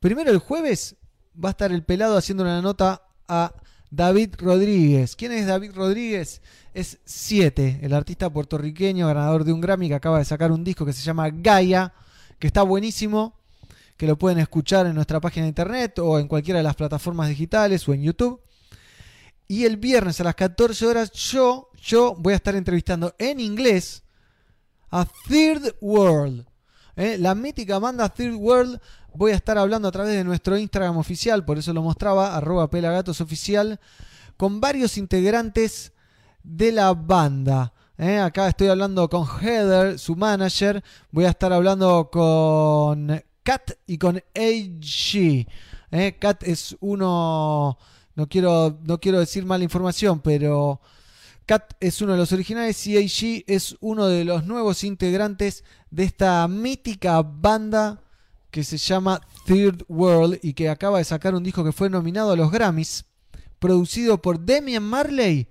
primero 0.00 0.30
el 0.30 0.38
jueves, 0.38 0.96
va 1.42 1.50
a 1.50 1.52
estar 1.52 1.72
el 1.72 1.82
pelado 1.82 2.16
haciendo 2.16 2.42
una 2.44 2.62
nota 2.62 3.02
a 3.28 3.52
David 3.90 4.34
Rodríguez. 4.38 5.14
¿Quién 5.14 5.32
es 5.32 5.46
David 5.46 5.72
Rodríguez? 5.74 6.40
Es 6.74 6.98
7, 7.04 7.80
el 7.82 7.92
artista 7.92 8.30
puertorriqueño, 8.30 9.06
ganador 9.06 9.44
de 9.44 9.52
un 9.52 9.60
Grammy, 9.60 9.88
que 9.88 9.94
acaba 9.94 10.18
de 10.18 10.24
sacar 10.24 10.52
un 10.52 10.64
disco 10.64 10.84
que 10.84 10.92
se 10.92 11.02
llama 11.02 11.30
Gaia, 11.30 11.92
que 12.38 12.46
está 12.46 12.62
buenísimo, 12.62 13.34
que 13.96 14.06
lo 14.06 14.18
pueden 14.18 14.38
escuchar 14.38 14.86
en 14.86 14.94
nuestra 14.94 15.20
página 15.20 15.44
de 15.44 15.50
internet 15.50 15.98
o 15.98 16.18
en 16.18 16.28
cualquiera 16.28 16.58
de 16.58 16.64
las 16.64 16.76
plataformas 16.76 17.28
digitales 17.28 17.88
o 17.88 17.94
en 17.94 18.02
YouTube. 18.02 18.40
Y 19.48 19.64
el 19.64 19.76
viernes 19.76 20.20
a 20.20 20.24
las 20.24 20.34
14 20.34 20.86
horas 20.86 21.12
yo, 21.12 21.70
yo 21.80 22.14
voy 22.18 22.32
a 22.32 22.36
estar 22.36 22.54
entrevistando 22.56 23.14
en 23.18 23.40
inglés 23.40 24.02
a 24.90 25.06
Third 25.28 25.76
World. 25.80 26.46
¿eh? 26.96 27.16
La 27.18 27.34
mítica 27.34 27.78
banda 27.78 28.08
Third 28.08 28.34
World 28.34 28.80
voy 29.14 29.32
a 29.32 29.36
estar 29.36 29.56
hablando 29.56 29.88
a 29.88 29.92
través 29.92 30.14
de 30.14 30.24
nuestro 30.24 30.58
Instagram 30.58 30.96
oficial, 30.98 31.44
por 31.44 31.58
eso 31.58 31.72
lo 31.72 31.82
mostraba, 31.82 32.36
arroba 32.36 32.70
pelagatos 32.70 33.20
oficial, 33.20 33.80
con 34.36 34.60
varios 34.60 34.98
integrantes 34.98 35.92
de 36.42 36.72
la 36.72 36.92
banda. 36.92 37.72
¿eh? 37.98 38.18
Acá 38.18 38.48
estoy 38.48 38.68
hablando 38.68 39.08
con 39.08 39.26
Heather, 39.26 39.98
su 39.98 40.16
manager. 40.16 40.82
Voy 41.10 41.24
a 41.24 41.30
estar 41.30 41.52
hablando 41.52 42.10
con 42.10 43.22
Kat 43.42 43.72
y 43.86 43.98
con 43.98 44.16
AG. 44.16 45.46
¿eh? 45.90 46.16
Kat 46.18 46.42
es 46.42 46.76
uno. 46.80 47.78
No 48.16 48.28
quiero, 48.28 48.78
no 48.82 48.98
quiero 48.98 49.20
decir 49.20 49.44
mala 49.44 49.62
información, 49.62 50.20
pero 50.20 50.80
Kat 51.44 51.74
es 51.78 52.00
uno 52.02 52.12
de 52.12 52.18
los 52.18 52.32
originales 52.32 52.84
y 52.86 52.96
AG 52.96 53.44
es 53.46 53.76
uno 53.80 54.08
de 54.08 54.24
los 54.24 54.44
nuevos 54.44 54.82
integrantes 54.82 55.62
de 55.90 56.04
esta 56.04 56.48
mítica 56.48 57.22
banda 57.22 58.02
que 58.50 58.64
se 58.64 58.78
llama 58.78 59.20
Third 59.44 59.84
World 59.88 60.40
y 60.42 60.54
que 60.54 60.70
acaba 60.70 60.98
de 60.98 61.04
sacar 61.04 61.34
un 61.34 61.44
disco 61.44 61.62
que 61.62 61.72
fue 61.72 61.90
nominado 61.90 62.32
a 62.32 62.36
los 62.36 62.50
Grammys, 62.50 63.04
producido 63.58 64.20
por 64.20 64.40
Demian 64.40 64.82
Marley. 64.82 65.46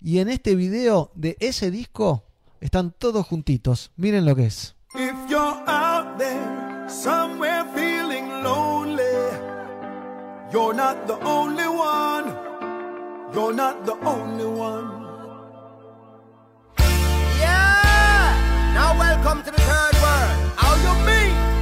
Y 0.00 0.18
en 0.18 0.28
este 0.28 0.56
video 0.56 1.12
de 1.14 1.36
ese 1.38 1.70
disco 1.70 2.24
están 2.60 2.92
todos 2.98 3.24
juntitos. 3.24 3.92
Miren 3.96 4.26
lo 4.26 4.34
que 4.34 4.46
es. 4.46 4.74
If 4.94 5.14
you're 5.30 5.62
out 5.66 6.18
there 6.18 6.90
somewhere 6.90 7.61
you're 10.52 10.74
not 10.74 11.06
the 11.06 11.18
only 11.24 11.66
one. 11.66 12.26
You're 13.34 13.54
not 13.54 13.86
the 13.86 13.94
only 14.04 14.44
one. 14.44 14.86
Yeah! 17.38 18.72
Now 18.74 18.98
welcome 18.98 19.42
to 19.44 19.50
the 19.50 19.60
third 19.60 19.94
world. 20.02 20.52
How 20.56 20.74
you 20.84 20.94
mean? 21.06 21.52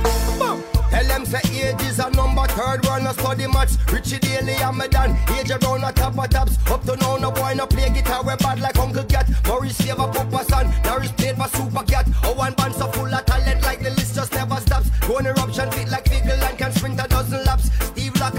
Tell 0.90 1.04
them 1.06 1.24
say 1.24 1.40
age 1.52 1.80
is 1.82 2.00
a 2.00 2.10
number, 2.10 2.44
third 2.48 2.84
world 2.84 3.04
no 3.04 3.12
study 3.12 3.46
much. 3.46 3.70
Richie 3.92 4.18
Daly 4.18 4.54
and 4.54 4.76
me 4.76 4.88
done, 4.88 5.16
age 5.38 5.50
around 5.50 5.82
the 5.82 5.92
top 5.94 6.18
of 6.18 6.28
tops. 6.30 6.58
Up 6.68 6.82
to 6.82 6.96
now, 6.96 7.16
no 7.16 7.30
boy 7.30 7.54
no 7.54 7.66
play 7.66 7.90
guitar, 7.90 8.24
we 8.24 8.34
bad 8.36 8.60
like 8.60 8.76
Uncle 8.76 9.04
Cat. 9.04 9.30
Maurice 9.46 9.80
Favor, 9.80 10.08
Papa 10.08 10.44
Son, 10.48 10.72
Norris 10.84 11.12
played 11.12 11.36
for 11.36 11.48
Super 11.56 11.84
Cat. 11.84 12.08
Oh, 12.24 12.32
one 12.34 12.54
band 12.54 12.74
so 12.74 12.88
full 12.88 13.06
of 13.06 13.24
talent 13.24 13.62
like 13.62 13.80
the 13.80 13.90
list 13.90 14.16
just 14.16 14.32
never 14.32 14.56
stops. 14.56 14.90
Go 15.06 15.18
on 15.18 15.26
eruption, 15.26 15.70
fit 15.70 15.89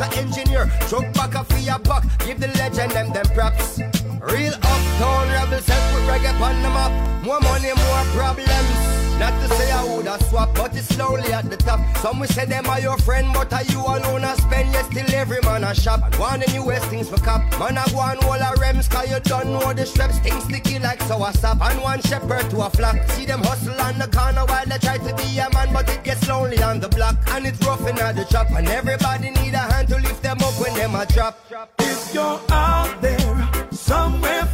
Engineer, 0.01 0.65
truck 0.87 1.13
back 1.13 1.35
a 1.35 1.43
fear 1.53 1.77
buck. 1.83 2.03
Give 2.25 2.39
the 2.39 2.47
legend 2.57 2.91
them 2.91 3.13
them 3.13 3.25
props. 3.35 3.79
Real 4.21 4.53
uptown 4.53 5.27
rebels 5.29 5.67
help 5.67 5.95
with 5.95 6.09
reggae 6.09 6.33
on 6.41 6.61
the 6.63 6.69
map. 6.69 7.23
More 7.23 7.39
money, 7.39 7.69
more 7.69 8.03
problems. 8.13 8.90
Not 9.21 9.39
to 9.39 9.53
say 9.53 9.69
I 9.69 9.83
woulda 9.83 10.17
swap, 10.29 10.49
but 10.55 10.75
it's 10.75 10.87
slowly 10.87 11.31
at 11.31 11.47
the 11.47 11.55
top. 11.55 11.79
Some 11.97 12.19
will 12.19 12.27
say 12.27 12.45
them 12.45 12.65
are 12.65 12.79
your 12.79 12.97
friend, 12.97 13.27
but 13.31 13.53
are 13.53 13.63
you 13.65 13.79
alone 13.79 14.23
a 14.23 14.35
spend? 14.35 14.73
Yes, 14.73 14.87
still 14.87 15.13
every 15.13 15.39
man 15.41 15.63
a 15.63 15.75
shop. 15.75 16.01
And 16.03 16.15
one 16.15 16.39
the 16.39 16.51
newest 16.51 16.87
things 16.87 17.07
for 17.07 17.17
cop. 17.17 17.41
Man 17.59 17.77
a 17.77 17.83
go 17.91 17.99
on 17.99 18.17
all 18.23 18.33
a 18.33 18.51
rems, 18.57 18.89
cause 18.89 19.07
you 19.11 19.19
don't 19.19 19.53
know 19.53 19.73
the 19.73 19.85
straps. 19.85 20.17
Things 20.25 20.43
sticky 20.45 20.79
like 20.79 21.03
sour 21.03 21.31
sap. 21.33 21.61
And 21.61 21.79
one 21.83 22.01
shepherd 22.01 22.49
to 22.49 22.61
a 22.65 22.69
flock. 22.71 22.97
See 23.09 23.25
them 23.25 23.43
hustle 23.43 23.79
on 23.79 23.99
the 23.99 24.07
corner 24.07 24.43
while 24.43 24.65
they 24.65 24.79
try 24.79 24.97
to 24.97 25.13
be 25.13 25.37
a 25.37 25.47
man, 25.53 25.71
but 25.71 25.87
it 25.87 26.03
gets 26.03 26.27
lonely 26.27 26.63
on 26.63 26.79
the 26.79 26.89
block. 26.89 27.15
And 27.27 27.45
it's 27.45 27.63
rough 27.63 27.87
in 27.87 27.97
the 27.97 28.25
chop. 28.27 28.49
And 28.49 28.67
everybody 28.69 29.29
need 29.29 29.53
a 29.53 29.59
hand 29.71 29.87
to 29.89 29.97
lift 29.97 30.23
them 30.23 30.39
up 30.41 30.59
when 30.59 30.73
them 30.73 30.95
a 30.95 31.05
drop. 31.05 31.37
If 31.77 32.11
you're 32.11 32.41
out 32.49 32.99
there 33.03 33.49
somewhere 33.69 34.47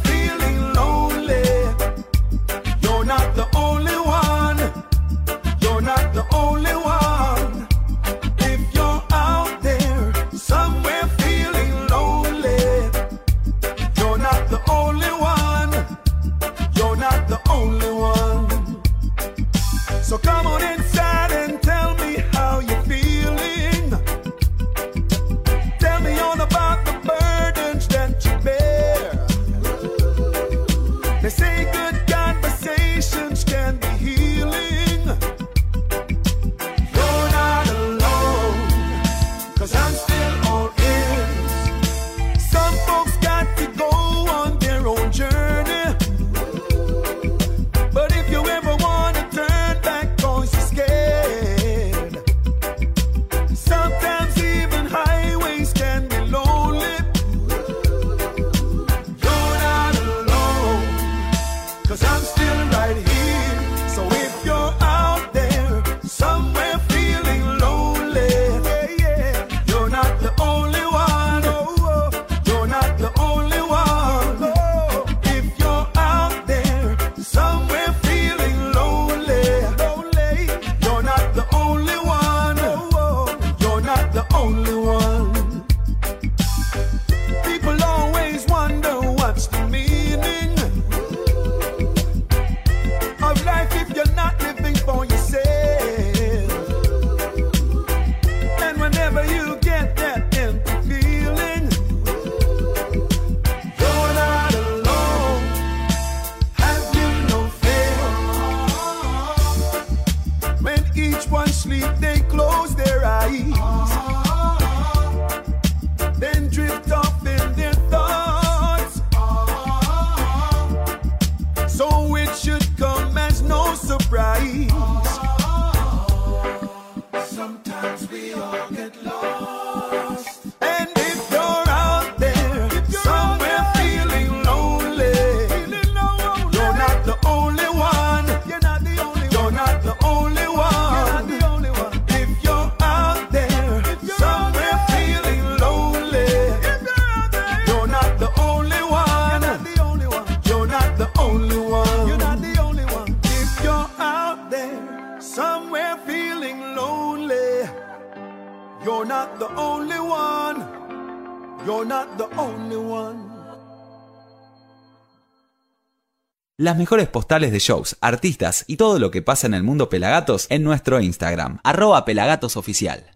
Las 166.60 166.76
mejores 166.76 167.06
postales 167.06 167.52
de 167.52 167.60
shows, 167.60 167.96
artistas 168.00 168.64
y 168.66 168.78
todo 168.78 168.98
lo 168.98 169.12
que 169.12 169.22
pasa 169.22 169.46
en 169.46 169.54
el 169.54 169.62
mundo 169.62 169.88
Pelagatos 169.88 170.48
en 170.50 170.64
nuestro 170.64 171.00
Instagram, 171.00 171.60
arroba 171.62 172.04
pelagatosoficial. 172.04 173.12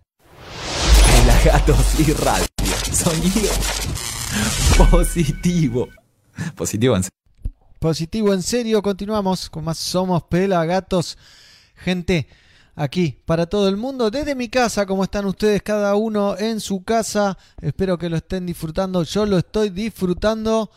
Pelagatos 1.11 1.99
y 1.99 2.13
radio. 2.13 2.47
Sonido 2.93 3.51
positivo. 4.89 5.89
Positivo 6.55 6.95
en 6.97 7.03
Positivo 7.81 8.33
en 8.33 8.43
serio, 8.45 8.81
continuamos 8.81 9.51
con 9.51 9.65
más 9.65 9.79
Somos 9.79 10.23
Pelagatos. 10.23 11.19
Gente, 11.75 12.29
aquí 12.77 13.19
para 13.25 13.47
todo 13.47 13.69
el 13.69 13.77
mundo, 13.77 14.13
desde 14.13 14.37
mi 14.37 14.51
casa, 14.51 14.87
como 14.87 15.03
están 15.03 15.25
ustedes 15.25 15.63
cada 15.63 15.97
uno 15.97 16.39
en 16.39 16.61
su 16.61 16.85
casa. 16.85 17.37
Espero 17.61 17.99
que 17.99 18.09
lo 18.09 18.19
estén 18.19 18.47
disfrutando, 18.47 19.03
yo 19.03 19.27
lo 19.27 19.37
estoy 19.37 19.71
disfrutando. 19.71 20.71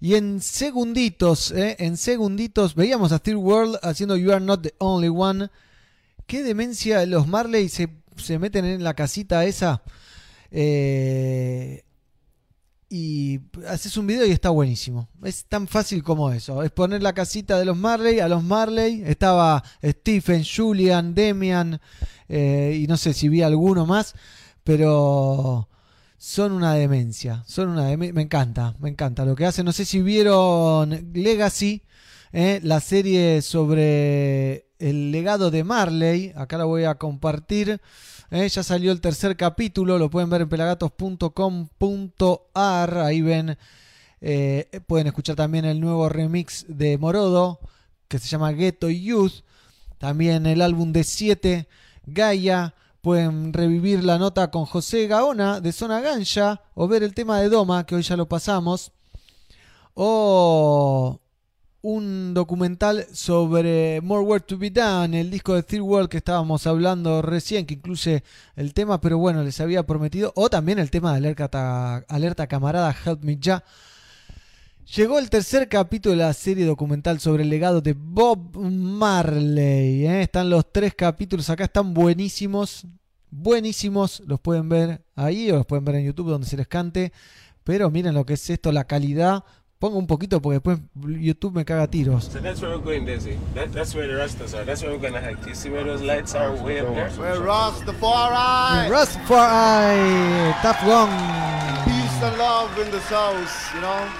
Y 0.00 0.14
en 0.14 0.40
segunditos, 0.40 1.50
eh, 1.52 1.76
en 1.78 1.96
segunditos, 1.96 2.74
veíamos 2.74 3.12
a 3.12 3.18
Steel 3.18 3.36
World 3.36 3.78
haciendo 3.82 4.16
You 4.16 4.32
Are 4.32 4.44
Not 4.44 4.62
the 4.62 4.74
Only 4.78 5.08
One. 5.08 5.48
Qué 6.26 6.42
demencia 6.42 7.04
los 7.06 7.26
Marley 7.26 7.68
se, 7.68 7.88
se 8.16 8.38
meten 8.38 8.64
en 8.64 8.84
la 8.84 8.94
casita 8.94 9.44
esa. 9.44 9.82
Eh, 10.50 11.82
y 12.88 13.40
haces 13.68 13.96
un 13.96 14.06
video 14.06 14.26
y 14.26 14.30
está 14.30 14.50
buenísimo. 14.50 15.08
Es 15.24 15.44
tan 15.46 15.66
fácil 15.66 16.02
como 16.02 16.30
eso. 16.32 16.62
Es 16.62 16.70
poner 16.70 17.02
la 17.02 17.14
casita 17.14 17.58
de 17.58 17.64
los 17.64 17.76
Marley 17.76 18.20
a 18.20 18.28
los 18.28 18.44
Marley. 18.44 19.02
Estaba 19.04 19.62
Stephen, 19.82 20.44
Julian, 20.44 21.14
Demian 21.14 21.80
eh, 22.28 22.78
y 22.80 22.86
no 22.86 22.96
sé 22.96 23.12
si 23.12 23.28
vi 23.28 23.42
alguno 23.42 23.86
más, 23.86 24.14
pero 24.62 25.68
son 26.18 26.52
una 26.52 26.74
demencia. 26.74 27.44
Son 27.46 27.68
una 27.68 27.96
me 27.96 28.22
encanta, 28.22 28.74
me 28.78 28.88
encanta 28.88 29.24
lo 29.24 29.36
que 29.36 29.46
hacen. 29.46 29.64
No 29.64 29.72
sé 29.72 29.84
si 29.84 30.02
vieron 30.02 31.12
Legacy, 31.12 31.82
eh, 32.32 32.60
la 32.62 32.80
serie 32.80 33.42
sobre 33.42 34.66
el 34.78 35.12
legado 35.12 35.50
de 35.50 35.64
Marley. 35.64 36.32
Acá 36.36 36.58
la 36.58 36.64
voy 36.64 36.84
a 36.84 36.96
compartir. 36.96 37.80
Eh, 38.30 38.48
ya 38.48 38.62
salió 38.62 38.92
el 38.92 39.00
tercer 39.00 39.36
capítulo, 39.36 39.98
lo 39.98 40.10
pueden 40.10 40.30
ver 40.30 40.42
en 40.42 40.48
pelagatos.com.ar. 40.48 42.98
Ahí 42.98 43.20
ven, 43.20 43.58
eh, 44.20 44.80
pueden 44.86 45.06
escuchar 45.06 45.36
también 45.36 45.64
el 45.64 45.80
nuevo 45.80 46.08
remix 46.08 46.64
de 46.68 46.98
Morodo, 46.98 47.60
que 48.08 48.18
se 48.18 48.28
llama 48.28 48.52
Ghetto 48.52 48.90
Youth. 48.90 49.44
También 49.98 50.46
el 50.46 50.60
álbum 50.60 50.92
de 50.92 51.04
7, 51.04 51.68
Gaia. 52.06 52.74
Pueden 53.06 53.52
revivir 53.52 54.02
la 54.02 54.18
nota 54.18 54.50
con 54.50 54.64
José 54.64 55.06
Gaona 55.06 55.60
de 55.60 55.70
Zona 55.70 56.00
Ganja 56.00 56.62
o 56.74 56.88
ver 56.88 57.04
el 57.04 57.14
tema 57.14 57.40
de 57.40 57.48
Doma, 57.48 57.86
que 57.86 57.94
hoy 57.94 58.02
ya 58.02 58.16
lo 58.16 58.26
pasamos. 58.26 58.90
O 59.94 61.20
un 61.82 62.34
documental 62.34 63.06
sobre 63.12 64.00
More 64.00 64.24
Work 64.24 64.46
to 64.48 64.58
Be 64.58 64.70
Done, 64.70 65.20
el 65.20 65.30
disco 65.30 65.54
de 65.54 65.62
Third 65.62 65.82
World 65.82 66.08
que 66.08 66.16
estábamos 66.16 66.66
hablando 66.66 67.22
recién, 67.22 67.64
que 67.64 67.74
incluye 67.74 68.24
el 68.56 68.74
tema, 68.74 69.00
pero 69.00 69.18
bueno, 69.18 69.44
les 69.44 69.60
había 69.60 69.86
prometido. 69.86 70.32
O 70.34 70.50
también 70.50 70.80
el 70.80 70.90
tema 70.90 71.12
de 71.12 71.18
Alerta, 71.18 71.98
alerta 72.08 72.48
Camarada, 72.48 72.92
Help 73.04 73.22
Me 73.22 73.36
Ya. 73.36 73.62
Llegó 74.94 75.18
el 75.18 75.28
tercer 75.30 75.68
capítulo 75.68 76.14
de 76.14 76.22
la 76.22 76.32
serie 76.32 76.64
documental 76.64 77.18
sobre 77.18 77.42
el 77.42 77.50
legado 77.50 77.80
de 77.80 77.92
Bob 77.92 78.56
Marley. 78.56 80.06
¿eh? 80.06 80.22
Están 80.22 80.48
los 80.48 80.72
tres 80.72 80.94
capítulos 80.94 81.50
acá, 81.50 81.64
están 81.64 81.92
buenísimos. 81.92 82.86
Buenísimos, 83.28 84.22
los 84.26 84.38
pueden 84.38 84.68
ver 84.68 85.04
ahí 85.16 85.50
o 85.50 85.56
los 85.56 85.66
pueden 85.66 85.84
ver 85.84 85.96
en 85.96 86.04
YouTube 86.04 86.30
donde 86.30 86.46
se 86.46 86.56
les 86.56 86.68
cante. 86.68 87.12
Pero 87.64 87.90
miren 87.90 88.14
lo 88.14 88.24
que 88.24 88.34
es 88.34 88.48
esto, 88.48 88.70
la 88.70 88.84
calidad. 88.84 89.42
Pongo 89.80 89.98
un 89.98 90.06
poquito 90.06 90.40
porque 90.40 90.54
después 90.54 90.78
YouTube 91.20 91.56
me 91.56 91.64
caga 91.64 91.88
tiros. 91.88 92.26
So 92.26 92.38
that's 92.40 92.62
where 92.62 92.76
we're 92.76 92.84
going, 92.84 93.04
Desi. 93.04 93.36
That, 93.54 93.72
that's 93.72 93.92
where 93.92 94.06
the 94.06 94.14
Rastas 94.14 94.54
are. 94.54 94.64
That's 94.64 94.82
where 94.82 94.92
we're 94.92 95.02
gonna 95.02 95.20
hike. 95.20 95.44
You 95.48 95.54
see 95.56 95.68
where 95.68 95.84
those 95.84 96.02
lights 96.02 96.36
are 96.36 96.52
way 96.62 96.78
up 96.80 96.94
there? 96.94 97.10
We're 97.18 97.44
Rastafari. 97.44 98.88
Rastafari, 98.88 100.54
Tough 100.62 100.80
Gong. 100.86 101.95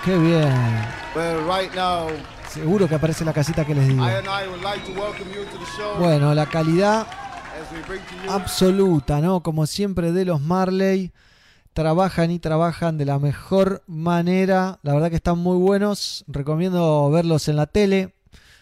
Qué 0.04 0.16
bien. 0.18 0.52
Well, 1.14 1.46
right 1.46 1.74
now, 1.74 2.08
Seguro 2.56 2.88
que 2.88 2.94
aparece 2.94 3.24
la 3.24 3.32
casita 3.32 3.64
que 3.64 3.74
les 3.74 3.86
digo. 3.86 4.02
Bueno, 5.98 6.34
la 6.34 6.46
calidad 6.46 7.06
absoluta, 8.28 9.20
¿no? 9.20 9.42
Como 9.42 9.66
siempre 9.66 10.12
de 10.12 10.24
los 10.24 10.40
Marley. 10.40 11.12
Trabajan 11.74 12.30
y 12.30 12.38
trabajan 12.38 12.96
de 12.96 13.04
la 13.04 13.18
mejor 13.18 13.82
manera. 13.86 14.78
La 14.82 14.94
verdad 14.94 15.10
que 15.10 15.16
están 15.16 15.38
muy 15.38 15.58
buenos. 15.58 16.24
Recomiendo 16.28 17.10
verlos 17.10 17.48
en 17.48 17.56
la 17.56 17.66
tele. 17.66 18.14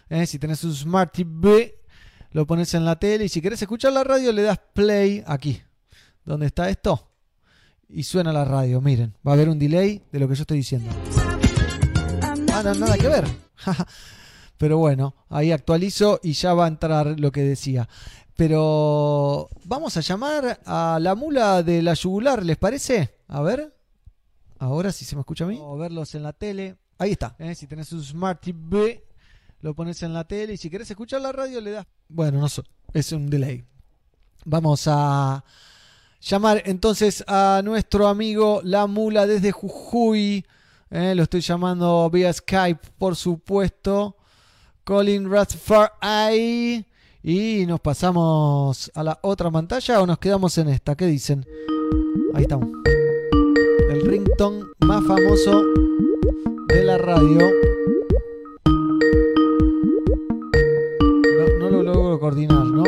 ¿eh? 0.09 0.27
Si 0.27 0.41
tenés 0.41 0.65
un 0.65 0.75
Smart 0.75 1.13
TV, 1.13 1.81
lo 2.33 2.47
pones 2.47 2.75
en 2.75 2.85
la 2.85 2.99
tele. 2.99 3.27
Y 3.27 3.29
si 3.29 3.41
querés 3.41 3.63
escuchar 3.63 3.93
la 3.93 4.03
radio, 4.03 4.33
le 4.33 4.43
das 4.43 4.59
play 4.73 5.23
aquí. 5.27 5.63
¿Dónde 6.25 6.47
está 6.47 6.69
esto? 6.69 7.14
Y 7.89 8.03
suena 8.05 8.33
la 8.33 8.45
radio. 8.45 8.81
Miren, 8.81 9.15
va 9.27 9.33
a 9.33 9.35
haber 9.35 9.49
un 9.49 9.59
delay 9.59 10.03
de 10.11 10.19
lo 10.19 10.29
que 10.29 10.35
yo 10.35 10.43
estoy 10.43 10.59
diciendo. 10.59 10.91
Ah, 12.53 12.63
no, 12.65 12.75
nada 12.75 12.97
que 12.99 13.09
ver. 13.09 13.25
Pero 14.59 14.79
bueno, 14.79 15.15
ahí 15.29 15.53
actualizo 15.53 16.21
y 16.23 16.33
ya 16.33 16.55
va 16.55 16.65
a 16.65 16.69
entrar 16.69 17.19
lo 17.19 17.33
que 17.33 17.43
decía. 17.43 17.89
Pero 18.37 19.49
vamos 19.65 19.97
a 19.97 20.01
llamar 20.01 20.61
a 20.65 20.99
la 21.01 21.15
mula 21.15 21.63
de 21.63 21.83
la 21.83 21.95
yugular, 21.95 22.45
¿les 22.45 22.57
parece? 22.57 23.17
A 23.29 23.43
ver. 23.43 23.75
Ahora 24.59 24.93
sí 24.93 25.05
se 25.05 25.15
me 25.17 25.21
escucha 25.21 25.45
a 25.45 25.49
mí. 25.49 25.57
Vamos 25.59 25.79
a 25.79 25.83
verlos 25.83 26.15
en 26.15 26.23
la 26.23 26.33
tele. 26.33 26.77
Ahí 26.99 27.13
está. 27.13 27.35
¿eh? 27.39 27.55
Si 27.55 27.67
tenés 27.67 27.93
un 27.93 28.03
Smart 28.03 28.41
TV, 28.41 29.05
lo 29.61 29.75
pones 29.75 30.03
en 30.03 30.13
la 30.15 30.25
tele. 30.25 30.55
Y 30.55 30.57
si 30.57 30.71
querés 30.71 30.91
escuchar 30.91 31.21
la 31.21 31.33
radio, 31.33 31.61
le 31.61 31.73
das. 31.73 31.87
Bueno, 32.09 32.41
no 32.41 32.49
so- 32.49 32.65
es 32.93 33.13
un 33.13 33.29
delay. 33.29 33.65
Vamos 34.45 34.85
a 34.87 35.45
llamar 36.25 36.63
entonces 36.65 37.23
a 37.27 37.61
nuestro 37.65 38.09
amigo 38.09 38.61
La 38.65 38.87
Mula 38.87 39.27
desde 39.27 39.53
Jujuy. 39.53 40.45
Eh, 40.91 41.15
lo 41.15 41.25
estoy 41.25 41.41
llamando 41.41 42.09
vía 42.11 42.33
Skype, 42.33 42.81
por 42.99 43.17
supuesto. 43.17 44.17
Colin 44.85 45.31
Rastafari. 45.31 46.87
Y 47.23 47.65
nos 47.67 47.81
pasamos 47.81 48.91
a 48.95 49.03
la 49.03 49.19
otra 49.23 49.51
pantalla 49.51 50.01
o 50.03 50.07
nos 50.07 50.19
quedamos 50.19 50.57
en 50.59 50.69
esta. 50.69 50.95
¿Qué 50.95 51.07
dicen? 51.07 51.45
Ahí 52.35 52.43
estamos. 52.43 52.69
El 53.91 54.03
ringtone 54.03 54.65
más 54.81 55.03
famoso 55.07 55.65
de 56.69 56.85
la 56.85 56.99
radio. 56.99 57.51
No, 61.39 61.59
no 61.61 61.71
lo 61.71 61.83
logro 61.83 62.21
coordinar, 62.21 62.65
¿no? 62.67 62.85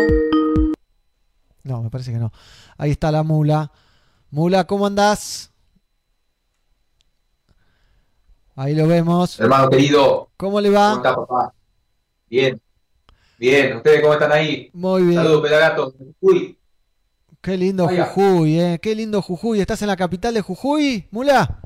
No, 1.66 1.82
me 1.82 1.90
parece 1.90 2.12
que 2.12 2.18
no. 2.18 2.32
Ahí 2.78 2.90
está 2.92 3.10
la 3.10 3.22
mula. 3.22 3.70
Mula, 4.30 4.66
¿cómo 4.66 4.86
andás? 4.86 5.50
Ahí 8.54 8.74
lo 8.74 8.86
vemos. 8.86 9.38
Hermano 9.38 9.68
querido, 9.68 10.30
¿Cómo 10.36 10.60
le 10.60 10.68
¿cómo 10.68 10.80
va? 10.80 10.94
está 10.96 11.14
papá? 11.14 11.54
Bien, 12.28 12.60
bien, 13.38 13.76
¿ustedes 13.76 14.00
cómo 14.00 14.14
están 14.14 14.32
ahí? 14.32 14.70
Muy 14.72 15.02
bien. 15.02 15.16
Saludos, 15.16 15.42
Pelagato. 15.42 15.94
Uy, 16.20 16.58
Qué 17.40 17.56
lindo 17.56 17.84
Vaya. 17.86 18.06
Jujuy, 18.06 18.58
eh. 18.60 18.78
Qué 18.80 18.94
lindo 18.94 19.22
Jujuy. 19.22 19.60
¿Estás 19.60 19.80
en 19.82 19.88
la 19.88 19.96
capital 19.96 20.34
de 20.34 20.40
Jujuy, 20.40 21.06
Mula? 21.10 21.60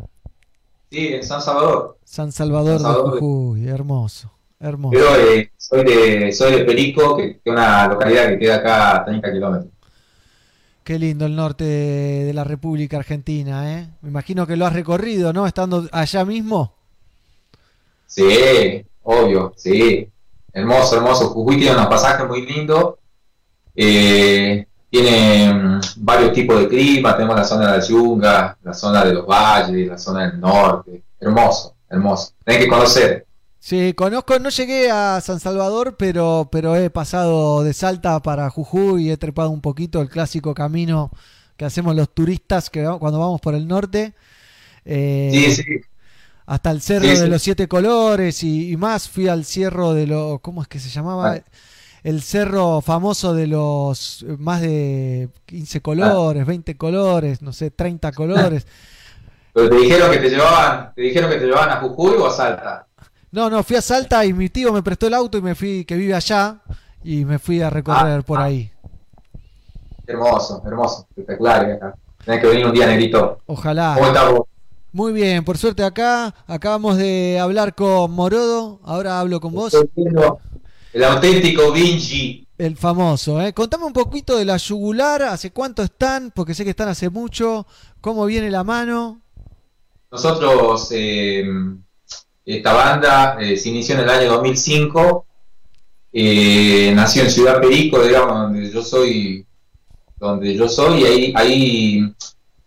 sí, 0.91 1.09
en 1.15 1.23
San 1.25 1.41
Salvador. 1.41 1.99
San 2.05 2.33
Salvador, 2.33 2.81
San 2.81 2.93
Salvador. 2.93 3.15
de 3.15 3.21
Jujuy. 3.21 3.69
Hermoso. 3.69 4.33
Hermoso. 4.59 4.93
Pero 4.99 5.17
eh, 5.17 5.53
soy, 5.57 5.85
de, 5.85 6.33
soy 6.33 6.53
de 6.53 6.65
Perico, 6.65 7.17
que 7.17 7.41
que 7.41 7.51
es 7.51 7.53
una 7.53 7.87
localidad 7.89 8.29
que 8.29 8.39
queda 8.39 8.57
acá 8.57 8.97
a 8.97 9.05
30 9.07 9.33
kilómetros. 9.33 9.73
Qué 10.91 10.99
lindo 10.99 11.25
el 11.25 11.37
norte 11.37 11.63
de, 11.63 12.35
la 12.35 12.43
República 12.43 12.97
Argentina, 12.97 13.79
¿eh? 13.79 13.89
Me 14.03 14.09
imagino 14.09 14.45
que 14.45 14.57
lo 14.57 14.67
has 14.67 14.73
recorrido, 14.73 15.33
¿no? 15.33 15.47
Estando 15.47 15.87
allá 15.93 16.25
mismo. 16.25 16.75
Sí, 18.07 18.85
obvio, 19.05 19.53
sí. 19.57 20.11
Hermoso, 20.53 20.97
hermoso. 20.97 21.29
Jujuy 21.29 21.59
tiene 21.59 21.77
unos 21.77 21.87
pasajes 21.87 22.27
muy 22.27 22.45
lindos. 22.45 22.97
Eh, 23.73 24.67
tiene 24.91 25.55
mm, 25.55 25.81
varios 25.99 26.33
tipos 26.33 26.59
de 26.59 26.67
clima. 26.67 27.15
Tenemos 27.15 27.37
la 27.37 27.45
zona 27.45 27.71
de 27.71 27.79
la 27.79 27.87
yunga, 27.87 28.59
la 28.61 28.75
zona 28.75 29.05
de 29.05 29.15
los 29.15 29.25
valles, 29.25 29.87
la 29.87 29.97
zona 29.97 30.29
del 30.29 30.41
norte. 30.41 31.05
Hermoso, 31.21 31.77
hermoso. 31.89 32.33
Tenés 32.45 32.65
que 32.65 32.69
conocer. 32.69 33.27
Sí, 33.63 33.93
conozco, 33.95 34.39
no 34.39 34.49
llegué 34.49 34.91
a 34.91 35.21
San 35.21 35.39
Salvador, 35.39 35.97
pero, 35.99 36.49
pero 36.51 36.77
he 36.77 36.89
pasado 36.91 37.63
de 37.63 37.75
Salta 37.75 38.21
para 38.23 38.49
Jujuy 38.49 39.09
y 39.09 39.11
he 39.11 39.17
trepado 39.19 39.51
un 39.51 39.61
poquito 39.61 40.01
el 40.01 40.09
clásico 40.09 40.55
camino 40.55 41.11
que 41.57 41.67
hacemos 41.67 41.95
los 41.95 42.09
turistas 42.15 42.71
que 42.71 42.85
cuando 42.99 43.19
vamos 43.19 43.41
por 43.41 43.55
el 43.55 43.69
norte. 43.69 44.15
Eh, 44.85 45.31
Sí, 45.31 45.63
sí. 45.63 45.65
Hasta 46.47 46.71
el 46.73 46.81
cerro 46.83 47.15
Sí, 47.15 47.17
de 47.17 47.29
los 47.29 47.43
siete 47.43 47.69
colores 47.69 48.43
y, 48.43 48.73
y 48.73 48.77
más 48.77 49.09
fui 49.09 49.29
al 49.29 49.45
cerro 49.45 49.95
de 49.95 50.07
lo, 50.07 50.41
¿cómo 50.41 50.63
es 50.63 50.69
que 50.69 50.81
se 50.81 50.89
llamaba? 50.91 51.33
Ah. 51.35 51.45
el 52.03 52.23
cerro 52.23 52.81
famoso 52.83 53.35
de 53.35 53.47
los 53.49 54.25
más 54.39 54.61
de 54.63 55.31
15 55.47 55.83
colores, 55.83 56.47
20 56.47 56.77
colores, 56.77 57.43
no 57.43 57.53
sé, 57.53 57.71
30 57.71 58.13
colores. 58.15 58.67
Pero 59.53 59.69
te 59.71 59.77
dijeron 59.77 60.11
que 60.13 60.19
te 60.19 60.31
llevaban, 60.31 60.95
te 60.95 61.03
dijeron 61.03 61.31
que 61.31 61.39
te 61.39 61.47
llevaban 61.47 61.71
a 61.71 61.81
Jujuy 61.81 62.15
o 62.19 62.27
a 62.27 62.31
Salta. 62.33 62.87
No, 63.33 63.49
no, 63.49 63.63
fui 63.63 63.77
a 63.77 63.83
Salta 63.83 64.25
y 64.25 64.33
mi 64.33 64.49
tío 64.49 64.73
me 64.73 64.83
prestó 64.83 65.07
el 65.07 65.15
auto 65.15 65.39
y 65.39 65.43
me 65.43 65.55
fui, 65.55 65.85
que 65.85 65.97
vive 65.97 66.15
allá, 66.15 66.61
y 67.05 67.25
me 67.25 67.39
fui 67.39 67.63
a 67.63 67.71
recorrer 67.71 68.25
por 68.25 68.41
ahí. 68.41 68.71
Hermoso, 70.07 70.63
hermoso, 70.67 71.07
espectacular. 71.11 71.69
eh, 71.69 71.73
acá. 71.75 71.95
Tenés 72.25 72.41
que 72.41 72.47
venir 72.49 72.67
un 72.67 72.73
día, 72.73 72.87
negrito. 72.87 73.39
Ojalá. 73.47 73.95
¿Cómo 73.97 74.07
estás 74.09 74.33
vos? 74.33 74.43
Muy 74.93 75.13
bien, 75.13 75.45
por 75.45 75.57
suerte 75.57 75.85
acá 75.85 76.35
acabamos 76.49 76.97
de 76.97 77.39
hablar 77.41 77.77
con 77.77 78.11
Morodo, 78.11 78.81
ahora 78.83 79.21
hablo 79.21 79.41
con 79.41 79.53
vos. 79.53 79.73
El 80.93 81.05
auténtico 81.05 81.71
Vinci. 81.71 82.49
El 82.59 82.77
famoso, 82.77 83.41
¿eh? 83.41 83.55
Contame 83.55 83.85
un 83.85 83.93
poquito 83.93 84.37
de 84.37 84.45
la 84.45 84.57
yugular, 84.57 85.23
hace 85.23 85.53
cuánto 85.53 85.85
están, 85.85 86.33
porque 86.35 86.55
sé 86.55 86.65
que 86.65 86.71
están 86.71 86.89
hace 86.89 87.09
mucho, 87.09 87.67
cómo 88.01 88.27
viene 88.27 88.51
la 88.51 88.65
mano. 88.65 89.23
Nosotros, 90.11 90.89
eh, 90.91 91.45
esta 92.57 92.73
banda 92.73 93.37
eh, 93.41 93.57
se 93.57 93.69
inició 93.69 93.95
en 93.95 94.01
el 94.03 94.11
año 94.11 94.33
2005, 94.33 95.27
eh, 96.13 96.93
nació 96.95 97.23
en 97.23 97.31
Ciudad 97.31 97.61
Perico, 97.61 98.03
digamos, 98.03 98.39
donde 98.39 98.71
yo 98.71 98.83
soy, 98.83 99.47
donde 100.17 100.55
yo 100.55 100.69
soy, 100.69 101.03
y 101.03 101.05
ahí, 101.05 101.33
ahí 101.37 102.15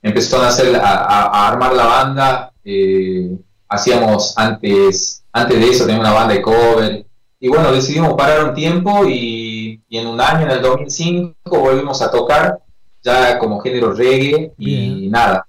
empezó 0.01 0.41
a, 0.41 0.47
hacer, 0.47 0.75
a, 0.75 1.47
armar 1.47 1.73
la 1.73 1.85
banda. 1.85 2.53
eh, 2.63 3.37
hacíamos 3.67 4.37
antes, 4.37 5.23
antes 5.31 5.59
de 5.59 5.67
eso, 5.67 5.85
teníamos 5.85 6.07
una 6.07 6.15
banda 6.15 6.35
de 6.35 6.41
cover, 6.41 7.05
y 7.39 7.47
bueno, 7.49 7.71
decidimos 7.71 8.13
parar 8.13 8.45
un 8.45 8.53
tiempo 8.53 9.05
y, 9.05 9.81
y 9.89 9.97
en 9.97 10.07
un 10.07 10.21
año, 10.21 10.45
en 10.45 10.51
el 10.51 10.61
2005, 10.61 11.33
volvimos 11.45 12.01
a 12.01 12.09
tocar 12.09 12.59
ya 13.03 13.37
como 13.37 13.59
género 13.59 13.93
reggae 13.93 14.53
y 14.57 15.09
nada, 15.09 15.45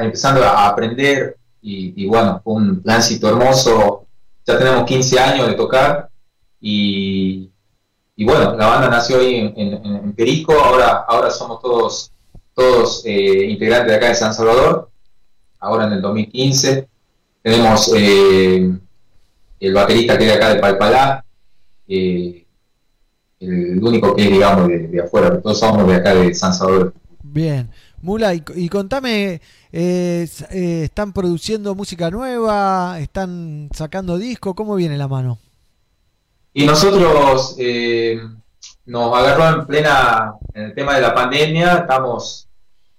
empezando 0.00 0.44
a 0.44 0.68
aprender 0.68 1.36
y, 1.66 2.04
y 2.04 2.06
bueno, 2.06 2.40
fue 2.44 2.52
un 2.54 2.82
tránsito 2.82 3.26
hermoso, 3.28 4.04
ya 4.46 4.58
tenemos 4.58 4.84
15 4.84 5.18
años 5.18 5.46
de 5.48 5.54
tocar 5.54 6.10
y, 6.60 7.50
y 8.16 8.24
bueno, 8.24 8.54
la 8.56 8.66
banda 8.66 8.88
nació 8.90 9.18
ahí 9.20 9.36
en, 9.56 9.80
en- 9.86 10.12
Perico, 10.12 10.52
ahora, 10.52 11.04
ahora 11.08 11.30
somos 11.30 11.60
todos, 11.60 12.12
todos 12.54 13.02
eh, 13.06 13.46
integrantes 13.50 13.88
de 13.90 13.96
acá 13.96 14.08
de 14.08 14.14
San 14.14 14.32
Salvador, 14.34 14.90
ahora 15.58 15.86
en 15.86 15.94
el 15.94 16.02
2015, 16.02 16.86
tenemos 17.42 17.90
eh, 17.96 18.70
el 19.60 19.74
baterista 19.74 20.16
que 20.18 20.24
es 20.26 20.30
de 20.30 20.36
acá 20.36 20.54
de 20.54 20.60
Palpalá, 20.60 21.24
eh, 21.88 22.46
el 23.40 23.82
único 23.82 24.14
que 24.14 24.24
es, 24.24 24.30
digamos, 24.30 24.68
de, 24.68 24.86
de 24.88 25.00
afuera, 25.02 25.40
todos 25.40 25.58
somos 25.58 25.86
de 25.88 25.96
acá 25.96 26.14
de 26.14 26.34
San 26.34 26.54
Salvador. 26.54 26.94
Bien. 27.22 27.68
Mula, 28.04 28.34
y, 28.34 28.68
contame, 28.68 29.40
eh, 29.72 30.28
eh, 30.50 30.82
¿están 30.84 31.14
produciendo 31.14 31.74
música 31.74 32.10
nueva? 32.10 33.00
¿Están 33.00 33.70
sacando 33.74 34.18
disco? 34.18 34.54
¿Cómo 34.54 34.74
viene 34.74 34.98
la 34.98 35.08
mano? 35.08 35.38
Y 36.52 36.66
nosotros 36.66 37.56
eh, 37.58 38.20
nos 38.84 39.16
agarró 39.16 39.58
en 39.58 39.66
plena, 39.66 40.34
en 40.52 40.64
el 40.64 40.74
tema 40.74 40.96
de 40.96 41.00
la 41.00 41.14
pandemia, 41.14 41.76
estamos, 41.76 42.46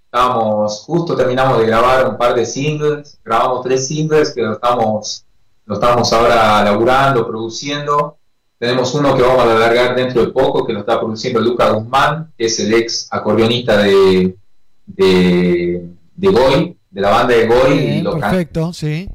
estábamos, 0.05 0.79
justo 0.87 1.15
terminamos 1.15 1.59
de 1.59 1.67
grabar 1.67 2.09
un 2.09 2.17
par 2.17 2.33
de 2.33 2.43
singles, 2.43 3.19
grabamos 3.23 3.61
tres 3.61 3.87
singles 3.87 4.33
que 4.33 4.41
lo 4.41 4.53
estamos, 4.53 5.23
lo 5.65 5.75
estamos 5.75 6.11
ahora 6.13 6.63
laburando, 6.63 7.27
produciendo. 7.27 8.17
Tenemos 8.57 8.95
uno 8.95 9.15
que 9.15 9.21
vamos 9.21 9.45
a 9.45 9.55
alargar 9.55 9.95
dentro 9.95 10.25
de 10.25 10.31
poco, 10.31 10.65
que 10.65 10.73
lo 10.73 10.79
está 10.79 10.99
produciendo 10.99 11.41
Luca 11.41 11.69
Guzmán, 11.69 12.33
que 12.35 12.45
es 12.47 12.59
el 12.59 12.73
ex 12.73 13.07
acordeonista 13.11 13.77
de, 13.77 14.35
de, 14.85 15.89
de 16.15 16.27
Goy, 16.27 16.77
de 16.91 17.01
la 17.01 17.09
banda 17.09 17.35
de 17.35 17.47
Goy, 17.47 17.73
y 17.99 18.03
perfecto, 18.03 18.71
sí. 18.73 19.09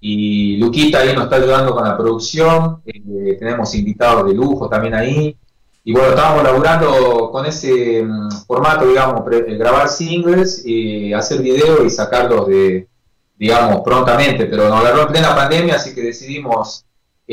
y 0.00 0.56
Luquita 0.56 0.98
ahí 1.00 1.14
nos 1.14 1.24
está 1.24 1.36
ayudando 1.36 1.74
con 1.74 1.84
la 1.84 1.96
producción, 1.96 2.82
eh, 2.84 3.36
tenemos 3.38 3.74
invitados 3.74 4.26
de 4.26 4.34
lujo 4.34 4.68
también 4.68 4.94
ahí, 4.94 5.36
y 5.84 5.92
bueno, 5.92 6.10
estábamos 6.10 6.44
laburando 6.44 7.30
con 7.32 7.46
ese 7.46 8.02
mm, 8.04 8.44
formato, 8.46 8.86
digamos, 8.88 9.22
pre- 9.22 9.38
eh, 9.52 9.56
grabar 9.56 9.88
singles, 9.88 10.64
y 10.66 11.12
hacer 11.12 11.40
videos 11.42 11.80
y 11.86 11.90
sacarlos 11.90 12.46
de, 12.46 12.88
digamos, 13.36 13.80
prontamente, 13.84 14.46
pero 14.46 14.68
nos 14.68 14.80
agarró 14.80 15.02
en 15.02 15.08
plena 15.08 15.34
pandemia, 15.34 15.76
así 15.76 15.94
que 15.94 16.02
decidimos 16.02 16.84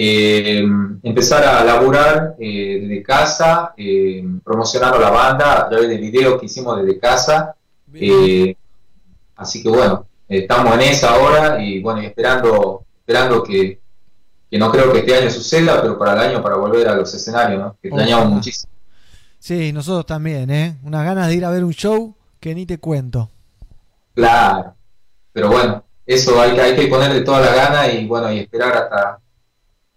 eh, 0.01 0.65
empezar 1.03 1.43
a 1.43 1.61
laburar 1.61 2.35
eh, 2.39 2.79
desde 2.81 3.03
casa, 3.03 3.73
eh, 3.75 4.23
promocionando 4.45 4.97
la 4.97 5.09
banda 5.09 5.59
a 5.59 5.67
través 5.67 5.89
de 5.89 5.97
videos 5.97 6.39
que 6.39 6.45
hicimos 6.45 6.81
desde 6.81 6.97
casa, 6.97 7.53
eh, 7.93 8.55
así 9.35 9.61
que 9.61 9.67
bueno, 9.67 10.07
estamos 10.29 10.73
en 10.75 10.81
esa 10.81 11.15
ahora 11.15 11.61
y 11.61 11.81
bueno, 11.81 11.99
esperando, 11.99 12.85
esperando 12.97 13.43
que, 13.43 13.81
que 14.49 14.57
no 14.57 14.71
creo 14.71 14.93
que 14.93 14.99
este 14.99 15.15
año 15.17 15.29
suceda, 15.29 15.81
pero 15.81 15.99
para 15.99 16.13
el 16.13 16.29
año 16.29 16.41
para 16.41 16.55
volver 16.55 16.87
a 16.87 16.95
los 16.95 17.13
escenarios, 17.13 17.59
¿no? 17.59 17.75
que 17.81 17.89
extrañamos 17.89 18.29
muchísimo. 18.29 18.71
Sí, 19.37 19.73
nosotros 19.73 20.05
también, 20.05 20.49
¿eh? 20.49 20.77
Unas 20.83 21.03
ganas 21.03 21.27
de 21.27 21.35
ir 21.35 21.43
a 21.43 21.49
ver 21.49 21.65
un 21.65 21.73
show 21.73 22.15
que 22.39 22.55
ni 22.55 22.65
te 22.65 22.77
cuento. 22.77 23.31
Claro, 24.15 24.75
pero 25.33 25.49
bueno, 25.49 25.83
eso 26.05 26.39
hay 26.39 26.53
que, 26.53 26.61
hay 26.61 26.75
que 26.77 26.87
ponerle 26.87 27.19
toda 27.19 27.41
la 27.41 27.53
gana 27.53 27.91
y 27.91 28.07
bueno, 28.07 28.31
y 28.31 28.39
esperar 28.39 28.77
hasta, 28.77 29.19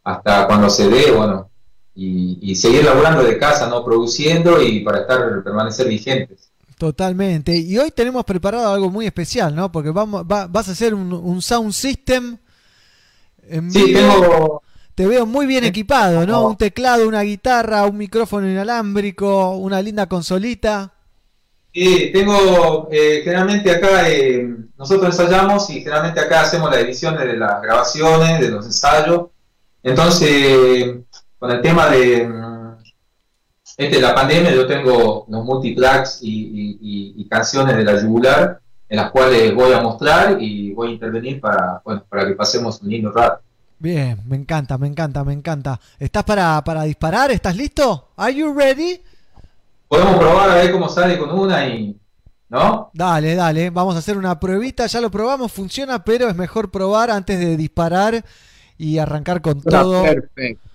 hasta 0.05 0.47
cuando 0.47 0.69
se 0.71 0.89
dé, 0.89 1.11
bueno, 1.13 1.51
y, 1.95 2.39
y 2.51 2.55
seguir 2.57 2.85
laburando 2.85 3.23
de 3.23 3.39
casa, 3.39 3.69
¿no? 3.69 3.85
Produciendo 3.85 4.61
y 4.63 4.81
para 4.81 5.01
estar, 5.03 5.43
permanecer 5.45 5.89
vigentes. 5.89 6.51
Totalmente. 6.79 7.57
Y 7.57 7.79
hoy 7.79 7.91
tenemos 7.93 8.25
preparado 8.25 8.73
algo 8.73 8.91
muy 8.91 9.07
especial, 9.07 9.55
¿no? 9.55 9.71
Porque 9.71 9.91
vamos, 9.91 10.25
va- 10.31 10.47
vas 10.49 10.69
a 10.69 10.73
hacer 10.73 10.95
un, 10.95 11.13
un 11.13 11.41
sound 11.41 11.73
system 11.73 12.39
en 13.49 13.71
Sí, 13.71 13.85
vivo. 13.85 14.01
tengo- 14.01 14.63
Te 14.95 15.07
veo 15.07 15.25
muy 15.25 15.47
bien 15.47 15.65
equipado, 15.65 16.27
¿no? 16.27 16.49
Un 16.49 16.57
teclado, 16.57 17.09
una 17.09 17.23
guitarra, 17.23 17.87
un 17.87 17.97
micrófono 17.97 18.47
inalámbrico, 18.51 19.57
una 19.57 19.81
linda 19.81 20.07
consolita. 20.07 20.93
Sí, 21.73 22.11
tengo, 22.13 22.89
eh, 22.93 23.23
generalmente 23.25 23.71
acá, 23.71 24.07
eh, 24.11 24.47
nosotros 24.77 25.07
ensayamos 25.19 25.71
y 25.71 25.81
generalmente 25.81 26.21
acá 26.21 26.43
hacemos 26.43 26.71
las 26.71 26.81
ediciones 26.81 27.21
de 27.27 27.37
las 27.39 27.63
grabaciones, 27.63 28.41
de 28.41 28.49
los 28.51 28.67
ensayos. 28.67 29.29
Entonces, 29.83 30.97
con 31.39 31.51
el 31.51 31.61
tema 31.61 31.89
de, 31.89 32.27
mm, 32.27 32.77
este, 33.77 34.01
la 34.01 34.15
pandemia, 34.15 34.55
yo 34.55 34.67
tengo 34.67 35.27
los 35.29 35.45
multitracks 35.45 36.21
y, 36.23 36.29
y- 36.31 36.79
y- 36.81 37.15
y 37.23 37.29
canciones 37.29 37.77
de 37.77 37.85
la 37.85 38.01
yugular, 38.01 38.61
en 38.89 38.97
las 38.97 39.11
cuales 39.11 39.55
voy 39.55 39.73
a 39.73 39.81
mostrar 39.81 40.37
y 40.41 40.73
voy 40.73 40.89
a 40.91 40.93
intervenir 40.93 41.41
para, 41.41 41.81
bueno, 41.85 42.05
para 42.09 42.27
que 42.27 42.35
pasemos 42.35 42.81
un 42.83 42.91
lindo 42.91 43.11
rato. 43.11 43.43
Bien, 43.79 44.21
me 44.27 44.37
encanta, 44.37 44.79
me 44.79 44.87
encanta, 44.87 45.25
me 45.25 45.33
encanta. 45.33 45.81
¿Estás 45.99 46.23
para, 46.25 46.63
para 46.63 46.85
disparar? 46.85 47.31
¿Estás 47.33 47.57
listo? 47.57 48.11
¿Are 48.17 48.33
you 48.33 48.55
ready? 48.55 49.01
Podemos 49.89 50.17
probar 50.17 50.51
a 50.51 50.55
ver 50.55 50.71
cómo 50.71 50.89
sale 50.89 51.19
con 51.19 51.31
una 51.37 51.67
y, 51.67 51.99
¿no? 52.49 52.91
Dale, 52.95 53.35
dale, 53.35 53.71
vamos 53.71 53.97
a 53.97 53.99
hacer 53.99 54.17
una 54.17 54.39
pruebita, 54.39 54.87
ya 54.87 55.01
lo 55.01 55.11
probamos, 55.11 55.51
funciona, 55.51 56.05
pero 56.05 56.29
es 56.29 56.37
mejor 56.37 56.71
probar 56.71 57.11
antes 57.11 57.39
de 57.41 57.57
disparar 57.57 58.25
y 58.83 58.99
arrancar 58.99 59.41
con 59.41 59.63
todo. 59.63 60.03
Perfecto. 60.03 60.69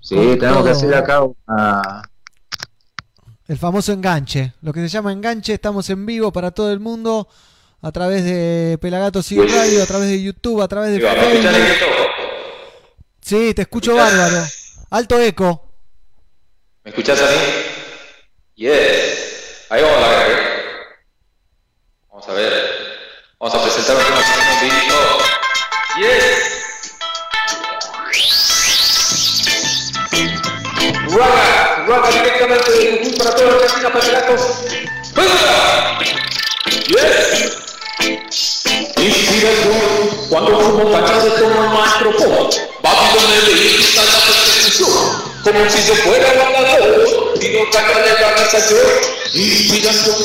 Sí, 0.00 0.16
Con 0.16 0.38
tenemos 0.38 0.56
todo. 0.58 0.64
que 0.64 0.70
hacer 0.72 0.94
acá 0.94 1.20
una... 1.22 2.02
El 3.46 3.56
famoso 3.56 3.92
enganche, 3.92 4.54
lo 4.62 4.72
que 4.72 4.80
se 4.80 4.88
llama 4.88 5.12
enganche, 5.12 5.54
estamos 5.54 5.88
en 5.90 6.04
vivo 6.04 6.32
para 6.32 6.50
todo 6.50 6.72
el 6.72 6.80
mundo 6.80 7.28
a 7.80 7.92
través 7.92 8.24
de 8.24 8.78
Pelagatos 8.80 9.30
y 9.30 9.38
Radio, 9.40 9.82
a 9.82 9.86
través 9.86 10.08
de 10.08 10.22
YouTube, 10.22 10.60
a 10.60 10.66
través 10.66 10.92
de 10.92 11.00
Facebook. 11.00 11.92
Sí, 13.20 13.54
te 13.54 13.62
escucho 13.62 13.94
bárbaro. 13.94 14.44
Alto 14.90 15.20
eco. 15.20 15.64
¿Me 16.82 16.90
escuchás 16.90 17.20
a 17.20 17.26
mí? 17.26 17.36
Yes. 18.56 19.66
Ahí 19.70 19.82
vamos 19.82 19.98
a 19.98 20.00
la 20.00 20.28
¿eh? 20.28 20.36
Vamos 22.10 22.28
a 22.28 22.32
ver. 22.32 22.52
Vamos 23.38 23.54
a 23.54 23.62
presentar 23.62 23.96
un 23.96 24.02
tema. 24.02 24.20
Yes. 25.98 26.31
Raga, 31.12 31.84
raga 31.88 32.10
directamente 32.10 32.72
de 32.72 32.98
Jujuy 32.98 33.18
para 33.18 33.34
todos 33.34 33.52
los 33.52 33.62
casinos 33.64 33.92
pelagatos. 33.92 34.40
¡Venga! 35.14 35.98
Yes. 36.88 37.52
Inspiración, 38.96 40.26
cuando 40.30 40.58
como 40.58 40.90
cachas 40.90 41.24
de 41.24 41.30
tono 41.32 41.64
el 41.64 41.70
maestro 41.70 42.16
Po, 42.16 42.48
Babilonia 42.82 43.40
le 43.46 43.80
está 43.80 44.02
la 44.04 44.20
persecución, 44.24 44.88
como 45.44 45.70
si 45.70 45.86
yo 45.86 45.94
fuera 45.96 46.32
mandador, 46.32 47.34
y 47.40 47.48
no 47.58 47.70
cacha 47.70 47.98
de 48.00 48.20
la 48.20 48.28
organización. 48.28 48.86
Inspiración, 49.34 50.16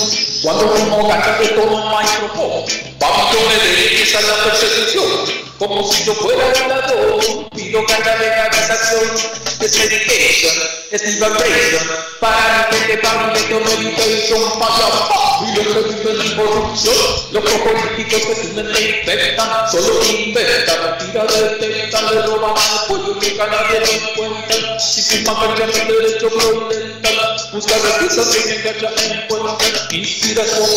cuando 0.41 0.72
como 0.72 1.09
cachas 1.09 1.39
de 1.39 1.47
tono 1.49 1.84
el 1.84 1.89
maestro 1.89 2.27
Po, 2.34 2.65
Babilonia 2.97 3.57
le 3.64 4.03
está 4.03 4.22
la 4.22 4.43
persecución, 4.45 5.47
como 5.58 5.92
si 5.92 6.04
yo 6.06 6.14
fuera 6.16 6.68
ladrón. 6.68 7.50
Pido 7.56 7.84
ganas 7.88 8.20
de 8.20 8.30
realización, 8.30 9.16
es 9.62 9.78
meditation, 9.78 10.54
es 10.92 11.04
mi 11.04 11.12
vibration. 11.14 11.88
Para 12.20 12.70
mi 12.72 12.78
gente, 12.78 12.98
para 12.98 13.28
mi 13.28 13.40
gente, 13.40 13.78
meditation, 13.78 14.60
para 14.60 15.28
y 15.40 15.56
los 15.56 15.68
que 15.68 15.82
viven 15.94 16.22
en 16.22 16.36
corrupción, 16.36 16.96
los 17.32 17.44
políticos 17.44 18.22
que 18.22 18.36
su 18.36 18.54
mente 18.54 18.82
infectan, 18.82 19.72
solo 19.72 20.04
inventan, 20.04 20.98
mentira 20.98 21.26
detectan, 21.26 22.16
le 22.16 22.22
roban 22.24 22.54
al 22.58 22.88
pueblo 22.88 23.20
que 23.20 23.36
nadie 23.36 23.80
lo 23.80 24.26
encuentra. 24.26 24.80
Si 24.80 25.02
su 25.02 25.22
mamá 25.24 25.56
ya 25.58 25.68
no 25.68 25.74
derecho 25.74 26.30
lo 26.30 26.74
intentan, 26.74 27.36
busca 27.52 27.76
riquezas 27.99 28.36
que 28.36 28.48
me 28.48 28.56
engancha 28.56 28.90
encuentran 29.14 29.57
inspiración. 29.91 30.68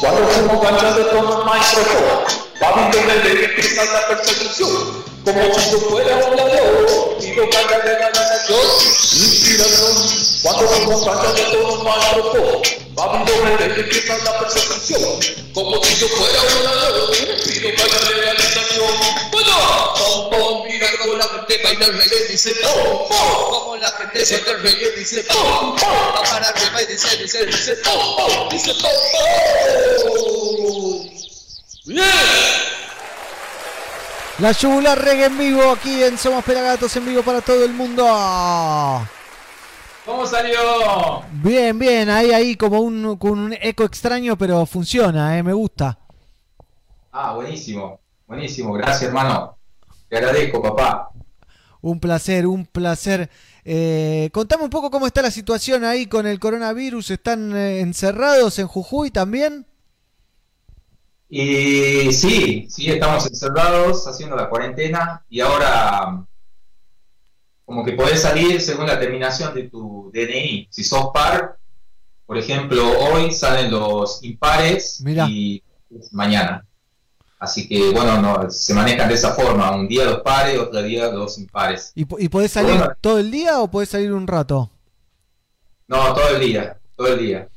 Cuando 0.00 0.28
fumo 0.28 0.60
gancha 0.60 0.92
de 0.92 1.04
tono 1.04 1.44
micrófono, 1.44 2.24
va 2.62 2.74
viendo 2.74 3.12
el 3.12 3.22
de 3.22 3.40
que 3.40 3.44
empieza 3.46 3.84
la 3.84 4.08
persecución. 4.08 5.15
Como 5.26 5.42
si 5.58 5.70
yo 5.72 5.80
fuera 5.80 6.14
un 6.24 6.36
ladrón, 6.36 7.18
digo 7.18 7.42
gancha 7.52 7.78
de 7.80 7.94
organización, 7.94 8.60
inspiración. 9.12 9.94
Cuando 10.40 10.68
fumo 10.68 11.00
gancha 11.04 11.32
de 11.32 11.42
micrófono, 11.46 12.62
va 12.96 13.12
viendo 13.12 13.32
el 13.34 13.58
de 13.58 13.74
que 13.74 13.80
empieza 13.80 14.18
la 14.18 14.38
persecución. 14.38 15.18
Como 15.52 15.82
si 15.82 15.96
yo 15.96 16.06
fuera 16.10 16.40
un 16.42 16.62
ladrón, 16.62 17.10
pido 17.44 17.68
gancha 17.76 17.98
de 18.08 18.14
realización. 18.14 18.94
Bueno, 19.32 19.54
pom 19.98 20.30
pom, 20.30 20.64
mira 20.68 20.86
como 21.02 21.14
la 21.14 21.24
gente 21.24 21.60
baila 21.64 21.86
reggae, 21.86 22.24
dice 22.28 22.54
pom 22.62 23.08
pom, 23.08 23.50
como 23.50 23.76
la 23.78 23.90
gente 23.90 24.24
suelta 24.24 24.52
el 24.52 24.62
reggae, 24.62 24.90
dice 24.92 25.24
pom 25.24 25.74
pom, 25.74 26.24
para 26.30 26.50
arriba 26.50 26.82
y 26.82 26.86
dice, 26.86 27.16
dice, 27.16 27.46
dice 27.46 27.74
pom 27.78 28.16
pom, 28.16 28.48
dice 28.48 28.72
pom 28.74 28.92
pom. 29.12 29.36
La 34.38 34.52
yugular 34.52 35.02
reggae 35.02 35.24
en 35.24 35.38
vivo 35.38 35.70
aquí 35.70 36.02
en 36.02 36.18
Somos 36.18 36.44
Pelagatos 36.44 36.94
en 36.94 37.06
vivo 37.06 37.22
para 37.22 37.40
todo 37.40 37.64
el 37.64 37.72
mundo. 37.72 38.04
¿Cómo 40.04 40.26
salió? 40.26 41.22
Bien, 41.32 41.78
bien, 41.78 42.10
ahí, 42.10 42.32
ahí 42.32 42.54
como 42.54 42.80
un, 42.80 43.16
con 43.16 43.38
un 43.38 43.54
eco 43.58 43.84
extraño, 43.84 44.36
pero 44.36 44.66
funciona, 44.66 45.38
eh, 45.38 45.42
me 45.42 45.54
gusta. 45.54 45.98
Ah, 47.12 47.32
buenísimo, 47.32 47.98
buenísimo, 48.26 48.74
gracias 48.74 49.04
hermano. 49.04 49.56
Te 50.10 50.18
agradezco, 50.18 50.60
papá. 50.60 51.08
Un 51.80 51.98
placer, 51.98 52.46
un 52.46 52.66
placer. 52.66 53.30
Eh, 53.64 54.28
contame 54.34 54.64
un 54.64 54.70
poco 54.70 54.90
cómo 54.90 55.06
está 55.06 55.22
la 55.22 55.30
situación 55.30 55.82
ahí 55.82 56.06
con 56.06 56.26
el 56.26 56.38
coronavirus. 56.38 57.12
¿Están 57.12 57.56
eh, 57.56 57.80
encerrados 57.80 58.58
en 58.58 58.66
Jujuy 58.66 59.10
también? 59.10 59.66
Y 61.28 62.12
sí, 62.12 62.68
sí, 62.70 62.88
estamos 62.90 63.26
encerrados 63.26 64.06
haciendo 64.06 64.36
la 64.36 64.48
cuarentena 64.48 65.24
y 65.28 65.40
ahora 65.40 66.24
como 67.64 67.84
que 67.84 67.92
podés 67.94 68.22
salir 68.22 68.60
según 68.60 68.86
la 68.86 68.98
terminación 68.98 69.52
de 69.52 69.64
tu 69.64 70.10
DNI. 70.14 70.68
Si 70.70 70.84
sos 70.84 71.08
par, 71.12 71.58
por 72.26 72.38
ejemplo, 72.38 72.82
hoy 73.00 73.32
salen 73.32 73.70
los 73.72 74.22
impares 74.22 75.02
y 75.28 75.62
mañana. 76.12 76.64
Así 77.38 77.68
que 77.68 77.90
bueno, 77.90 78.22
no, 78.22 78.50
se 78.50 78.72
manejan 78.72 79.08
de 79.08 79.14
esa 79.14 79.34
forma, 79.34 79.74
un 79.76 79.86
día 79.88 80.04
los 80.04 80.20
pares, 80.20 80.58
otro 80.58 80.80
día 80.82 81.08
los 81.10 81.38
impares. 81.38 81.92
¿Y, 81.94 82.06
y 82.24 82.28
podés 82.28 82.52
salir 82.52 82.76
Bueno. 82.78 82.94
todo 83.00 83.18
el 83.18 83.30
día 83.30 83.60
o 83.60 83.70
podés 83.70 83.88
salir 83.90 84.12
un 84.12 84.26
rato? 84.26 84.70
No, 85.88 86.14
todo 86.14 86.30
el 86.36 86.40
día, 86.40 86.78
todo 86.96 87.08
el 87.08 87.18
día. 87.18 87.48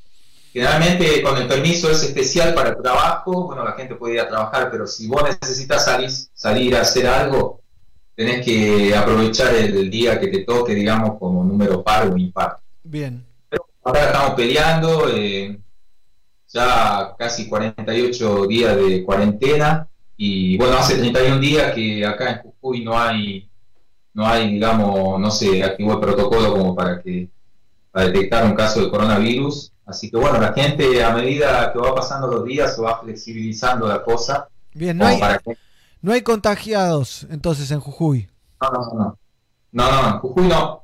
Generalmente 0.60 1.22
con 1.22 1.38
el 1.38 1.48
permiso 1.48 1.90
es 1.90 2.04
especial 2.04 2.54
para 2.54 2.72
el 2.72 2.82
trabajo, 2.82 3.46
bueno, 3.46 3.64
la 3.64 3.72
gente 3.72 3.96
puede 3.96 4.16
ir 4.16 4.20
a 4.20 4.28
trabajar, 4.28 4.70
pero 4.70 4.86
si 4.86 5.08
vos 5.08 5.24
necesitas 5.24 5.86
salir, 5.86 6.10
salir 6.34 6.76
a 6.76 6.82
hacer 6.82 7.08
algo, 7.08 7.62
tenés 8.14 8.44
que 8.44 8.94
aprovechar 8.94 9.56
el, 9.56 9.78
el 9.78 9.90
día 9.90 10.20
que 10.20 10.28
te 10.28 10.40
toque, 10.40 10.76
digamos, 10.76 11.18
como 11.18 11.46
número 11.46 11.82
par 11.82 12.12
o 12.12 12.18
impar. 12.18 12.58
Bien. 12.84 13.26
Ahora 13.82 14.08
estamos 14.08 14.32
peleando, 14.32 15.08
eh, 15.08 15.58
ya 16.50 17.16
casi 17.18 17.48
48 17.48 18.46
días 18.48 18.76
de 18.76 19.06
cuarentena 19.06 19.88
y 20.18 20.58
bueno, 20.58 20.78
hace 20.78 20.98
31 20.98 21.40
días 21.40 21.72
que 21.72 22.06
acá 22.06 22.32
en 22.32 22.42
Jujuy 22.42 22.84
no 22.84 23.00
hay, 23.00 23.50
no 24.14 24.28
hay, 24.28 24.52
digamos, 24.52 25.22
no 25.22 25.32
se 25.32 25.64
activó 25.64 25.94
el 25.94 26.00
protocolo 26.02 26.52
como 26.52 26.76
para 26.76 27.02
que 27.02 27.30
para 27.92 28.08
detectar 28.08 28.46
un 28.46 28.56
caso 28.56 28.82
de 28.82 28.90
coronavirus. 28.90 29.72
Así 29.90 30.12
que 30.12 30.18
bueno, 30.18 30.40
la 30.40 30.54
gente 30.54 31.04
a 31.04 31.14
medida 31.14 31.74
que 31.74 31.80
va 31.80 31.96
pasando 31.96 32.28
los 32.28 32.46
días 32.46 32.76
se 32.76 32.82
va 32.82 33.00
flexibilizando 33.02 33.88
la 33.88 34.04
cosa. 34.04 34.48
Bien, 34.74 34.98
no 34.98 35.06
hay, 35.08 35.20
que- 35.20 35.58
no 36.02 36.12
hay 36.14 36.22
contagiados 36.22 37.26
entonces 37.30 37.72
en 37.72 37.80
Jujuy. 37.80 38.30
no, 38.62 38.72
no, 38.72 38.94
no. 38.94 39.18
No, 39.72 39.92
no, 40.02 40.08
en 40.10 40.20
Jujuy 40.20 40.48
no. 40.48 40.84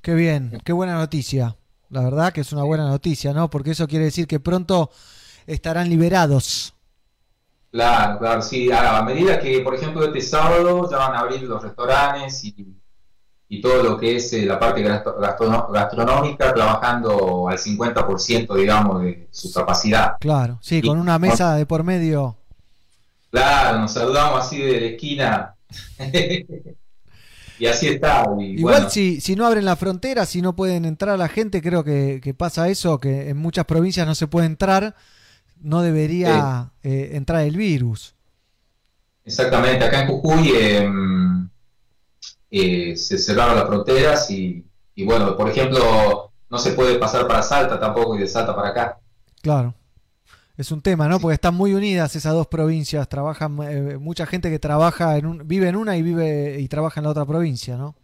Qué 0.00 0.14
bien, 0.14 0.60
qué 0.64 0.72
buena 0.72 0.94
noticia. 0.94 1.56
La 1.90 2.02
verdad 2.02 2.32
que 2.32 2.40
es 2.42 2.52
una 2.52 2.62
buena 2.64 2.86
noticia, 2.88 3.32
¿no? 3.32 3.48
Porque 3.50 3.70
eso 3.72 3.86
quiere 3.88 4.06
decir 4.06 4.26
que 4.26 4.40
pronto 4.40 4.90
estarán 5.46 5.88
liberados. 5.88 6.74
Claro, 7.70 8.18
claro, 8.18 8.42
sí. 8.42 8.70
A 8.72 9.02
medida 9.02 9.38
que, 9.40 9.60
por 9.60 9.74
ejemplo, 9.74 10.04
este 10.04 10.20
sábado 10.22 10.88
ya 10.90 10.96
van 10.96 11.14
a 11.14 11.20
abrir 11.20 11.42
los 11.42 11.62
restaurantes 11.62 12.42
y, 12.44 12.74
y 13.50 13.60
todo 13.60 13.82
lo 13.82 13.98
que 13.98 14.16
es 14.16 14.32
eh, 14.34 14.44
la 14.44 14.58
parte 14.58 14.82
gastronómica, 14.82 16.52
trabajando 16.52 17.48
al 17.48 17.56
50%, 17.56 18.54
digamos, 18.54 19.02
de 19.02 19.28
su 19.30 19.52
capacidad. 19.52 20.16
Claro, 20.20 20.58
sí, 20.60 20.82
con 20.82 20.98
una 20.98 21.18
mesa 21.18 21.54
de 21.54 21.64
por 21.64 21.82
medio. 21.82 22.36
Claro, 23.30 23.78
nos 23.78 23.92
saludamos 23.92 24.44
así 24.44 24.58
de 24.58 24.80
la 24.80 24.86
esquina. 24.86 25.54
y 27.58 27.66
así 27.66 27.88
está. 27.88 28.26
Y 28.38 28.58
Igual 28.58 28.74
bueno, 28.74 28.90
si, 28.90 29.20
si 29.20 29.34
no 29.34 29.46
abren 29.46 29.64
la 29.64 29.76
frontera, 29.76 30.26
si 30.26 30.42
no 30.42 30.54
pueden 30.54 30.84
entrar 30.84 31.18
la 31.18 31.28
gente, 31.28 31.62
creo 31.62 31.84
que, 31.84 32.20
que 32.22 32.34
pasa 32.34 32.68
eso, 32.68 32.98
que 32.98 33.30
en 33.30 33.38
muchas 33.38 33.64
provincias 33.64 34.06
no 34.06 34.14
se 34.14 34.26
puede 34.26 34.46
entrar, 34.46 34.94
no 35.60 35.82
debería 35.82 36.72
eh, 36.82 37.10
entrar 37.14 37.42
el 37.42 37.56
virus. 37.56 38.14
Exactamente, 39.24 39.84
acá 39.84 40.02
en 40.02 40.08
Jujuy 40.08 40.52
eh, 40.54 40.90
eh, 42.50 42.96
se 42.96 43.18
cerraron 43.18 43.56
las 43.56 43.66
fronteras 43.66 44.30
y, 44.30 44.64
y 44.94 45.04
bueno, 45.04 45.36
por 45.36 45.48
ejemplo, 45.48 46.32
no 46.50 46.58
se 46.58 46.72
puede 46.72 46.98
pasar 46.98 47.26
para 47.26 47.42
Salta 47.42 47.78
tampoco 47.78 48.16
y 48.16 48.20
de 48.20 48.28
Salta 48.28 48.54
para 48.54 48.68
acá. 48.68 48.98
Claro. 49.42 49.74
Es 50.56 50.72
un 50.72 50.82
tema, 50.82 51.06
¿no? 51.06 51.20
Porque 51.20 51.34
están 51.34 51.54
muy 51.54 51.72
unidas 51.72 52.16
esas 52.16 52.32
dos 52.32 52.48
provincias. 52.48 53.08
Trabajan, 53.08 53.58
eh, 53.62 53.96
mucha 53.96 54.26
gente 54.26 54.50
que 54.50 54.58
trabaja 54.58 55.16
en 55.16 55.26
un, 55.26 55.46
vive 55.46 55.68
en 55.68 55.76
una 55.76 55.96
y 55.96 56.02
vive 56.02 56.58
y 56.58 56.66
trabaja 56.66 56.98
en 56.98 57.04
la 57.04 57.10
otra 57.10 57.24
provincia, 57.24 57.76
¿no? 57.76 57.94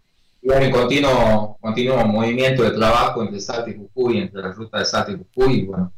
Y 0.41 0.53
hay 0.53 0.67
un 0.67 0.73
continuo, 0.73 1.59
continuo 1.61 2.07
movimiento 2.07 2.63
de 2.63 2.71
trabajo 2.71 3.23
entre 3.23 3.41
Salta 3.41 3.71
y 3.71 3.77
Jujuy, 3.77 4.19
entre 4.19 4.43
la 4.43 4.53
ruta 4.53 4.79
de 4.79 4.85
Salta 4.85 5.11
y 5.11 5.17
Jujuy. 5.17 5.55
Y 5.55 5.65
bueno, 5.65 5.93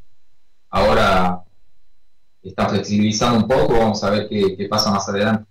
ahora 0.70 1.42
están 2.42 2.70
flexibilizando 2.70 3.40
un 3.40 3.48
poco, 3.48 3.78
vamos 3.78 4.02
a 4.02 4.10
ver 4.10 4.28
qué, 4.28 4.56
qué 4.56 4.66
pasa 4.66 4.90
más 4.90 5.06
adelante. 5.08 5.44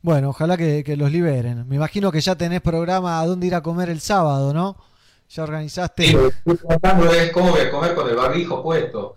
Bueno, 0.00 0.30
ojalá 0.30 0.56
que, 0.56 0.84
que 0.84 0.96
los 0.96 1.10
liberen. 1.10 1.68
Me 1.68 1.76
imagino 1.76 2.12
que 2.12 2.20
ya 2.20 2.36
tenés 2.36 2.60
programa 2.60 3.20
a 3.20 3.26
dónde 3.26 3.46
ir 3.48 3.54
a 3.54 3.62
comer 3.62 3.90
el 3.90 4.00
sábado, 4.00 4.52
¿no? 4.54 4.76
Ya 5.30 5.42
organizaste. 5.42 6.06
Sí, 6.06 6.12
lo 6.12 6.30
que 6.30 6.36
estoy 6.36 6.56
tratando 6.56 7.12
es 7.12 7.32
cómo 7.32 7.50
voy 7.50 7.60
a 7.60 7.70
comer 7.70 7.94
con 7.94 8.08
el 8.08 8.16
barbijo 8.16 8.62
puesto. 8.62 9.14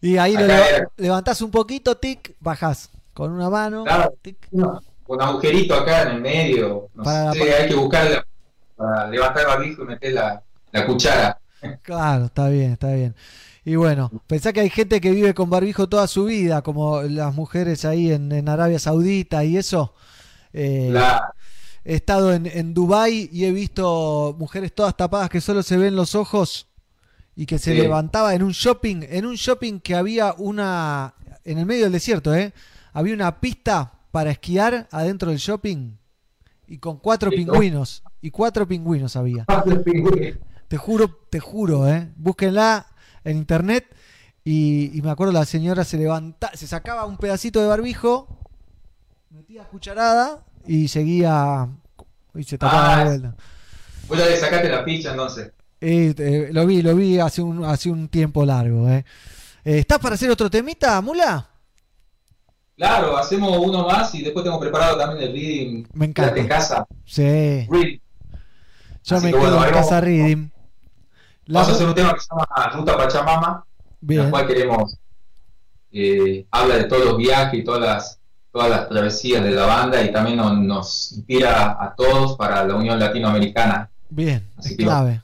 Y 0.00 0.18
ahí 0.18 0.34
lo 0.34 0.40
era. 0.44 0.86
levantás 0.96 1.40
un 1.40 1.50
poquito, 1.50 1.96
tic, 1.96 2.34
bajás 2.40 2.90
con 3.14 3.32
una 3.32 3.48
mano. 3.48 3.84
Claro, 3.84 4.12
con 5.06 5.22
agujerito 5.22 5.74
acá 5.74 6.02
en 6.02 6.08
el 6.16 6.20
medio. 6.20 6.88
No 6.94 7.02
Para- 7.04 7.32
sé, 7.32 7.54
hay 7.54 7.68
que 7.68 7.74
buscar 7.74 8.26
para 8.76 9.08
levantar 9.08 9.42
el 9.42 9.46
barbijo 9.48 9.82
y 9.82 9.86
meter 9.86 10.12
la, 10.12 10.42
la 10.72 10.86
cuchara. 10.86 11.38
Claro, 11.82 12.26
está 12.26 12.48
bien, 12.50 12.72
está 12.72 12.92
bien. 12.92 13.14
Y 13.64 13.76
bueno, 13.76 14.10
pensá 14.26 14.52
que 14.52 14.60
hay 14.60 14.68
gente 14.70 15.00
que 15.00 15.10
vive 15.10 15.32
con 15.34 15.48
barbijo 15.48 15.88
toda 15.88 16.06
su 16.06 16.24
vida, 16.26 16.62
como 16.62 17.02
las 17.02 17.34
mujeres 17.34 17.84
ahí 17.84 18.12
en, 18.12 18.30
en 18.32 18.48
Arabia 18.48 18.78
Saudita 18.78 19.44
y 19.44 19.56
eso. 19.56 19.94
Eh, 20.52 20.88
Claro. 20.90 21.24
He 21.86 21.96
estado 21.96 22.32
en, 22.32 22.46
en 22.46 22.72
Dubai 22.72 23.28
y 23.30 23.44
he 23.44 23.52
visto 23.52 24.34
mujeres 24.38 24.74
todas 24.74 24.96
tapadas 24.96 25.28
que 25.28 25.42
solo 25.42 25.62
se 25.62 25.76
ven 25.76 25.94
los 25.94 26.14
ojos 26.14 26.68
y 27.36 27.44
que 27.44 27.58
se 27.58 27.72
Sí. 27.72 27.78
levantaba 27.82 28.34
en 28.34 28.42
un 28.42 28.52
shopping, 28.52 29.02
en 29.06 29.26
un 29.26 29.34
shopping 29.34 29.80
que 29.80 29.94
había 29.94 30.34
una, 30.38 31.14
en 31.44 31.58
el 31.58 31.66
medio 31.66 31.84
del 31.84 31.92
desierto, 31.92 32.34
¿eh? 32.34 32.54
Había 32.94 33.12
una 33.12 33.38
pista 33.40 33.92
para 34.12 34.30
esquiar 34.30 34.88
adentro 34.92 35.28
del 35.30 35.38
shopping 35.38 35.96
y 36.68 36.78
con 36.78 36.96
cuatro 36.98 37.30
pingüinos. 37.30 38.02
Y 38.22 38.30
cuatro 38.30 38.66
pingüinos 38.66 39.14
había. 39.16 39.44
Te 40.68 40.76
juro, 40.78 41.08
te 41.28 41.38
juro, 41.40 41.86
¿eh? 41.86 42.08
Búsquenla 42.16 42.86
en 43.24 43.36
internet 43.38 43.86
y, 44.44 44.96
y 44.96 45.02
me 45.02 45.10
acuerdo 45.10 45.32
la 45.32 45.44
señora 45.44 45.84
se 45.84 45.96
levanta, 45.96 46.50
se 46.54 46.66
sacaba 46.66 47.06
un 47.06 47.16
pedacito 47.16 47.60
de 47.60 47.66
barbijo, 47.66 48.28
metía 49.30 49.64
cucharada 49.64 50.44
y 50.66 50.88
seguía 50.88 51.68
y 52.34 52.44
se 52.44 52.58
tapaba 52.58 52.94
Ah, 52.94 52.98
de 52.98 53.04
vuelta. 53.10 53.36
Vos 54.08 54.18
ya 54.18 54.26
le 54.26 54.36
sacaste 54.36 54.68
la 54.68 54.84
ficha 54.84 55.10
entonces. 55.12 55.52
Eh, 55.80 56.14
eh, 56.16 56.48
lo 56.52 56.66
vi, 56.66 56.82
lo 56.82 56.94
vi 56.94 57.18
hace 57.18 57.42
un, 57.42 57.64
hace 57.64 57.90
un 57.90 58.08
tiempo 58.08 58.44
largo, 58.44 58.88
¿eh? 58.88 59.04
Eh, 59.64 59.78
¿Estás 59.78 59.98
para 59.98 60.14
hacer 60.14 60.30
otro 60.30 60.50
temita, 60.50 61.00
Mula? 61.00 61.48
Claro, 62.76 63.16
hacemos 63.16 63.56
uno 63.58 63.86
más 63.86 64.14
y 64.14 64.22
después 64.22 64.44
tengo 64.44 64.58
preparado 64.58 64.98
también 64.98 65.28
el 65.28 65.32
reading. 65.32 65.84
Me 65.92 66.06
encanta. 66.06 66.46
Casa. 66.48 66.86
Sí. 67.04 67.66
Reading. 67.70 68.00
Yo 69.04 69.16
Así 69.16 69.26
me 69.26 69.32
que 69.32 69.38
quedo 69.38 69.50
bueno, 69.56 69.66
en 69.66 69.72
casa 69.72 70.00
reading. 70.00 70.48
La- 71.46 71.60
Vamos 71.60 71.72
a 71.72 71.76
hacer 71.76 71.86
un 71.88 71.94
tema 71.94 72.14
que 72.14 72.20
se 72.20 72.26
llama 72.30 72.70
Ruta 72.72 72.96
Pachamama, 72.96 73.64
en 74.08 74.20
el 74.20 74.30
cual 74.30 74.46
queremos, 74.46 74.96
eh, 75.92 76.46
habla 76.50 76.76
de 76.76 76.84
todos 76.84 77.04
los 77.04 77.16
viajes 77.18 77.60
y 77.60 77.64
todas 77.64 77.80
las, 77.80 78.18
todas 78.50 78.70
las 78.70 78.88
travesías 78.88 79.42
de 79.44 79.50
la 79.50 79.66
banda 79.66 80.02
y 80.02 80.10
también 80.12 80.36
nos, 80.38 80.56
nos 80.58 81.12
inspira 81.12 81.76
a 81.78 81.94
todos 81.94 82.36
para 82.36 82.64
la 82.64 82.74
Unión 82.74 82.98
Latinoamericana. 82.98 83.90
Bien, 84.08 84.48
Así 84.56 84.70
es 84.72 84.76
que 84.76 84.84
clave. 84.84 85.22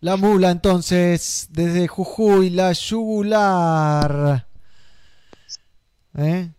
La 0.00 0.16
mula 0.16 0.50
entonces, 0.50 1.48
desde 1.50 1.86
Jujuy, 1.86 2.50
la 2.50 2.72
yugular. 2.72 4.46
¿Eh? 6.16 6.50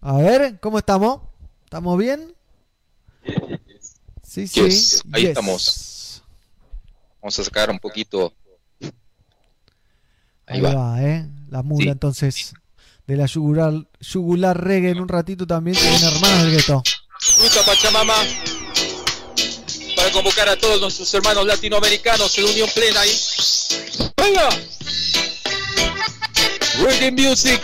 A 0.00 0.16
ver, 0.18 0.58
¿cómo 0.60 0.78
estamos? 0.78 1.20
¿Estamos 1.64 1.96
bien? 1.98 2.34
Sí, 4.22 4.48
sí. 4.48 4.60
Yes, 4.62 5.02
ahí 5.12 5.22
yes. 5.22 5.28
estamos. 5.30 5.90
Vamos 7.24 7.38
a 7.38 7.44
sacar 7.44 7.70
un 7.70 7.78
poquito. 7.78 8.34
Ahí 8.82 8.90
Ahí 10.46 10.60
va, 10.60 10.74
va. 10.74 11.02
¿eh? 11.02 11.26
La 11.48 11.62
mula 11.62 11.84
Sí. 11.84 11.88
entonces 11.88 12.52
de 13.06 13.16
la 13.16 13.24
yugular, 13.24 13.72
yugular 13.98 14.62
reggae 14.62 14.90
en 14.90 15.00
un 15.00 15.08
ratito 15.08 15.46
también 15.46 15.74
se 15.74 15.88
viene 15.88 16.06
hermanos 16.06 16.42
del 16.42 16.50
gueto. 16.50 16.82
Ruta 17.40 17.62
Pachamama. 17.64 18.14
Para 19.96 20.10
convocar 20.12 20.50
a 20.50 20.58
todos 20.58 20.78
nuestros 20.82 21.14
hermanos 21.14 21.46
latinoamericanos 21.46 22.36
en 22.36 22.44
unión 22.44 22.68
plena 22.74 23.00
ahí. 23.00 23.18
¡Venga! 24.18 24.48
Reggae 26.82 27.10
Music. 27.10 27.58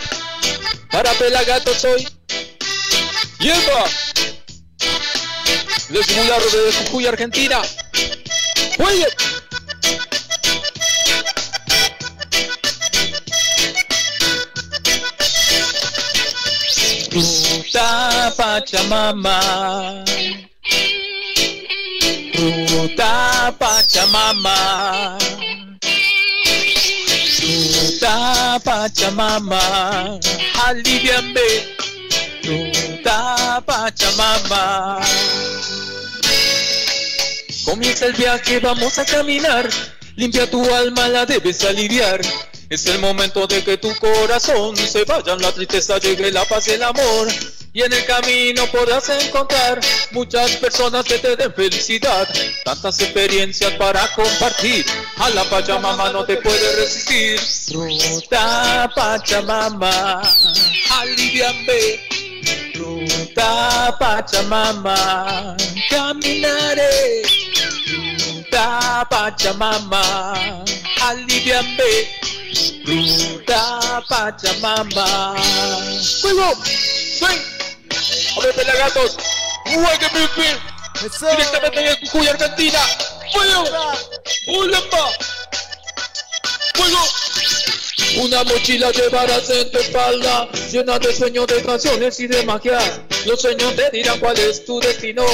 Para 0.91 1.13
Pelagatos 1.13 1.83
hoy. 1.85 2.07
¡Lleva! 3.39 3.85
Les 5.91 6.15
Mularro 6.15 6.45
de 6.49 6.73
Jujuy, 6.73 7.05
Argentina. 7.05 7.61
¡Oye! 8.79 9.05
Ruta 17.11 18.33
Pachamama. 18.37 20.05
Ruta 22.33 23.53
Pachamama. 23.59 25.17
Ruta 27.41 28.59
Pachamama. 28.63 30.19
Aliviame. 30.65 31.49
Ruta 32.45 33.61
Pachamama. 33.65 35.01
Comienza 37.65 38.05
el 38.05 38.13
viaje, 38.13 38.59
vamos 38.59 38.97
a 38.97 39.05
caminar. 39.05 39.69
Limpia 40.15 40.49
tu 40.49 40.63
alma, 40.73 41.09
la 41.09 41.25
debes 41.25 41.61
aliviar. 41.65 42.21
Es 42.71 42.85
el 42.85 42.99
momento 42.99 43.45
de 43.47 43.61
que 43.65 43.75
tu 43.75 43.93
corazón 43.97 44.77
se 44.77 45.03
vaya, 45.03 45.35
la 45.35 45.51
tristeza 45.51 45.97
llegue 45.97 46.31
la 46.31 46.45
paz 46.45 46.69
y 46.69 46.71
el 46.71 46.83
amor. 46.83 47.27
Y 47.73 47.81
en 47.81 47.91
el 47.91 48.05
camino 48.05 48.65
podrás 48.67 49.09
encontrar 49.09 49.81
muchas 50.11 50.51
personas 50.51 51.03
que 51.03 51.19
te 51.19 51.35
den 51.35 51.53
felicidad. 51.53 52.29
Tantas 52.63 53.01
experiencias 53.01 53.73
para 53.73 54.07
compartir. 54.13 54.85
A 55.17 55.29
la 55.31 55.43
Pachamama 55.49 56.13
no 56.13 56.23
te 56.23 56.37
puede 56.37 56.77
resistir. 56.77 57.41
Ruta 57.73 58.89
Pachamama, 58.95 60.21
aliviame. 60.91 61.99
Ruta 62.75 63.97
Pachamama, 63.99 65.57
caminaré. 65.89 67.21
Ruta 68.17 69.05
Pachamama, 69.09 70.63
aliviame. 71.01 72.20
Ruta 72.85 74.03
Pachamama. 74.09 75.35
¡Fuego! 76.21 76.53
¡Swing! 77.17 77.41
Ver, 78.41 78.55
pelagatos. 78.55 79.17
¡Reggae 79.65 80.09
Music! 80.13 80.59
Directamente 81.19 81.81
de 81.81 81.95
Jujuy, 81.95 82.27
Argentina. 82.27 82.79
¡Fuego! 83.31 83.63
¡Ulepa! 84.47 85.09
¡Fuego! 86.75 86.99
Una 88.17 88.43
mochila 88.43 88.91
llevarás 88.91 89.49
en 89.49 89.71
tu 89.71 89.77
espalda, 89.77 90.49
llena 90.69 90.99
de 90.99 91.15
sueños, 91.15 91.47
de 91.47 91.63
canciones 91.63 92.19
y 92.19 92.27
de 92.27 92.43
magia. 92.43 92.79
Los 93.25 93.41
sueños 93.41 93.73
te 93.75 93.89
dirán 93.91 94.19
cuál 94.19 94.37
es 94.37 94.65
tu 94.65 94.79
destino, 94.81 95.25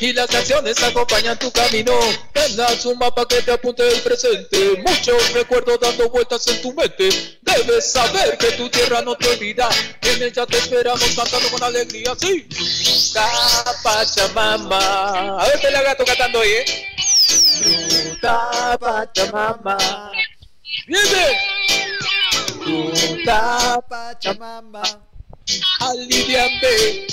y 0.00 0.12
las 0.12 0.26
canciones 0.28 0.82
acompañan 0.82 1.38
tu 1.38 1.50
camino. 1.50 1.92
Tendrás 2.32 2.84
un 2.86 2.98
mapa 2.98 3.26
que 3.26 3.42
te 3.42 3.52
apunte 3.52 3.86
el 3.86 4.00
presente, 4.00 4.82
muchos 4.86 5.32
recuerdos 5.32 5.78
dando 5.80 6.08
vueltas 6.10 6.46
en 6.48 6.62
tu 6.62 6.72
mente. 6.74 7.08
Debes 7.42 7.92
saber 7.92 8.36
que 8.38 8.52
tu 8.52 8.68
tierra 8.68 9.02
no 9.02 9.16
te 9.16 9.28
olvida, 9.28 9.68
en 10.02 10.22
ella 10.22 10.46
te 10.46 10.58
esperamos 10.58 11.02
cantando 11.16 11.48
con 11.50 11.62
alegría. 11.62 12.12
Sí, 12.18 12.46
Pachamama. 13.82 15.40
A 15.40 15.46
ver, 15.46 15.60
pelagato 15.60 16.04
cantando 16.04 16.40
ahí, 16.40 16.50
¿eh? 16.50 16.64
Ruta 17.62 18.78
Pachamama. 18.78 20.12
¡Viene! 20.86 21.38
Ruta 22.64 23.80
Pachamama, 23.88 24.82
aliviame. 25.80 27.06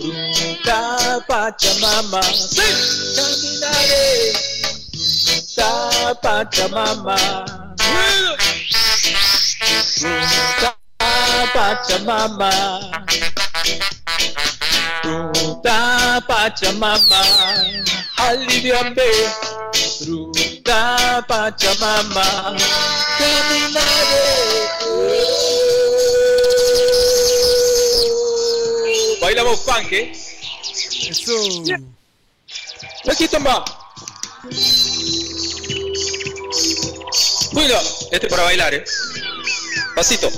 Ruta 0.00 1.20
Pachamama, 1.28 2.22
sí, 2.22 2.62
caminaré. 3.16 4.32
Ruta 5.56 6.14
Pachamama, 6.22 7.16
Ruta 10.00 10.70
Pachamama, 11.54 12.50
Ruta 15.04 15.78
Pachamama, 16.28 17.22
aliviame. 18.18 19.10
Ruta 20.06 20.80
Pachamama, 21.28 22.26
caminaré. 23.18 24.26
Bailamos 29.34 29.62
funk, 29.62 29.90
¿eh? 29.90 30.12
Eso. 31.10 31.32
Aquí 33.10 33.26
toma. 33.26 33.64
Mira, 37.50 37.80
este 38.12 38.26
es 38.26 38.30
para 38.30 38.44
bailar, 38.44 38.74
¿eh? 38.74 38.84
Pasito. 39.96 40.30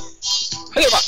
Ahí 0.75 0.85
va. 0.91 1.01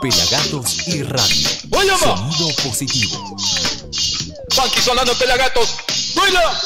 Pelagatos 0.00 0.86
y 0.86 1.02
radio. 1.02 1.98
Sonido 1.98 2.48
positivo. 2.62 3.36
Funky 4.50 4.80
sonando 4.80 5.18
pelagatos. 5.18 5.68
¡Baila! 6.14 6.62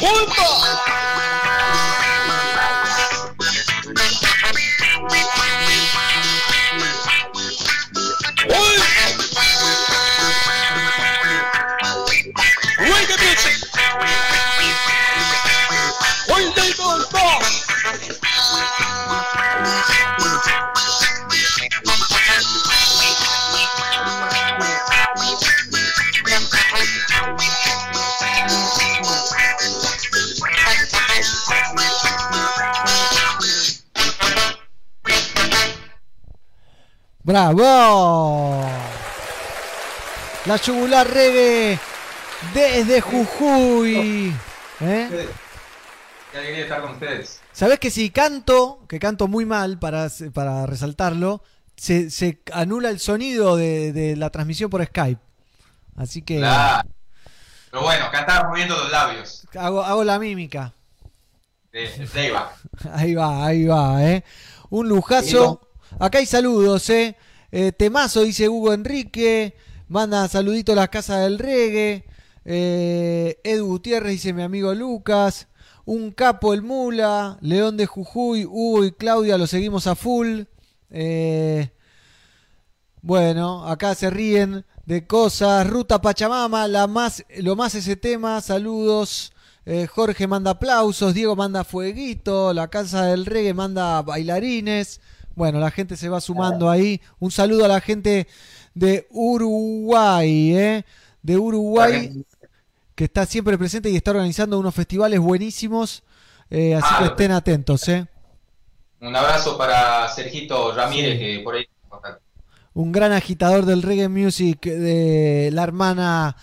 ¡Baila! 0.00 0.30
Reggae 0.30 1.39
¡Bravo! 37.30 38.60
La 40.46 40.56
yugular 40.56 41.08
reggae 41.08 41.78
desde 42.52 43.00
Jujuy. 43.00 44.34
¿Eh? 44.80 45.28
Qué 46.32 46.38
alegría 46.38 46.62
estar 46.64 46.80
con 46.82 46.90
ustedes. 46.90 47.40
¿Sabés 47.52 47.78
que 47.78 47.92
si 47.92 48.10
canto, 48.10 48.84
que 48.88 48.98
canto 48.98 49.28
muy 49.28 49.46
mal 49.46 49.78
para, 49.78 50.08
para 50.34 50.66
resaltarlo, 50.66 51.44
se, 51.76 52.10
se 52.10 52.40
anula 52.52 52.90
el 52.90 52.98
sonido 52.98 53.54
de, 53.54 53.92
de 53.92 54.16
la 54.16 54.30
transmisión 54.30 54.68
por 54.68 54.84
Skype? 54.84 55.20
Así 55.96 56.22
que 56.22 56.38
Claro. 56.38 56.88
Pero 57.70 57.82
bueno, 57.84 58.06
cantar 58.10 58.48
moviendo 58.48 58.76
los 58.76 58.90
labios 58.90 59.46
hago, 59.56 59.84
hago 59.84 60.02
la 60.02 60.18
mímica. 60.18 60.74
de, 61.70 61.88
de 61.96 62.06
playback. 62.08 62.54
Ahí 62.92 63.14
va, 63.14 63.46
ahí 63.46 63.66
va, 63.66 64.02
¿eh? 64.02 64.24
Un 64.70 64.88
lujazo. 64.88 65.60
Acá 66.00 66.16
hay 66.16 66.24
saludos, 66.24 66.88
¿eh? 66.88 67.14
Eh, 67.52 67.72
Temazo, 67.72 68.22
dice 68.22 68.48
Hugo 68.48 68.72
Enrique. 68.72 69.54
Manda 69.86 70.26
saludito 70.28 70.72
a 70.72 70.76
las 70.76 70.88
casas 70.88 71.24
del 71.24 71.38
reggae. 71.38 72.06
Eh, 72.46 73.38
Edu 73.44 73.66
Gutiérrez, 73.66 74.12
dice 74.12 74.32
mi 74.32 74.40
amigo 74.40 74.72
Lucas. 74.72 75.48
Un 75.84 76.10
capo 76.12 76.54
el 76.54 76.62
Mula. 76.62 77.36
León 77.42 77.76
de 77.76 77.84
Jujuy. 77.84 78.46
Uy, 78.50 78.92
Claudia, 78.92 79.36
lo 79.36 79.46
seguimos 79.46 79.86
a 79.86 79.94
full. 79.94 80.44
Eh, 80.88 81.68
bueno, 83.02 83.68
acá 83.68 83.94
se 83.94 84.08
ríen 84.08 84.64
de 84.86 85.06
cosas. 85.06 85.68
Ruta 85.68 86.00
Pachamama, 86.00 86.66
la 86.66 86.86
más, 86.86 87.26
lo 87.40 87.56
más 87.56 87.74
ese 87.74 87.96
tema. 87.96 88.40
Saludos. 88.40 89.34
Eh, 89.66 89.86
Jorge 89.86 90.26
manda 90.26 90.52
aplausos. 90.52 91.12
Diego 91.12 91.36
manda 91.36 91.62
fueguito. 91.62 92.54
La 92.54 92.68
Casa 92.68 93.04
del 93.04 93.26
Reggae 93.26 93.52
manda 93.52 94.00
bailarines. 94.00 95.02
Bueno, 95.34 95.58
la 95.60 95.70
gente 95.70 95.96
se 95.96 96.08
va 96.08 96.20
sumando 96.20 96.68
ahí. 96.70 97.00
Un 97.18 97.30
saludo 97.30 97.64
a 97.64 97.68
la 97.68 97.80
gente 97.80 98.26
de 98.74 99.06
Uruguay, 99.10 100.54
¿eh? 100.56 100.84
De 101.22 101.36
Uruguay, 101.38 102.24
que 102.94 103.04
está 103.04 103.26
siempre 103.26 103.56
presente 103.58 103.90
y 103.90 103.96
está 103.96 104.10
organizando 104.10 104.58
unos 104.58 104.74
festivales 104.74 105.20
buenísimos. 105.20 106.02
Eh, 106.50 106.74
así 106.74 106.94
que 106.98 107.04
Ah, 107.04 107.06
estén 107.06 107.30
atentos, 107.30 107.88
¿eh? 107.88 108.06
Un 109.00 109.14
abrazo 109.16 109.56
para 109.56 110.08
Sergito 110.08 110.74
Ramírez, 110.74 111.18
que 111.18 111.40
por 111.44 111.54
ahí. 111.54 111.64
Un 112.74 112.92
gran 112.92 113.12
agitador 113.12 113.64
del 113.66 113.82
reggae 113.82 114.08
music 114.08 114.60
de 114.64 115.50
la 115.52 115.62
hermana 115.64 116.36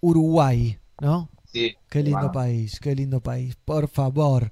Uruguay, 0.00 0.78
¿no? 1.00 1.28
Sí, 1.52 1.76
Qué 1.88 2.02
lindo 2.02 2.18
hermano. 2.18 2.32
país, 2.32 2.80
qué 2.80 2.94
lindo 2.94 3.20
país, 3.20 3.56
por 3.64 3.88
favor. 3.88 4.50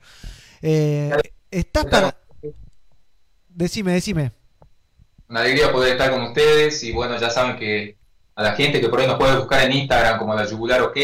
Eh, 0.63 1.11
¿Estás 1.51 1.87
para...? 1.87 2.17
Decime, 3.61 3.93
decime. 3.93 4.33
Una 5.29 5.41
alegría 5.41 5.71
poder 5.71 5.93
estar 5.93 6.11
con 6.11 6.23
ustedes 6.23 6.83
y 6.83 6.93
bueno, 6.93 7.21
ya 7.21 7.29
saben 7.29 7.57
que 7.59 7.99
a 8.35 8.43
la 8.43 8.53
gente 8.53 8.81
que 8.81 8.89
por 8.89 8.99
ahí 9.01 9.07
nos 9.07 9.19
puede 9.19 9.37
buscar 9.37 9.67
en 9.67 9.73
Instagram 9.77 10.19
como 10.19 10.35
la 10.35 10.47
Yugular 10.47 10.81
OK, 10.81 10.97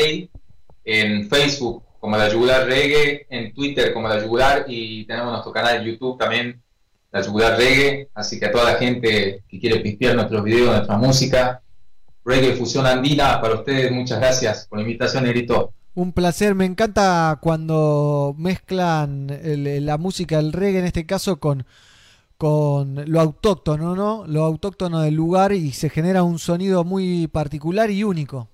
en 0.86 1.28
Facebook 1.28 1.82
como 2.00 2.16
la 2.16 2.30
Yugular 2.30 2.64
Reggae, 2.66 3.26
en 3.28 3.52
Twitter 3.52 3.92
como 3.92 4.08
la 4.08 4.22
Yugular 4.22 4.64
y 4.68 5.04
tenemos 5.04 5.32
nuestro 5.32 5.52
canal 5.52 5.84
de 5.84 5.90
YouTube 5.90 6.18
también, 6.18 6.62
la 7.12 7.20
Yugular 7.20 7.58
Reggae, 7.58 8.08
así 8.14 8.40
que 8.40 8.46
a 8.46 8.52
toda 8.52 8.72
la 8.72 8.78
gente 8.78 9.42
que 9.46 9.60
quiere 9.60 9.80
pispear 9.80 10.14
nuestros 10.14 10.42
videos, 10.42 10.74
nuestra 10.74 10.96
música, 10.96 11.60
Reggae 12.24 12.56
Fusión 12.56 12.86
Andina, 12.86 13.38
para 13.42 13.56
ustedes 13.56 13.92
muchas 13.92 14.18
gracias 14.18 14.66
por 14.66 14.78
la 14.78 14.82
invitación, 14.84 15.24
Negrito. 15.24 15.74
Un 15.94 16.12
placer, 16.12 16.54
me 16.54 16.64
encanta 16.64 17.38
cuando 17.42 18.34
mezclan 18.38 19.28
el- 19.42 19.84
la 19.84 19.98
música, 19.98 20.38
el 20.38 20.52
reggae 20.54 20.78
en 20.80 20.86
este 20.86 21.04
caso, 21.06 21.38
con, 21.38 21.66
con 22.38 23.10
lo 23.10 23.20
autóctono, 23.20 23.94
¿no? 23.96 24.26
Lo 24.26 24.44
autóctono 24.44 25.00
del 25.00 25.14
lugar 25.14 25.52
y 25.52 25.72
se 25.72 25.90
genera 25.90 26.22
un 26.22 26.38
sonido 26.38 26.84
muy 26.84 27.26
particular 27.28 27.90
y 27.90 28.04
único. 28.04 28.48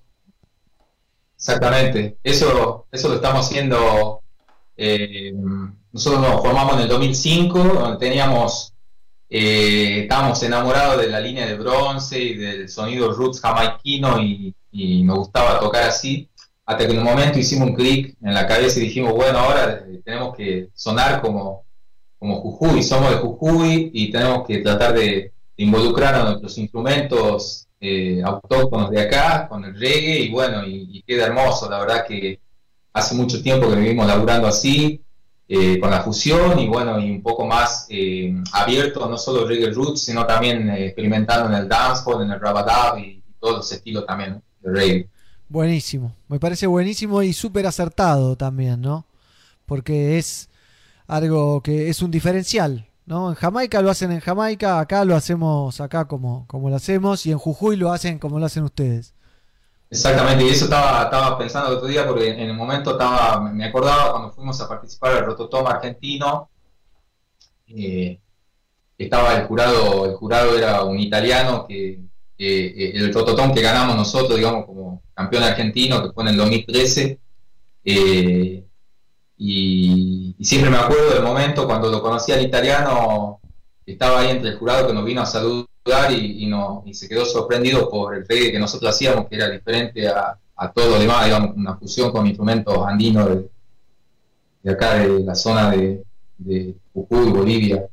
Exactamente, 1.37 2.17
eso, 2.23 2.87
eso 2.91 3.09
lo 3.09 3.15
estamos 3.15 3.45
haciendo. 3.45 4.23
eh, 4.77 5.33
nosotros 5.91 6.21
nos 6.21 6.41
formamos 6.41 6.75
en 6.75 6.81
el 6.81 6.87
2005, 6.89 7.59
donde 7.59 7.97
teníamos, 7.99 8.73
eh, 9.29 10.01
estábamos 10.03 10.41
enamorados 10.43 11.01
de 11.01 11.09
la 11.09 11.19
línea 11.19 11.45
de 11.47 11.57
bronce 11.57 12.19
y 12.19 12.35
del 12.37 12.69
sonido 12.69 13.11
roots 13.13 13.41
jamaiquino 13.41 14.19
y, 14.21 14.55
y 14.71 15.03
nos 15.03 15.19
gustaba 15.19 15.59
tocar 15.59 15.83
así. 15.83 16.29
Hasta 16.65 16.85
que 16.87 16.93
en 16.93 16.99
un 16.99 17.05
momento 17.05 17.39
hicimos 17.39 17.69
un 17.69 17.75
clic 17.75 18.15
en 18.21 18.33
la 18.33 18.47
cabeza 18.47 18.79
y 18.79 18.83
dijimos, 18.83 19.13
bueno, 19.13 19.39
ahora 19.39 19.83
eh, 19.87 20.01
tenemos 20.05 20.35
que 20.35 20.69
sonar 20.73 21.21
como, 21.21 21.65
como 22.23 22.39
Jujuy, 22.39 22.81
somos 22.81 23.09
de 23.09 23.17
Jujuy 23.17 23.91
y 23.93 24.09
tenemos 24.09 24.47
que 24.47 24.59
tratar 24.59 24.93
de, 24.93 25.33
involucrar 25.57 26.15
a 26.15 26.23
nuestros 26.23 26.57
instrumentos 26.57 27.67
eh, 27.81 28.21
autóctonos 28.23 28.89
de 28.89 29.01
acá 29.01 29.45
con 29.49 29.65
el 29.65 29.77
reggae 29.77 30.21
y 30.21 30.31
bueno, 30.31 30.65
y, 30.65 31.03
queda 31.05 31.25
hermoso, 31.25 31.69
la 31.69 31.79
verdad 31.79 32.05
que 32.07 32.39
hace 32.93 33.13
mucho 33.13 33.43
tiempo 33.43 33.69
que 33.69 33.75
vivimos 33.75 34.07
laburando 34.07 34.47
así, 34.47 35.01
eh, 35.49 35.77
con 35.81 35.91
la 35.91 36.01
fusión 36.01 36.57
y 36.59 36.67
bueno, 36.69 36.97
y 36.97 37.11
un 37.11 37.21
poco 37.21 37.45
más 37.45 37.87
eh, 37.89 38.33
abierto, 38.53 39.07
no 39.09 39.17
solo 39.17 39.45
reggae 39.45 39.71
roots, 39.71 40.03
sino 40.03 40.25
también 40.25 40.69
experimentando 40.69 41.49
en 41.49 41.61
el 41.61 41.67
dancehall, 41.67 42.23
en 42.23 42.31
el 42.31 42.39
rabadab 42.39 42.99
y, 42.99 43.21
y 43.27 43.33
todos 43.37 43.57
los 43.57 43.71
estilos 43.73 44.05
también 44.05 44.41
de 44.61 44.71
reggae. 44.71 45.09
Buenísimo, 45.49 46.15
me 46.29 46.39
parece 46.39 46.67
buenísimo 46.67 47.21
y 47.21 47.33
súper 47.33 47.67
acertado 47.67 48.37
también, 48.37 48.79
¿no? 48.79 49.05
Porque 49.65 50.17
es 50.17 50.49
algo 51.07 51.61
que 51.61 51.89
es 51.89 52.01
un 52.01 52.11
diferencial, 52.11 52.87
¿no? 53.05 53.29
En 53.29 53.35
Jamaica 53.35 53.81
lo 53.81 53.89
hacen 53.89 54.11
en 54.11 54.19
Jamaica, 54.19 54.79
acá 54.79 55.05
lo 55.05 55.15
hacemos 55.15 55.81
acá 55.81 56.05
como, 56.05 56.45
como 56.47 56.69
lo 56.69 56.75
hacemos 56.75 57.25
y 57.25 57.31
en 57.31 57.37
Jujuy 57.37 57.75
lo 57.75 57.91
hacen 57.91 58.19
como 58.19 58.39
lo 58.39 58.45
hacen 58.45 58.63
ustedes. 58.63 59.13
Exactamente, 59.89 60.45
y 60.45 60.49
eso 60.49 60.65
estaba, 60.65 61.03
estaba 61.03 61.37
pensando 61.37 61.69
el 61.69 61.77
otro 61.77 61.87
día 61.87 62.07
porque 62.07 62.29
en 62.29 62.49
el 62.49 62.55
momento 62.55 62.91
estaba, 62.93 63.39
me 63.41 63.65
acordaba 63.65 64.11
cuando 64.11 64.31
fuimos 64.31 64.59
a 64.59 64.67
participar 64.67 65.17
al 65.17 65.25
Rototom 65.25 65.67
argentino, 65.67 66.49
eh, 67.67 68.19
estaba 68.97 69.35
el 69.35 69.45
jurado, 69.45 70.05
el 70.05 70.15
jurado 70.15 70.57
era 70.57 70.83
un 70.83 70.99
italiano 70.99 71.65
que, 71.67 71.99
eh, 72.39 72.91
el 72.95 73.13
Rototom 73.13 73.53
que 73.53 73.61
ganamos 73.61 73.95
nosotros, 73.95 74.37
digamos, 74.37 74.65
como 74.65 75.03
campeón 75.13 75.43
argentino, 75.43 76.01
que 76.01 76.11
fue 76.11 76.23
en 76.23 76.29
el 76.29 76.37
2013, 76.37 77.19
eh, 77.85 78.65
y, 79.45 80.35
y 80.39 80.45
siempre 80.45 80.69
me 80.69 80.77
acuerdo 80.77 81.13
del 81.13 81.23
momento 81.23 81.65
cuando 81.65 81.91
lo 81.91 82.01
conocí 82.01 82.31
al 82.31 82.41
italiano, 82.41 83.41
estaba 83.85 84.21
ahí 84.21 84.29
entre 84.29 84.51
el 84.51 84.57
jurado 84.57 84.87
que 84.87 84.93
nos 84.93 85.03
vino 85.03 85.21
a 85.21 85.25
saludar 85.25 86.11
y, 86.11 86.45
y, 86.45 86.47
no, 86.47 86.81
y 86.85 86.93
se 86.93 87.09
quedó 87.09 87.25
sorprendido 87.25 87.89
por 87.89 88.15
el 88.15 88.25
reggae 88.25 88.53
que 88.53 88.59
nosotros 88.59 88.95
hacíamos, 88.95 89.27
que 89.27 89.35
era 89.35 89.49
diferente 89.49 90.07
a, 90.07 90.39
a 90.55 90.71
todo 90.71 90.91
lo 90.91 90.99
demás, 90.99 91.25
digamos, 91.25 91.57
una 91.57 91.75
fusión 91.75 92.09
con 92.13 92.25
instrumentos 92.25 92.77
andinos 92.87 93.27
de, 93.27 93.49
de 94.63 94.71
acá, 94.71 94.93
de 94.95 95.19
la 95.19 95.35
zona 95.35 95.71
de, 95.71 96.01
de 96.37 96.73
Jujuy, 96.93 97.31
Bolivia, 97.31 97.85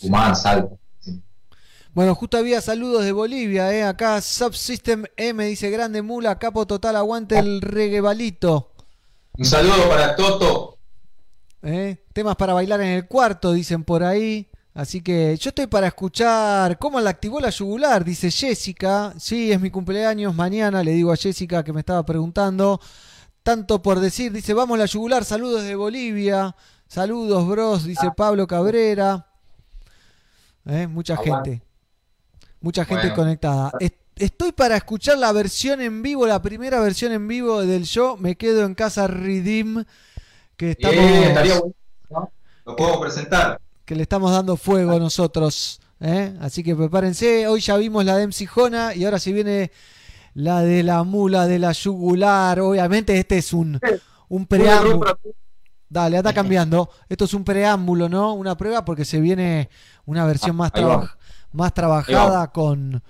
Humán, 0.00 0.34
Salta. 0.34 0.74
Bueno, 1.92 2.14
justo 2.14 2.38
había 2.38 2.62
saludos 2.62 3.04
de 3.04 3.12
Bolivia, 3.12 3.70
¿eh? 3.74 3.84
Acá 3.84 4.22
Subsystem 4.22 5.04
M 5.18 5.44
dice 5.44 5.68
grande 5.68 6.00
mula, 6.00 6.38
capo 6.38 6.66
total, 6.66 6.96
aguante 6.96 7.38
el 7.38 7.60
reguebalito. 7.60 8.70
Un 9.36 9.44
saludo 9.44 9.88
para 9.88 10.14
Toto. 10.16 10.78
¿Eh? 11.62 12.04
Temas 12.12 12.36
para 12.36 12.52
bailar 12.52 12.80
en 12.82 12.88
el 12.88 13.06
cuarto, 13.08 13.52
dicen 13.52 13.84
por 13.84 14.04
ahí. 14.04 14.48
Así 14.74 15.02
que 15.02 15.36
yo 15.36 15.50
estoy 15.50 15.66
para 15.66 15.86
escuchar 15.86 16.78
cómo 16.78 17.00
la 17.00 17.10
activó 17.10 17.40
la 17.40 17.50
yugular, 17.50 18.04
dice 18.04 18.30
Jessica. 18.30 19.14
Sí, 19.18 19.52
es 19.52 19.60
mi 19.60 19.70
cumpleaños 19.70 20.34
mañana, 20.34 20.82
le 20.82 20.92
digo 20.92 21.12
a 21.12 21.16
Jessica 21.16 21.62
que 21.64 21.72
me 21.72 21.80
estaba 21.80 22.04
preguntando. 22.04 22.80
Tanto 23.42 23.82
por 23.82 24.00
decir, 24.00 24.32
dice, 24.32 24.54
vamos 24.54 24.78
la 24.78 24.86
yugular, 24.86 25.24
saludos 25.24 25.62
de 25.64 25.74
Bolivia. 25.74 26.54
Saludos, 26.88 27.46
bros, 27.48 27.84
dice 27.84 28.10
Pablo 28.16 28.46
Cabrera. 28.46 29.26
¿Eh? 30.66 30.86
Mucha 30.86 31.16
gente. 31.16 31.62
Mucha 32.60 32.84
gente 32.84 33.02
Bueno. 33.08 33.16
conectada. 33.16 33.72
Est- 33.80 33.96
Estoy 34.16 34.52
para 34.52 34.76
escuchar 34.76 35.18
la 35.18 35.32
versión 35.32 35.80
en 35.80 36.02
vivo, 36.02 36.26
la 36.26 36.40
primera 36.40 36.80
versión 36.80 37.12
en 37.12 37.26
vivo 37.26 37.62
del 37.62 37.84
show. 37.84 38.16
Me 38.16 38.36
quedo 38.36 38.64
en 38.64 38.74
casa 38.74 39.06
Redeem. 39.06 39.84
Que 40.56 40.70
estamos, 40.72 40.96
Bien, 40.96 41.24
estaría 41.24 41.58
bueno, 41.58 41.74
¿no? 42.10 42.32
Lo 42.64 42.76
podemos 42.76 43.00
presentar. 43.00 43.60
que 43.84 43.96
le 43.96 44.02
estamos 44.02 44.30
dando 44.30 44.56
fuego 44.56 44.98
nosotros. 45.00 45.80
¿eh? 46.00 46.32
Así 46.40 46.62
que 46.62 46.76
prepárense. 46.76 47.48
Hoy 47.48 47.60
ya 47.60 47.76
vimos 47.76 48.04
la 48.04 48.16
de 48.16 48.26
MC 48.28 48.46
Jona 48.46 48.94
y 48.94 49.04
ahora 49.04 49.18
si 49.18 49.32
viene 49.32 49.72
la 50.34 50.62
de 50.62 50.84
la 50.84 51.02
mula 51.02 51.46
de 51.48 51.58
la 51.58 51.72
yugular. 51.72 52.60
Obviamente 52.60 53.18
este 53.18 53.38
es 53.38 53.52
un, 53.52 53.80
un 54.28 54.46
preámbulo. 54.46 55.18
Dale, 55.88 56.18
anda 56.18 56.32
cambiando. 56.32 56.88
Esto 57.08 57.24
es 57.24 57.34
un 57.34 57.42
preámbulo, 57.44 58.08
¿no? 58.08 58.34
Una 58.34 58.56
prueba 58.56 58.84
porque 58.84 59.04
se 59.04 59.20
viene 59.20 59.68
una 60.06 60.24
versión 60.24 60.54
más, 60.56 60.70
ahí 60.72 60.82
traba- 60.82 61.16
más 61.52 61.74
trabajada 61.74 62.50
con, 62.52 63.02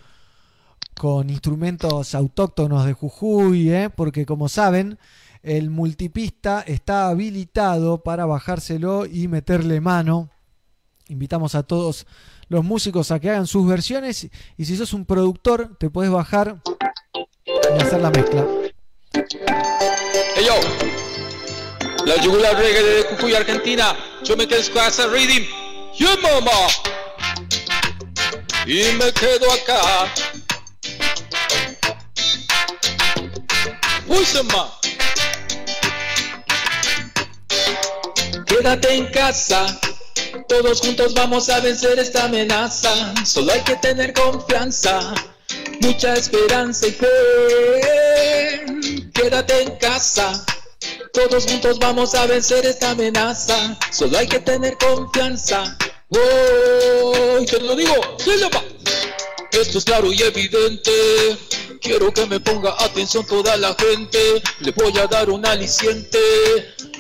con 0.99 1.31
instrumentos 1.31 2.15
autóctonos 2.15 2.87
de 2.87 2.93
Jujuy, 2.93 3.71
¿eh? 3.71 3.91
porque 3.91 4.27
como 4.27 4.49
saben, 4.49 4.99
el 5.43 5.71
multipista 5.71 6.63
está 6.67 7.09
habilitado 7.09 8.03
para 8.03 8.27
bajárselo 8.27 9.07
y 9.07 9.29
meterle 9.29 9.81
mano. 9.81 10.31
Invitamos 11.09 11.55
a 11.55 11.63
todos 11.63 12.07
los 12.49 12.65
músicos 12.65 13.11
a 13.11 13.21
que 13.21 13.31
hagan 13.31 13.47
sus 13.47 13.67
versiones 13.67 14.29
y 14.57 14.65
si 14.65 14.77
sos 14.77 14.93
un 14.93 15.05
productor 15.05 15.77
te 15.79 15.91
podés 15.91 16.11
bajar 16.11 16.61
y 17.45 17.83
hacer 17.83 18.01
la 18.01 18.11
mezcla. 18.11 18.47
Hey 20.37 20.47
yo, 20.47 20.55
la 22.07 22.21
yugular 22.21 22.55
reggae 22.57 22.83
de 22.83 23.03
Jujuy, 23.05 23.35
Argentina. 23.35 23.97
Yo 24.25 24.37
me 24.37 24.47
quedo 24.47 24.61
casa 24.75 25.07
reading. 25.07 25.47
Yeah, 25.97 26.17
mama. 26.23 26.51
Y 28.67 28.93
me 28.99 29.13
quedo 29.13 29.51
acá. 29.53 30.44
Última. 34.07 34.71
Quédate 38.47 38.95
en 38.95 39.07
casa. 39.07 39.67
Todos 40.49 40.81
juntos 40.81 41.15
vamos 41.15 41.49
a 41.49 41.61
vencer 41.61 41.99
esta 41.99 42.25
amenaza. 42.25 43.15
Solo 43.25 43.53
hay 43.53 43.61
que 43.61 43.77
tener 43.77 44.13
confianza, 44.13 45.15
mucha 45.81 46.15
esperanza 46.15 46.87
y 46.87 46.93
fe. 46.93 48.67
Quédate 49.15 49.63
en 49.63 49.77
casa. 49.77 50.45
Todos 51.13 51.47
juntos 51.47 51.79
vamos 51.79 52.15
a 52.15 52.27
vencer 52.27 52.67
esta 52.67 52.91
amenaza. 52.91 53.79
Solo 53.93 54.19
hay 54.19 54.27
que 54.27 54.41
tener 54.41 54.77
confianza. 54.79 55.77
Oh, 56.11 57.39
y 57.41 57.47
te 57.47 57.61
lo 57.61 57.75
digo, 57.77 57.95
sílaba. 58.19 58.63
Esto 59.55 59.79
es 59.79 59.85
claro 59.85 60.13
y 60.13 60.21
evidente. 60.21 60.91
Quiero 61.81 62.13
que 62.13 62.27
me 62.27 62.41
ponga 62.41 62.75
atención 62.81 63.25
toda 63.25 63.57
la 63.57 63.75
gente. 63.79 64.43
Le 64.59 64.73
voy 64.73 64.99
a 64.99 65.07
dar 65.07 65.31
un 65.31 65.47
aliciente 65.47 66.19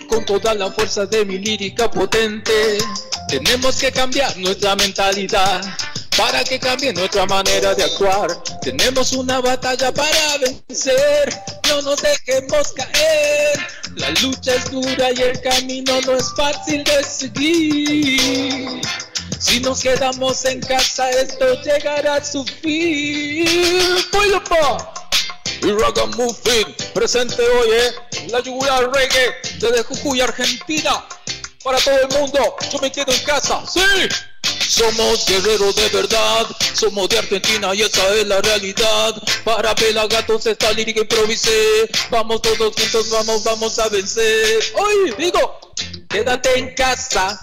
con 0.09 0.25
toda 0.25 0.55
la 0.55 0.71
fuerza 0.71 1.05
de 1.05 1.25
mi 1.25 1.39
lírica 1.39 1.91
potente. 1.91 2.79
Tenemos 3.29 3.77
que 3.77 3.91
cambiar 3.91 4.37
nuestra 4.37 4.77
mentalidad 4.77 5.63
para 6.17 6.45
que 6.45 6.61
cambie 6.61 6.93
nuestra 6.93 7.27
manera 7.27 7.75
de 7.75 7.83
actuar. 7.83 8.31
Tenemos 8.63 9.13
una 9.13 9.41
batalla 9.41 9.93
para 9.93 10.39
vencer, 10.39 11.35
no 11.69 11.83
nos 11.83 12.01
dejemos 12.01 12.73
caer. 12.73 13.67
La 13.97 14.11
lucha 14.23 14.55
es 14.55 14.71
dura 14.71 15.11
y 15.11 15.23
el 15.23 15.41
camino 15.41 16.01
no 16.03 16.13
es 16.13 16.33
fácil 16.37 16.85
de 16.85 17.03
seguir. 17.03 18.81
Si 19.45 19.61
nos 19.61 19.83
quedamos 19.83 20.43
en 20.47 20.61
casa, 20.61 21.11
esto 21.11 21.61
llegará 21.63 22.15
a 22.15 22.25
su 22.25 22.45
fin. 22.47 23.47
¡Puelo, 24.11 24.43
pa! 24.43 24.95
y 25.63 25.71
Ragamuffin 25.71 26.75
presente 26.95 27.43
hoy, 27.43 27.69
eh, 27.71 28.29
la 28.29 28.41
yugular 28.41 28.91
reggae 28.91 29.35
desde 29.59 29.83
Jujuy, 29.83 30.23
Argentina. 30.23 31.05
Para 31.63 31.79
todo 31.79 31.99
el 31.99 32.09
mundo, 32.19 32.57
yo 32.73 32.79
me 32.79 32.91
quedo 32.91 33.13
en 33.13 33.21
casa, 33.21 33.63
sí. 33.67 33.81
Somos 34.67 35.27
guerreros 35.27 35.77
de 35.77 35.89
verdad, 35.89 36.47
somos 36.73 37.09
de 37.11 37.19
Argentina 37.19 37.75
y 37.75 37.83
esa 37.83 38.15
es 38.15 38.27
la 38.27 38.41
realidad. 38.41 39.15
Para 39.45 39.75
Pelagatos 39.75 40.47
esta 40.47 40.73
lírica 40.73 41.01
improvisé, 41.01 41.91
vamos 42.11 42.41
todos 42.43 42.75
juntos, 42.75 43.11
vamos, 43.11 43.45
vamos 43.45 43.79
a 43.79 43.89
vencer. 43.89 44.63
Hoy 44.75 45.15
digo, 45.19 45.61
quédate 46.09 46.59
en 46.59 46.75
casa, 46.75 47.41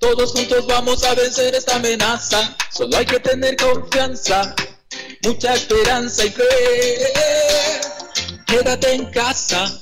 todos 0.00 0.32
juntos 0.32 0.66
vamos 0.66 1.04
a 1.04 1.14
vencer 1.14 1.54
esta 1.54 1.76
amenaza. 1.76 2.56
Solo 2.70 2.96
hay 2.96 3.06
que 3.06 3.20
tener 3.20 3.56
confianza, 3.56 4.54
mucha 5.22 5.54
esperanza 5.54 6.24
y 6.24 6.30
fe. 6.30 7.12
Quédate 8.46 8.92
en 8.92 9.10
casa. 9.10 9.78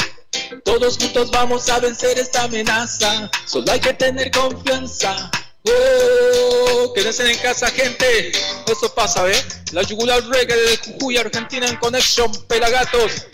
Todos 0.65 0.97
juntos 0.99 1.31
vamos 1.31 1.69
a 1.69 1.79
vencer 1.81 2.19
esta 2.19 2.45
amenaza. 2.45 3.31
Solo 3.47 3.71
hay 3.73 3.81
que 3.81 3.93
tener 3.95 4.31
confianza. 4.31 5.31
Oh, 5.65 6.93
quédense 6.93 7.31
en 7.31 7.39
casa, 7.39 7.69
gente. 7.71 8.33
Eso 8.67 8.93
pasa, 8.95 9.29
¿eh? 9.31 9.45
La 9.73 9.83
yugular 9.83 10.23
reggae 10.29 10.57
de 10.57 10.77
Jujuy, 10.79 11.17
Argentina 11.19 11.67
en 11.69 11.77
Connection, 11.77 12.31
Pelagatos. 12.49 13.27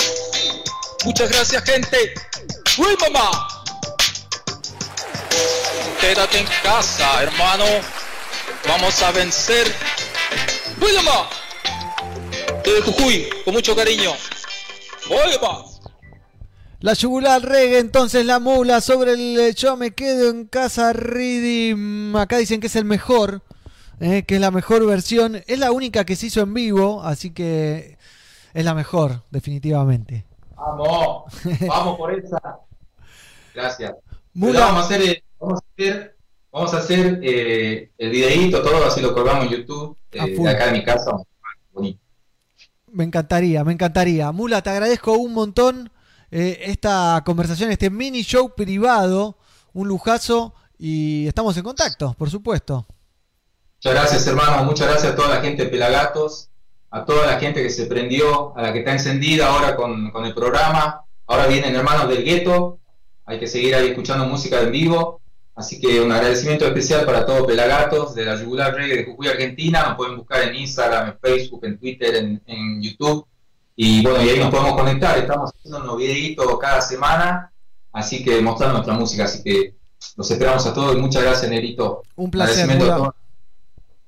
Muchas 1.05 1.31
gracias, 1.31 1.65
gente. 1.65 2.15
¡Uy, 2.77 2.97
mamá! 3.01 3.58
Quédate 6.01 6.39
en 6.39 6.47
casa, 6.63 7.23
hermano. 7.23 7.65
Vamos 8.69 9.03
a 9.03 9.11
vencer. 9.13 9.67
¡Uy, 10.81 10.93
mamá! 10.97 11.29
Desde 12.65 12.83
Jujuy, 12.83 13.29
con 13.45 13.55
mucho 13.55 13.75
cariño. 13.75 14.11
¡Oye, 15.11 15.39
va! 15.39 15.65
La 16.81 16.93
yugular 16.93 17.43
reggae, 17.43 17.81
entonces 17.81 18.25
la 18.25 18.39
mula 18.39 18.81
sobre 18.81 19.15
el 19.15 19.41
eh, 19.41 19.55
yo 19.55 19.77
me 19.77 19.93
quedo 19.93 20.31
en 20.31 20.47
casa 20.47 20.93
Reading. 20.93 22.15
Acá 22.15 22.39
dicen 22.39 22.61
que 22.61 22.69
es 22.69 22.77
el 22.77 22.85
mejor, 22.85 23.43
eh, 23.99 24.23
que 24.23 24.37
es 24.37 24.41
la 24.41 24.53
mejor 24.53 24.87
versión. 24.87 25.43
Es 25.49 25.59
la 25.59 25.73
única 25.73 26.05
que 26.05 26.15
se 26.15 26.27
hizo 26.27 26.41
en 26.41 26.55
vivo, 26.55 27.03
así 27.03 27.33
que 27.33 27.99
es 28.55 28.65
la 28.65 28.75
mejor, 28.75 29.25
definitivamente. 29.31 30.25
Vamos, 30.55 31.33
vamos 31.67 31.99
por 31.99 32.15
esa. 32.15 32.41
Gracias. 33.53 33.95
Mula. 34.35 34.61
Vamos 34.61 34.83
a 34.83 34.85
hacer, 34.87 35.03
eh, 35.03 35.25
vamos 35.39 35.61
a 35.61 35.65
hacer, 35.73 36.17
vamos 36.53 36.75
a 36.75 36.79
hacer 36.79 37.21
eh, 37.23 37.91
el 37.99 38.11
videíto, 38.11 38.63
todo 38.63 38.85
así 38.85 39.01
lo 39.01 39.15
colgamos 39.15 39.47
en 39.47 39.51
YouTube, 39.51 39.97
A 40.19 40.27
eh, 40.27 40.37
de 40.37 40.49
acá 40.49 40.67
de 40.67 40.73
mi 40.73 40.85
casa. 40.85 41.13
Bonito. 41.73 42.01
Me 42.93 43.05
encantaría, 43.05 43.65
me 43.65 43.73
encantaría. 43.73 44.33
Mula, 44.33 44.63
te 44.63 44.71
agradezco 44.71 45.13
un 45.15 45.33
montón 45.33 45.91
eh, 46.31 46.59
esta 46.63 47.23
conversación, 47.25 47.71
este 47.71 47.91
mini 47.91 48.23
show 48.23 48.55
privado, 48.55 49.37
un 49.73 49.89
lujazo 49.89 50.55
y 50.79 51.27
estamos 51.27 51.57
en 51.57 51.65
contacto, 51.65 52.15
por 52.19 52.31
supuesto. 52.31 52.87
Muchas 53.77 53.95
gracias, 53.95 54.27
hermano. 54.27 54.65
Muchas 54.65 54.89
gracias 54.89 55.13
a 55.13 55.17
toda 55.17 55.29
la 55.37 55.41
gente 55.41 55.65
de 55.65 55.71
Pelagatos, 55.71 56.51
a 56.91 57.05
toda 57.05 57.27
la 57.27 57.39
gente 57.39 57.63
que 57.63 57.71
se 57.71 57.87
prendió, 57.87 58.57
a 58.57 58.63
la 58.63 58.73
que 58.73 58.81
está 58.81 58.93
encendida 58.93 59.49
ahora 59.49 59.77
con, 59.77 60.11
con 60.11 60.25
el 60.25 60.35
programa. 60.35 61.05
Ahora 61.27 61.47
vienen 61.47 61.77
hermanos 61.77 62.09
del 62.09 62.25
gueto. 62.25 62.81
Hay 63.25 63.39
que 63.39 63.47
seguir 63.47 63.75
ahí 63.75 63.89
escuchando 63.89 64.27
música 64.27 64.61
en 64.63 64.73
vivo. 64.73 65.21
Así 65.59 65.81
que 65.81 66.01
un 66.01 66.13
agradecimiento 66.13 66.65
especial 66.67 67.05
para 67.05 67.27
todos 67.27 67.45
Pelagatos 67.45 68.15
de 68.15 68.25
la 68.25 68.41
Yugular 68.41 68.73
Reggae 68.73 68.99
de 68.99 69.05
Jujuy, 69.07 69.27
Argentina. 69.27 69.89
Nos 69.89 69.97
pueden 69.97 70.17
buscar 70.17 70.43
en 70.43 70.55
Instagram, 70.55 71.09
en 71.09 71.19
Facebook, 71.19 71.65
en 71.65 71.79
Twitter, 71.81 72.15
en, 72.15 72.41
en 72.47 72.81
YouTube. 72.81 73.27
Y 73.75 74.01
bueno, 74.05 74.23
y 74.23 74.29
ahí 74.29 74.39
nos 74.39 74.51
podemos 74.51 74.77
conectar. 74.77 75.19
Estamos 75.19 75.51
haciendo 75.53 75.83
unos 75.83 75.97
videitos 75.97 76.59
cada 76.61 76.81
semana. 76.81 77.53
Así 77.93 78.23
que 78.23 78.41
mostrando 78.41 78.75
nuestra 78.75 78.95
música. 78.95 79.25
Así 79.25 79.43
que 79.43 79.75
los 80.17 80.31
esperamos 80.31 80.65
a 80.65 80.73
todos 80.73 80.95
y 80.95 81.01
muchas 81.01 81.25
gracias, 81.25 81.51
Nerito. 81.51 82.03
Un 82.15 82.31
placer, 82.31 82.63
Agradecimiento 82.63 82.97
todos. 82.97 83.15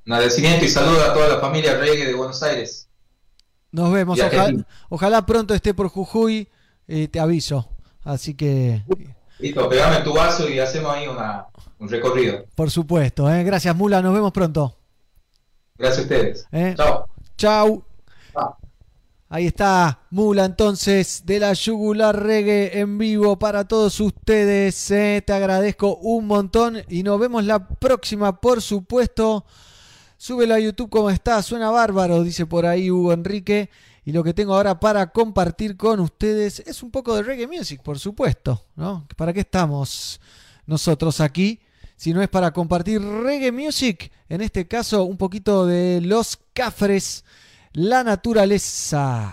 Un 0.06 0.12
agradecimiento 0.12 0.64
y 0.64 0.68
saludo 0.68 1.05
a 1.05 1.12
toda 1.12 1.28
la 1.31 1.40
familia 1.40 1.77
reggae 1.77 2.06
de 2.06 2.14
Buenos 2.14 2.40
Aires. 2.44 2.89
Nos 3.72 3.93
vemos. 3.93 4.20
Ojalá 4.89 5.27
pronto 5.27 5.52
esté 5.52 5.74
por 5.74 5.89
Jujuy, 5.89 6.47
eh, 6.86 7.09
te 7.09 7.18
aviso. 7.18 7.68
Así 8.05 8.35
que, 8.35 8.85
Listo, 9.40 9.68
pegame 9.68 10.00
tu 10.02 10.12
vaso 10.12 10.48
y 10.48 10.58
hacemos 10.58 10.92
ahí 10.94 11.06
una, 11.08 11.46
un 11.78 11.88
recorrido. 11.88 12.44
por 12.54 12.70
supuesto. 12.70 13.32
eh. 13.32 13.42
Gracias, 13.44 13.74
Mula. 13.74 14.02
Nos 14.02 14.12
vemos 14.14 14.32
pronto. 14.32 14.76
Gracias 15.78 15.98
a 16.00 16.02
ustedes. 16.02 16.46
eh. 16.52 16.74
Chao. 16.76 17.06
Chau. 17.36 17.84
Ahí 19.32 19.46
está 19.46 20.00
Mula 20.10 20.44
entonces 20.44 21.22
de 21.24 21.38
la 21.38 21.52
Yugular 21.52 22.20
Reggae 22.20 22.80
en 22.80 22.98
vivo 22.98 23.38
para 23.38 23.64
todos 23.66 23.98
ustedes. 24.00 24.90
eh. 24.90 25.22
Te 25.24 25.32
agradezco 25.32 25.96
un 25.96 26.26
montón 26.26 26.78
y 26.88 27.02
nos 27.04 27.18
vemos 27.20 27.44
la 27.44 27.66
próxima, 27.66 28.40
por 28.40 28.60
supuesto. 28.60 29.44
Súbelo 30.16 30.54
a 30.54 30.58
YouTube 30.58 30.90
como 30.90 31.08
está, 31.10 31.40
suena 31.42 31.70
bárbaro, 31.70 32.22
dice 32.22 32.44
por 32.44 32.66
ahí 32.66 32.90
Hugo 32.90 33.12
Enrique. 33.12 33.70
Y 34.10 34.12
lo 34.12 34.24
que 34.24 34.34
tengo 34.34 34.56
ahora 34.56 34.80
para 34.80 35.12
compartir 35.12 35.76
con 35.76 36.00
ustedes 36.00 36.64
es 36.66 36.82
un 36.82 36.90
poco 36.90 37.14
de 37.14 37.22
reggae 37.22 37.46
music, 37.46 37.80
por 37.80 37.96
supuesto, 37.96 38.66
¿no? 38.74 39.06
¿Para 39.16 39.32
qué 39.32 39.38
estamos 39.38 40.20
nosotros 40.66 41.20
aquí? 41.20 41.60
Si 41.94 42.12
no 42.12 42.20
es 42.20 42.28
para 42.28 42.52
compartir 42.52 43.00
reggae 43.00 43.52
music, 43.52 44.10
en 44.28 44.40
este 44.40 44.66
caso 44.66 45.04
un 45.04 45.16
poquito 45.16 45.64
de 45.64 46.00
los 46.00 46.36
cafres, 46.52 47.24
la 47.72 48.02
naturaleza. 48.02 49.32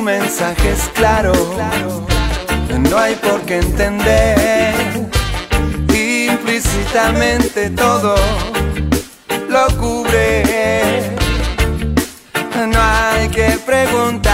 mensaje 0.00 0.72
es 0.72 0.88
claro, 0.94 1.32
no 2.78 2.98
hay 2.98 3.14
por 3.16 3.40
qué 3.42 3.58
entender 3.58 5.10
implícitamente 5.92 7.70
todo 7.70 8.14
lo 9.48 9.66
cubre. 9.78 11.16
No 12.66 12.78
hay 12.80 13.28
que 13.28 13.58
preguntar, 13.64 14.29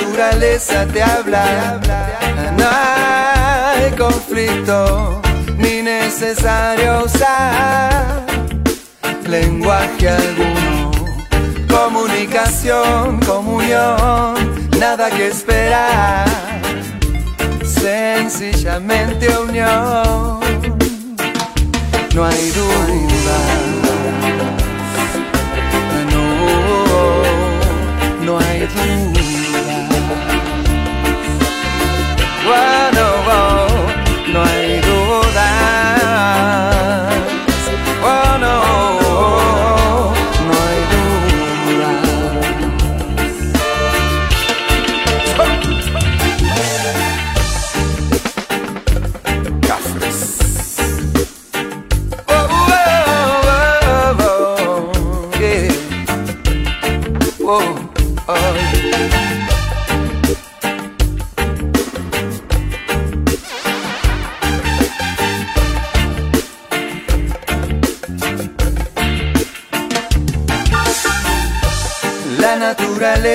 naturaleza 0.00 0.86
te 0.86 1.02
habla, 1.02 1.80
no 2.56 2.64
hay 2.70 3.90
conflicto 3.96 5.20
ni 5.56 5.82
necesario 5.82 7.04
usar 7.04 8.24
lenguaje 9.26 10.08
alguno. 10.08 10.90
Comunicación, 11.68 13.20
comunión, 13.20 14.34
nada 14.78 15.10
que 15.10 15.28
esperar, 15.28 16.26
sencillamente 17.64 19.28
unión. 19.38 20.40
No 22.14 22.24
hay 22.24 22.50
duda. 22.50 23.38
No, 26.10 26.24
no 28.24 28.38
hay 28.38 28.60
duda. 28.60 29.47
Bueno, 32.48 33.02
oh, 33.26 33.67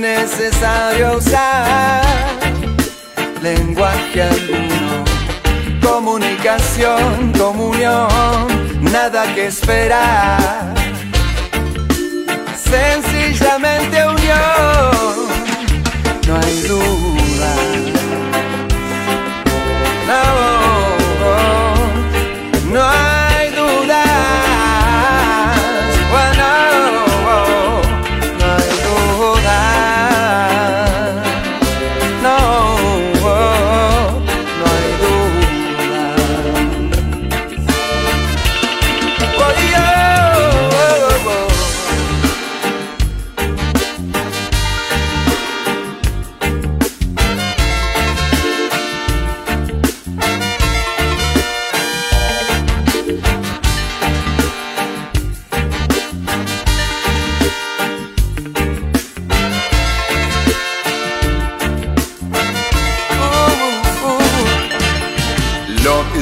necesario 0.00 1.18
usar 1.18 2.02
lenguaje 3.42 4.22
alguno. 4.22 5.04
Comunicación, 5.82 7.32
comunión, 7.36 8.46
nada 8.80 9.34
que 9.34 9.46
esperar. 9.46 10.74
Sencillamente 12.56 14.06
unión, 14.06 15.28
no 16.26 16.36
hay 16.36 16.62
duda. 16.62 17.10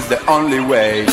The 0.09 0.27
only 0.27 0.61
way. 0.61 1.05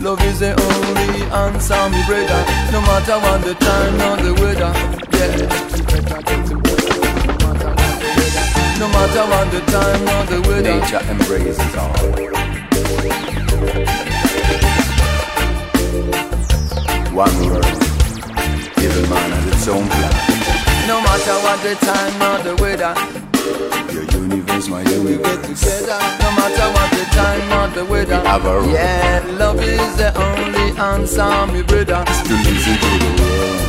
Love 0.00 0.22
is 0.22 0.38
the 0.38 0.52
only 0.52 1.22
answer, 1.32 1.90
me 1.90 2.00
brother. 2.06 2.44
No 2.70 2.80
matter 2.82 3.18
what 3.18 3.42
the 3.42 3.54
time 3.54 3.94
or 3.94 4.22
the 4.22 4.34
weather, 4.40 5.03
matter 9.06 9.30
what 9.30 9.50
the 9.50 9.60
time 9.70 10.02
or 10.02 10.24
the 10.26 10.48
weather. 10.48 10.80
Nature 10.80 11.02
embraces 11.10 11.74
all. 11.76 13.04
One 17.14 17.36
word. 17.46 17.64
Every 18.84 19.08
man 19.08 19.30
has 19.30 19.46
its 19.54 19.68
own 19.68 19.86
plan. 19.88 20.14
No 20.88 21.00
matter 21.00 21.36
what 21.44 21.58
the 21.62 21.74
time 21.84 22.16
or 22.22 22.42
the 22.42 22.54
weather, 22.62 22.94
Your 23.92 24.04
universe, 24.22 24.68
my 24.68 24.82
we 24.82 24.92
universe. 24.92 25.36
get 25.36 25.56
together. 25.56 25.98
No 26.24 26.30
matter 26.38 26.68
what 26.74 26.90
the 26.90 27.04
time 27.12 27.52
or 27.52 27.74
the 27.74 27.84
weather, 27.84 28.20
We 28.20 28.26
have 28.26 28.46
a 28.46 28.72
yeah. 28.72 29.24
Love 29.38 29.62
is 29.62 29.96
the 29.96 30.10
only 30.18 30.78
answer, 30.78 31.46
me 31.52 31.62
brother. 31.62 32.04
To 32.04 32.34
listen 32.34 32.76
to 32.78 32.98
the 33.04 33.22
world. 33.22 33.63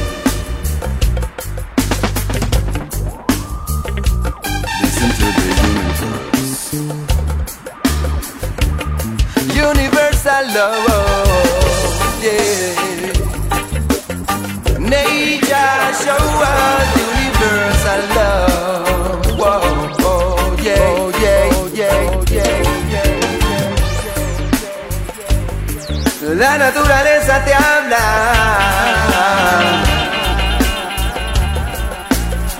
La 26.33 26.57
naturaleza 26.57 27.45
te 27.45 27.53
habla. 27.53 27.99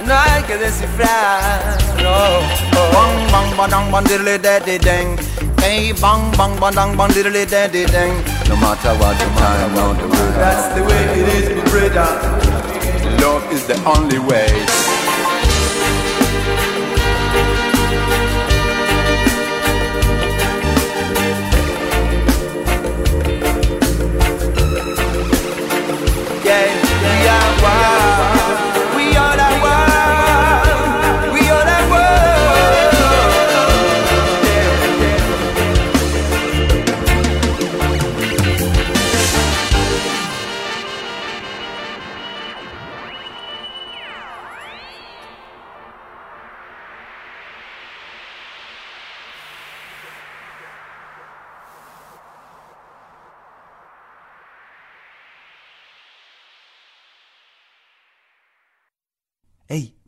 No 0.06 0.14
hay 0.14 0.44
que 0.44 0.56
descifrar. 0.58 1.78
No. 1.98 2.42
Bang 2.94 3.32
bang 3.32 3.58
badang 3.58 3.92
bang 3.92 4.04
diddly 4.04 4.38
daddy 4.38 4.78
dang. 4.78 5.18
Hey 5.62 5.94
bang 5.94 6.32
bang 6.38 6.56
badang 6.60 6.96
bang 6.96 7.10
diddly 7.10 7.46
daddy 7.50 7.86
dang. 7.86 8.14
No 8.48 8.56
matter 8.58 8.94
what 9.00 9.18
the 9.18 9.26
time 9.34 9.76
or 9.82 9.96
the 9.96 10.08
weather. 10.10 10.38
That's 10.38 10.68
the 10.76 10.84
way 10.84 11.04
it 11.20 11.28
is, 11.34 11.50
my 11.58 11.64
brother. 11.72 12.10
Love 13.20 13.52
is 13.52 13.66
the 13.66 13.76
only 13.84 14.20
way. 14.20 14.95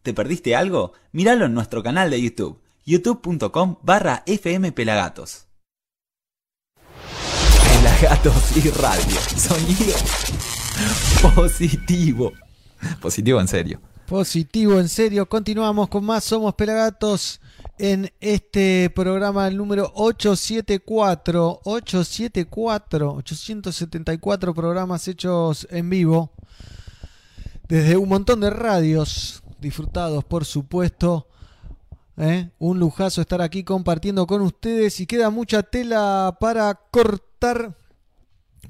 ¿Te 0.07 0.13
perdiste 0.13 0.55
algo? 0.55 0.93
Míralo 1.11 1.47
en 1.47 1.53
nuestro 1.53 1.83
canal 1.83 2.09
de 2.09 2.21
YouTube, 2.21 2.61
youtube.com 2.85 3.75
barra 3.81 4.23
fmpelagatos. 4.25 5.47
Pelagatos 7.67 8.55
y 8.55 8.69
radio, 8.69 9.19
sonido 9.35 9.95
positivo. 11.35 12.31
Positivo 13.01 13.41
en 13.41 13.49
serio. 13.49 13.81
Positivo, 14.07 14.79
en 14.79 14.87
serio. 14.87 15.27
Continuamos 15.27 15.89
con 15.89 16.05
más 16.05 16.23
Somos 16.23 16.55
Pelagatos 16.55 17.41
en 17.77 18.09
este 18.21 18.89
programa 18.95 19.49
número 19.49 19.91
874. 19.93 21.59
874, 21.65 23.13
874 23.13 24.53
programas 24.53 25.05
hechos 25.09 25.67
en 25.69 25.89
vivo. 25.89 26.31
Desde 27.67 27.97
un 27.97 28.07
montón 28.07 28.39
de 28.39 28.49
radios 28.49 29.43
disfrutados, 29.59 30.23
por 30.23 30.45
supuesto. 30.45 31.27
¿eh? 32.17 32.49
Un 32.59 32.79
lujazo 32.79 33.21
estar 33.21 33.41
aquí 33.41 33.63
compartiendo 33.63 34.25
con 34.27 34.41
ustedes 34.41 34.99
y 34.99 35.05
queda 35.05 35.29
mucha 35.29 35.63
tela 35.63 36.37
para 36.39 36.73
cortar. 36.91 37.77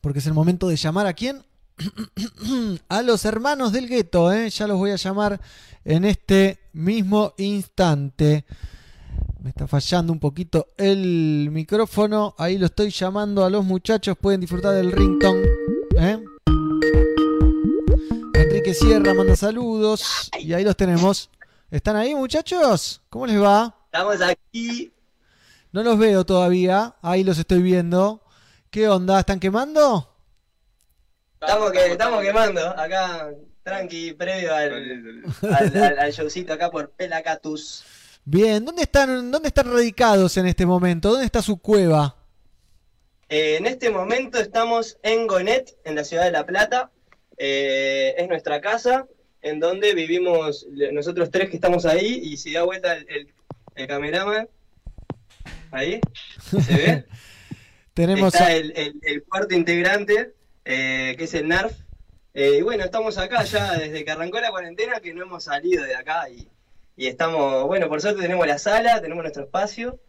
Porque 0.02 0.20
es 0.20 0.28
el 0.28 0.34
momento 0.34 0.68
de 0.68 0.76
llamar 0.76 1.08
a 1.08 1.14
quién? 1.14 1.44
a 2.90 3.02
los 3.02 3.26
hermanos 3.26 3.72
del 3.72 3.88
gueto, 3.88 4.32
¿eh? 4.32 4.50
ya 4.50 4.68
los 4.68 4.78
voy 4.78 4.92
a 4.92 4.96
llamar 4.96 5.40
en 5.86 6.06
este 6.06 6.60
mismo 6.74 7.34
instante. 7.38 8.46
Me 9.42 9.50
está 9.50 9.68
fallando 9.68 10.12
un 10.12 10.20
poquito 10.20 10.68
el 10.78 11.50
micrófono. 11.52 12.36
Ahí 12.38 12.58
lo 12.58 12.66
estoy 12.66 12.90
llamando 12.90 13.46
a 13.46 13.50
los 13.50 13.64
muchachos. 13.64 14.18
Pueden 14.20 14.42
disfrutar 14.42 14.74
del 14.74 14.92
ringtone. 14.92 15.46
¿eh? 15.98 16.20
Enrique 18.68 18.86
Sierra 18.86 19.14
manda 19.14 19.36
saludos. 19.36 20.30
Y 20.40 20.54
ahí 20.54 20.64
los 20.64 20.76
tenemos. 20.76 21.30
¿Están 21.72 21.96
ahí, 21.96 22.14
muchachos? 22.14 23.02
¿Cómo 23.10 23.26
les 23.26 23.42
va? 23.42 23.74
Estamos 23.86 24.22
aquí. 24.22 24.92
No 25.72 25.84
los 25.84 25.98
veo 25.98 26.26
todavía. 26.26 26.96
Ahí 27.02 27.24
los 27.24 27.38
estoy 27.38 27.62
viendo. 27.62 28.22
¿Qué 28.70 28.90
onda? 28.90 29.20
¿Están 29.20 29.40
quemando? 29.40 30.14
Estamos, 31.40 31.72
que, 31.72 31.92
estamos 31.92 32.22
quemando 32.22 32.60
acá, 32.78 33.30
tranqui, 33.64 34.14
previo 34.14 34.54
al, 34.54 35.34
al, 35.44 35.78
al- 35.84 36.00
al 36.00 36.12
showcito 36.12 36.52
acá 36.54 36.70
por 36.70 36.90
Pelacatus. 36.90 37.86
Bien, 38.26 38.66
¿dónde 38.66 38.82
están, 38.84 39.32
¿dónde 39.32 39.48
están 39.48 39.72
radicados 39.72 40.36
en 40.36 40.48
este 40.48 40.66
momento? 40.66 41.12
¿Dónde 41.12 41.26
está 41.26 41.42
su 41.42 41.58
cueva? 41.58 42.16
Eh, 43.30 43.56
en 43.58 43.66
este 43.66 43.90
momento 43.90 44.40
estamos 44.40 44.98
en 45.04 45.28
Gonet, 45.28 45.78
en 45.86 45.96
la 45.96 46.04
ciudad 46.04 46.26
de 46.26 46.32
La 46.32 46.46
Plata. 46.46 46.92
Eh, 47.38 48.16
es 48.18 48.28
nuestra 48.28 48.60
casa, 48.62 49.08
en 49.42 49.60
donde 49.60 49.94
vivimos 49.94 50.66
nosotros 50.92 51.30
tres 51.32 51.50
que 51.50 51.56
estamos 51.56 51.86
ahí. 51.86 52.20
Y 52.24 52.38
si 52.38 52.54
da 52.54 52.64
vuelta 52.64 52.94
el, 52.96 53.06
el, 53.10 53.34
el 53.76 53.88
cameraman, 53.88 54.48
ahí, 55.72 56.00
¿se 56.42 56.76
ve? 56.76 57.06
Tenemos 57.94 58.34
Está 58.34 58.48
a- 58.48 58.54
el- 58.54 59.00
el 59.02 59.24
cuarto 59.24 59.56
integrante, 59.56 60.34
eh, 60.66 61.16
que 61.18 61.24
es 61.24 61.34
el 61.34 61.48
NARF. 61.48 61.74
Eh, 62.34 62.58
y 62.60 62.62
bueno, 62.62 62.84
estamos 62.84 63.18
acá 63.18 63.44
ya 63.44 63.74
desde 63.78 64.06
que 64.06 64.12
arrancó 64.12 64.40
la 64.40 64.52
cuarentena, 64.52 65.00
que 65.00 65.14
no 65.14 65.24
hemos 65.24 65.44
salido 65.46 65.84
de 65.84 65.96
acá. 65.96 66.30
Y, 66.30 66.48
y 66.96 67.08
estamos, 67.08 67.66
bueno, 67.66 67.90
por 67.90 68.00
suerte 68.02 68.22
tenemos 68.22 68.46
la 68.46 68.60
sala, 68.60 69.02
tenemos 69.02 69.24
nuestro 69.24 69.44
espacio. 69.46 70.00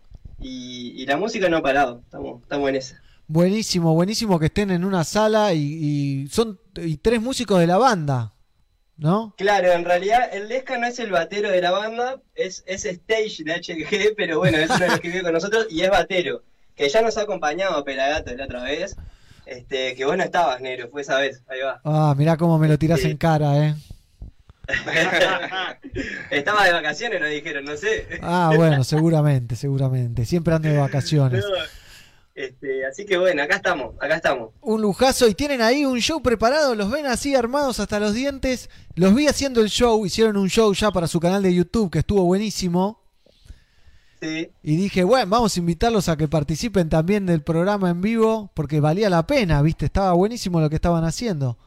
Y, 0.41 0.93
y 1.03 1.07
la 1.07 1.17
música 1.17 1.49
no 1.49 1.57
ha 1.57 1.63
parado, 1.63 2.01
estamos, 2.05 2.43
estamos 2.43 2.69
en 2.69 2.77
esa. 2.77 3.03
Buenísimo, 3.31 3.93
buenísimo 3.93 4.39
que 4.39 4.47
estén 4.47 4.71
en 4.71 4.87
una 4.87 5.05
sala 5.05 5.53
y, 5.53 5.61
y 5.61 6.29
son 6.29 6.59
y 6.77 6.97
tres 6.97 7.21
músicos 7.21 7.61
de 7.61 7.67
la 7.67 7.77
banda, 7.77 8.33
¿no? 8.97 9.35
Claro, 9.37 9.71
en 9.73 9.85
realidad 9.85 10.31
el 10.33 10.49
Lesca 10.49 10.79
no 10.79 10.87
es 10.87 10.99
el 10.99 11.11
batero 11.11 11.51
de 11.51 11.61
la 11.61 11.71
banda, 11.71 12.23
es, 12.35 12.65
es 12.67 12.87
stage 12.87 13.45
de 13.45 13.53
HG, 13.53 14.15
pero 14.17 14.39
bueno, 14.39 14.57
es 14.57 14.71
uno 14.71 14.79
de 14.79 14.89
los 14.89 15.01
que 15.01 15.09
vive 15.09 15.23
con 15.23 15.35
nosotros 15.35 15.67
y 15.69 15.83
es 15.83 15.91
batero, 15.91 16.43
que 16.75 16.89
ya 16.89 17.03
nos 17.03 17.19
ha 17.19 17.23
acompañado 17.23 17.77
a 17.77 17.85
Pelagato 17.85 18.35
la 18.35 18.47
otra 18.47 18.63
vez, 18.63 18.97
este, 19.45 19.95
que 19.95 20.07
vos 20.07 20.17
no 20.17 20.25
estabas, 20.25 20.63
negro, 20.63 20.89
fue 20.91 21.03
esa 21.03 21.19
vez, 21.19 21.43
ahí 21.49 21.61
va. 21.61 21.83
Ah, 21.85 22.15
mirá 22.17 22.39
cómo 22.39 22.59
me 22.59 22.67
lo 22.67 22.79
tirás 22.79 23.05
en 23.05 23.19
cara, 23.19 23.59
¿eh? 23.59 23.75
Estaba 26.31 26.65
de 26.65 26.73
vacaciones, 26.73 27.21
nos 27.21 27.31
dijeron, 27.31 27.65
no 27.65 27.77
sé. 27.77 28.21
Ah, 28.23 28.53
bueno, 28.55 28.85
seguramente, 28.85 29.57
seguramente. 29.57 30.27
Siempre 30.27 30.55
ando 30.55 30.69
de 30.69 30.77
vacaciones. 30.77 31.43
No, 31.43 31.57
este, 32.39 32.87
así 32.87 33.05
que 33.05 33.19
bueno, 33.19 33.43
acá 33.43 33.57
estamos, 33.57 33.97
acá 33.99 34.15
estamos. 34.15 34.51
Un 34.61 34.81
lujazo. 34.81 35.27
Y 35.27 35.35
tienen 35.35 35.61
ahí 35.61 35.85
un 35.85 35.99
show 35.99 36.23
preparado. 36.23 36.77
Los 36.77 36.89
ven 36.89 37.07
así 37.07 37.35
armados 37.35 37.81
hasta 37.81 37.99
los 37.99 38.15
dientes. 38.15 38.71
Los 38.95 39.13
vi 39.13 39.27
haciendo 39.27 39.61
el 39.61 39.69
show. 39.69 40.07
Hicieron 40.07 40.37
un 40.37 40.49
show 40.49 40.73
ya 40.73 40.93
para 40.93 41.09
su 41.09 41.19
canal 41.19 41.43
de 41.43 41.53
YouTube 41.53 41.91
que 41.91 41.99
estuvo 41.99 42.23
buenísimo. 42.23 43.03
Sí. 44.23 44.53
Y 44.63 44.77
dije, 44.77 45.03
bueno, 45.03 45.27
vamos 45.29 45.57
a 45.57 45.59
invitarlos 45.59 46.09
a 46.09 46.17
que 46.17 46.29
participen 46.29 46.89
también 46.89 47.27
del 47.27 47.43
programa 47.43 47.91
en 47.91 48.01
vivo. 48.01 48.53
Porque 48.55 48.79
valía 48.79 49.11
la 49.11 49.27
pena, 49.27 49.61
¿viste? 49.61 49.87
Estaba 49.87 50.13
buenísimo 50.13 50.61
lo 50.61 50.71
que 50.71 50.77
estaban 50.77 51.03
haciendo. 51.03 51.59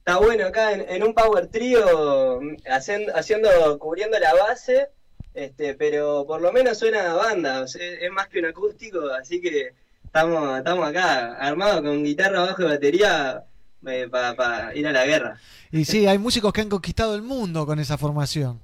Está 0.00 0.18
bueno 0.18 0.46
acá 0.48 0.74
en, 0.74 0.84
en 0.86 1.02
un 1.02 1.14
Power 1.14 1.46
Trio, 1.46 2.42
mm, 2.42 2.56
haciendo, 2.70 3.16
haciendo, 3.16 3.48
cubriendo 3.78 4.18
la 4.18 4.34
base, 4.34 4.90
este, 5.36 5.74
pero 5.74 6.24
por 6.26 6.40
lo 6.40 6.50
menos 6.50 6.78
suena 6.78 7.10
a 7.10 7.14
banda, 7.14 7.60
o 7.60 7.68
sea, 7.68 7.86
es 7.86 8.10
más 8.10 8.26
que 8.28 8.38
un 8.38 8.46
acústico, 8.46 9.00
así 9.10 9.38
que 9.38 9.74
estamos, 10.02 10.56
estamos 10.56 10.88
acá 10.88 11.34
armados 11.34 11.82
con 11.82 12.02
guitarra, 12.02 12.40
bajo 12.40 12.62
y 12.62 12.64
batería 12.64 13.44
para 13.82 14.74
ir 14.74 14.86
a 14.86 14.92
la 14.92 15.04
guerra. 15.04 15.38
Y 15.70 15.84
sí, 15.84 16.06
hay 16.06 16.16
músicos 16.16 16.54
que 16.54 16.62
han 16.62 16.70
conquistado 16.70 17.14
el 17.14 17.20
mundo 17.20 17.66
con 17.66 17.78
esa 17.78 17.98
formación. 17.98 18.58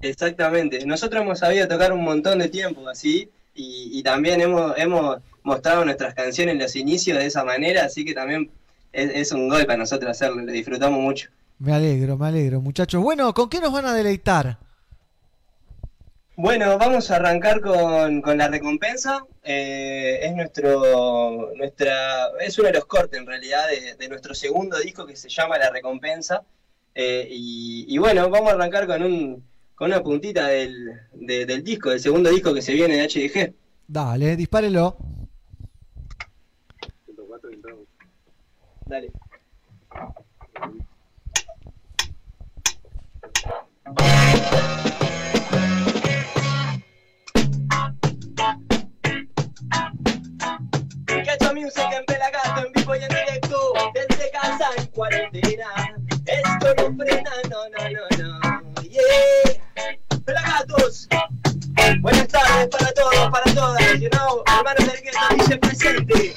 Exactamente. 0.00 0.86
Nosotros 0.86 1.22
hemos 1.22 1.40
sabido 1.40 1.66
tocar 1.66 1.92
un 1.92 2.04
montón 2.04 2.38
de 2.38 2.48
tiempo 2.50 2.88
así 2.88 3.28
y, 3.52 3.90
y 3.92 4.02
también 4.04 4.40
hemos, 4.40 4.78
hemos 4.78 5.18
mostrado 5.42 5.84
nuestras 5.84 6.14
canciones 6.14 6.54
en 6.54 6.60
los 6.60 6.76
inicios 6.76 7.18
de 7.18 7.26
esa 7.26 7.42
manera, 7.42 7.84
así 7.84 8.04
que 8.04 8.14
también 8.14 8.48
es, 8.92 9.10
es 9.12 9.32
un 9.32 9.48
gol 9.48 9.66
para 9.66 9.78
nosotros 9.78 10.12
hacerlo, 10.12 10.40
lo 10.40 10.52
disfrutamos 10.52 11.00
mucho. 11.00 11.30
Me 11.58 11.72
alegro, 11.72 12.16
me 12.16 12.28
alegro, 12.28 12.60
muchachos. 12.60 13.02
Bueno, 13.02 13.34
¿con 13.34 13.48
qué 13.48 13.60
nos 13.60 13.72
van 13.72 13.86
a 13.86 13.92
deleitar? 13.92 14.58
Bueno, 16.38 16.76
vamos 16.76 17.10
a 17.10 17.16
arrancar 17.16 17.60
con, 17.62 18.20
con 18.20 18.36
la 18.36 18.48
recompensa. 18.48 19.24
Eh, 19.42 20.18
es 20.22 20.34
nuestro, 20.34 21.50
nuestra, 21.56 22.28
es 22.40 22.58
uno 22.58 22.68
de 22.68 22.74
los 22.74 22.84
cortes 22.84 23.18
en 23.18 23.26
realidad 23.26 23.66
de, 23.68 23.94
de 23.96 24.08
nuestro 24.08 24.34
segundo 24.34 24.78
disco 24.78 25.06
que 25.06 25.16
se 25.16 25.28
llama 25.30 25.56
La 25.56 25.70
Recompensa. 25.70 26.42
Eh, 26.94 27.26
y, 27.30 27.86
y 27.88 27.98
bueno, 27.98 28.28
vamos 28.28 28.50
a 28.50 28.54
arrancar 28.54 28.86
con 28.86 29.02
un, 29.02 29.44
con 29.74 29.88
una 29.90 30.02
puntita 30.02 30.48
del, 30.48 31.00
de- 31.12 31.46
del 31.46 31.64
disco, 31.64 31.90
del 31.90 32.00
segundo 32.00 32.28
disco 32.30 32.52
que 32.52 32.62
se 32.62 32.74
viene 32.74 32.96
de 32.96 33.08
HDG. 33.08 33.54
Dale, 33.88 34.36
dispárelo. 34.36 34.96
Dale. 38.86 39.10
Music 51.66 51.90
en 51.98 52.04
Pelagato, 52.04 52.64
en 52.64 52.72
vivo 52.74 52.94
y 52.94 53.02
en 53.02 53.08
directo, 53.08 53.72
desde 53.92 54.30
casa 54.30 54.70
en 54.76 54.86
cuarentena. 54.86 55.66
Esto 56.24 56.74
no 56.76 56.96
frena, 56.96 57.32
no, 57.50 57.68
no, 57.70 57.90
no, 57.90 58.04
no. 58.22 58.82
Yeah. 58.82 59.58
Pelagatos. 60.24 61.08
Buenas 62.02 62.28
tardes 62.28 62.68
para 62.68 62.92
todos, 62.92 63.30
para 63.32 63.52
todas. 63.52 63.98
You 63.98 64.08
know, 64.10 64.44
hermanos 64.46 64.86
del 64.86 65.02
gueto, 65.02 65.18
dice 65.36 65.58
presente. 65.58 66.36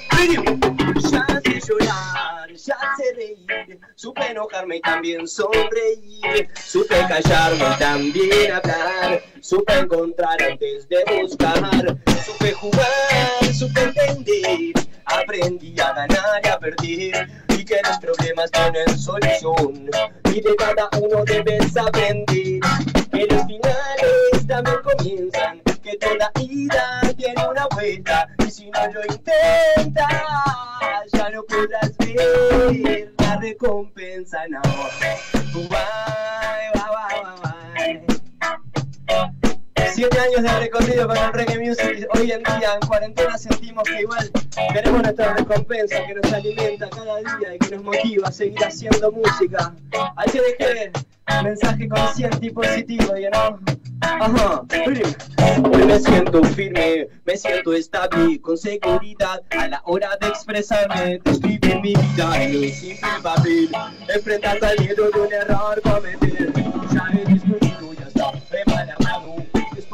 Ya 1.12 1.42
sé 1.44 1.62
llorar, 1.68 2.52
ya 2.52 2.78
sé 2.98 3.14
reír. 3.16 3.80
Supe 3.94 4.32
enojarme 4.32 4.78
y 4.78 4.82
también 4.82 5.28
sonreír. 5.28 6.50
Supe 6.56 7.06
callarme 7.08 7.66
y 7.76 7.78
también 7.78 8.52
hablar. 8.52 9.22
Supe 9.42 9.78
encontrar 9.78 10.42
antes 10.42 10.90
de 10.90 11.04
buscar. 11.22 12.00
Supe 12.26 12.52
jugar, 12.54 13.54
supe 13.54 13.80
entender. 13.80 14.89
Aprendí 15.10 15.80
a 15.80 15.94
ganar 15.94 16.42
y 16.44 16.48
a 16.48 16.60
perder. 16.60 17.28
Y 17.50 17.66
que 17.66 17.78
los 17.84 17.98
problemas 18.00 18.52
tienen 18.52 18.98
solución. 18.98 19.90
Y 20.26 20.42
de 20.42 20.56
cada 20.56 20.90
uno 21.00 21.24
debes 21.26 21.76
aprender. 21.76 22.60
Que 23.12 23.26
los 23.30 23.46
finales 23.46 24.48
también 24.48 24.78
comienzan. 24.84 25.62
Que 25.82 25.98
toda 25.98 26.32
ida 26.40 27.02
tiene 27.18 27.48
una 27.48 27.68
vuelta. 27.68 28.28
Y 28.46 28.52
si 28.52 28.70
no 28.70 28.88
lo 28.92 29.02
intentas, 29.02 30.08
ya 31.12 31.30
no 31.30 31.44
podrás 31.44 31.98
ver 31.98 33.12
la 33.18 33.38
recompensa. 33.38 34.48
No. 34.50 34.62
Bye, 34.62 35.68
bye, 35.70 36.72
bye, 36.74 36.99
100 40.00 40.18
años 40.18 40.44
de 40.44 40.60
recorrido 40.60 41.08
con 41.08 41.18
el 41.18 41.34
reggae 41.34 41.60
music. 41.60 42.08
Hoy 42.16 42.32
en 42.32 42.42
día, 42.42 42.76
en 42.82 42.88
cuarentena, 42.88 43.38
sentimos 43.38 43.84
que 43.84 44.00
igual 44.00 44.32
tenemos 44.74 45.04
nuestra 45.04 45.34
recompensa 45.34 46.06
que 46.08 46.14
nos 46.14 46.32
alimenta 46.32 46.90
cada 46.90 47.18
día 47.18 47.56
y 47.56 47.60
que 47.60 47.76
nos 47.76 47.84
motiva 47.84 48.30
a 48.30 48.32
seguir 48.32 48.64
haciendo 48.64 49.12
música. 49.12 49.74
Así 50.16 50.40
dejé 50.58 50.94
mensaje 51.44 51.90
consciente 51.90 52.46
y 52.46 52.50
positivo, 52.50 53.18
you 53.18 53.30
know? 53.30 53.60
Ajá, 54.00 54.64
Hoy 55.66 55.86
me 55.86 56.00
siento 56.00 56.46
firme, 56.46 57.10
me 57.26 57.36
siento 57.36 57.74
estable, 57.74 58.40
con 58.40 58.58
seguridad 58.58 59.42
a 59.50 59.68
la 59.68 59.82
hora 59.84 60.16
de 60.22 60.30
expresarme, 60.30 61.20
describir 61.26 61.76
mi 61.82 61.94
vida 61.94 62.42
en 62.42 62.56
un 62.56 62.70
simple 62.70 63.10
papel, 63.22 63.70
enfrentar 64.16 64.64
al 64.64 64.80
miedo 64.80 65.10
de 65.12 65.20
un 65.20 65.34
error 65.34 65.82
cometer. 65.82 66.59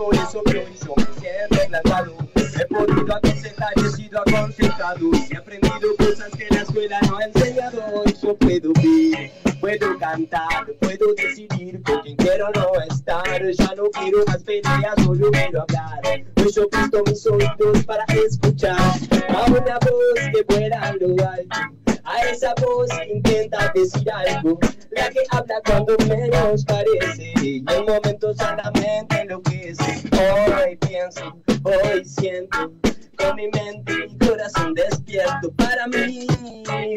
Por 0.06 0.16
eso 0.16 0.44
que 0.44 0.58
hoy 0.60 0.78
yo 0.86 0.94
me 0.98 1.20
siento 1.20 1.68
plantado. 1.68 2.16
He 2.36 2.66
podido 2.68 3.16
aconsejar 3.16 3.74
he 3.76 3.90
sido 3.90 4.20
aconsejado, 4.20 5.12
he 5.32 5.38
aprendido 5.38 5.96
cosas 5.98 6.30
que 6.38 6.48
la 6.52 6.62
escuela 6.62 7.00
no 7.10 7.18
ha 7.18 7.24
enseñado. 7.24 7.84
Hoy 7.94 8.16
yo 8.22 8.36
puedo 8.36 8.72
ver, 8.74 9.32
puedo 9.60 9.98
cantar, 9.98 10.68
puedo 10.80 11.14
decidir 11.16 11.82
con 11.82 12.02
quién 12.02 12.16
quiero 12.18 12.50
no 12.54 12.72
estar. 12.88 13.52
Ya 13.52 13.74
no 13.76 13.90
quiero 13.90 14.24
más 14.28 14.44
peleas, 14.44 14.96
solo 15.04 15.32
quiero 15.32 15.62
hablar. 15.64 16.02
Hoy 16.38 16.52
yo 16.52 16.70
presto 16.70 17.04
mis 17.08 17.26
oídos 17.26 17.86
para 17.86 18.06
escuchar 18.06 18.78
a 18.78 19.46
una 19.46 19.80
voz 19.80 20.20
que 20.32 20.44
vuela 20.48 20.90
en 20.90 21.00
lo 21.00 21.28
alto. 21.28 21.85
A 22.06 22.22
esa 22.30 22.54
voz 22.62 22.88
intenta 23.12 23.72
decir 23.74 24.10
algo, 24.12 24.60
la 24.92 25.10
que 25.10 25.22
habla 25.32 25.56
cuando 25.66 25.98
menos 26.08 26.64
parece, 26.66 27.34
y 27.42 27.64
en 27.68 27.86
momentos 27.86 28.38
sanamente 28.38 29.22
enloquece. 29.22 30.04
Hoy 30.14 30.76
pienso, 30.78 31.36
hoy 31.64 32.06
siento, 32.06 32.72
con 33.18 33.36
mi 33.36 33.48
mente 33.50 33.94
y 34.08 34.18
corazón 34.26 34.76
despierto. 34.76 35.52
Para 35.58 35.88
mí 35.88 36.28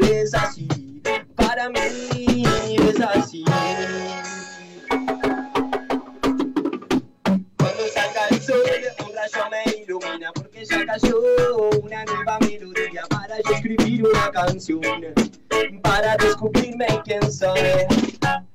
es 0.02 0.34
así, 0.34 0.68
para 1.36 1.70
mí 1.70 2.44
es 2.78 3.00
así. 3.00 3.44
Cuando 7.56 7.88
salga 7.94 8.28
el 8.30 8.40
sol, 8.42 8.60
un 9.06 9.14
rayo 9.16 9.50
me 9.50 9.82
ilumina 9.82 10.32
porque 10.34 10.66
ya 10.66 10.84
cayó 10.84 11.18
una 11.82 12.04
nueva 12.04 12.38
melodía 12.40 13.02
escribir 13.68 14.06
una 14.06 14.30
canción, 14.30 14.80
para 15.82 16.16
descubrirme 16.16 16.86
quién 17.04 17.30
soy. 17.30 17.60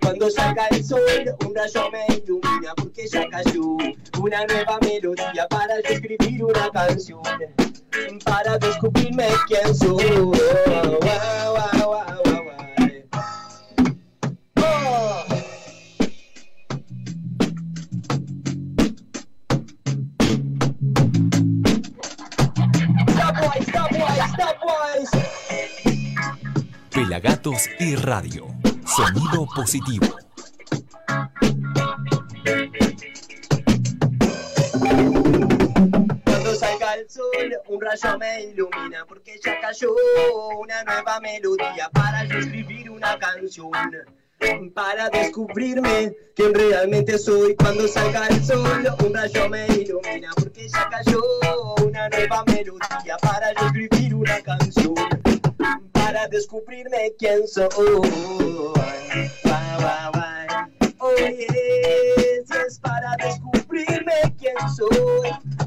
Cuando 0.02 0.30
salga 0.32 0.68
el 0.72 0.84
sol, 0.84 1.02
un 1.46 1.56
rayo 1.56 1.90
me 1.92 2.16
ilumina 2.16 2.74
porque 2.76 3.08
ya 3.08 3.28
cayó 3.30 3.78
una 4.20 4.46
nueva 4.46 4.80
melodía 4.82 5.48
para 5.50 5.76
escribir 5.80 6.44
una 6.44 6.70
canción, 6.72 7.22
para 8.26 8.58
descubrirme 8.58 9.28
quién 9.48 9.76
soy. 9.76 10.04
Wow, 10.18 10.32
wow, 10.32 11.54
wow, 11.54 11.73
Pelagatos 27.04 27.70
y 27.82 27.98
Radio. 27.98 28.48
Sonido 28.88 29.46
positivo. 29.54 30.08
Cuando 36.24 36.56
salga 36.56 36.94
el 36.94 37.10
sol, 37.10 37.28
un 37.68 37.82
rayo 37.82 38.18
me 38.18 38.44
ilumina 38.44 39.06
porque 39.06 39.38
ya 39.44 39.60
cayó 39.60 39.94
una 40.58 40.82
nueva 40.86 41.20
melodía 41.20 41.90
para 41.92 42.24
yo 42.24 42.38
escribir 42.38 42.90
una 42.90 43.20
canción. 43.20 43.72
Para 44.74 45.10
descubrirme 45.10 46.14
quién 46.38 46.54
realmente 46.54 47.18
soy 47.18 47.54
cuando 47.58 47.86
salga 47.86 48.28
el 48.28 48.42
sol, 48.46 48.88
un 49.06 49.14
rayo 49.14 49.50
me 49.50 49.68
ilumina 49.68 50.30
porque 50.42 50.70
ya 50.70 50.90
cayó 50.90 51.22
una 51.86 52.08
nueva 52.08 52.46
melodía 52.46 53.18
para 53.22 53.52
yo 53.52 53.66
escribir 53.66 54.16
una 54.16 54.40
canción. 54.40 54.96
Para 55.92 56.28
descubrirme 56.28 57.14
quién 57.18 57.48
soy. 57.48 57.70
Bye, 59.14 59.30
bye, 59.44 60.10
bye. 60.14 61.48
Es 62.68 62.80
para 62.80 63.16
descubrirme 63.18 64.14
quién 64.40 64.56
soy. 64.76 64.98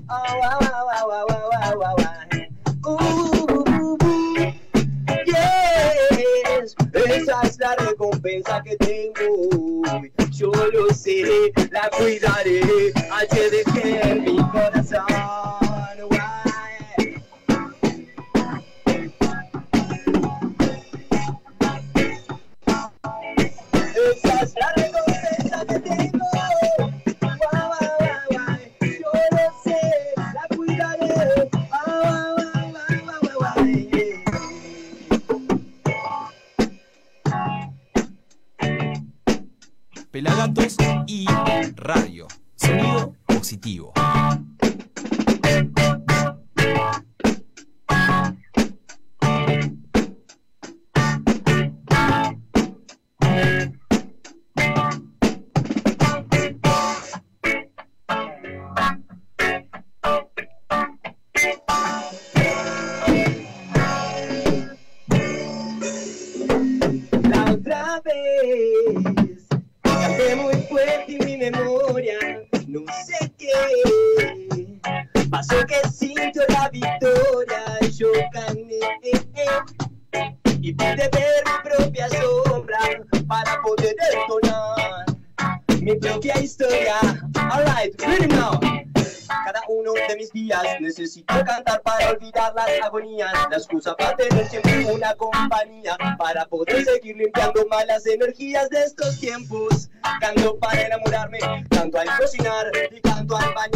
Oh, 0.08 0.24
wow, 0.38 0.58
wow, 0.60 1.08
wow, 1.08 1.26
wow, 1.28 1.78
wow, 1.78 1.96
esa 7.26 7.40
es 7.42 7.58
la 7.58 7.74
recompensa 7.76 8.62
que 8.62 8.76
tengo. 8.76 9.82
Yo 10.30 10.50
lo 10.52 10.92
sé, 10.94 11.52
la 11.70 11.88
cuidaré. 11.96 12.92
Allí 13.10 13.50
dejé 13.50 14.14
mi 14.14 14.36
corazón. 14.50 15.65
Pelagatos 40.16 40.78
y 41.06 41.26
Radio. 41.76 42.26
Sonido 42.55 43.14
positivo. 43.26 43.93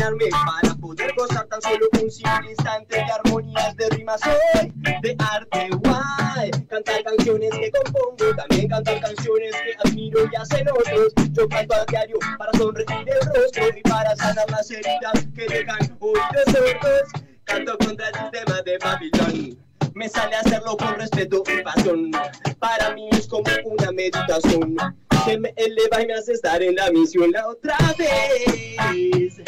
Para 0.01 0.75
poder 0.77 1.13
gozar 1.15 1.47
tan 1.49 1.61
solo 1.61 1.87
un 2.03 2.11
simple 2.11 2.51
instante 2.53 2.97
de 2.97 3.03
armonías 3.03 3.77
de 3.77 3.87
rimas 3.91 4.19
hoy. 4.27 4.73
De 5.03 5.15
arte, 5.19 5.69
guay. 5.77 6.51
Cantar 6.71 7.05
canciones 7.05 7.51
que 7.51 7.71
compongo, 7.71 8.35
también 8.35 8.69
cantar 8.69 8.99
canciones 8.99 9.53
que 9.53 9.89
admiro 9.89 10.21
y 10.33 10.37
hacen 10.37 10.67
otros. 10.71 11.13
Yo 11.33 11.47
canto 11.51 11.75
a 11.75 11.85
diario 11.85 12.17
para 12.39 12.51
sonreír 12.57 13.11
el 13.11 13.35
rostro 13.35 13.65
y 13.77 13.83
para 13.83 14.17
sanar 14.17 14.51
las 14.51 14.71
heridas 14.71 15.27
que 15.35 15.47
dejan 15.47 15.99
oídos 16.01 16.45
sordos. 16.47 17.27
Canto 17.45 17.77
contra 17.77 18.09
el 18.09 18.15
sistema 18.15 18.63
de 18.63 18.79
Babilón. 18.79 19.59
Me 19.93 20.09
sale 20.09 20.35
hacerlo 20.35 20.79
con 20.79 20.95
respeto 20.95 21.43
y 21.47 21.63
pasión. 21.63 22.11
Para 22.59 22.95
mí 22.95 23.11
es 23.13 23.27
como 23.27 23.45
una 23.67 23.93
meditación 23.93 24.77
que 25.25 25.39
me 25.39 25.53
eleva 25.57 26.03
y 26.03 26.11
hace 26.11 26.33
estar 26.33 26.63
en 26.63 26.75
la 26.75 26.91
misión 26.91 27.31
la 27.33 27.49
otra 27.49 27.77
vez. 27.99 29.41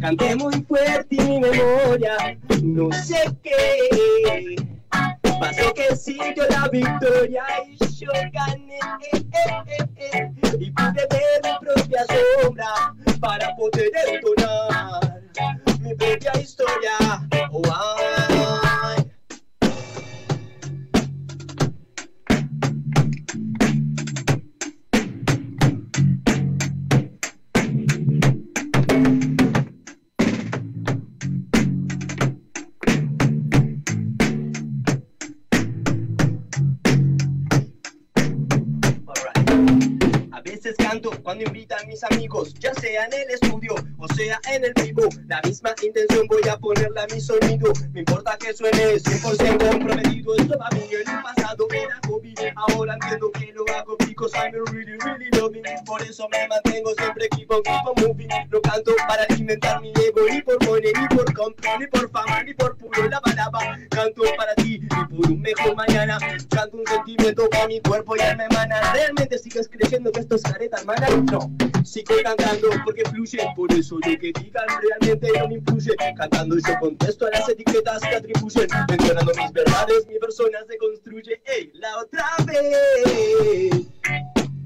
Canté 0.00 0.36
muy 0.36 0.54
fuerte 0.62 1.16
y 1.16 1.20
mi 1.20 1.40
memoria, 1.40 2.38
no 2.62 2.90
sé 2.92 3.24
qué. 3.42 4.56
Pasó 5.40 5.72
que 5.74 5.94
sintió 5.96 6.44
la 6.48 6.68
victoria 6.68 7.44
y 7.66 7.76
yo 7.94 8.10
gané. 8.32 8.78
Y 10.58 10.70
pude 10.70 11.06
ver 11.10 11.40
mi 11.44 11.52
propia 11.60 12.04
sombra 12.40 12.94
para 13.20 13.54
poder 13.56 13.90
entonar 14.08 15.22
mi 15.80 15.94
propia 15.94 16.32
historia. 16.40 17.22
Oh, 17.52 17.62
sea 42.88 43.04
en 43.04 43.12
el 43.12 43.30
estudio 43.30 43.74
o 43.98 44.08
sea 44.14 44.40
en 44.50 44.64
el 44.64 44.72
vivo. 44.82 45.02
La 45.26 45.40
misma 45.42 45.74
intención 45.82 46.26
voy 46.26 46.48
a 46.48 46.56
ponerla 46.56 47.02
a 47.02 47.14
mi 47.14 47.20
sonido. 47.20 47.72
Me 47.92 48.00
importa 48.00 48.36
que 48.38 48.54
suene 48.54 48.96
100% 48.96 49.70
comprometido. 49.70 50.34
Esto 50.36 50.58
va 50.58 50.68
bien, 50.72 50.88
en 50.92 51.14
el 51.14 51.22
pasado 51.22 51.68
era 51.70 52.00
hobby. 52.08 52.34
Ahora 52.56 52.94
entiendo 52.94 53.30
que 53.32 53.52
lo 53.52 53.64
hago 53.74 53.96
because 53.98 54.34
I'm 54.34 54.52
really, 54.72 54.96
really 55.04 55.28
loving. 55.32 55.64
Por 55.84 56.02
eso 56.02 56.28
me 56.30 56.48
mantengo 56.48 56.94
siempre 56.96 57.28
keep 57.30 57.50
on, 57.50 57.62
keep 57.62 57.86
on 57.86 57.94
moving. 58.06 58.28
No 58.50 58.60
canto 58.62 58.92
para 59.06 59.24
alimentar 59.24 59.80
mi 59.82 59.90
ego, 59.90 60.20
ni 60.30 60.40
por 60.40 60.64
money, 60.64 60.92
ni 60.98 61.16
por 61.16 61.34
comp, 61.34 61.60
ni 61.78 61.86
por 61.88 62.10
fama, 62.10 62.42
ni 62.44 62.54
por 62.54 62.76
puro 62.78 63.08
lava 63.08 63.34
lava. 63.34 63.78
Canto 63.90 64.22
para 64.36 64.54
por 65.18 65.32
un 65.32 65.40
mejor 65.40 65.74
mañana. 65.74 66.18
Canto 66.50 66.76
un 66.76 66.86
sentimiento 66.86 67.48
para 67.50 67.66
mi 67.66 67.80
cuerpo 67.80 68.16
y 68.16 68.20
alma 68.20 68.44
emana. 68.44 68.92
¿Realmente 68.92 69.38
sigues 69.38 69.68
creyendo 69.68 70.12
que 70.12 70.20
esto 70.20 70.36
es 70.36 70.42
careta, 70.42 70.78
hermana? 70.78 71.08
No, 71.30 71.50
sigo 71.84 72.14
cantando 72.22 72.68
porque 72.84 73.02
fluye. 73.10 73.38
Por 73.56 73.72
eso 73.72 73.96
lo 73.96 74.18
que 74.18 74.32
digan 74.40 74.66
realmente 74.80 75.28
no 75.38 75.48
me 75.48 75.54
influye. 75.56 75.94
Cantando 76.16 76.56
yo 76.56 76.74
contesto 76.80 77.26
a 77.26 77.30
las 77.30 77.48
etiquetas 77.48 78.00
que 78.00 78.16
atribuyen. 78.16 78.68
Mencionando 78.88 79.32
mis 79.36 79.52
verdades, 79.52 80.06
mi 80.06 80.18
persona 80.18 80.58
se 80.68 80.78
construye. 80.78 81.42
Ey, 81.46 81.72
la 81.74 81.98
otra 81.98 82.26
vez. 82.46 83.86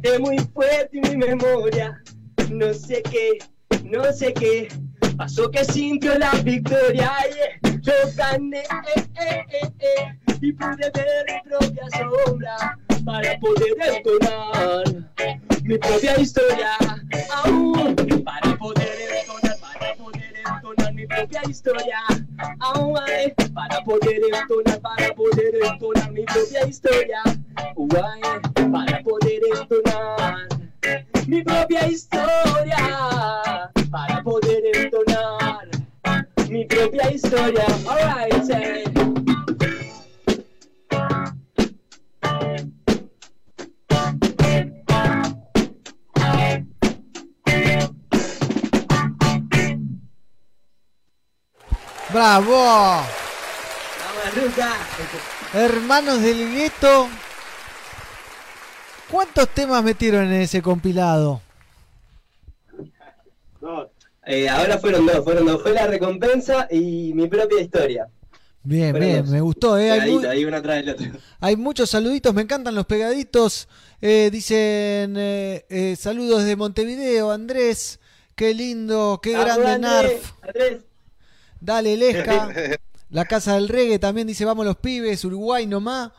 Es 0.03 0.21
muy 0.21 0.39
fuerte 0.53 1.01
mi 1.01 1.17
memoria. 1.17 2.03
No 2.51 2.75
sé 2.75 3.03
qué, 3.03 3.39
no 3.85 4.13
sé 4.13 4.35
qué. 4.35 4.69
Pasó 5.17 5.51
que 5.51 5.65
sintió 5.65 6.19
la 6.19 6.31
victoria. 6.43 7.11
yeah. 7.33 7.73
Yo 7.83 7.93
gané, 8.17 8.61
eh, 8.61 9.07
eh, 9.17 9.45
eh, 9.51 9.73
eh, 9.81 10.22
y 10.43 10.53
pude 10.53 10.91
ver 10.93 11.25
mi 11.29 11.51
propia 11.51 11.85
sombra 11.97 12.77
para 13.05 13.39
poder 13.39 13.77
entonar 13.81 14.85
mi 15.63 15.79
propia 15.79 16.19
historia. 16.19 16.77
Aún 17.45 17.95
para 18.25 18.57
poder 18.59 18.93
entonar, 19.21 19.57
para 19.61 19.95
poder 19.95 20.35
entonar 20.45 20.95
mi 20.95 21.07
propia 21.07 21.43
historia. 21.49 21.99
Aún 22.59 22.99
hay 23.07 23.33
para 23.55 23.85
poder 23.85 24.21
entonar, 24.35 24.81
para 24.81 25.15
poder 25.15 25.55
entonar 25.63 26.11
mi 26.11 26.25
propia 26.25 26.67
historia. 26.67 27.23
Guay, 27.77 28.21
para 28.73 29.03
poder 29.05 29.43
entonar 29.57 30.49
mi 31.29 31.43
propia 31.45 31.87
historia. 31.87 32.79
Para 33.93 34.23
poder 34.25 34.63
entonar 34.75 35.69
mi 36.49 36.65
propia 36.65 37.13
historia. 37.13 37.65
Alright, 37.87 38.45
say. 38.45 39.12
¡Bravo! 52.13 53.03
Hermanos 55.55 56.21
del 56.23 56.53
gueto. 56.55 57.09
¿Cuántos 59.11 59.49
temas 59.51 59.83
metieron 59.85 60.25
en 60.27 60.43
ese 60.43 60.63
compilado? 60.63 61.41
Eh, 64.27 64.49
ahora 64.49 64.79
fueron 64.79 65.07
dos, 65.07 65.25
fueron 65.25 65.47
dos. 65.47 65.63
Fue 65.63 65.73
la 65.73 65.87
recompensa 65.87 66.67
y 66.71 67.13
mi 67.15 67.29
propia 67.29 67.61
historia. 67.61 68.07
Bien, 68.65 68.93
Fueron 68.93 69.09
bien, 69.09 69.23
dos. 69.25 69.31
me 69.33 69.41
gustó. 69.41 69.79
¿eh? 69.79 69.91
Hay, 69.91 70.01
mu- 70.01 70.21
Pegadito, 70.21 70.31
ahí 70.31 70.45
una 70.45 70.63
tras 70.63 70.77
del 70.77 70.91
otro. 70.91 71.07
hay 71.41 71.57
muchos 71.57 71.91
saluditos, 71.91 72.33
me 72.33 72.43
encantan 72.43 72.75
los 72.75 72.87
pegaditos. 72.87 73.69
Eh, 74.01 74.31
dicen 74.33 75.15
eh, 75.17 75.65
eh, 75.69 75.97
saludos 75.99 76.45
de 76.45 76.57
Montevideo, 76.57 77.31
Andrés. 77.33 77.99
Qué 78.35 78.55
lindo, 78.55 79.21
qué 79.23 79.33
Vamos, 79.35 79.47
grande 79.59 79.71
Andrés, 79.73 80.23
Narf. 80.23 80.33
Andrés. 80.43 80.83
Dale, 81.63 81.97
Lesca. 81.97 82.51
La 83.11 83.25
casa 83.27 83.55
del 83.55 83.69
reggae 83.69 83.99
también 83.99 84.27
dice 84.27 84.45
vamos 84.45 84.65
los 84.65 84.77
pibes, 84.77 85.23
Uruguay 85.25 85.67
nomás. 85.67 86.11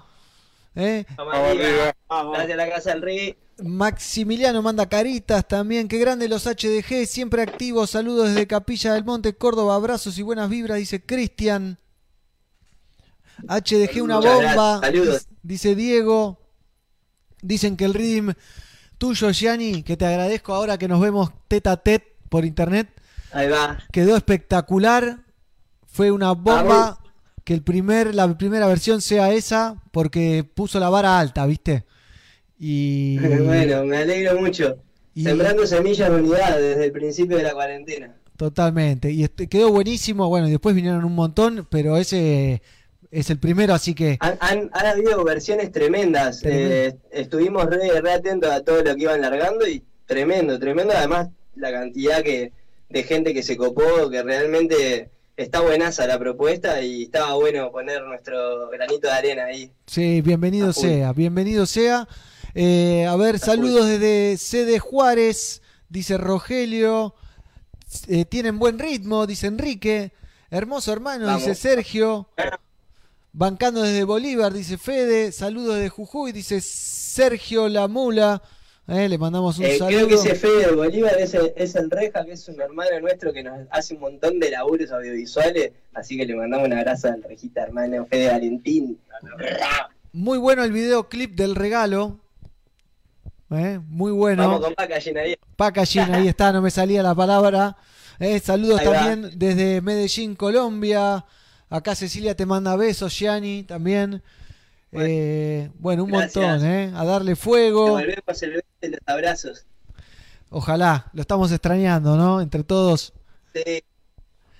¿Eh? 0.75 1.05
Vamos 1.17 1.33
arriba. 1.33 1.95
Gracias 2.07 2.51
a 2.51 2.55
la 2.55 2.69
casa 2.69 2.89
del 2.91 3.01
rey. 3.01 3.37
Maximiliano 3.63 4.61
manda 4.61 4.87
caritas 4.87 5.47
también. 5.47 5.87
Qué 5.87 5.97
grande 5.97 6.29
los 6.29 6.45
HDG, 6.45 7.07
siempre 7.07 7.41
activos. 7.41 7.89
Saludos 7.89 8.29
desde 8.29 8.45
Capilla 8.45 8.93
del 8.93 9.05
Monte, 9.05 9.33
Córdoba. 9.33 9.73
Abrazos 9.73 10.19
y 10.19 10.21
buenas 10.21 10.49
vibras, 10.51 10.77
dice 10.77 11.03
Cristian. 11.03 11.79
HDG 13.47 14.03
una 14.03 14.19
bomba. 14.19 14.79
saludos. 14.79 15.27
Dice 15.41 15.73
Diego. 15.73 16.39
Dicen 17.41 17.75
que 17.75 17.85
el 17.85 17.95
rhythm 17.95 18.33
tuyo, 18.99 19.31
Gianni, 19.31 19.81
que 19.81 19.97
te 19.97 20.05
agradezco 20.05 20.53
ahora 20.53 20.77
que 20.77 20.87
nos 20.87 21.01
vemos 21.01 21.31
tete 21.47 21.69
a 21.69 21.77
tete 21.77 22.15
por 22.29 22.45
internet. 22.45 22.87
Ahí 23.31 23.49
va. 23.49 23.79
Quedó 23.91 24.15
espectacular. 24.15 25.23
Fue 25.93 26.11
una 26.11 26.31
bomba. 26.33 26.99
Que 27.45 27.53
el 27.53 27.61
primer, 27.61 28.15
la 28.15 28.37
primera 28.37 28.67
versión 28.67 29.01
sea 29.01 29.31
esa, 29.33 29.75
porque 29.91 30.43
puso 30.45 30.79
la 30.79 30.89
vara 30.89 31.19
alta, 31.19 31.45
¿viste? 31.45 31.83
Y 32.57 33.17
Bueno, 33.45 33.83
me 33.85 33.97
alegro 33.97 34.39
mucho. 34.39 34.77
Y- 35.13 35.23
Sembrando 35.23 35.67
semillas 35.67 36.09
de 36.09 36.15
unidad 36.15 36.57
desde 36.57 36.85
el 36.85 36.91
principio 36.91 37.37
de 37.37 37.43
la 37.43 37.53
cuarentena. 37.53 38.15
Totalmente. 38.37 39.11
Y 39.11 39.23
este- 39.23 39.47
quedó 39.47 39.71
buenísimo. 39.71 40.29
Bueno, 40.29 40.47
y 40.47 40.51
después 40.51 40.73
vinieron 40.73 41.03
un 41.05 41.13
montón, 41.15 41.67
pero 41.69 41.97
ese 41.97 42.61
es 43.11 43.29
el 43.29 43.37
primero, 43.39 43.73
así 43.75 43.93
que 43.93 44.17
Han, 44.21 44.37
han- 44.39 44.69
han 44.73 44.85
habido 44.87 45.23
versiones 45.23 45.71
tremendas. 45.71 46.41
Eh, 46.45 46.95
estuvimos 47.11 47.65
re, 47.65 48.01
re 48.01 48.11
atentos 48.13 48.49
a 48.51 48.61
todo 48.63 48.81
lo 48.83 48.95
que 48.95 49.01
iban 49.03 49.21
largando 49.21 49.67
y 49.67 49.83
tremendo, 50.07 50.57
tremendo. 50.57 50.93
Además, 50.95 51.27
la 51.55 51.71
cantidad 51.71 52.23
que 52.23 52.51
de 52.89 53.03
gente 53.03 53.33
que 53.33 53.43
se 53.43 53.55
copó, 53.57 54.09
que 54.09 54.23
realmente 54.23 55.09
está 55.37 55.61
buenaza 55.61 56.05
la 56.07 56.19
propuesta 56.19 56.81
y 56.81 57.03
estaba 57.03 57.33
bueno 57.33 57.71
poner 57.71 58.01
nuestro 58.03 58.69
granito 58.69 59.07
de 59.07 59.13
arena 59.13 59.45
ahí. 59.45 59.71
sí, 59.87 60.21
bienvenido 60.21 60.69
A 60.69 60.73
full. 60.73 60.83
sea, 60.83 61.13
bienvenido 61.13 61.65
sea. 61.65 62.07
Eh, 62.55 63.05
a 63.07 63.15
ver, 63.15 63.39
saludos 63.39 63.87
desde 63.87 64.37
CD 64.37 64.79
Juárez, 64.79 65.61
dice 65.89 66.17
Rogelio. 66.17 67.15
Eh, 68.07 68.25
tienen 68.25 68.59
buen 68.59 68.79
ritmo, 68.79 69.25
dice 69.27 69.47
Enrique. 69.47 70.11
Hermoso 70.49 70.93
hermano, 70.93 71.25
Vamos. 71.25 71.41
dice 71.41 71.55
Sergio. 71.55 72.29
Bancando 73.31 73.81
desde 73.81 74.03
Bolívar, 74.03 74.53
dice 74.53 74.77
Fede. 74.77 75.31
Saludos 75.31 75.77
de 75.79 75.89
Jujuy, 75.89 76.31
dice 76.31 76.61
Sergio 76.61 77.67
La 77.69 77.87
Mula. 77.87 78.41
Eh, 78.87 79.07
le 79.07 79.17
mandamos 79.17 79.57
un 79.59 79.65
Eh, 79.65 79.77
saludo. 79.77 79.87
creo 79.87 80.07
que 80.09 80.13
ese 80.15 80.35
Fede 80.35 80.67
de 80.67 80.71
Bolívar 80.75 81.15
es 81.17 81.33
el, 81.33 81.53
es 81.55 81.73
el 81.75 81.89
Reja, 81.89 82.25
que 82.25 82.33
es 82.33 82.47
un 82.49 82.59
hermano 82.59 82.99
nuestro 82.99 83.31
que 83.31 83.41
nos 83.43 83.65
hace 83.71 83.93
un 83.93 84.01
montón 84.01 84.39
de 84.39 84.51
laburos 84.51 84.91
audiovisuales. 84.91 85.71
Así 85.93 86.17
que 86.17 86.25
le 86.25 86.35
mandamos 86.35 86.67
un 86.67 86.73
abrazo 86.73 87.07
al 87.07 87.23
Rejita, 87.23 87.63
hermano 87.63 88.05
Fede 88.05 88.27
Valentín. 88.31 88.99
Muy 90.11 90.37
bueno 90.37 90.63
el 90.63 90.71
videoclip 90.73 91.33
del 91.35 91.55
regalo. 91.55 92.19
Eh, 93.51 93.79
Muy 93.87 94.11
bueno. 94.11 94.43
Vamos 94.43 94.61
con 94.65 94.73
packaging 94.73 95.17
ahí. 95.17 95.35
Packaging, 95.55 96.01
ahí 96.13 96.27
está, 96.27 96.51
no 96.51 96.61
me 96.61 96.71
salía 96.71 97.01
la 97.03 97.15
palabra. 97.15 97.77
Eh, 98.19 98.39
saludos 98.39 98.79
Ahí 98.81 98.87
va. 98.87 98.93
también 98.93 99.31
desde 99.39 99.79
Medellín, 99.81 100.35
Colombia. 100.35 101.23
Acá 101.69 101.95
Cecilia 101.95 102.35
te 102.35 102.45
manda 102.45 102.75
besos, 102.75 103.17
Gianni 103.17 103.63
también. 103.63 104.21
Eh, 104.95 105.69
bueno, 105.79 106.03
un 106.03 106.11
Gracias. 106.11 106.35
montón, 106.35 106.65
¿eh? 106.69 106.91
A 106.95 107.03
darle 107.05 107.35
fuego. 107.35 107.85
Devolvemos 107.97 108.43
el 108.43 108.51
beso 108.51 108.65
y 108.81 108.87
los 108.89 108.99
abrazos. 109.05 109.65
Ojalá, 110.49 111.09
lo 111.13 111.21
estamos 111.21 111.51
extrañando, 111.51 112.15
¿no? 112.15 112.41
Entre 112.41 112.63
todos. 112.63 113.13
Sí, 113.53 113.83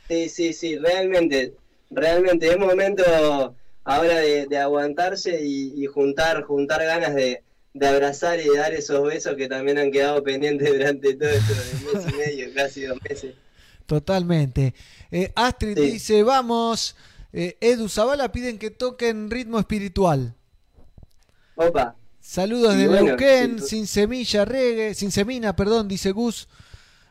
sí, 0.08 0.30
sí, 0.30 0.54
sí, 0.54 0.78
realmente, 0.78 1.54
realmente 1.92 2.48
es 2.50 2.58
momento 2.58 3.04
ahora 3.84 4.16
de, 4.20 4.48
de 4.48 4.58
aguantarse 4.58 5.40
y, 5.46 5.74
y 5.84 5.86
juntar, 5.86 6.44
juntar 6.44 6.84
ganas 6.84 7.14
de, 7.14 7.44
de 7.74 7.88
abrazar 7.88 8.40
y 8.40 8.50
de 8.50 8.58
dar 8.58 8.74
esos 8.74 9.04
besos 9.06 9.36
que 9.36 9.48
también 9.48 9.78
han 9.78 9.92
quedado 9.92 10.24
pendientes 10.24 10.72
durante 10.72 11.14
todo 11.16 11.30
esto 11.30 11.54
de 11.54 11.94
mes 12.00 12.08
y 12.14 12.16
medio, 12.18 12.54
casi 12.56 12.82
dos 12.86 12.98
meses. 13.08 13.36
Totalmente. 13.86 14.74
Eh, 15.12 15.32
Astrid 15.36 15.78
Sí. 15.78 15.92
dice, 15.92 16.24
vamos. 16.24 16.96
Eh, 17.34 17.58
Edu 17.60 17.90
Zavala 17.90 18.32
piden 18.32 18.60
que 18.60 18.70
toquen 18.70 19.30
ritmo 19.30 19.60
espiritual. 19.60 20.36
Opa. 21.56 21.96
Saludos 22.20 22.78
de 22.78 22.88
bueno, 22.88 23.08
Neuquén, 23.08 23.62
sin 23.62 23.86
semilla, 23.86 24.46
reggae, 24.46 24.94
sin 24.94 25.12
semina, 25.12 25.56
perdón, 25.56 25.88
dice 25.90 26.12
Gus. 26.12 26.48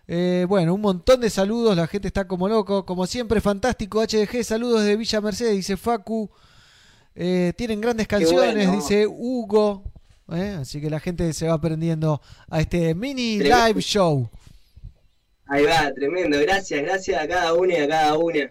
Eh, 0.09 0.47
bueno, 0.49 0.75
un 0.75 0.81
montón 0.81 1.20
de 1.20 1.28
saludos, 1.28 1.76
la 1.76 1.86
gente 1.86 2.09
está 2.09 2.26
como 2.26 2.49
loco. 2.49 2.86
Como 2.86 3.07
siempre, 3.07 3.41
fantástico 3.41 4.01
HDG, 4.01 4.42
saludos 4.42 4.84
de 4.84 4.97
Villa 4.97 5.20
Mercedes, 5.20 5.55
dice 5.55 5.76
Facu. 5.76 6.31
Eh, 7.15 7.52
tienen 7.57 7.81
grandes 7.81 8.09
canciones, 8.09 8.67
bueno. 8.67 8.73
dice 8.73 9.07
Hugo. 9.07 9.84
Eh, 10.33 10.57
así 10.60 10.81
que 10.81 10.89
la 10.89 10.99
gente 10.99 11.31
se 11.34 11.47
va 11.47 11.55
aprendiendo 11.55 12.23
a 12.49 12.60
este 12.60 12.94
mini 12.94 13.39
Tremendo. 13.39 13.67
live 13.67 13.81
show. 13.83 14.31
Ahí 15.47 15.65
va, 15.65 15.92
tremendo, 15.92 16.39
gracias, 16.41 16.81
gracias 16.83 17.20
a 17.23 17.28
cada 17.28 17.52
uno 17.52 17.70
y 17.70 17.76
a 17.76 17.86
cada 17.86 18.17
una 18.17 18.51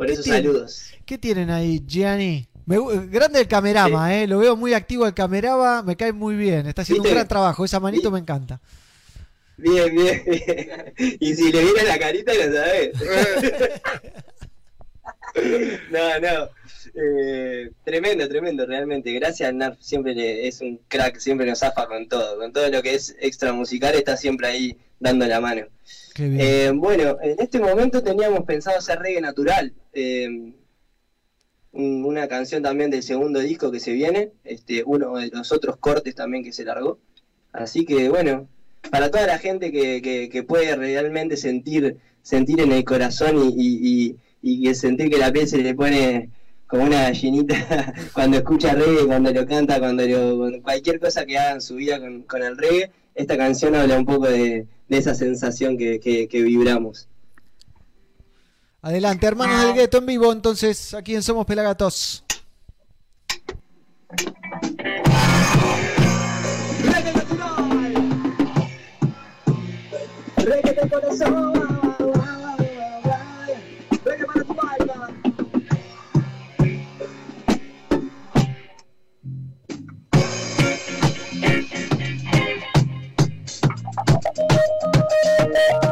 por 0.00 0.10
esos 0.10 0.24
saludos. 0.24 0.92
¿Qué 1.04 1.18
tienen 1.18 1.50
ahí, 1.50 1.84
Gianni? 1.86 2.46
Me 2.64 2.78
grande 3.08 3.40
el 3.40 3.46
camerama, 3.48 4.14
eh. 4.14 4.26
Lo 4.26 4.38
veo 4.38 4.56
muy 4.56 4.72
activo 4.72 5.06
el 5.06 5.12
camerama, 5.12 5.82
me 5.82 5.94
cae 5.94 6.14
muy 6.14 6.36
bien. 6.36 6.66
Está 6.66 6.80
haciendo 6.82 7.06
un 7.06 7.14
gran 7.14 7.28
trabajo. 7.28 7.66
Esa 7.66 7.80
manito 7.80 8.10
me 8.10 8.18
encanta. 8.18 8.60
Bien, 9.58 9.94
bien, 9.94 10.22
bien. 10.24 10.94
Y 11.20 11.34
si 11.34 11.52
le 11.52 11.64
viene 11.64 11.82
la 11.84 11.98
carita, 11.98 12.32
lo 12.32 12.44
sabés. 12.50 12.92
no, 15.90 16.18
no. 16.20 16.48
Eh, 16.94 17.70
tremendo, 17.84 18.26
tremendo, 18.26 18.64
realmente. 18.64 19.12
Gracias, 19.12 19.52
Narf. 19.52 19.76
Siempre 19.80 20.14
le- 20.14 20.48
es 20.48 20.62
un 20.62 20.80
crack, 20.88 21.18
siempre 21.18 21.46
nos 21.46 21.58
zafa 21.58 21.86
con 21.88 22.08
todo. 22.08 22.38
Con 22.38 22.54
todo 22.54 22.70
lo 22.70 22.80
que 22.82 22.94
es 22.94 23.14
extra 23.20 23.52
musical, 23.52 23.94
está 23.96 24.16
siempre 24.16 24.46
ahí 24.48 24.78
dando 24.98 25.26
la 25.26 25.40
mano. 25.40 25.66
Eh, 26.38 26.70
bueno, 26.74 27.16
en 27.22 27.36
este 27.38 27.58
momento 27.60 28.02
teníamos 28.02 28.44
pensado 28.44 28.78
hacer 28.78 28.98
reggae 28.98 29.20
natural. 29.20 29.72
eh, 29.92 30.52
un- 31.72 32.04
una 32.04 32.26
canción 32.28 32.62
también 32.62 32.90
del 32.90 33.02
segundo 33.02 33.38
disco 33.40 33.70
que 33.70 33.80
se 33.80 33.92
viene, 33.92 34.32
este, 34.44 34.82
uno 34.84 35.16
de 35.16 35.28
los 35.28 35.52
otros 35.52 35.76
cortes 35.76 36.14
también 36.14 36.42
que 36.42 36.52
se 36.52 36.64
largó. 36.64 36.98
Así 37.52 37.84
que 37.84 38.08
bueno, 38.08 38.48
para 38.90 39.10
toda 39.10 39.26
la 39.26 39.38
gente 39.38 39.70
que, 39.72 40.00
que, 40.30 40.42
puede 40.42 40.74
realmente 40.76 41.36
sentir, 41.36 41.98
sentir 42.22 42.60
en 42.60 42.72
el 42.72 42.84
corazón 42.84 43.52
y, 43.56 44.16
y, 44.42 44.68
y- 44.68 44.74
sentir 44.74 45.10
que 45.10 45.18
la 45.18 45.30
piel 45.32 45.46
se 45.48 45.58
le 45.58 45.74
pone 45.74 46.30
como 46.66 46.84
una 46.84 47.02
gallinita 47.02 47.54
cuando 48.14 48.36
escucha 48.38 48.74
reggae, 48.74 49.06
cuando 49.06 49.32
lo 49.32 49.46
canta, 49.46 49.78
cuando 49.78 50.04
lo, 50.06 50.62
cualquier 50.62 50.98
cosa 51.00 51.24
que 51.26 51.38
haga 51.38 51.52
en 51.52 51.60
su 51.60 51.76
vida 51.76 52.00
con, 52.00 52.22
con 52.22 52.42
el 52.42 52.56
reggae, 52.56 52.90
esta 53.14 53.36
canción 53.36 53.74
habla 53.74 53.98
un 53.98 54.06
poco 54.06 54.28
de, 54.28 54.66
de 54.90 54.98
esa 54.98 55.14
sensación 55.14 55.78
que, 55.78 56.00
que, 56.00 56.28
que 56.28 56.42
vibramos. 56.42 57.08
Adelante, 58.82 59.24
hermanos 59.26 59.62
del 59.62 59.74
gueto 59.74 59.98
en 59.98 60.06
vivo, 60.06 60.32
entonces, 60.32 60.94
aquí 60.94 61.14
en 61.14 61.22
Somos 61.22 61.46
Pelagatos. 61.46 62.24
Reggae 70.36 70.72
de 70.74 70.88
corazón, 70.90 71.69
Reggae 85.54 85.89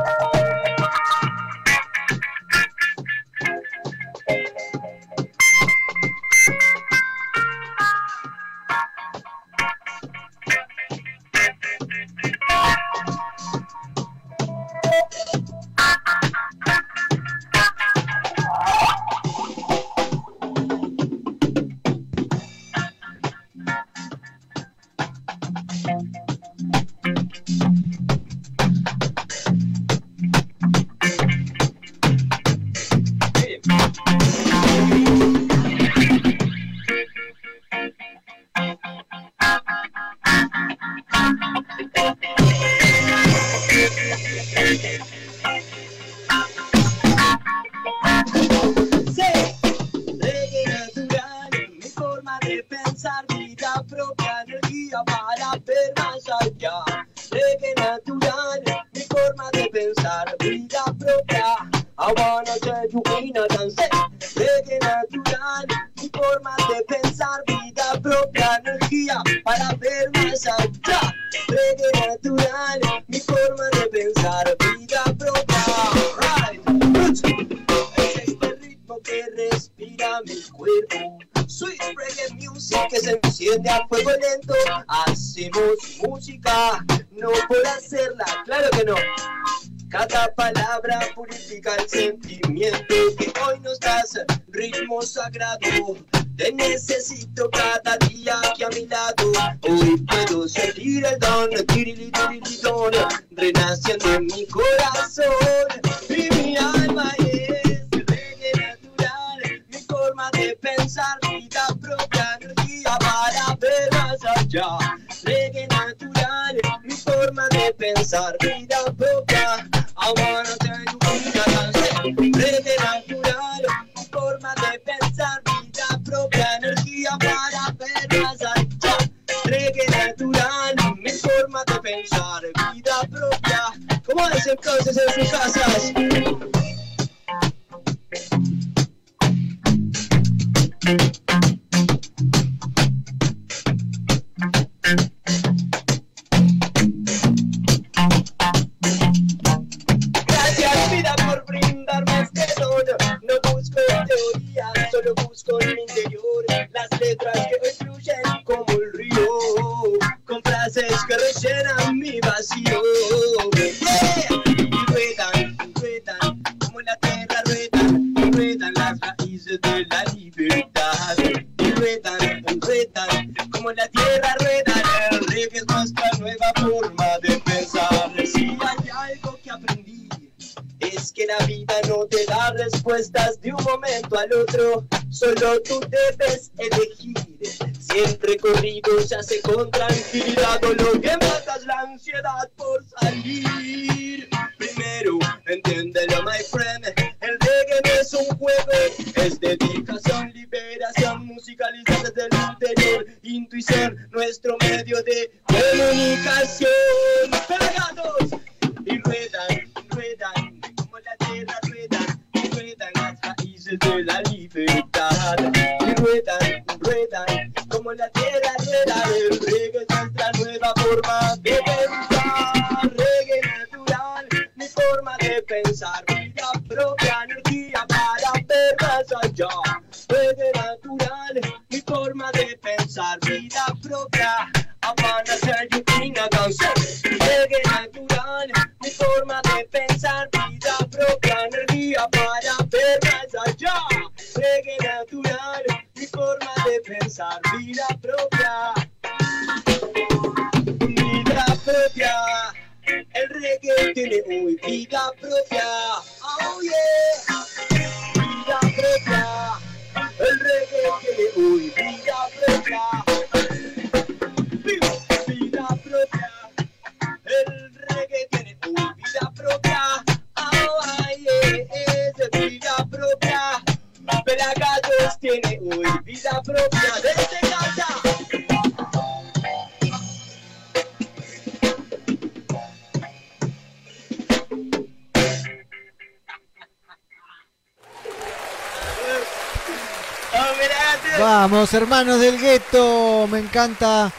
encanta 293.58 294.12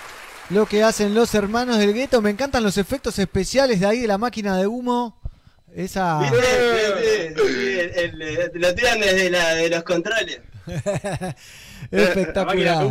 lo 0.49 0.65
que 0.65 0.83
hacen 0.83 1.13
los 1.15 1.33
hermanos 1.33 1.77
del 1.77 1.93
gueto. 1.93 2.21
Me 2.21 2.29
encantan 2.29 2.61
los 2.61 2.77
efectos 2.77 3.17
especiales 3.19 3.79
de 3.79 3.85
ahí 3.85 4.01
de 4.01 4.07
la 4.07 4.17
máquina 4.17 4.57
de 4.57 4.67
humo. 4.67 5.21
Esa. 5.73 6.19
Sí, 6.29 6.35
lo 8.53 8.75
tiran 8.75 8.99
desde 8.99 9.29
la, 9.29 9.53
de 9.55 9.69
los 9.69 9.83
controles. 9.83 10.41
Espectacular. 11.91 12.85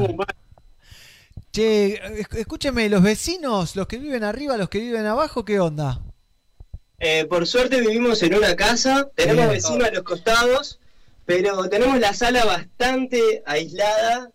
Che, 1.53 2.01
esc- 2.23 2.37
escúcheme, 2.37 2.89
los 2.89 3.03
vecinos, 3.03 3.77
los 3.77 3.87
que 3.87 3.99
viven 3.99 4.25
arriba, 4.25 4.57
los 4.57 4.71
que 4.71 4.79
viven 4.79 5.05
abajo, 5.07 5.45
¿qué 5.45 5.61
onda? 5.61 6.01
Eh, 6.99 7.27
por 7.27 7.47
suerte 7.47 7.81
vivimos 7.81 8.23
en 8.23 8.35
una 8.35 8.57
casa, 8.57 9.11
tenemos 9.15 9.49
vecinos 9.49 9.89
a 9.89 9.91
los 9.91 10.03
costados, 10.03 10.81
pero 11.27 11.69
tenemos 11.69 11.99
la 11.99 12.15
sala 12.15 12.45
bastante 12.45 13.43
aislada 13.47 14.31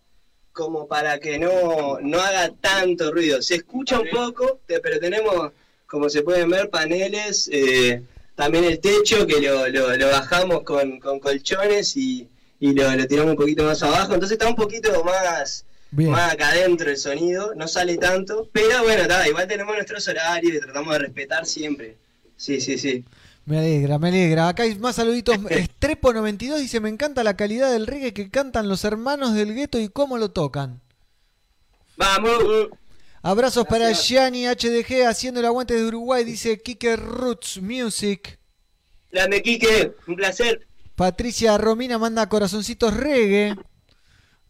como 0.53 0.87
para 0.87 1.19
que 1.19 1.39
no, 1.39 1.97
no 2.01 2.19
haga 2.21 2.51
tanto 2.61 3.11
ruido. 3.11 3.41
Se 3.41 3.55
escucha 3.55 3.99
un 3.99 4.07
poco, 4.09 4.59
pero 4.67 4.99
tenemos, 4.99 5.51
como 5.87 6.09
se 6.09 6.21
pueden 6.21 6.49
ver, 6.49 6.69
paneles, 6.69 7.49
eh, 7.51 8.03
también 8.35 8.63
el 8.63 8.79
techo 8.79 9.25
que 9.27 9.41
lo, 9.41 9.67
lo- 9.67 9.95
lo 9.97 10.07
bajamos 10.09 10.63
con, 10.63 10.99
con 10.99 11.19
colchones 11.19 11.97
y, 11.97 12.29
y 12.59 12.73
lo, 12.73 12.95
lo 12.95 13.07
tiramos 13.07 13.31
un 13.31 13.37
poquito 13.37 13.63
más 13.63 13.81
abajo, 13.83 14.13
entonces 14.13 14.33
está 14.37 14.47
un 14.47 14.55
poquito 14.55 15.03
más, 15.03 15.65
Bien. 15.91 16.11
más 16.11 16.33
acá 16.33 16.49
adentro 16.49 16.89
el 16.89 16.97
sonido, 16.97 17.53
no 17.55 17.67
sale 17.67 17.97
tanto, 17.97 18.47
pero 18.51 18.83
bueno, 18.83 19.01
está, 19.03 19.27
igual 19.27 19.47
tenemos 19.47 19.75
nuestros 19.75 20.07
horarios 20.07 20.55
y 20.55 20.59
tratamos 20.59 20.93
de 20.93 20.99
respetar 20.99 21.45
siempre. 21.45 21.97
Sí, 22.37 22.59
sí, 22.61 22.77
sí. 22.77 23.03
Me 23.45 23.57
alegra, 23.57 23.99
me 23.99 24.07
alegra. 24.07 24.47
Acá 24.47 24.63
hay 24.63 24.75
más 24.75 24.95
saluditos. 24.95 25.37
Estrepo92 25.39 26.57
dice, 26.57 26.79
me 26.79 26.89
encanta 26.89 27.23
la 27.23 27.35
calidad 27.35 27.71
del 27.71 27.87
reggae 27.87 28.13
que 28.13 28.29
cantan 28.29 28.69
los 28.69 28.83
hermanos 28.85 29.33
del 29.33 29.53
gueto 29.53 29.79
y 29.79 29.89
cómo 29.89 30.17
lo 30.17 30.31
tocan. 30.31 30.81
Vamos. 31.97 32.69
Abrazos 33.21 33.65
para 33.67 33.91
Gianni 33.93 34.45
HDG 34.45 35.07
haciendo 35.07 35.39
el 35.39 35.45
aguante 35.45 35.75
de 35.75 35.85
Uruguay, 35.85 36.23
dice 36.23 36.61
Kike 36.61 36.97
Roots 36.97 37.61
Music. 37.61 38.39
Dame, 39.11 39.41
Quique, 39.41 39.95
un 40.07 40.15
placer. 40.15 40.67
Patricia 40.95 41.57
Romina 41.57 41.97
manda 41.97 42.27
corazoncitos 42.27 42.93
reggae. 42.95 43.55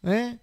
¿Eh? 0.04 0.38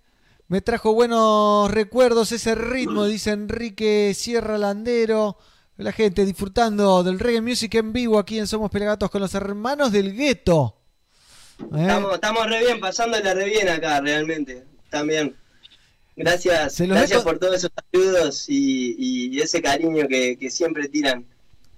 Me 0.47 0.61
trajo 0.61 0.95
buenos 0.95 1.71
recuerdos 1.71 2.33
ese 2.33 2.55
ritmo, 2.55 3.05
dice 3.07 3.31
Enrique 3.31 4.13
Sierra 4.15 4.59
Landero. 4.59 5.39
La 5.81 5.93
gente 5.93 6.25
disfrutando 6.27 7.03
del 7.03 7.19
reggae 7.19 7.41
music 7.41 7.75
en 7.77 7.93
vivo 7.93 8.19
aquí 8.19 8.39
en 8.39 8.47
Somos 8.47 8.71
Pelagatos 8.71 9.11
con 9.11 9.21
los 9.23 9.35
hermanos 9.35 9.91
del 9.93 10.15
gueto. 10.15 10.77
¿Eh? 11.61 11.65
Estamos, 11.81 12.15
estamos 12.15 12.47
re 12.49 12.61
bien, 12.61 12.81
pasándola 12.81 13.33
re 13.35 13.47
bien 13.47 13.69
acá, 13.69 14.01
realmente. 14.01 14.65
También. 14.91 15.35
Gracias, 16.17 16.79
gracias 16.81 17.23
con- 17.23 17.33
por 17.33 17.39
todos 17.39 17.57
esos 17.57 17.71
saludos 17.93 18.45
y, 18.49 18.95
y 19.35 19.41
ese 19.41 19.63
cariño 19.63 20.07
que, 20.07 20.37
que 20.39 20.51
siempre 20.51 20.87
tiran. 20.89 21.25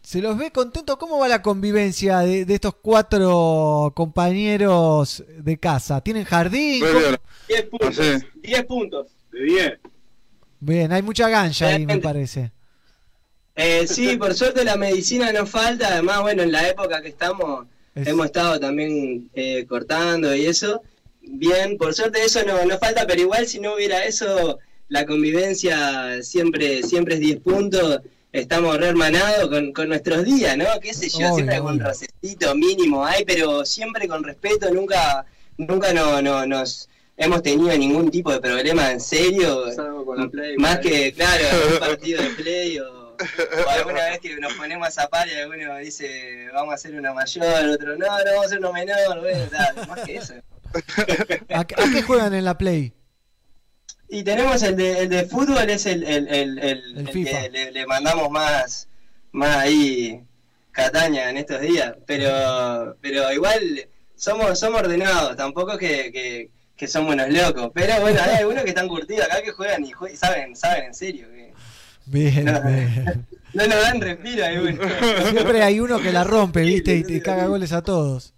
Se 0.02 0.20
los 0.20 0.36
ve 0.36 0.50
contento. 0.50 0.98
¿Cómo 0.98 1.18
va 1.20 1.28
la 1.28 1.42
convivencia 1.42 2.18
de, 2.20 2.44
de 2.44 2.54
estos 2.54 2.74
cuatro 2.82 3.92
compañeros 3.94 5.22
de 5.38 5.58
casa? 5.58 6.00
¿Tienen 6.00 6.24
jardín? 6.24 6.80
Muy 6.80 6.88
¿Cómo- 6.88 7.00
bien. 7.00 7.16
10 7.48 7.62
puntos. 7.68 7.98
Ah, 8.00 8.18
sí. 8.18 8.26
10 8.42 8.64
puntos. 8.64 9.06
De 9.30 9.42
10. 9.44 9.72
Bien, 10.58 10.92
hay 10.92 11.02
mucha 11.02 11.28
gancha 11.28 11.68
ahí, 11.68 11.86
me 11.86 11.98
parece. 11.98 12.50
Eh, 13.54 13.86
sí, 13.86 14.16
por 14.16 14.34
suerte 14.34 14.64
la 14.64 14.76
medicina 14.76 15.32
no 15.32 15.46
falta. 15.46 15.88
Además, 15.88 16.22
bueno, 16.22 16.42
en 16.42 16.52
la 16.52 16.68
época 16.68 17.02
que 17.02 17.08
estamos, 17.08 17.66
Es- 17.94 18.08
hemos 18.08 18.26
estado 18.26 18.58
también 18.58 19.30
eh, 19.34 19.66
cortando 19.68 20.34
y 20.34 20.46
eso. 20.46 20.82
Bien, 21.20 21.76
por 21.76 21.94
suerte 21.94 22.24
eso 22.24 22.42
no, 22.44 22.64
no 22.64 22.78
falta, 22.78 23.06
pero 23.06 23.20
igual 23.20 23.46
si 23.46 23.60
no 23.60 23.74
hubiera 23.74 24.04
eso, 24.04 24.58
la 24.88 25.06
convivencia 25.06 26.22
siempre 26.22 26.82
siempre 26.82 27.14
es 27.14 27.20
10 27.20 27.40
puntos. 27.40 28.00
Estamos 28.32 28.78
re 28.78 28.88
hermanados 28.88 29.48
con, 29.50 29.72
con 29.74 29.88
nuestros 29.88 30.24
días, 30.24 30.56
¿no? 30.56 30.64
¿Qué 30.80 30.94
sé 30.94 31.10
yo? 31.10 31.18
Obvio, 31.18 31.34
siempre 31.34 31.56
algún 31.56 31.78
rocecito 31.78 32.54
mínimo 32.54 33.04
hay, 33.04 33.24
pero 33.26 33.64
siempre 33.66 34.08
con 34.08 34.24
respeto. 34.24 34.70
Nunca 34.72 35.26
nunca 35.58 35.92
no, 35.92 36.22
no, 36.22 36.46
nos 36.46 36.88
hemos 37.18 37.42
tenido 37.42 37.76
ningún 37.76 38.10
tipo 38.10 38.32
de 38.32 38.40
problema 38.40 38.90
en 38.90 39.00
serio. 39.00 39.66
Más 40.56 40.78
que, 40.78 41.12
claro, 41.12 41.44
un 41.74 41.78
partido 41.78 42.22
de 42.22 42.30
play 42.30 42.78
o, 42.78 43.01
o 43.66 43.70
alguna 43.70 44.04
vez 44.10 44.20
que 44.20 44.36
nos 44.36 44.52
ponemos 44.54 44.88
a 44.88 44.90
zapar 44.90 45.28
y 45.28 45.34
alguno 45.34 45.76
dice 45.78 46.48
vamos 46.52 46.72
a 46.72 46.74
hacer 46.74 46.94
una 46.94 47.12
mayor, 47.12 47.68
otro 47.70 47.96
no, 47.96 48.06
no 48.06 48.24
vamos 48.24 48.42
a 48.42 48.46
hacer 48.46 48.58
una 48.58 48.72
menor, 48.72 49.20
bueno, 49.20 49.44
tal, 49.50 49.86
más 49.88 50.00
que 50.04 50.16
eso. 50.16 50.34
¿A, 51.54 51.64
qué- 51.64 51.74
a 51.74 51.84
qué 51.92 52.02
juegan 52.02 52.34
en 52.34 52.44
la 52.44 52.56
Play? 52.56 52.92
Y 54.08 54.22
tenemos 54.24 54.62
el 54.62 54.76
de, 54.76 55.00
el 55.00 55.08
de 55.08 55.24
fútbol, 55.26 55.68
es 55.70 55.86
el, 55.86 56.02
el, 56.04 56.28
el, 56.28 56.58
el- 56.58 57.10
que 57.10 57.48
le, 57.50 57.72
le 57.72 57.86
mandamos 57.86 58.30
más, 58.30 58.88
más 59.32 59.56
ahí 59.58 60.20
cataña 60.70 61.30
en 61.30 61.36
estos 61.38 61.60
días, 61.60 61.94
pero 62.06 62.96
pero 63.00 63.32
igual 63.32 63.88
somos 64.16 64.58
somos 64.58 64.80
ordenados, 64.82 65.36
tampoco 65.36 65.76
que, 65.78 66.10
que, 66.12 66.50
que 66.76 66.86
somos 66.88 67.14
unos 67.14 67.28
locos, 67.30 67.70
pero 67.74 68.00
bueno, 68.00 68.20
hay 68.22 68.36
algunos 68.36 68.64
que 68.64 68.70
están 68.70 68.88
curtidos 68.88 69.24
acá 69.26 69.42
que 69.42 69.50
juegan 69.52 69.84
y 69.84 69.92
jue- 69.92 70.14
saben, 70.14 70.54
saben 70.56 70.84
en 70.84 70.94
serio, 70.94 71.28
Bien, 72.12 72.44
No. 72.44 72.60
bien. 72.62 73.26
no 73.54 73.66
nos 73.66 73.80
dan 73.82 74.00
respiro 74.00 74.44
ahí 74.44 74.58
uno. 74.58 74.82
Siempre 75.30 75.62
hay 75.62 75.80
uno 75.80 75.98
que 76.00 76.12
la 76.12 76.24
rompe, 76.24 76.60
¿viste? 76.62 76.94
Y 76.96 77.02
te 77.04 77.22
caga 77.22 77.46
goles 77.46 77.72
a 77.72 77.82
todos. 77.82 78.34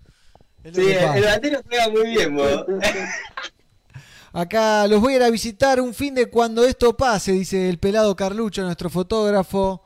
Sí, 0.73 0.93
el 0.93 1.25
batero 1.25 1.61
juega 1.69 1.89
muy 1.91 2.09
bien, 2.11 2.35
vos. 2.37 2.65
Acá 4.33 4.87
los 4.89 5.01
voy 5.01 5.13
a 5.13 5.17
ir 5.17 5.23
a 5.23 5.31
visitar 5.31 5.81
un 5.81 5.95
fin 5.95 6.15
de 6.15 6.29
cuando 6.29 6.65
esto 6.65 6.97
pase, 6.97 7.33
dice 7.33 7.69
el 7.69 7.79
pelado 7.79 8.17
Carlucho, 8.17 8.63
nuestro 8.63 8.91
fotógrafo. 8.91 9.83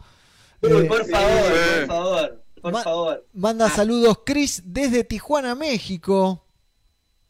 Uy, 0.63 0.71
Eh, 0.71 0.85
por 0.85 1.05
favor, 1.07 1.43
por 1.43 1.87
favor, 1.87 2.45
por 2.63 2.83
favor. 2.83 3.27
Manda 3.35 3.69
saludos 3.69 4.21
Chris 4.25 4.63
desde 4.65 5.05
Tijuana, 5.05 5.55
México. 5.55 6.45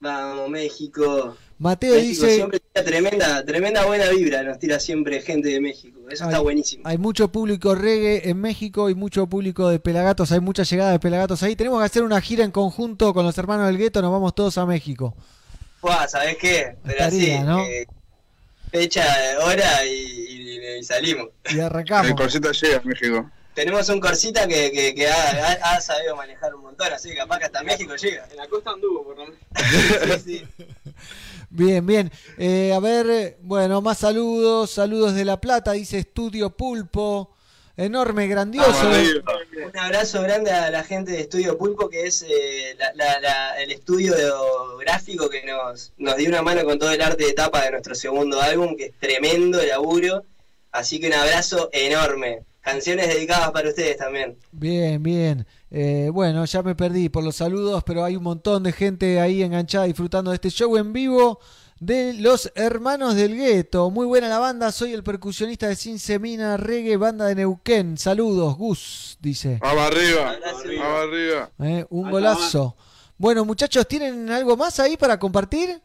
Vamos, 0.00 0.48
México. 0.48 1.36
Mateo 1.58 1.94
México 1.94 2.24
dice- 2.26 2.34
siempre 2.36 2.60
tira 2.60 2.84
tremenda, 2.84 3.44
tremenda 3.44 3.84
buena 3.84 4.08
vibra, 4.10 4.42
nos 4.44 4.58
tira 4.60 4.78
siempre 4.78 5.20
gente 5.20 5.48
de 5.48 5.60
México. 5.60 5.98
Eso 6.08 6.24
está 6.24 6.38
buenísimo. 6.38 6.82
Hay 6.86 6.98
mucho 6.98 7.28
público 7.32 7.74
reggae 7.74 8.28
en 8.30 8.40
México 8.40 8.88
y 8.90 8.94
mucho 8.94 9.26
público 9.26 9.68
de 9.68 9.80
Pelagatos. 9.80 10.30
Hay 10.32 10.40
mucha 10.40 10.62
llegada 10.62 10.92
de 10.92 11.00
Pelagatos 11.00 11.42
ahí. 11.42 11.56
Tenemos 11.56 11.80
que 11.80 11.86
hacer 11.86 12.02
una 12.04 12.20
gira 12.20 12.44
en 12.44 12.50
conjunto 12.52 13.12
con 13.12 13.24
los 13.26 13.36
hermanos 13.38 13.66
del 13.66 13.76
gueto. 13.78 14.00
Nos 14.02 14.12
vamos 14.12 14.34
todos 14.34 14.56
a 14.56 14.66
México. 14.66 15.14
Buah, 15.82 16.06
¿sabés 16.08 16.36
qué? 16.38 16.76
Pero 16.84 16.98
Estaría, 16.98 17.36
así, 17.38 17.44
¿no? 17.46 17.58
eh, 17.64 17.86
fecha, 18.70 19.04
hora 19.44 19.84
y, 19.84 19.90
y- 19.90 20.78
y 20.78 20.84
salimos. 20.84 21.28
Y 21.50 21.58
arrancamos. 21.60 22.08
El 22.10 22.14
Corsita 22.16 22.52
llega 22.52 22.78
a 22.78 22.82
México. 22.82 23.30
Tenemos 23.54 23.88
un 23.88 23.98
corsita 23.98 24.46
que, 24.46 24.70
que, 24.70 24.94
que 24.94 25.08
ha, 25.08 25.30
ha- 25.64 25.74
ha 25.74 25.80
sabido 25.80 26.14
manejar 26.14 26.54
un 26.54 26.62
montón, 26.62 26.92
así 26.92 27.08
que 27.10 27.16
capaz 27.16 27.40
que 27.40 27.46
hasta 27.46 27.64
México 27.64 27.96
llega. 27.96 28.24
En 28.30 28.36
la 28.36 28.46
costa 28.46 28.70
anduvo, 28.70 29.02
por 29.02 29.16
lo 29.18 29.24
menos. 29.24 29.38
sí, 30.24 30.38
sí. 30.56 30.64
Bien, 31.50 31.84
bien. 31.86 32.10
Eh, 32.36 32.72
a 32.74 32.80
ver, 32.80 33.06
eh, 33.10 33.36
bueno, 33.40 33.80
más 33.80 33.98
saludos. 33.98 34.70
Saludos 34.70 35.14
de 35.14 35.24
La 35.24 35.40
Plata, 35.40 35.72
dice 35.72 35.98
Estudio 35.98 36.50
Pulpo. 36.50 37.34
Enorme, 37.76 38.26
grandioso. 38.26 38.70
Arriba. 38.88 39.22
Un 39.72 39.78
abrazo 39.78 40.20
grande 40.22 40.50
a 40.50 40.68
la 40.70 40.82
gente 40.82 41.12
de 41.12 41.20
Estudio 41.20 41.56
Pulpo, 41.56 41.88
que 41.88 42.06
es 42.06 42.22
eh, 42.28 42.74
la- 42.76 42.92
la- 42.94 43.20
la- 43.20 43.62
el 43.62 43.70
estudio 43.70 44.14
gráfico 44.78 45.30
que 45.30 45.44
nos, 45.44 45.92
nos 45.96 46.16
dio 46.16 46.28
una 46.28 46.42
mano 46.42 46.64
con 46.64 46.78
todo 46.78 46.90
el 46.90 47.00
arte 47.00 47.24
de 47.26 47.32
tapa 47.34 47.62
de 47.64 47.70
nuestro 47.70 47.94
segundo 47.94 48.40
álbum, 48.42 48.76
que 48.76 48.86
es 48.86 48.92
tremendo 48.98 49.60
el 49.60 49.68
laburo. 49.68 50.24
Así 50.72 50.98
que 50.98 51.06
un 51.06 51.14
abrazo 51.14 51.70
enorme. 51.72 52.40
Canciones 52.60 53.08
dedicadas 53.08 53.52
para 53.52 53.68
ustedes 53.68 53.96
también. 53.96 54.36
Bien, 54.50 55.00
bien. 55.02 55.46
Eh, 55.70 56.10
bueno, 56.12 56.44
ya 56.44 56.62
me 56.62 56.74
perdí 56.74 57.08
por 57.08 57.22
los 57.22 57.36
saludos, 57.36 57.84
pero 57.84 58.04
hay 58.04 58.16
un 58.16 58.22
montón 58.22 58.62
de 58.62 58.72
gente 58.72 59.20
ahí 59.20 59.42
enganchada 59.42 59.84
disfrutando 59.84 60.30
de 60.30 60.36
este 60.36 60.50
show 60.50 60.76
en 60.76 60.92
vivo 60.92 61.40
de 61.80 62.14
los 62.14 62.50
Hermanos 62.54 63.14
del 63.14 63.36
Gueto. 63.36 63.90
Muy 63.90 64.06
buena 64.06 64.28
la 64.28 64.38
banda, 64.38 64.72
soy 64.72 64.92
el 64.92 65.02
percusionista 65.02 65.68
de 65.68 65.76
Sin 65.76 65.98
Semina 65.98 66.56
Reggae, 66.56 66.96
banda 66.96 67.26
de 67.26 67.34
Neuquén. 67.34 67.98
Saludos, 67.98 68.56
Gus, 68.56 69.18
dice. 69.20 69.58
Vamos 69.60 69.82
arriba, 69.82 70.36
vamos 70.42 71.02
arriba. 71.02 71.50
Eh, 71.60 71.86
un 71.90 72.10
golazo. 72.10 72.76
Bueno, 73.16 73.44
muchachos, 73.44 73.86
¿tienen 73.86 74.30
algo 74.30 74.56
más 74.56 74.80
ahí 74.80 74.96
para 74.96 75.18
compartir? 75.18 75.82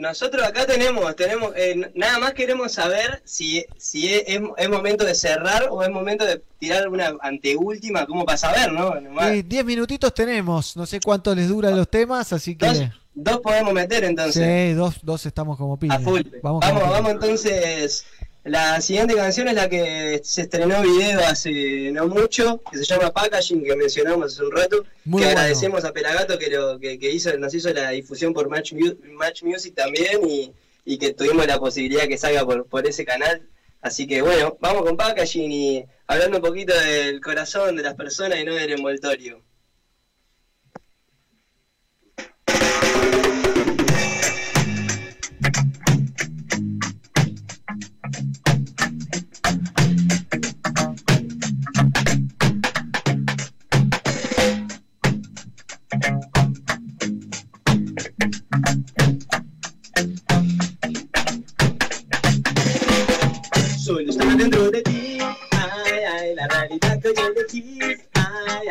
Nosotros 0.00 0.42
acá 0.42 0.64
tenemos, 0.66 1.14
tenemos 1.14 1.52
eh, 1.54 1.92
nada 1.94 2.18
más 2.18 2.32
queremos 2.32 2.72
saber 2.72 3.20
si, 3.24 3.64
si 3.76 4.12
es, 4.14 4.22
es- 4.26 4.40
es 4.56 4.68
momento 4.70 5.04
de 5.04 5.14
cerrar 5.14 5.68
o 5.70 5.82
es 5.82 5.90
momento 5.90 6.24
de 6.24 6.42
tirar 6.58 6.88
una 6.88 7.12
anteúltima, 7.20 8.06
como 8.06 8.24
para 8.24 8.38
saber, 8.38 8.72
¿no? 8.72 8.94
Eh, 9.26 9.42
diez 9.46 9.62
minutitos 9.64 10.14
tenemos, 10.14 10.74
no 10.74 10.86
sé 10.86 11.00
cuánto 11.00 11.34
les 11.34 11.48
duran 11.48 11.76
los 11.76 11.88
temas, 11.88 12.32
así 12.32 12.56
que... 12.56 12.90
Dos 13.12 13.40
podemos 13.40 13.74
meter 13.74 14.04
entonces. 14.04 14.42
Sí, 14.70 14.72
dos, 14.74 14.94
dos 15.02 15.26
estamos 15.26 15.58
como 15.58 15.76
pila. 15.76 15.96
A 15.96 16.00
full. 16.00 16.22
Vamos, 16.42 16.64
Vamos, 16.64 17.10
entonces. 17.10 18.06
La 18.44 18.80
siguiente 18.80 19.14
canción 19.14 19.48
es 19.48 19.54
la 19.54 19.68
que 19.68 20.20
se 20.24 20.42
estrenó 20.42 20.80
video 20.80 21.20
hace 21.26 21.92
no 21.92 22.06
mucho, 22.06 22.62
que 22.70 22.78
se 22.78 22.84
llama 22.84 23.12
Packaging, 23.12 23.62
que 23.62 23.76
mencionamos 23.76 24.32
hace 24.32 24.42
un 24.42 24.52
rato. 24.52 24.84
Muy 25.04 25.20
que 25.20 25.26
bueno. 25.26 25.40
agradecemos 25.40 25.84
a 25.84 25.92
Pelagato 25.92 26.38
que, 26.38 26.48
lo, 26.48 26.78
que, 26.78 26.98
que 26.98 27.10
hizo, 27.10 27.36
nos 27.36 27.52
hizo 27.52 27.70
la 27.74 27.90
difusión 27.90 28.32
por 28.32 28.48
Match 28.48 28.72
Music 28.72 29.74
también 29.74 30.26
y, 30.26 30.52
y 30.86 30.96
que 30.96 31.12
tuvimos 31.12 31.46
la 31.46 31.58
posibilidad 31.58 32.08
que 32.08 32.16
salga 32.16 32.46
por, 32.46 32.66
por 32.66 32.86
ese 32.86 33.04
canal. 33.04 33.46
Así 33.82 34.06
que 34.06 34.22
bueno, 34.22 34.56
vamos 34.60 34.84
con 34.84 34.96
Packaging 34.96 35.52
y 35.52 35.84
hablando 36.06 36.38
un 36.38 36.42
poquito 36.42 36.74
del 36.78 37.20
corazón 37.20 37.76
de 37.76 37.82
las 37.82 37.94
personas 37.94 38.40
y 38.40 38.44
no 38.44 38.54
del 38.54 38.72
envoltorio. 38.72 39.42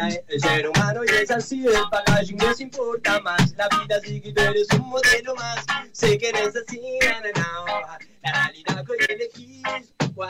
Ay, 0.10 0.20
el 0.28 0.42
ser 0.42 0.70
humano 0.70 1.02
y 1.04 1.10
es 1.10 1.52
el 1.52 1.90
packaging 1.92 2.38
no 2.38 2.54
se 2.54 2.64
importa 2.64 3.20
más, 3.22 3.54
la 3.56 3.68
vida 3.70 4.00
sigue 4.02 4.34
tú 4.34 4.42
eres 4.42 4.68
un 4.74 4.90
modelo 4.90 5.36
más, 5.36 5.66
sé 5.92 6.18
que 6.18 6.30
eres 6.30 6.56
así, 6.56 6.82
na, 7.02 7.22
na, 7.22 7.32
na, 7.36 8.00
la 8.24 8.32
realidad 8.32 8.86
que 8.86 9.14
elegís, 9.14 9.64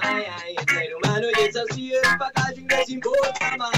ay, 0.01 0.23
ay, 0.41 0.55
el 0.57 0.75
ser 0.75 0.95
humano 0.95 1.27
y 1.37 1.41
es 1.41 1.55
el 1.55 2.17
packaging 2.17 2.67
no 2.67 2.75
se 2.85 2.91
importa 2.93 3.57
más, 3.57 3.71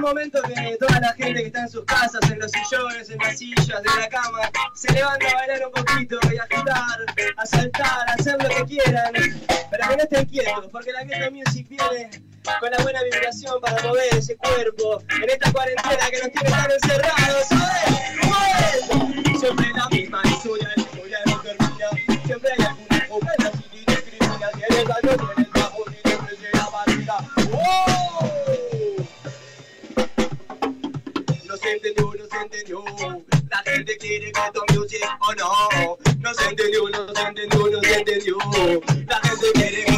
Es 0.00 0.06
momento 0.06 0.40
que 0.40 0.78
toda 0.78 0.98
la 0.98 1.12
gente 1.12 1.42
que 1.42 1.46
está 1.48 1.60
en 1.60 1.68
sus 1.68 1.84
casas, 1.84 2.22
en 2.30 2.38
los 2.38 2.50
sillones, 2.50 3.10
en 3.10 3.18
las 3.18 3.36
sillas, 3.36 3.82
de 3.82 4.00
la 4.00 4.08
cama, 4.08 4.50
se 4.72 4.90
levanta 4.94 5.28
a 5.28 5.34
bailar 5.34 5.66
un 5.66 5.72
poquito 5.72 6.18
y 6.32 6.38
a 6.38 6.42
agitar, 6.44 7.34
a 7.36 7.44
saltar, 7.44 8.08
a 8.08 8.14
hacer 8.14 8.42
lo 8.42 8.48
que 8.48 8.64
quieran, 8.64 9.12
pero 9.70 9.88
que 9.88 9.96
no 9.98 10.02
estén 10.02 10.24
quietos, 10.24 10.68
porque 10.72 10.90
la 10.92 11.04
Ghetto 11.04 11.30
Music 11.30 11.68
viene 11.68 12.10
con 12.60 12.70
la 12.70 12.78
buena 12.82 13.02
vibración 13.02 13.60
para 13.60 13.82
mover 13.82 14.14
ese 14.14 14.38
cuerpo 14.38 15.02
en 15.22 15.28
esta 15.28 15.52
cuarentena 15.52 16.10
que 16.10 16.18
nos 16.18 16.32
tiene 16.32 16.48
tan 16.48 16.70
encerrados. 16.70 17.46
¡Mueve! 18.24 19.38
Siempre 19.38 19.70
la 19.74 19.88
misma 19.90 20.22
historia, 20.24 20.70
la 20.76 20.82
historia 20.82 21.18
no 21.26 21.40
termina, 21.42 22.24
siempre 22.24 22.50
hay 22.58 22.64
alguna 22.64 23.06
oferta 23.10 23.52
sin 23.52 23.84
discriminación, 23.84 25.49
entendió. 32.70 33.24
La 33.50 33.58
gente 33.64 33.96
quiere 33.96 34.32
tu 34.52 34.74
music 34.74 35.04
o 35.20 35.34
no. 35.34 35.98
No 36.20 36.34
se 36.34 36.48
entendió, 36.48 36.88
no 36.88 37.14
se 37.14 37.22
entendió, 37.22 37.70
no 37.70 37.80
se 37.80 37.98
entendió. 37.98 38.36
La 39.06 39.20
gente 39.20 39.52
quiere 39.54 39.89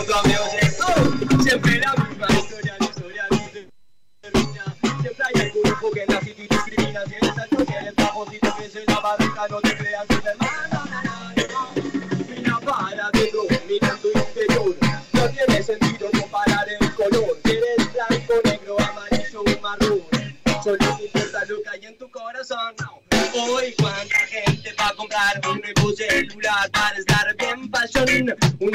para 26.72 26.98
estar 26.98 27.36
bien 27.36 27.70
fashion. 27.70 28.34
Un 28.60 28.72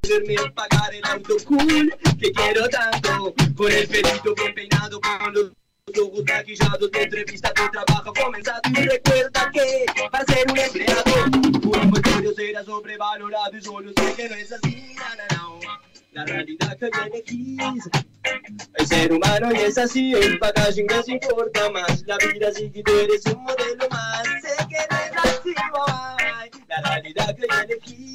poderme 0.00 0.36
pagar 0.54 0.94
el 0.94 1.04
auto 1.04 1.36
cool 1.46 1.94
que 2.20 2.32
quiero 2.32 2.68
tanto. 2.68 3.34
Con 3.56 3.72
el 3.72 3.88
pelito 3.88 4.34
bien 4.34 4.54
peinado, 4.54 5.00
con 5.00 5.34
los 5.34 5.52
ojos 6.00 6.24
maquillados, 6.26 6.90
tu 6.90 6.98
entrevista, 6.98 7.52
tu 7.54 7.68
trabajo 7.70 8.12
comenzado. 8.14 8.60
Y 8.70 8.82
recuerda 8.82 9.50
que 9.52 9.86
para 10.10 10.24
ser 10.24 10.50
un 10.50 10.58
empleado, 10.58 11.02
un 11.62 11.80
envoltorio 11.82 12.34
será 12.34 12.64
sobrevalorado 12.64 13.56
y 13.56 13.62
solo 13.62 13.90
sé 13.96 14.14
que 14.16 14.28
no 14.28 14.34
es 14.36 14.52
así. 14.52 14.96
La 16.16 16.24
realidad 16.24 16.78
que 16.78 16.88
viene 16.88 17.22
quis 17.24 17.84
el 18.78 18.86
ser 18.86 19.12
humano 19.12 19.52
y 19.52 19.56
es 19.56 19.76
así, 19.76 20.14
el 20.14 20.38
packaging 20.38 20.86
no 20.86 21.02
se 21.02 21.12
importa 21.12 21.68
más. 21.68 22.02
La 22.06 22.16
vida 22.16 22.50
sigue 22.52 22.82
tú 22.82 22.92
eres 23.00 23.26
un 23.26 23.42
modelo 23.42 23.86
más. 23.90 24.22
Sé 24.40 24.56
que 24.66 24.78
no 24.90 24.96
es 24.96 25.12
así, 25.22 25.54
La 26.68 26.80
realidad 26.88 27.36
que 27.36 27.42
yo 27.46 27.60
elegí 27.60 28.14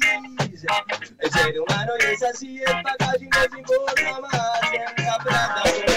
El 1.20 1.30
ser 1.30 1.60
humano 1.60 1.92
y 2.00 2.12
es 2.12 2.22
así, 2.24 2.58
el 2.58 2.82
packaging 2.82 3.30
no 3.30 3.40
se 3.52 3.58
importa 3.60 4.20
más. 4.20 4.60
La 4.98 5.18
plata 5.18 5.91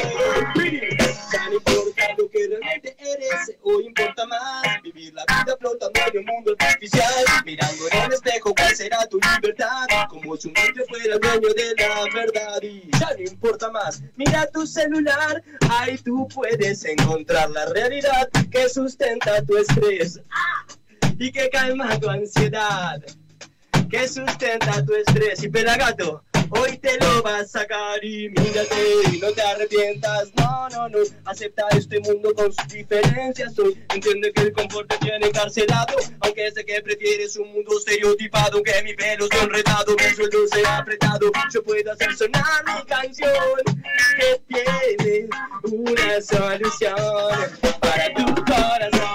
Hoy 3.61 3.85
importa 3.87 4.25
más. 4.25 4.63
Vivir 4.83 5.13
la 5.13 5.23
vida 5.23 5.57
flotando 5.59 5.99
en 6.13 6.19
un 6.19 6.25
mundo 6.25 6.55
artificial. 6.59 7.25
Mirando 7.45 7.83
en 7.91 8.03
el 8.03 8.13
espejo 8.13 8.53
cuál 8.55 8.75
será 8.75 9.05
tu 9.07 9.19
libertad 9.19 9.87
Como 10.09 10.35
si 10.37 10.47
un 10.47 10.53
mente 10.53 10.83
fuera 10.87 11.17
dueño 11.17 11.53
de 11.53 11.75
la 11.77 12.03
verdad. 12.13 12.61
Y 12.61 12.89
ya 12.99 13.09
no 13.17 13.23
importa 13.23 13.69
más. 13.71 14.01
Mira 14.15 14.47
tu 14.51 14.65
celular, 14.65 15.43
ahí 15.69 15.97
tú 15.97 16.27
puedes 16.33 16.85
encontrar 16.85 17.49
la 17.49 17.65
realidad 17.67 18.29
que 18.51 18.69
sustenta 18.69 19.43
tu 19.43 19.57
estrés. 19.57 20.19
¡Ah! 20.29 20.65
y 21.17 21.31
que 21.31 21.49
calma 21.49 21.99
tu 21.99 22.09
ansiedad, 22.09 23.01
que 23.89 24.07
sustenta 24.07 24.83
tu 24.85 24.93
estrés. 24.93 25.43
Y 25.43 25.49
pelagato, 25.49 26.23
hoy 26.59 26.77
te 26.77 26.97
lo 26.99 27.21
vas 27.23 27.43
a 27.55 27.59
sacar 27.59 28.03
y 28.03 28.29
mírate 28.29 28.75
y 29.11 29.19
no 29.19 29.31
te 29.31 29.41
arrepientas. 29.41 30.31
No, 30.37 30.69
no, 30.69 30.89
no, 30.89 30.99
acepta 31.25 31.67
este 31.77 31.99
mundo 31.99 32.33
con 32.33 32.51
sus 32.53 32.67
diferencias. 32.67 33.57
Hoy 33.59 33.81
entiende 33.93 34.31
que 34.31 34.41
el 34.43 34.53
confort 34.53 34.89
te 34.89 34.97
tiene 34.97 35.27
encarcelado, 35.27 35.95
aunque 36.21 36.51
sé 36.51 36.65
que 36.65 36.81
prefieres 36.81 37.35
un 37.37 37.51
mundo 37.53 37.77
estereotipado, 37.77 38.61
que 38.63 38.83
mi 38.83 38.93
pelo 38.93 39.27
sea 39.27 39.43
enredado, 39.43 39.95
mi 39.95 40.15
sueldo 40.15 40.47
sea 40.47 40.77
apretado. 40.77 41.31
Yo 41.53 41.63
puedo 41.63 41.91
hacer 41.91 42.15
sonar 42.15 42.63
mi 42.65 42.85
canción 42.85 43.31
que 44.17 44.41
tiene 44.47 45.29
una 45.63 46.21
solución 46.21 46.95
para 47.79 48.13
tu 48.13 48.25
corazón. 48.45 49.05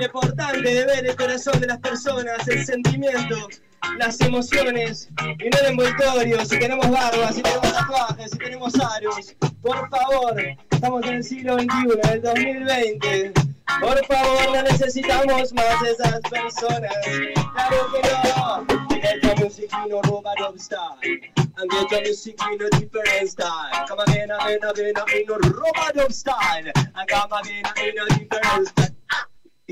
Importante 0.00 0.74
de 0.74 0.86
ver 0.86 1.06
el 1.06 1.16
corazón 1.16 1.60
de 1.60 1.66
las 1.66 1.78
personas, 1.78 2.48
el 2.48 2.64
sentimiento, 2.64 3.48
las 3.98 4.20
emociones 4.20 5.08
y 5.38 5.48
no 5.48 5.58
el 5.58 5.66
envoltorio. 5.66 6.44
Si 6.44 6.58
tenemos 6.58 6.90
barbas, 6.90 7.34
si 7.34 7.42
tenemos 7.42 7.72
tatuajes, 7.72 8.30
si 8.30 8.38
tenemos 8.38 8.74
aros, 8.74 9.36
por 9.62 9.88
favor, 9.90 10.42
estamos 10.70 11.02
en 11.04 11.14
el 11.14 11.24
siglo 11.24 11.58
XXI, 11.58 11.68
en 12.02 12.10
el 12.10 12.22
2020. 12.22 13.32
Por 13.80 14.04
favor, 14.06 14.56
no 14.56 14.62
necesitamos 14.62 15.52
más 15.52 15.82
esas 15.82 16.20
personas. 16.22 16.92
Claro 17.54 17.92
que 17.92 18.02
no. 18.02 18.66
Get 19.00 19.22
your 19.22 19.36
music 19.36 19.70
in 19.72 19.92
a 19.92 20.00
robot 20.02 20.60
style. 20.60 20.98
And 21.02 21.70
get 21.70 21.90
your 21.90 22.00
music 22.02 22.38
in 22.52 22.62
a 22.62 22.70
different 22.70 23.30
style. 23.30 23.86
Come 23.86 24.00
again, 24.00 24.30
again, 24.30 24.58
again, 24.62 24.94
in 25.14 25.30
a 25.30 25.48
robot 25.48 26.12
style. 26.12 26.72
And 26.74 27.08
come 27.08 27.32
again, 27.32 27.64
in 27.76 27.98
a 27.98 28.18
different 28.18 28.68
style. 28.68 28.99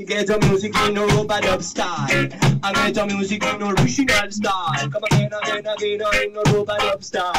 Your 0.07 0.39
music 0.39 0.73
in 0.87 0.97
a 0.97 1.05
robot 1.07 1.61
style. 1.61 2.29
I 2.63 2.91
your 2.95 3.05
music 3.05 3.43
in 3.43 3.61
original 3.61 4.31
style. 4.31 4.89
Come 4.89 5.03
again, 5.11 5.29
again, 5.43 5.67
again, 5.67 6.01
in 6.23 6.37
a 6.37 6.53
robot 6.53 7.03
style. 7.03 7.33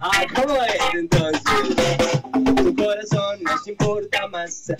Ah, 0.00 0.24
come 0.34 0.50
on, 0.50 0.68
entonces. 0.94 2.22
Tu 2.56 2.74
corazón 2.74 3.42
nos 3.42 3.68
importa 3.68 4.28
más. 4.28 4.72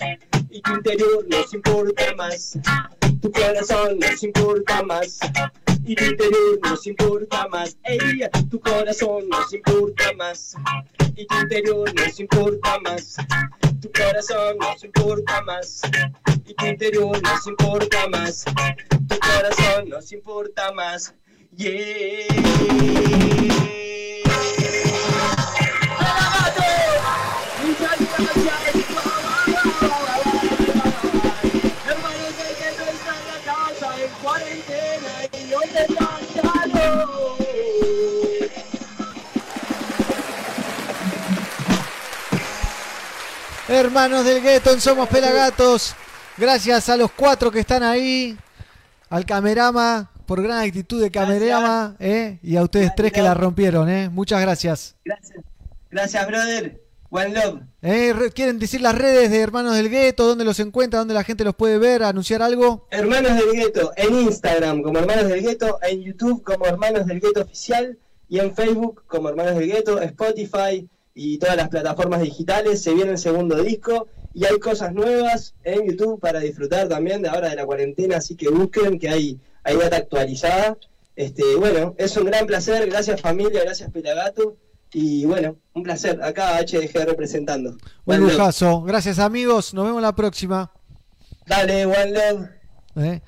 Y 0.49 0.61
tu 0.61 0.73
interior 0.73 1.25
nos 1.29 1.53
importa 1.53 2.15
más. 2.15 2.57
Tu 3.21 3.31
corazón 3.31 3.99
nos 3.99 4.23
importa 4.23 4.81
más. 4.83 5.19
Y 5.85 5.95
tu 5.95 6.05
interior 6.05 6.59
nos 6.63 6.87
importa 6.87 7.47
más. 7.49 7.77
Ey, 7.83 7.99
tu 8.49 8.59
corazón 8.59 9.29
nos 9.29 9.53
importa 9.53 10.13
más. 10.17 10.55
Y 11.15 11.25
tu 11.27 11.35
interior 11.39 11.93
nos 11.93 12.19
importa 12.19 12.79
más. 12.79 13.17
Tu 13.81 13.91
corazón 13.91 14.57
nos 14.59 14.83
importa 14.83 15.41
más. 15.43 15.81
Y 16.45 16.53
tu 16.53 16.65
interior 16.65 17.21
nos 17.21 17.47
importa 17.47 18.07
más. 18.09 18.45
Tu 19.07 19.19
corazón 19.19 19.89
nos 19.89 20.11
importa 20.11 20.71
más. 20.73 21.13
Yeah. 21.55 22.25
Muchas 27.61 27.99
gracias. 27.99 29.30
Te. 35.31 36.01
Hermanos 43.67 44.25
del 44.25 44.41
gueto 44.41 44.71
en 44.71 44.81
Somos 44.81 45.07
Pelagatos. 45.07 45.95
Gracias 46.37 46.89
a 46.89 46.97
los 46.97 47.11
cuatro 47.11 47.49
que 47.51 47.61
están 47.61 47.83
ahí. 47.83 48.37
Al 49.09 49.25
camerama, 49.25 50.11
por 50.25 50.41
gran 50.41 50.59
actitud 50.59 51.01
de 51.01 51.09
camerama. 51.09 51.95
¿eh? 51.99 52.39
Y 52.43 52.57
a 52.57 52.63
ustedes 52.63 52.91
tres 52.95 53.13
que 53.13 53.21
la 53.21 53.33
rompieron. 53.33 53.89
¿eh? 53.89 54.09
Muchas 54.09 54.41
gracias. 54.41 54.95
Gracias. 55.05 55.39
Gracias, 55.89 56.27
brother. 56.27 56.80
One 57.13 57.33
love. 57.33 57.61
Eh, 57.81 58.13
re- 58.13 58.31
¿Quieren 58.31 58.57
decir 58.57 58.79
las 58.79 58.97
redes 58.97 59.29
de 59.29 59.39
Hermanos 59.39 59.75
del 59.75 59.89
Gueto? 59.89 60.25
¿Dónde 60.25 60.45
los 60.45 60.59
encuentra? 60.61 60.99
¿Dónde 60.99 61.13
la 61.13 61.25
gente 61.25 61.43
los 61.43 61.55
puede 61.55 61.77
ver? 61.77 62.03
¿Anunciar 62.03 62.41
algo? 62.41 62.87
Hermanos 62.89 63.35
del 63.35 63.51
Gueto 63.51 63.91
en 63.97 64.15
Instagram 64.21 64.81
como 64.81 64.97
Hermanos 64.99 65.27
del 65.27 65.41
Gueto, 65.43 65.77
en 65.81 66.01
YouTube 66.03 66.41
como 66.41 66.65
Hermanos 66.65 67.05
del 67.05 67.19
Gueto 67.19 67.41
Oficial 67.41 67.97
y 68.29 68.39
en 68.39 68.55
Facebook 68.55 69.03
como 69.07 69.27
Hermanos 69.27 69.55
del 69.55 69.69
Gueto, 69.69 69.99
Spotify 70.01 70.87
y 71.13 71.37
todas 71.37 71.57
las 71.57 71.67
plataformas 71.67 72.21
digitales. 72.21 72.81
Se 72.81 72.93
viene 72.93 73.11
el 73.11 73.17
segundo 73.17 73.61
disco 73.61 74.07
y 74.33 74.45
hay 74.45 74.57
cosas 74.59 74.93
nuevas 74.93 75.53
en 75.65 75.85
YouTube 75.89 76.17
para 76.17 76.39
disfrutar 76.39 76.87
también 76.87 77.21
de 77.21 77.27
ahora 77.27 77.49
de 77.49 77.57
la 77.57 77.65
cuarentena, 77.65 78.17
así 78.17 78.35
que 78.37 78.47
busquen 78.47 78.97
que 78.97 79.09
hay, 79.09 79.37
hay 79.65 79.75
data 79.75 79.97
actualizada. 79.97 80.77
Este, 81.17 81.43
bueno, 81.57 81.93
es 81.97 82.15
un 82.15 82.23
gran 82.23 82.47
placer, 82.47 82.89
gracias 82.89 83.19
familia, 83.19 83.65
gracias 83.65 83.91
Pelagato 83.91 84.55
y 84.93 85.25
bueno, 85.25 85.55
un 85.73 85.83
placer 85.83 86.21
acá 86.21 86.59
HDG 86.59 87.05
representando. 87.05 87.77
Un 88.05 88.17
lujazo. 88.17 88.81
Gracias 88.81 89.19
amigos. 89.19 89.73
Nos 89.73 89.85
vemos 89.85 90.01
la 90.01 90.13
próxima. 90.13 90.71
Dale, 91.45 91.85
One 91.85 92.11
Love. 92.11 92.49
¿eh? 92.97 93.21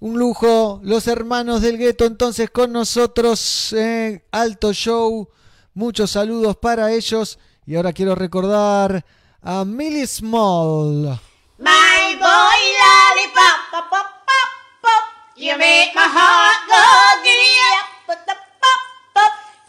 Un 0.00 0.18
lujo, 0.18 0.80
los 0.84 1.08
hermanos 1.08 1.62
del 1.62 1.76
gueto 1.76 2.04
entonces 2.04 2.50
con 2.50 2.72
nosotros, 2.72 3.72
eh, 3.72 4.24
alto 4.30 4.72
show, 4.72 5.28
muchos 5.74 6.12
saludos 6.12 6.56
para 6.56 6.92
ellos 6.92 7.38
y 7.66 7.74
ahora 7.74 7.92
quiero 7.92 8.14
recordar 8.14 9.04
a 9.42 9.64
Millie 9.64 10.06
Small. 10.06 11.18
My 11.58 12.14
boy 12.14 12.62
lollipop, 12.78 13.58
pop, 13.72 13.90
pop, 13.90 14.06
pop, 14.24 14.50
pop. 14.82 15.36
You 15.36 15.56
make 15.58 15.90
my 15.94 16.06
heart 16.06 16.68
go 16.68 17.22
giddy 17.24 17.58
up, 17.74 18.47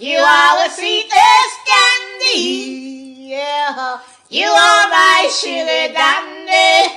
You 0.02 0.18
are 0.18 0.64
the 0.64 0.74
sweetest 0.74 1.56
candy, 1.68 3.28
yeah. 3.36 4.00
You 4.30 4.48
are 4.48 4.88
my 4.88 5.28
sugar 5.30 5.92
dandy. 5.92 6.96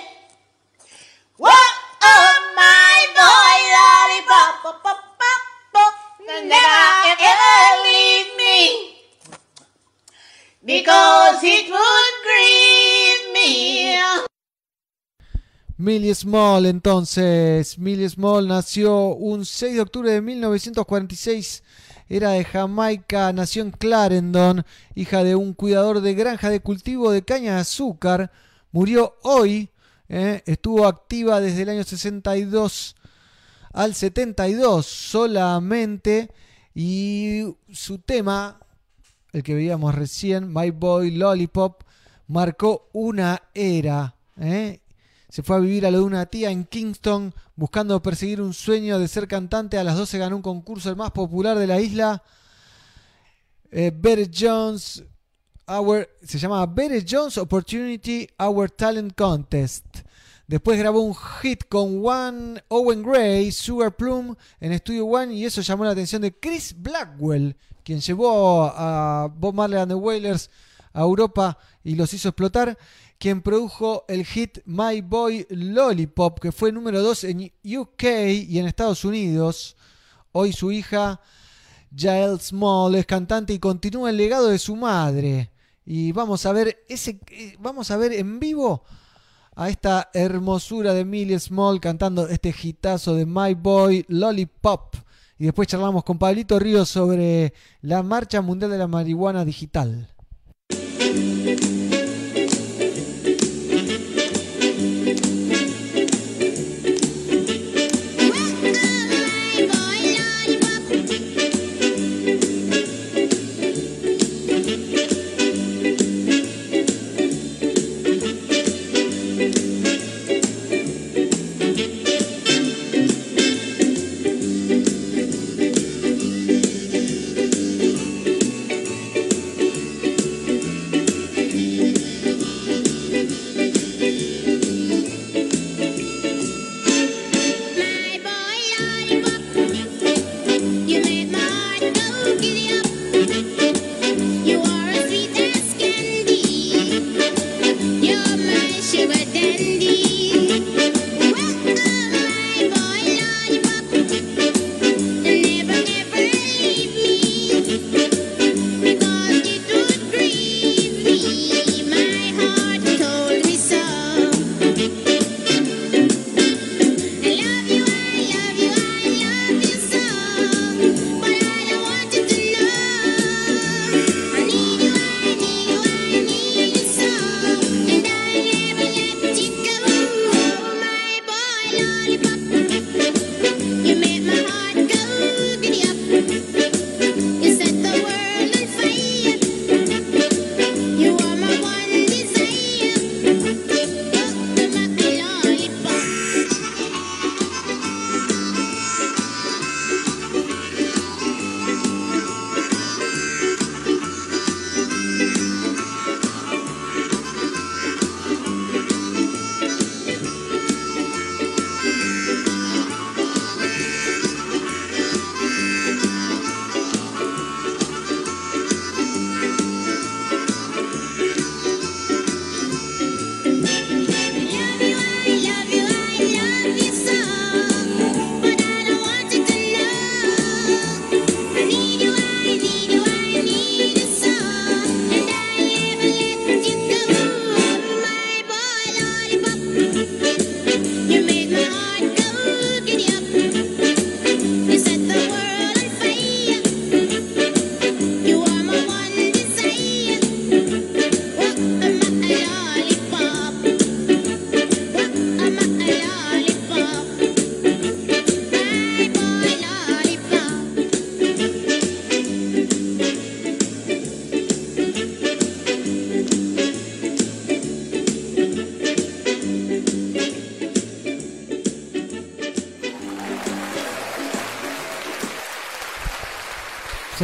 What 1.36 1.72
oh 2.00 2.52
my 2.54 3.06
boy 3.18 3.58
lollipop, 3.74 4.62
pop, 4.62 4.82
pop, 4.84 5.02
pop, 5.18 5.42
pop. 5.74 5.94
Never 6.46 7.16
ever 7.18 7.82
leave 7.82 8.36
me 8.36 8.94
because 10.64 11.42
it 11.42 11.66
would 11.74 12.14
grieve 12.22 13.34
me. 13.34 13.98
Millie 15.82 16.14
Small 16.14 16.66
entonces. 16.66 17.76
Millie 17.76 18.08
Small 18.08 18.46
nació 18.46 19.16
un 19.16 19.44
6 19.44 19.74
de 19.74 19.80
octubre 19.80 20.12
de 20.12 20.22
1946. 20.22 21.64
Era 22.08 22.30
de 22.30 22.44
Jamaica, 22.44 23.32
nació 23.32 23.62
en 23.62 23.72
Clarendon, 23.72 24.64
hija 24.94 25.24
de 25.24 25.34
un 25.34 25.54
cuidador 25.54 26.00
de 26.00 26.14
granja 26.14 26.50
de 26.50 26.60
cultivo 26.60 27.10
de 27.10 27.24
caña 27.24 27.56
de 27.56 27.62
azúcar. 27.62 28.30
Murió 28.70 29.16
hoy, 29.24 29.70
eh, 30.08 30.44
estuvo 30.46 30.86
activa 30.86 31.40
desde 31.40 31.62
el 31.62 31.70
año 31.70 31.82
62 31.82 32.94
al 33.72 33.96
72 33.96 34.86
solamente. 34.86 36.30
Y 36.76 37.56
su 37.72 37.98
tema, 37.98 38.60
el 39.32 39.42
que 39.42 39.56
veíamos 39.56 39.96
recién, 39.96 40.52
My 40.54 40.70
Boy 40.70 41.10
Lollipop, 41.10 41.82
marcó 42.28 42.88
una 42.92 43.42
era. 43.52 44.14
¿eh? 44.38 44.78
Se 45.32 45.42
fue 45.42 45.56
a 45.56 45.60
vivir 45.60 45.86
a 45.86 45.90
lo 45.90 46.00
de 46.00 46.04
una 46.04 46.26
tía 46.26 46.50
en 46.50 46.66
Kingston 46.66 47.32
buscando 47.56 48.02
perseguir 48.02 48.42
un 48.42 48.52
sueño 48.52 48.98
de 48.98 49.08
ser 49.08 49.26
cantante. 49.26 49.78
A 49.78 49.82
las 49.82 49.96
12 49.96 50.18
ganó 50.18 50.36
un 50.36 50.42
concurso 50.42 50.90
el 50.90 50.96
más 50.96 51.10
popular 51.12 51.58
de 51.58 51.66
la 51.66 51.80
isla. 51.80 52.22
Eh, 53.70 54.28
Jones 54.30 55.02
Our, 55.66 56.06
se 56.22 56.38
llama 56.38 56.66
Better 56.66 57.02
Jones 57.08 57.38
Opportunity 57.38 58.28
Our 58.38 58.70
Talent 58.72 59.14
Contest. 59.16 59.86
Después 60.46 60.78
grabó 60.78 61.00
un 61.00 61.14
hit 61.14 61.64
con 61.66 62.06
One 62.06 62.62
Owen 62.68 63.02
Gray, 63.02 63.50
Sugar 63.52 63.96
Plum, 63.96 64.36
en 64.60 64.78
Studio 64.80 65.06
One, 65.06 65.32
y 65.32 65.46
eso 65.46 65.62
llamó 65.62 65.86
la 65.86 65.92
atención 65.92 66.20
de 66.20 66.38
Chris 66.38 66.74
Blackwell, 66.76 67.56
quien 67.82 68.02
llevó 68.02 68.64
a 68.64 69.32
Bob 69.34 69.54
Marley 69.54 69.78
and 69.78 69.92
the 69.92 69.94
Wailers 69.94 70.50
a 70.92 71.00
Europa 71.00 71.58
y 71.84 71.94
los 71.94 72.12
hizo 72.12 72.28
explotar, 72.28 72.76
quien 73.22 73.40
produjo 73.40 74.04
el 74.08 74.26
hit 74.26 74.58
My 74.64 75.00
Boy 75.00 75.46
Lollipop, 75.48 76.40
que 76.40 76.50
fue 76.50 76.72
número 76.72 77.00
2 77.02 77.22
en 77.22 77.52
UK 77.62 78.02
y 78.48 78.58
en 78.58 78.66
Estados 78.66 79.04
Unidos. 79.04 79.76
Hoy 80.32 80.52
su 80.52 80.72
hija, 80.72 81.20
Jael 81.96 82.40
Small, 82.40 82.96
es 82.96 83.06
cantante 83.06 83.52
y 83.52 83.60
continúa 83.60 84.10
el 84.10 84.16
legado 84.16 84.48
de 84.48 84.58
su 84.58 84.74
madre. 84.74 85.52
Y 85.86 86.10
vamos 86.10 86.44
a 86.46 86.52
ver 86.52 86.82
ese, 86.88 87.20
eh, 87.30 87.54
vamos 87.60 87.92
a 87.92 87.96
ver 87.96 88.12
en 88.12 88.40
vivo 88.40 88.82
a 89.54 89.68
esta 89.68 90.10
hermosura 90.12 90.92
de 90.92 91.04
Millie 91.04 91.38
Small 91.38 91.78
cantando 91.78 92.26
este 92.26 92.52
hitazo 92.60 93.14
de 93.14 93.24
My 93.24 93.54
Boy 93.54 94.04
Lollipop. 94.08 94.96
Y 95.38 95.44
después 95.44 95.68
charlamos 95.68 96.02
con 96.02 96.18
Pablito 96.18 96.58
Ríos 96.58 96.88
sobre 96.88 97.54
la 97.82 98.02
Marcha 98.02 98.40
Mundial 98.40 98.72
de 98.72 98.78
la 98.78 98.88
Marihuana 98.88 99.44
Digital. 99.44 100.08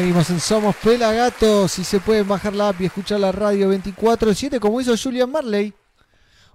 Seguimos 0.08 0.30
en 0.30 0.40
Somos 0.40 0.76
Pelagatos 0.76 1.78
y 1.78 1.84
se 1.84 2.00
pueden 2.00 2.26
bajar 2.26 2.54
la 2.54 2.70
app 2.70 2.80
y 2.80 2.86
escuchar 2.86 3.20
la 3.20 3.30
radio 3.30 3.70
24-7 3.70 4.58
como 4.58 4.80
hizo 4.80 4.96
Julian 4.96 5.30
Marley. 5.30 5.74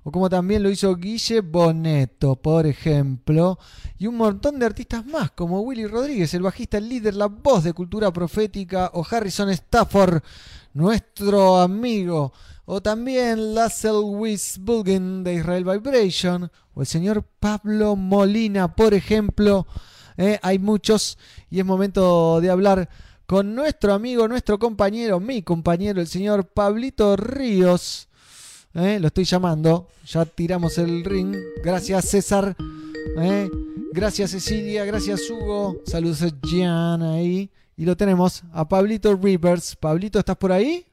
O 0.02 0.12
como 0.12 0.28
también 0.28 0.64
lo 0.64 0.72
hizo 0.72 0.96
Guille 0.96 1.42
Boneto, 1.42 2.36
por 2.36 2.66
ejemplo. 2.66 3.60
Y 4.00 4.08
un 4.08 4.18
montón 4.18 4.58
de 4.58 4.66
artistas 4.66 5.06
más, 5.06 5.30
como 5.30 5.62
Willy 5.62 5.86
Rodríguez, 5.86 6.34
el 6.34 6.42
bajista, 6.42 6.80
el 6.80 6.90
líder, 6.90 7.14
la 7.14 7.28
voz 7.28 7.64
de 7.64 7.74
Cultura 7.74 8.12
Profética. 8.12 8.90
O 8.96 9.06
Harrison 9.08 9.52
Stafford, 9.52 10.24
nuestro 10.74 11.60
amigo. 11.60 12.34
O 12.66 12.82
también 12.82 13.54
Lassell 13.54 14.02
Wisbulgen 14.04 15.24
de 15.24 15.36
Israel 15.36 15.64
Vibration. 15.64 16.50
O 16.74 16.82
el 16.82 16.88
señor 16.88 17.24
Pablo 17.40 17.96
Molina, 17.96 18.76
por 18.76 18.96
ejemplo. 18.96 19.68
Eh, 20.18 20.40
hay 20.42 20.58
muchos 20.58 21.20
y 21.52 21.60
es 21.60 21.66
momento 21.66 22.42
de 22.42 22.50
hablar 22.50 22.90
con 23.26 23.56
nuestro 23.56 23.94
amigo, 23.94 24.28
nuestro 24.28 24.60
compañero, 24.60 25.20
mi 25.20 25.42
compañero, 25.42 26.02
el 26.02 26.08
señor 26.08 26.48
Pablito 26.48 27.16
Ríos. 27.16 28.08
Eh, 28.74 29.00
lo 29.00 29.08
estoy 29.08 29.24
llamando, 29.26 29.88
ya 30.06 30.26
tiramos 30.26 30.78
el 30.78 31.04
ring. 31.04 31.36
Gracias 31.64 32.06
César, 32.06 32.56
eh, 33.20 33.50
gracias 33.92 34.32
Cecilia, 34.32 34.84
gracias 34.86 35.30
Hugo, 35.30 35.82
saludos 35.86 36.24
a 36.24 36.30
Gian 36.44 37.02
ahí. 37.04 37.52
Y 37.76 37.86
lo 37.86 37.98
tenemos 37.98 38.44
a 38.52 38.68
Pablito 38.68 39.16
Rivers. 39.16 39.76
Pablito, 39.76 40.20
¿estás 40.20 40.38
por 40.38 40.52
ahí? 40.52 40.86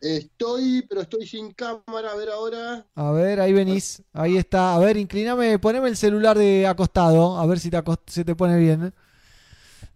Estoy, 0.00 0.84
pero 0.88 1.00
estoy 1.00 1.26
sin 1.26 1.52
cámara, 1.52 2.12
a 2.12 2.14
ver 2.14 2.28
ahora. 2.28 2.86
A 2.94 3.10
ver, 3.10 3.40
ahí 3.40 3.52
venís. 3.52 4.02
Ahí 4.12 4.36
está. 4.36 4.74
A 4.74 4.78
ver, 4.78 4.98
incliname, 4.98 5.58
poneme 5.58 5.88
el 5.88 5.96
celular 5.96 6.36
de 6.36 6.66
acostado. 6.66 7.38
A 7.38 7.46
ver 7.46 7.58
si 7.58 7.70
te 7.70 7.82
se 8.06 8.24
te 8.24 8.36
pone 8.36 8.58
bien. 8.58 8.92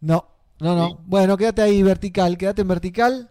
No, 0.00 0.26
no, 0.60 0.74
no. 0.74 1.00
Bueno, 1.06 1.36
quédate 1.36 1.62
ahí 1.62 1.82
vertical. 1.82 2.36
Quédate 2.36 2.62
en 2.62 2.68
vertical. 2.68 3.30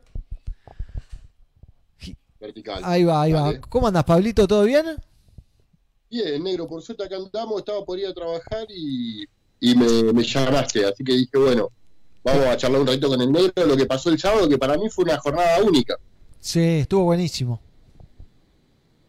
Vertical. 2.39 2.81
Ahí 2.83 3.03
va, 3.03 3.21
ahí 3.23 3.33
va. 3.33 3.59
¿Cómo 3.61 3.87
andas, 3.87 4.03
Pablito? 4.03 4.47
¿Todo 4.47 4.63
bien? 4.63 4.85
Bien, 6.09 6.43
negro. 6.43 6.67
Por 6.67 6.81
suerte 6.81 7.03
acá 7.03 7.17
andamos. 7.17 7.59
Estaba 7.59 7.83
por 7.83 7.99
ir 7.99 8.07
a 8.07 8.13
trabajar 8.13 8.65
y, 8.69 9.25
y 9.59 9.75
me, 9.75 10.13
me 10.13 10.23
llamaste. 10.23 10.85
Así 10.85 11.03
que 11.03 11.13
dije, 11.13 11.37
bueno, 11.37 11.69
vamos 12.23 12.45
a 12.45 12.57
charlar 12.57 12.81
un 12.81 12.87
ratito 12.87 13.09
con 13.09 13.21
el 13.21 13.31
negro. 13.31 13.65
Lo 13.65 13.75
que 13.75 13.85
pasó 13.85 14.09
el 14.09 14.19
sábado, 14.19 14.47
que 14.47 14.57
para 14.57 14.77
mí 14.77 14.89
fue 14.89 15.05
una 15.05 15.17
jornada 15.17 15.61
única. 15.63 15.95
Sí, 16.39 16.61
estuvo 16.61 17.03
buenísimo. 17.05 17.59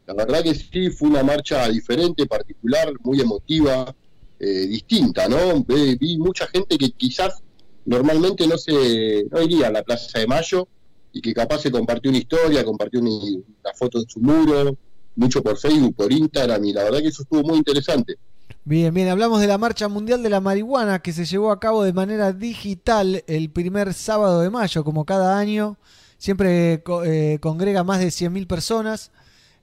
La 0.06 0.14
verdad 0.14 0.42
que 0.42 0.55
sí, 0.55 0.90
fue 0.90 1.10
una 1.10 1.22
marcha 1.22 1.68
diferente, 1.68 2.24
particular, 2.26 2.90
muy 3.05 3.20
emotiva, 3.20 3.94
eh, 4.40 4.66
distinta, 4.66 5.28
¿no? 5.28 5.62
Vi 5.64 6.16
mucha 6.16 6.47
gente 6.47 6.78
que 6.78 6.90
quizás 6.92 7.42
normalmente 7.89 8.47
no 8.47 8.58
se 8.58 9.25
no 9.31 9.42
iría 9.42 9.68
a 9.68 9.73
la 9.73 9.83
Plaza 9.83 10.18
de 10.18 10.26
Mayo 10.26 10.68
y 11.10 11.23
que 11.23 11.33
capaz 11.33 11.60
se 11.62 11.70
compartió 11.70 12.10
una 12.10 12.18
historia, 12.18 12.62
compartió 12.62 13.00
una, 13.00 13.73
foto 13.75 14.00
de 14.00 14.07
su 14.07 14.20
muro, 14.20 14.76
mucho 15.17 15.42
por 15.42 15.57
Facebook, 15.58 15.97
por 15.97 16.12
Instagram, 16.12 16.65
y 16.67 16.73
la 16.75 16.84
verdad 16.84 17.00
que 17.00 17.08
eso 17.08 17.23
estuvo 17.23 17.42
muy 17.42 17.57
interesante. 17.57 18.17
Bien, 18.65 18.92
bien, 18.92 19.08
hablamos 19.08 19.41
de 19.41 19.47
la 19.47 19.57
Marcha 19.57 19.89
Mundial 19.89 20.23
de 20.23 20.28
la 20.28 20.41
Marihuana 20.41 21.00
que 21.00 21.15
se 21.15 21.25
llevó 21.25 21.50
a 21.50 21.58
cabo 21.58 21.83
de 21.83 21.94
manera 21.94 22.34
digital 22.34 23.25
el 23.26 23.50
primer 23.50 23.94
sábado 23.94 24.42
de 24.42 24.50
mayo, 24.50 24.84
como 24.84 25.07
cada 25.07 25.39
año. 25.39 25.78
Siempre 26.18 26.83
eh, 27.07 27.39
congrega 27.41 27.84
más 27.84 28.00
de 28.00 28.08
100.000 28.08 28.47
personas. 28.47 29.12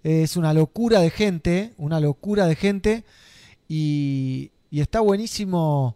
es 0.01 0.35
una 0.35 0.53
locura 0.53 0.99
de 0.99 1.11
gente, 1.11 1.73
una 1.77 1.99
locura 1.99 2.47
de 2.47 2.55
gente. 2.55 3.03
Y, 3.67 4.51
y 4.71 4.81
está 4.81 4.99
buenísimo, 4.99 5.95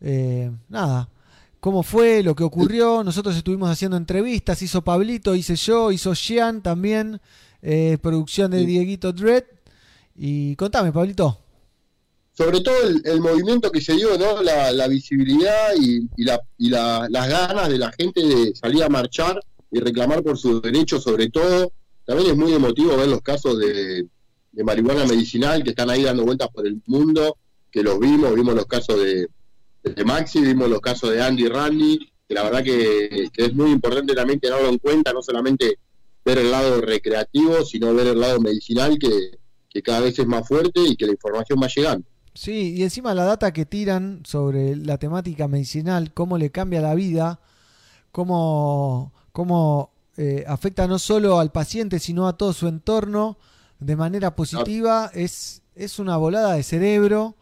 eh, 0.00 0.50
nada, 0.70 1.10
cómo 1.60 1.82
fue, 1.82 2.22
lo 2.22 2.34
que 2.34 2.42
ocurrió. 2.42 3.04
Nosotros 3.04 3.36
estuvimos 3.36 3.70
haciendo 3.70 3.96
entrevistas, 3.96 4.62
hizo 4.62 4.82
Pablito, 4.82 5.34
hice 5.34 5.54
yo, 5.56 5.92
hizo 5.92 6.14
Jean 6.14 6.62
también, 6.62 7.20
eh, 7.62 7.98
producción 8.02 8.50
de 8.50 8.64
Dieguito 8.64 9.12
Dredd. 9.12 9.44
Y 10.16 10.56
contame, 10.56 10.92
Pablito. 10.92 11.38
Sobre 12.32 12.60
todo 12.60 12.74
el, 12.88 13.02
el 13.04 13.20
movimiento 13.20 13.70
que 13.70 13.80
se 13.80 13.94
dio, 13.94 14.16
¿no? 14.16 14.42
La, 14.42 14.72
la 14.72 14.88
visibilidad 14.88 15.74
y, 15.78 16.08
y, 16.16 16.24
la, 16.24 16.40
y 16.56 16.70
la, 16.70 17.06
las 17.10 17.28
ganas 17.28 17.68
de 17.68 17.78
la 17.78 17.92
gente 17.92 18.22
de 18.22 18.54
salir 18.54 18.82
a 18.82 18.88
marchar 18.88 19.40
y 19.70 19.78
reclamar 19.80 20.22
por 20.22 20.38
sus 20.38 20.62
derechos, 20.62 21.02
sobre 21.02 21.28
todo. 21.28 21.72
También 22.06 22.30
es 22.30 22.36
muy 22.36 22.52
emotivo 22.52 22.96
ver 22.96 23.08
los 23.08 23.20
casos 23.20 23.58
de, 23.58 24.06
de 24.52 24.64
marihuana 24.64 25.04
medicinal 25.04 25.62
que 25.62 25.70
están 25.70 25.90
ahí 25.90 26.02
dando 26.02 26.24
vueltas 26.24 26.48
por 26.48 26.66
el 26.66 26.80
mundo, 26.86 27.36
que 27.70 27.82
los 27.82 27.98
vimos, 28.00 28.34
vimos 28.34 28.54
los 28.54 28.66
casos 28.66 28.98
de, 29.00 29.28
de 29.82 30.04
Maxi, 30.04 30.40
vimos 30.40 30.68
los 30.68 30.80
casos 30.80 31.10
de 31.10 31.22
Andy 31.22 31.44
y 31.44 31.48
Randy, 31.48 32.12
que 32.28 32.34
la 32.34 32.42
verdad 32.42 32.62
que, 32.62 33.30
que, 33.32 33.44
es 33.46 33.54
muy 33.54 33.70
importante 33.70 34.14
también 34.14 34.40
tenerlo 34.40 34.68
en 34.68 34.78
cuenta, 34.78 35.12
no 35.12 35.22
solamente 35.22 35.78
ver 36.24 36.38
el 36.38 36.50
lado 36.50 36.80
recreativo, 36.80 37.64
sino 37.64 37.94
ver 37.94 38.08
el 38.08 38.20
lado 38.20 38.40
medicinal 38.40 38.98
que, 38.98 39.38
que 39.68 39.82
cada 39.82 40.00
vez 40.00 40.18
es 40.18 40.26
más 40.26 40.46
fuerte 40.46 40.80
y 40.80 40.96
que 40.96 41.06
la 41.06 41.12
información 41.12 41.60
va 41.62 41.68
llegando. 41.68 42.06
Sí, 42.34 42.74
y 42.76 42.82
encima 42.82 43.14
la 43.14 43.24
data 43.24 43.52
que 43.52 43.66
tiran 43.66 44.22
sobre 44.24 44.76
la 44.76 44.98
temática 44.98 45.48
medicinal, 45.48 46.12
cómo 46.12 46.38
le 46.38 46.50
cambia 46.50 46.80
la 46.80 46.94
vida, 46.94 47.40
cómo, 48.12 49.12
cómo 49.32 49.90
eh, 50.16 50.44
afecta 50.46 50.86
no 50.86 50.98
solo 50.98 51.40
al 51.40 51.50
paciente, 51.50 51.98
sino 51.98 52.28
a 52.28 52.36
todo 52.36 52.52
su 52.52 52.68
entorno 52.68 53.38
de 53.78 53.96
manera 53.96 54.36
positiva, 54.36 55.10
es, 55.14 55.62
es 55.74 55.98
una 55.98 56.16
volada 56.16 56.54
de 56.54 56.62
cerebro. 56.62 57.36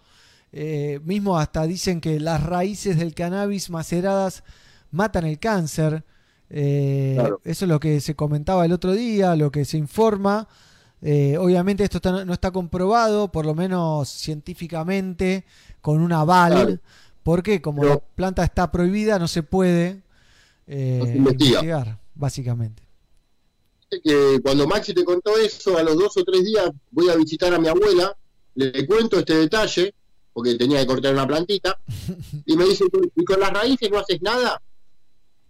Eh, 0.53 1.01
mismo 1.05 1.39
hasta 1.39 1.67
dicen 1.67 2.01
que 2.01 2.21
las 2.21 2.43
raíces 2.43 2.97
del 2.99 3.15
cannabis 3.15 3.71
maceradas 3.71 4.45
matan 4.91 5.27
el 5.27 5.39
cáncer. 5.39 6.05
Eh, 6.51 7.15
claro. 7.17 7.41
Eso 7.45 7.65
es 7.65 7.69
lo 7.69 7.79
que 7.79 8.01
se 8.01 8.15
comentaba 8.15 8.65
el 8.65 8.73
otro 8.73 8.93
día, 8.93 9.37
lo 9.37 9.51
que 9.51 9.65
se 9.65 9.77
informa. 9.77 10.49
Eh, 11.03 11.37
obviamente 11.39 11.85
esto 11.85 11.99
está, 11.99 12.25
no 12.25 12.33
está 12.33 12.51
comprobado, 12.51 13.31
por 13.31 13.47
lo 13.47 13.55
menos 13.55 14.09
científicamente, 14.09 15.45
con 15.81 16.01
un 16.01 16.13
aval, 16.13 16.53
claro. 16.53 16.79
porque 17.23 17.63
como 17.63 17.83
Pero, 17.83 17.95
la 17.95 18.01
planta 18.01 18.43
está 18.43 18.71
prohibida 18.73 19.19
no 19.19 19.29
se 19.29 19.43
puede 19.43 20.03
investigar, 20.67 21.99
básicamente. 22.15 22.83
Que 24.03 24.41
cuando 24.43 24.67
Maxi 24.67 24.93
te 24.93 25.05
contó 25.05 25.37
eso, 25.39 25.79
a 25.79 25.83
los 25.83 25.97
dos 25.97 26.17
o 26.17 26.25
tres 26.25 26.45
días 26.45 26.71
voy 26.91 27.09
a 27.09 27.17
visitar 27.17 27.55
a 27.55 27.59
mi 27.59 27.69
abuela, 27.69 28.15
le 28.55 28.87
cuento 28.87 29.21
este 29.21 29.35
detalle, 29.35 29.95
porque 30.39 30.55
tenía 30.55 30.79
que 30.79 30.87
cortar 30.87 31.13
una 31.15 31.27
plantita, 31.27 31.81
y 32.47 32.57
me 32.57 32.65
dice, 32.67 32.85
¿y 33.17 33.25
con 33.25 33.41
las 33.41 33.51
raíces 33.51 33.91
no 33.91 33.99
haces 33.99 34.23
nada? 34.23 34.63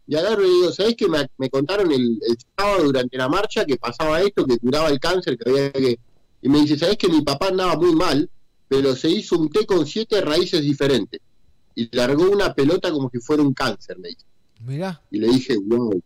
Y 0.07 0.17
agarro 0.17 0.47
y 0.47 0.49
digo, 0.49 0.73
¿sabés 0.73 0.97
que 0.97 1.07
me, 1.07 1.27
me 1.37 1.51
contaron 1.51 1.93
el, 1.93 2.19
el, 2.27 2.39
sábado 2.57 2.85
durante 2.85 3.19
la 3.19 3.29
marcha 3.29 3.67
que 3.67 3.77
pasaba 3.77 4.23
esto, 4.23 4.47
que 4.47 4.57
curaba 4.57 4.89
el 4.89 4.99
cáncer, 4.99 5.37
que 5.37 5.51
había 5.51 5.73
que... 5.73 5.99
Y 6.41 6.49
me 6.49 6.63
dice, 6.63 6.79
¿sabés 6.79 6.97
que 6.97 7.09
mi 7.11 7.21
papá 7.21 7.49
andaba 7.49 7.77
muy 7.77 7.95
mal, 7.95 8.31
pero 8.67 8.97
se 8.97 9.11
hizo 9.11 9.39
un 9.39 9.51
té 9.51 9.67
con 9.67 9.87
siete 9.87 10.23
raíces 10.23 10.63
diferentes? 10.63 11.21
Y 11.75 11.95
largó 11.95 12.31
una 12.31 12.55
pelota 12.55 12.91
como 12.91 13.11
si 13.11 13.19
fuera 13.19 13.43
un 13.43 13.53
cáncer, 13.53 13.99
me 13.99 14.09
dice. 14.09 14.25
Mirá. 14.65 15.03
Y 15.11 15.19
le 15.19 15.29
dije, 15.29 15.55
wow. 15.67 16.01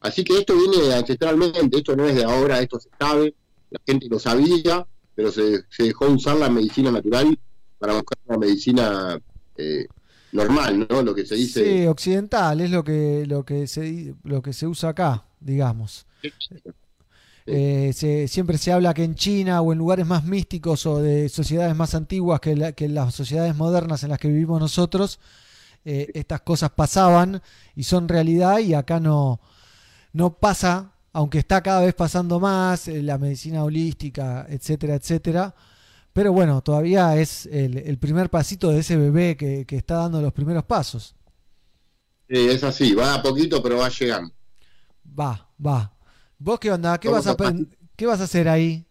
Así 0.00 0.24
que 0.24 0.38
esto 0.38 0.54
viene 0.56 0.94
ancestralmente, 0.94 1.76
esto 1.76 1.94
no 1.94 2.06
es 2.06 2.14
de 2.14 2.24
ahora, 2.24 2.58
esto 2.62 2.80
se 2.80 2.88
sabe, 2.98 3.34
la 3.68 3.80
gente 3.86 4.08
lo 4.08 4.18
sabía, 4.18 4.86
pero 5.14 5.30
se, 5.30 5.64
se 5.68 5.82
dejó 5.82 6.06
usar 6.06 6.38
la 6.38 6.48
medicina 6.48 6.90
natural 6.90 7.38
para 7.84 7.98
buscar 7.98 8.18
una 8.28 8.38
medicina 8.38 9.20
eh, 9.58 9.86
normal, 10.32 10.86
¿no? 10.88 11.02
Lo 11.02 11.14
que 11.14 11.26
se 11.26 11.34
dice. 11.34 11.62
Sí, 11.62 11.86
occidental 11.86 12.62
es 12.62 12.70
lo 12.70 12.82
que 12.82 13.26
lo 13.26 13.44
que 13.44 13.66
se 13.66 14.14
lo 14.22 14.40
que 14.40 14.54
se 14.54 14.66
usa 14.66 14.88
acá, 14.88 15.26
digamos. 15.38 16.06
Eh, 17.44 17.92
se, 17.94 18.26
siempre 18.26 18.56
se 18.56 18.72
habla 18.72 18.94
que 18.94 19.04
en 19.04 19.16
China 19.16 19.60
o 19.60 19.70
en 19.70 19.78
lugares 19.78 20.06
más 20.06 20.24
místicos 20.24 20.86
o 20.86 21.02
de 21.02 21.28
sociedades 21.28 21.76
más 21.76 21.94
antiguas 21.94 22.40
que, 22.40 22.56
la, 22.56 22.72
que 22.72 22.88
las 22.88 23.14
sociedades 23.14 23.54
modernas 23.54 24.02
en 24.02 24.08
las 24.08 24.18
que 24.18 24.28
vivimos 24.28 24.58
nosotros, 24.58 25.20
eh, 25.84 26.10
estas 26.14 26.40
cosas 26.40 26.70
pasaban 26.70 27.42
y 27.76 27.82
son 27.82 28.08
realidad 28.08 28.60
y 28.60 28.72
acá 28.72 28.98
no, 28.98 29.40
no 30.14 30.38
pasa, 30.38 30.94
aunque 31.12 31.36
está 31.36 31.62
cada 31.62 31.82
vez 31.82 31.92
pasando 31.92 32.40
más, 32.40 32.88
eh, 32.88 33.02
la 33.02 33.18
medicina 33.18 33.62
holística, 33.62 34.46
etcétera, 34.48 34.94
etcétera. 34.94 35.54
Pero 36.14 36.32
bueno, 36.32 36.62
todavía 36.62 37.16
es 37.16 37.46
el, 37.46 37.76
el 37.76 37.98
primer 37.98 38.30
pasito 38.30 38.70
de 38.70 38.78
ese 38.78 38.96
bebé 38.96 39.36
que, 39.36 39.66
que, 39.66 39.76
está 39.76 39.96
dando 39.96 40.22
los 40.22 40.32
primeros 40.32 40.64
pasos. 40.64 41.16
Sí, 42.28 42.36
es 42.48 42.62
así, 42.62 42.94
va 42.94 43.14
a 43.14 43.22
poquito, 43.22 43.60
pero 43.60 43.78
va 43.78 43.88
llegando. 43.88 44.32
Va, 45.18 45.50
va. 45.64 45.92
¿Vos 46.38 46.60
qué 46.60 46.70
onda? 46.70 46.98
¿Qué, 47.00 47.08
vas 47.08 47.26
a, 47.26 47.36
¿qué 47.96 48.06
vas 48.06 48.20
a 48.20 48.24
hacer 48.24 48.48
ahí? 48.48 48.86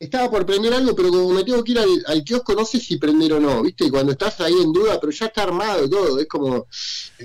Estaba 0.00 0.28
por 0.28 0.44
prender 0.44 0.74
algo, 0.74 0.96
pero 0.96 1.10
como 1.10 1.28
me 1.28 1.44
tengo 1.44 1.62
que 1.62 1.70
ir 1.70 1.78
al, 1.78 2.04
al, 2.08 2.24
kiosco, 2.24 2.54
no 2.54 2.64
sé 2.64 2.80
si 2.80 2.96
prender 2.96 3.32
o 3.34 3.40
no, 3.40 3.62
¿viste? 3.62 3.88
Cuando 3.88 4.10
estás 4.10 4.40
ahí 4.40 4.52
en 4.52 4.72
duda, 4.72 4.98
pero 4.98 5.12
ya 5.12 5.26
está 5.26 5.44
armado 5.44 5.84
y 5.84 5.90
todo, 5.90 6.18
es 6.18 6.26
como, 6.26 6.66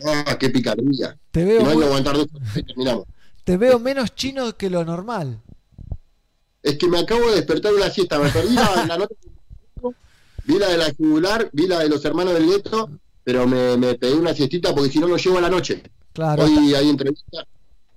ah, 0.06 0.38
qué 0.39 0.51
picardía. 0.51 1.17
Te 1.31 1.43
veo. 1.43 1.64
No 1.64 1.72
hay 1.72 1.77
que 1.80 1.85
aguantar 1.85 2.17
dos, 2.17 2.27
terminamos. 2.67 3.06
Te 3.43 3.57
veo 3.57 3.80
menos 3.80 4.14
chino 4.14 4.56
que 4.56 4.69
lo 4.69 4.85
normal. 4.85 5.41
Es 6.63 6.77
que 6.77 6.88
me 6.88 6.99
acabo 6.99 7.29
de 7.29 7.35
despertar 7.38 7.71
de 7.71 7.77
una 7.77 7.89
siesta, 7.89 8.19
me 8.19 8.29
perdí 8.29 8.53
la, 8.55 8.85
la 8.88 8.97
nota. 8.97 9.15
Vi 10.45 10.57
la 10.57 10.67
de 10.69 10.77
la 10.77 10.93
jugular, 10.95 11.49
vi 11.53 11.67
la 11.67 11.79
de 11.79 11.89
los 11.89 12.03
hermanos 12.05 12.33
del 12.33 12.49
Leto 12.49 12.89
pero 13.23 13.45
me, 13.45 13.77
me 13.77 13.93
pedí 13.93 14.13
una 14.13 14.33
siestita 14.33 14.73
porque 14.73 14.89
si 14.89 14.97
no, 14.97 15.07
no 15.07 15.15
llego 15.17 15.38
a 15.38 15.41
la 15.41 15.49
noche. 15.51 15.83
Claro. 16.13 16.43
Hoy 16.45 16.73
hay 16.73 16.89
entrevista, 16.89 17.45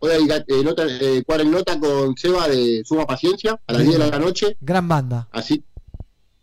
hoy 0.01 0.11
hay 0.11 0.29
eh, 0.47 0.63
nota, 0.63 0.85
eh, 0.87 1.25
nota 1.47 1.81
con 1.81 2.15
Seba 2.19 2.49
de 2.49 2.83
Suma 2.85 3.07
Paciencia 3.07 3.59
a 3.67 3.73
las 3.73 3.81
Bien. 3.81 3.93
10 3.97 4.05
de 4.05 4.11
la 4.11 4.19
noche. 4.19 4.57
Gran 4.61 4.87
banda. 4.87 5.29
Así, 5.33 5.65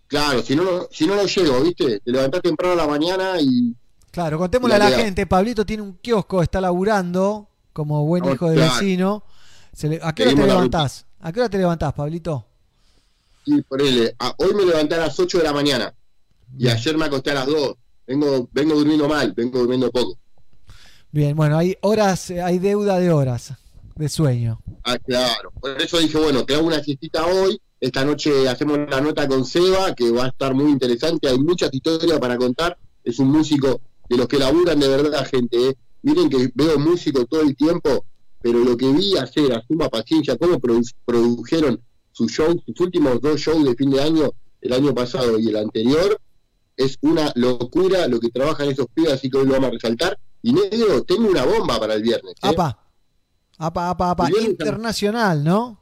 claro, 0.08 0.42
si 0.42 0.56
no, 0.56 0.64
no- 0.64 0.88
si 0.92 1.06
no, 1.06 1.16
no 1.16 1.26
llego, 1.26 1.62
¿viste? 1.62 2.00
Te 2.00 2.12
levantás 2.12 2.42
temprano 2.42 2.74
a 2.74 2.78
la 2.78 2.88
mañana 2.88 3.34
y 3.40 3.76
Claro, 4.10 4.40
contémosle 4.40 4.76
a 4.76 4.80
La 4.80 4.90
la 4.90 4.98
gente. 4.98 5.28
Pablito 5.28 5.64
tiene 5.68 5.84
un 5.84 5.94
kiosco, 6.02 6.42
está 6.42 6.60
laburando 6.60 7.48
como 7.74 8.04
buen 8.08 8.24
Ah, 8.28 8.32
hijo 8.34 8.50
de 8.50 8.56
claro. 8.56 8.74
vecino. 8.74 9.24
Se 9.72 9.88
le- 9.88 10.00
¿A 10.02 10.16
qué 10.16 10.24
hora 10.24 10.32
te 10.34 10.38
la 10.42 10.48
levantás? 10.48 11.06
¿A 11.22 11.32
qué 11.32 11.40
hora 11.42 11.50
te 11.50 11.58
levantás, 11.58 11.94
Pablito? 11.94 12.46
Y 13.46 13.62
ponele, 13.62 14.16
a- 14.20 14.34
hoy 14.38 14.54
me 14.54 14.66
levanté 14.66 14.96
a 14.96 15.00
las 15.00 15.20
8 15.20 15.38
de 15.40 15.44
la 15.44 15.54
mañana 15.54 15.94
y 16.58 16.68
ayer 16.68 16.98
me 16.98 17.06
acosté 17.06 17.32
a 17.32 17.36
las 17.36 17.48
2. 17.48 17.74
Vengo, 18.08 18.48
vengo 18.52 18.76
durmiendo 18.76 19.08
mal, 19.08 19.34
vengo 19.34 19.60
durmiendo 19.60 19.92
poco. 19.92 20.18
Bien, 21.12 21.36
bueno, 21.36 21.58
hay 21.58 21.76
horas, 21.82 22.30
eh, 22.30 22.42
hay 22.42 22.60
deuda 22.60 23.00
de 23.00 23.12
horas 23.12 23.54
de 23.96 24.10
sueño. 24.10 24.62
Ah, 24.84 24.98
claro. 24.98 25.52
Por 25.60 25.82
eso 25.82 25.98
dije, 25.98 26.18
bueno, 26.18 26.46
te 26.46 26.56
hago 26.56 26.68
una 26.68 26.82
siestita 26.84 27.26
hoy. 27.26 27.60
Esta 27.82 28.04
noche 28.06 28.48
hacemos 28.48 28.78
la 28.90 29.02
nota 29.02 29.28
con 29.28 29.46
Seba, 29.46 29.96
que 29.96 30.12
va 30.12 30.26
a 30.26 30.28
estar 30.30 30.54
muy 30.54 30.72
interesante. 30.72 31.28
Hay 31.28 31.40
muchas 31.40 31.70
historias 31.74 32.20
para 32.20 32.38
contar. 32.38 32.78
Es 33.04 33.20
un 33.20 33.30
músico 33.32 33.82
de 34.10 34.18
los 34.18 34.28
que 34.28 34.38
laburan 34.38 34.80
de 34.80 34.88
verdad, 34.88 35.26
gente. 35.28 35.70
¿eh? 35.70 35.76
Miren 36.04 36.30
que 36.30 36.52
veo 36.54 36.78
músico 36.80 37.26
todo 37.26 37.42
el 37.42 37.56
tiempo, 37.56 38.06
pero 38.42 38.60
lo 38.60 38.78
que 38.78 38.92
vi 38.92 39.18
hacer 39.18 39.54
a 39.54 39.64
Suma 39.68 39.90
Paciencia, 39.90 40.38
cómo 40.38 40.60
produ- 40.60 40.94
produjeron 41.06 41.82
sus 42.12 42.32
shows, 42.32 42.58
sus 42.66 42.80
últimos 42.80 43.22
dos 43.22 43.40
shows 43.40 43.64
de 43.64 43.76
fin 43.76 43.90
de 43.92 44.02
año, 44.02 44.32
el 44.62 44.74
año 44.74 44.94
pasado 44.94 45.40
y 45.40 45.48
el 45.50 45.56
anterior, 45.58 46.20
es 46.76 46.98
una 47.02 47.32
locura 47.36 48.08
lo 48.08 48.20
que 48.20 48.30
trabajan 48.30 48.70
esos 48.70 48.88
pibes, 48.94 49.14
así 49.14 49.30
que 49.30 49.38
hoy 49.38 49.46
lo 49.46 49.54
vamos 49.54 49.70
a 49.70 49.72
resaltar. 49.74 50.18
Y 50.42 50.54
negro, 50.54 51.04
tengo 51.04 51.28
una 51.30 51.44
bomba 51.46 51.78
para 51.80 51.94
el 51.96 52.02
viernes. 52.02 52.34
¿eh? 52.36 52.38
Apa, 52.42 52.80
apa, 53.58 53.90
apa, 53.90 54.12
apa. 54.12 54.30
Internacional, 54.42 55.44
¿no? 55.44 55.82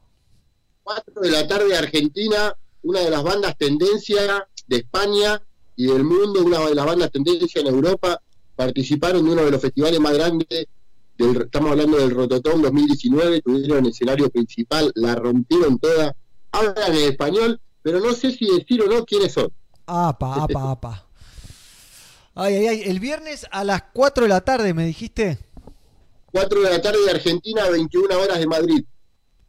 4 0.82 1.20
de 1.22 1.30
la 1.30 1.46
tarde 1.46 1.76
Argentina, 1.76 2.52
una 2.82 3.00
de 3.00 3.10
las 3.10 3.22
bandas 3.22 3.56
tendencia 3.56 4.48
de 4.66 4.76
España 4.76 5.40
y 5.76 5.86
del 5.86 6.02
mundo, 6.02 6.44
una 6.44 6.60
de 6.66 6.74
las 6.74 6.86
bandas 6.86 7.10
tendencia 7.12 7.60
en 7.60 7.68
Europa, 7.68 8.20
participaron 8.56 9.24
de 9.24 9.30
uno 9.32 9.44
de 9.44 9.50
los 9.52 9.60
festivales 9.60 10.00
más 10.00 10.14
grandes, 10.14 10.66
del, 11.18 11.42
estamos 11.42 11.72
hablando 11.72 11.98
del 11.98 12.10
Rototom 12.10 12.62
2019, 12.62 13.42
tuvieron 13.42 13.84
el 13.84 13.90
escenario 13.90 14.30
principal, 14.30 14.92
la 14.94 15.14
rompieron 15.16 15.78
toda, 15.78 16.14
hablan 16.52 16.94
en 16.94 17.10
español, 17.10 17.60
pero 17.82 18.00
no 18.00 18.12
sé 18.12 18.32
si 18.32 18.46
decir 18.46 18.82
o 18.82 18.86
no 18.86 19.04
quiénes 19.04 19.32
son. 19.32 19.52
Apa, 19.86 20.44
apa, 20.44 20.70
apa. 20.70 21.06
Ay, 22.34 22.54
ay, 22.54 22.66
ay. 22.68 22.82
El 22.84 23.00
viernes 23.00 23.46
a 23.50 23.64
las 23.64 23.82
4 23.92 24.24
de 24.24 24.28
la 24.28 24.40
tarde, 24.42 24.72
¿me 24.72 24.84
dijiste? 24.84 25.38
4 26.32 26.60
de 26.60 26.70
la 26.70 26.80
tarde 26.80 27.04
de 27.04 27.10
Argentina, 27.10 27.68
21 27.68 28.16
horas 28.16 28.38
de 28.38 28.46
Madrid. 28.46 28.84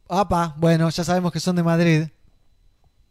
Apa, 0.08 0.54
bueno, 0.58 0.90
ya 0.90 1.04
sabemos 1.04 1.32
que 1.32 1.38
son 1.38 1.54
de 1.54 1.62
Madrid. 1.62 2.08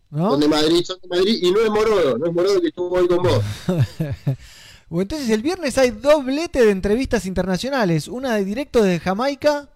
¿No? 0.09 0.31
Son 0.31 0.39
de 0.39 0.47
Madrid, 0.47 0.83
son 0.83 0.99
de 1.01 1.07
Madrid, 1.07 1.39
y 1.41 1.51
no 1.51 1.61
es 1.61 1.69
Morodo, 1.69 2.17
no 2.17 2.25
es 2.25 2.33
Morodo 2.33 2.59
que 2.59 2.67
estuvo 2.67 2.97
hoy 2.97 3.07
con 3.07 3.23
vos. 3.23 3.43
Bueno, 4.90 5.03
entonces 5.03 5.30
el 5.30 5.42
viernes 5.43 5.77
hay 5.77 5.92
doblete 5.92 6.66
de 6.66 6.72
entrevistas 6.72 7.26
internacionales. 7.26 8.08
Una 8.08 8.35
de 8.35 8.43
directo 8.43 8.82
desde 8.82 9.00
Jamaica 9.00 9.69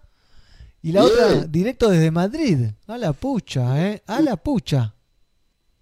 y 0.82 0.92
la 0.92 1.02
Bien. 1.02 1.12
otra 1.12 1.44
directo 1.46 1.88
desde 1.88 2.10
Madrid. 2.10 2.58
A 2.86 2.98
la 2.98 3.12
pucha, 3.12 3.88
¿eh? 3.88 4.02
A 4.06 4.20
la 4.20 4.36
pucha. 4.36 4.92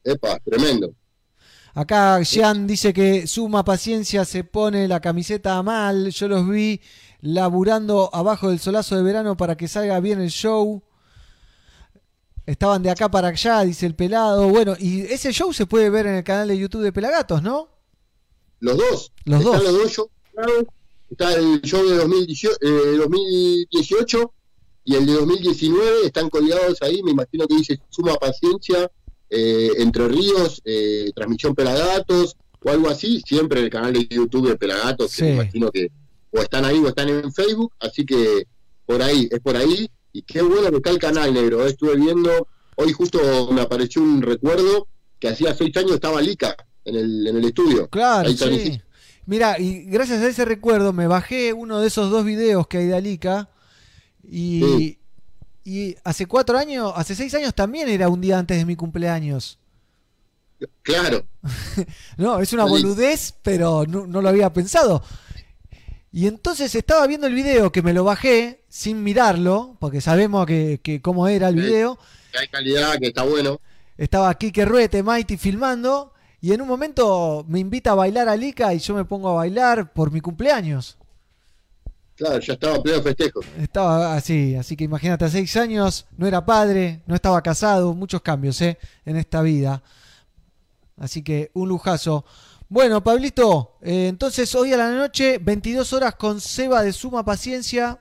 Epa, 0.05 0.39
tremendo. 0.41 0.93
Acá 1.75 2.21
Jean 2.21 2.67
dice 2.67 2.93
que 2.93 3.27
suma 3.27 3.65
paciencia, 3.65 4.27
se 4.27 4.45
pone 4.45 4.87
la 4.87 5.01
camiseta 5.01 5.57
a 5.57 5.63
mal. 5.63 6.11
Yo 6.11 6.29
los 6.29 6.47
vi 6.47 6.81
laburando 7.23 8.11
abajo 8.13 8.51
del 8.51 8.59
solazo 8.59 8.97
de 8.97 9.03
verano 9.03 9.37
para 9.37 9.57
que 9.57 9.67
salga 9.69 9.99
bien 10.01 10.21
el 10.21 10.29
show. 10.31 10.83
Estaban 12.45 12.83
de 12.83 12.91
acá 12.91 13.11
para 13.11 13.29
allá, 13.29 13.61
dice 13.63 13.87
el 13.87 13.95
pelado. 13.95 14.49
Bueno, 14.49 14.75
y 14.79 15.01
ese 15.03 15.33
show 15.33 15.53
se 15.55 15.65
puede 15.65 15.89
ver 15.89 16.07
en 16.07 16.17
el 16.17 16.25
canal 16.25 16.49
de 16.49 16.59
YouTube 16.59 16.83
de 16.83 16.93
Pelagatos, 16.93 17.43
¿no? 17.43 17.72
Los 18.63 18.77
dos. 18.77 19.13
Los 19.25 19.41
Están 19.41 19.53
dos. 19.59 19.65
los 19.65 19.73
dos 19.75 19.93
shows. 19.93 20.09
Está 21.11 21.35
el 21.35 21.61
show 21.63 21.85
de 21.87 21.97
2018, 21.97 22.57
eh, 22.63 22.97
2018 22.97 24.33
y 24.85 24.95
el 24.95 25.05
de 25.07 25.13
2019. 25.15 26.07
Están 26.07 26.31
colgados 26.31 26.81
ahí. 26.81 27.03
Me 27.03 27.11
imagino 27.11 27.47
que 27.49 27.57
dice 27.57 27.81
Suma 27.91 28.15
Paciencia, 28.15 28.89
eh, 29.29 29.71
Entre 29.79 30.07
Ríos, 30.09 30.63
eh, 30.65 31.11
Transmisión 31.15 31.55
Pelagatos 31.57 32.37
o 32.65 32.71
algo 32.71 32.89
así. 32.89 33.21
Siempre 33.27 33.61
el 33.61 33.69
canal 33.69 33.93
de 33.93 34.07
YouTube 34.07 34.49
de 34.49 34.57
Pelagatos. 34.57 35.17
Que 35.17 35.25
me 35.25 35.33
imagino 35.35 35.71
que 35.73 35.91
o 36.31 36.41
están 36.41 36.65
ahí 36.65 36.79
o 36.79 36.89
están 36.89 37.09
en 37.09 37.33
Facebook. 37.33 37.73
Así 37.81 38.07
que 38.07 38.47
por 38.87 39.03
ahí, 39.03 39.29
es 39.31 39.41
por 39.41 39.57
ahí. 39.57 39.91
Y 40.13 40.23
qué 40.23 40.41
bueno 40.41 40.71
que 40.71 40.77
está 40.77 40.91
el 40.91 40.99
canal 41.01 41.35
negro. 41.35 41.67
eh. 41.67 41.71
Estuve 41.71 41.97
viendo, 41.97 42.47
hoy 42.77 42.93
justo 42.93 43.51
me 43.53 43.61
apareció 43.61 44.03
un 44.03 44.23
recuerdo 44.23 44.87
que 45.19 45.29
hacía 45.29 45.53
seis 45.53 45.77
años 45.77 45.93
estaba 45.93 46.23
Lica 46.23 46.55
en 46.85 46.97
el, 46.97 47.27
en 47.27 47.37
el 47.37 47.45
estudio. 47.45 47.89
Claro, 47.89 48.29
Ahí 48.29 48.37
sí. 48.37 48.81
Mira, 49.27 49.59
y 49.59 49.85
gracias 49.85 50.21
a 50.23 50.27
ese 50.29 50.45
recuerdo 50.45 50.93
me 50.93 51.07
bajé 51.07 51.53
uno 51.53 51.81
de 51.81 51.87
esos 51.87 52.11
dos 52.11 52.25
videos 52.25 52.67
que 52.67 52.79
hay 52.79 52.87
de 52.87 52.97
Alica 52.97 53.49
y, 54.25 54.61
Sí. 54.61 54.99
y 55.65 55.97
hace 56.05 56.27
cuatro 56.27 56.59
años, 56.59 56.93
hace 56.97 57.15
seis 57.15 57.33
años 57.35 57.55
también 57.55 57.89
era 57.89 58.09
un 58.09 58.21
día 58.21 58.39
antes 58.39 58.57
de 58.59 58.65
mi 58.65 58.75
cumpleaños. 58.77 59.59
Claro. 60.83 61.25
No, 62.17 62.41
es 62.41 62.53
una 62.53 62.65
boludez, 62.65 63.35
pero 63.43 63.85
no, 63.87 64.07
no 64.07 64.21
lo 64.23 64.29
había 64.29 64.53
pensado. 64.53 65.03
Y 66.13 66.27
entonces 66.27 66.75
estaba 66.75 67.07
viendo 67.07 67.27
el 67.27 67.35
video 67.35 67.73
que 67.73 67.81
me 67.83 67.95
lo 67.95 68.05
bajé 68.05 68.65
sin 68.69 69.03
mirarlo, 69.03 69.77
porque 69.81 70.01
sabemos 70.01 70.47
que, 70.47 70.79
que 70.83 71.01
cómo 71.01 71.27
era 71.27 71.49
el 71.49 71.57
video. 71.57 71.99
Que 72.33 72.39
hay 72.39 72.49
calidad, 72.49 72.99
que 72.99 73.07
está 73.09 73.23
bueno. 73.23 73.61
Estaba 73.97 74.33
Kike 74.35 74.65
Ruete, 74.67 75.03
Mighty 75.03 75.37
filmando. 75.37 76.12
Y 76.43 76.53
en 76.53 76.61
un 76.61 76.67
momento 76.67 77.45
me 77.49 77.61
invita 77.61 77.93
a 77.93 77.95
bailar 77.95 78.29
a 78.29 78.37
Lica 78.37 78.75
y 78.75 78.81
yo 78.81 78.97
me 78.97 79.05
pongo 79.05 79.31
a 79.31 79.35
bailar 79.35 79.93
por 79.93 80.11
mi 80.11 80.21
cumpleaños. 80.21 80.99
Claro, 82.17 82.41
ya 82.41 82.55
estaba 82.55 82.77
en 82.77 82.83
pleno 82.83 83.01
festejo. 83.01 83.41
Estaba 83.61 84.17
así, 84.17 84.57
así 84.57 84.77
que 84.77 84.83
imagínate, 84.83 85.25
a 85.25 85.31
seis 85.31 85.57
años 85.57 86.05
no 86.17 86.27
era 86.27 86.45
padre, 86.45 87.01
no 87.07 87.15
estaba 87.15 87.41
casado, 87.43 87.95
muchos 87.95 88.23
cambios 88.23 88.61
¿eh? 88.61 88.77
en 89.05 89.17
esta 89.17 89.41
vida. 89.41 89.85
Así 90.97 91.23
que 91.23 91.53
un 91.55 91.69
lujazo. 91.69 92.25
Bueno, 92.69 93.05
Pablito, 93.05 93.77
eh, 93.81 94.09
entonces 94.09 94.53
hoy 94.57 94.73
a 94.73 94.77
la 94.77 94.91
noche, 94.91 95.39
22 95.39 95.93
horas 95.93 96.17
con 96.17 96.41
Seba 96.41 96.83
de 96.83 96.93
Suma 96.93 97.25
Paciencia. 97.25 98.01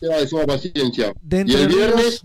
Seba 0.00 0.16
de 0.16 0.26
Suma 0.26 0.44
Paciencia. 0.44 1.12
De 1.22 1.44
y 1.46 1.54
el 1.54 1.68
viernes, 1.68 2.24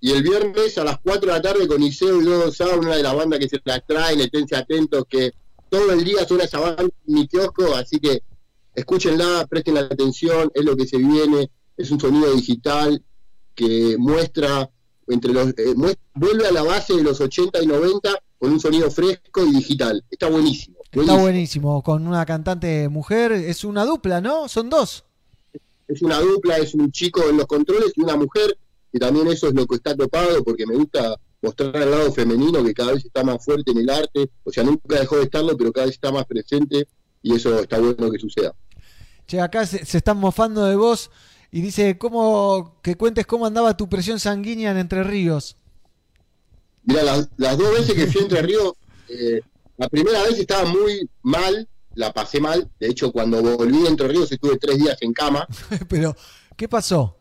y 0.00 0.12
el 0.12 0.22
viernes 0.22 0.78
a 0.78 0.84
las 0.84 0.98
4 1.00 1.20
de 1.20 1.36
la 1.36 1.42
tarde 1.42 1.68
con 1.68 1.82
Iseo 1.82 2.20
y 2.20 2.24
Dodo 2.24 2.50
Sá, 2.50 2.76
una 2.76 2.96
de 2.96 3.02
las 3.02 3.14
bandas 3.14 3.38
que 3.38 3.48
se 3.48 3.60
las 3.64 3.86
traen, 3.86 4.20
esténse 4.20 4.56
atentos, 4.56 5.04
que 5.08 5.32
todo 5.68 5.92
el 5.92 6.04
día 6.04 6.26
suena 6.26 6.44
esa 6.44 6.58
banda 6.58 6.82
en 6.82 6.90
mi 7.04 7.28
kiosco, 7.28 7.74
así 7.74 8.00
que 8.00 8.22
escúchenla, 8.74 9.46
presten 9.48 9.74
la 9.74 9.80
atención, 9.80 10.50
es 10.54 10.64
lo 10.64 10.76
que 10.76 10.86
se 10.86 10.96
viene, 10.96 11.50
es 11.76 11.90
un 11.90 12.00
sonido 12.00 12.34
digital 12.34 13.02
que 13.54 13.96
muestra 13.98 14.70
entre 15.08 15.32
los 15.32 15.48
eh, 15.50 15.74
vuelve 16.14 16.46
a 16.46 16.52
la 16.52 16.62
base 16.62 16.94
de 16.94 17.02
los 17.02 17.20
80 17.20 17.62
y 17.62 17.66
90 17.66 18.10
con 18.38 18.52
un 18.52 18.60
sonido 18.60 18.90
fresco 18.90 19.44
y 19.44 19.52
digital. 19.52 20.02
Está 20.10 20.28
buenísimo. 20.28 20.78
Está 20.90 21.16
buenísimo, 21.16 21.82
con 21.82 22.06
una 22.06 22.24
cantante 22.26 22.88
mujer, 22.88 23.32
es 23.32 23.64
una 23.64 23.84
dupla, 23.84 24.20
¿no? 24.20 24.48
Son 24.48 24.68
dos. 24.70 25.04
es 25.86 26.02
una 26.02 26.18
dupla, 26.18 26.56
es 26.56 26.74
un 26.74 26.90
chico 26.90 27.28
en 27.28 27.36
los 27.36 27.46
controles 27.46 27.92
y 27.94 28.02
una 28.02 28.16
mujer, 28.16 28.56
que 28.92 28.98
también 28.98 29.28
eso 29.28 29.48
es 29.48 29.54
lo 29.54 29.66
que 29.66 29.76
está 29.76 29.96
topado, 29.96 30.42
porque 30.42 30.66
me 30.66 30.76
gusta 30.76 31.16
mostrar 31.42 31.76
el 31.76 31.90
lado 31.90 32.12
femenino 32.12 32.62
que 32.64 32.74
cada 32.74 32.92
vez 32.92 33.04
está 33.04 33.24
más 33.24 33.44
fuerte 33.44 33.70
en 33.70 33.78
el 33.78 33.90
arte, 33.90 34.30
o 34.44 34.52
sea, 34.52 34.64
nunca 34.64 34.98
dejó 34.98 35.16
de 35.16 35.24
estarlo, 35.24 35.56
pero 35.56 35.72
cada 35.72 35.86
vez 35.86 35.94
está 35.94 36.12
más 36.12 36.26
presente 36.26 36.86
y 37.22 37.34
eso 37.34 37.60
está 37.60 37.78
bueno 37.78 38.10
que 38.10 38.18
suceda. 38.18 38.54
Che, 39.26 39.40
acá 39.40 39.64
se, 39.66 39.84
se 39.84 39.98
están 39.98 40.18
mofando 40.18 40.64
de 40.64 40.76
vos 40.76 41.10
y 41.52 41.60
dice 41.60 41.98
cómo 41.98 42.80
que 42.82 42.96
cuentes 42.96 43.26
cómo 43.26 43.46
andaba 43.46 43.76
tu 43.76 43.88
presión 43.88 44.20
sanguínea 44.20 44.70
en 44.70 44.78
Entre 44.78 45.02
Ríos. 45.02 45.56
Mira, 46.84 47.02
las, 47.02 47.28
las 47.36 47.58
dos 47.58 47.72
veces 47.72 47.94
que 47.94 48.06
fui 48.06 48.20
a 48.20 48.24
Entre 48.24 48.42
Ríos, 48.42 48.72
eh, 49.08 49.40
la 49.76 49.88
primera 49.88 50.22
vez 50.22 50.38
estaba 50.38 50.68
muy 50.68 51.08
mal, 51.22 51.68
la 51.94 52.12
pasé 52.12 52.40
mal, 52.40 52.68
de 52.78 52.88
hecho 52.88 53.12
cuando 53.12 53.42
volví 53.42 53.86
a 53.86 53.88
Entre 53.88 54.08
Ríos 54.08 54.30
estuve 54.32 54.58
tres 54.58 54.78
días 54.78 54.96
en 55.00 55.12
cama, 55.12 55.46
Pero, 55.88 56.16
¿qué 56.56 56.68
pasó? 56.68 57.19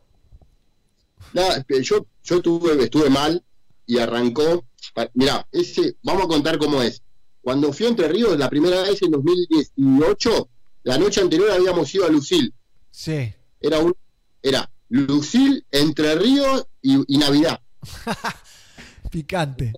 Nada, 1.34 1.66
yo, 1.82 2.06
yo 2.24 2.42
tuve, 2.42 2.84
estuve 2.84 3.10
mal 3.10 3.44
y 3.86 3.98
arrancó. 4.00 4.66
Mira, 5.14 5.48
ese, 5.52 5.96
vamos 6.04 6.24
a 6.24 6.28
contar 6.28 6.58
cómo 6.58 6.82
es. 6.82 7.02
Cuando 7.42 7.72
fui 7.72 7.86
a 7.86 7.90
Entre 7.90 8.08
Ríos 8.08 8.38
la 8.38 8.50
primera 8.50 8.82
vez 8.82 9.02
en 9.02 9.12
2018, 9.12 10.50
la 10.84 10.98
noche 10.98 11.22
anterior 11.22 11.52
habíamos 11.52 11.94
ido 11.94 12.06
a 12.06 12.10
Lucil. 12.10 12.54
Sí. 12.92 13.34
Era 13.60 13.80
un, 13.80 13.96
era 14.42 14.70
Lucil, 14.90 15.66
Entre 15.72 16.16
Ríos 16.16 16.68
y, 16.82 17.16
y 17.16 17.18
Navidad. 17.18 17.60
Picante. 19.12 19.74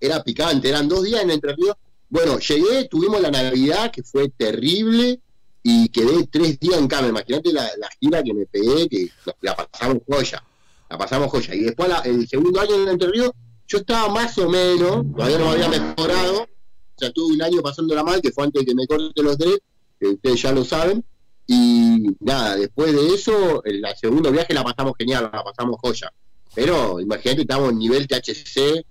Era 0.00 0.22
picante, 0.22 0.68
eran 0.68 0.86
dos 0.86 1.02
días 1.02 1.22
en 1.22 1.30
Entre 1.30 1.54
Ríos 1.54 1.76
Bueno, 2.10 2.38
llegué, 2.38 2.86
tuvimos 2.88 3.20
la 3.22 3.30
Navidad 3.30 3.90
que 3.90 4.02
fue 4.02 4.28
terrible 4.28 5.20
y 5.66 5.88
quedé 5.88 6.26
tres 6.30 6.60
días 6.60 6.78
en 6.78 6.86
cama. 6.86 7.08
Imagínate 7.08 7.52
la, 7.52 7.62
la 7.78 7.88
gira 7.98 8.22
que 8.22 8.34
me 8.34 8.44
pegué, 8.46 8.86
que 8.88 9.08
la, 9.40 9.56
pasamos 9.56 10.02
joya. 10.08 10.44
La 10.90 10.98
pasamos 10.98 11.30
joya. 11.30 11.54
Y 11.54 11.60
después 11.60 11.88
la- 11.88 12.00
el 12.00 12.28
segundo 12.28 12.60
año 12.60 12.74
en 12.76 12.88
Entre 12.88 13.08
Ríos, 13.10 13.30
yo 13.66 13.78
estaba 13.78 14.08
más 14.12 14.36
o 14.38 14.48
menos, 14.48 15.04
todavía 15.16 15.38
no 15.38 15.48
había 15.50 15.68
mejorado. 15.70 16.42
O 16.42 16.98
sea, 16.98 17.10
tuve 17.10 17.34
un 17.34 17.42
año 17.42 17.62
pasándola 17.62 18.04
mal, 18.04 18.20
que 18.20 18.30
fue 18.30 18.44
antes 18.44 18.60
de 18.60 18.66
que 18.66 18.74
me 18.74 18.86
corte 18.86 19.22
los 19.22 19.36
tres, 19.38 19.58
que 19.98 20.08
ustedes 20.08 20.42
ya 20.42 20.52
lo 20.52 20.64
saben. 20.64 21.02
Y 21.46 22.06
nada, 22.20 22.56
después 22.56 22.92
de 22.94 23.14
eso, 23.14 23.64
el 23.64 23.82
segundo 24.00 24.30
viaje 24.30 24.52
la 24.54 24.62
pasamos 24.64 24.92
genial, 24.98 25.30
la 25.32 25.42
pasamos 25.42 25.76
joya. 25.80 26.12
Pero 26.54 27.00
imagínate, 27.00 27.40
estamos 27.40 27.70
en 27.72 27.78
nivel 27.78 28.06
THC 28.06 28.84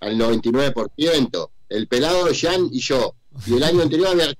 al 0.00 0.18
99%. 0.18 1.50
El 1.68 1.86
pelado, 1.88 2.26
Jan 2.38 2.68
y 2.70 2.80
yo. 2.80 3.14
Y 3.46 3.54
el 3.54 3.62
año 3.62 3.82
anterior 3.82 4.08
había 4.08 4.34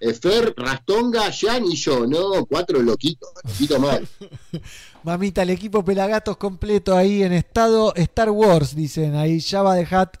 Fer, 0.00 0.54
Rastonga, 0.56 1.30
Jan 1.32 1.64
y 1.66 1.76
yo. 1.76 2.06
No, 2.06 2.46
cuatro 2.46 2.80
loquitos, 2.82 3.30
loquitos 3.44 3.80
mal. 3.80 4.08
Mamita, 5.02 5.42
el 5.42 5.50
equipo 5.50 5.84
Pelagatos 5.84 6.36
completo 6.36 6.96
ahí 6.96 7.22
en 7.22 7.32
estado 7.32 7.94
Star 7.94 8.30
Wars, 8.30 8.74
dicen 8.74 9.14
ahí, 9.14 9.40
Java 9.40 9.74
de 9.74 9.86
Hat. 9.90 10.16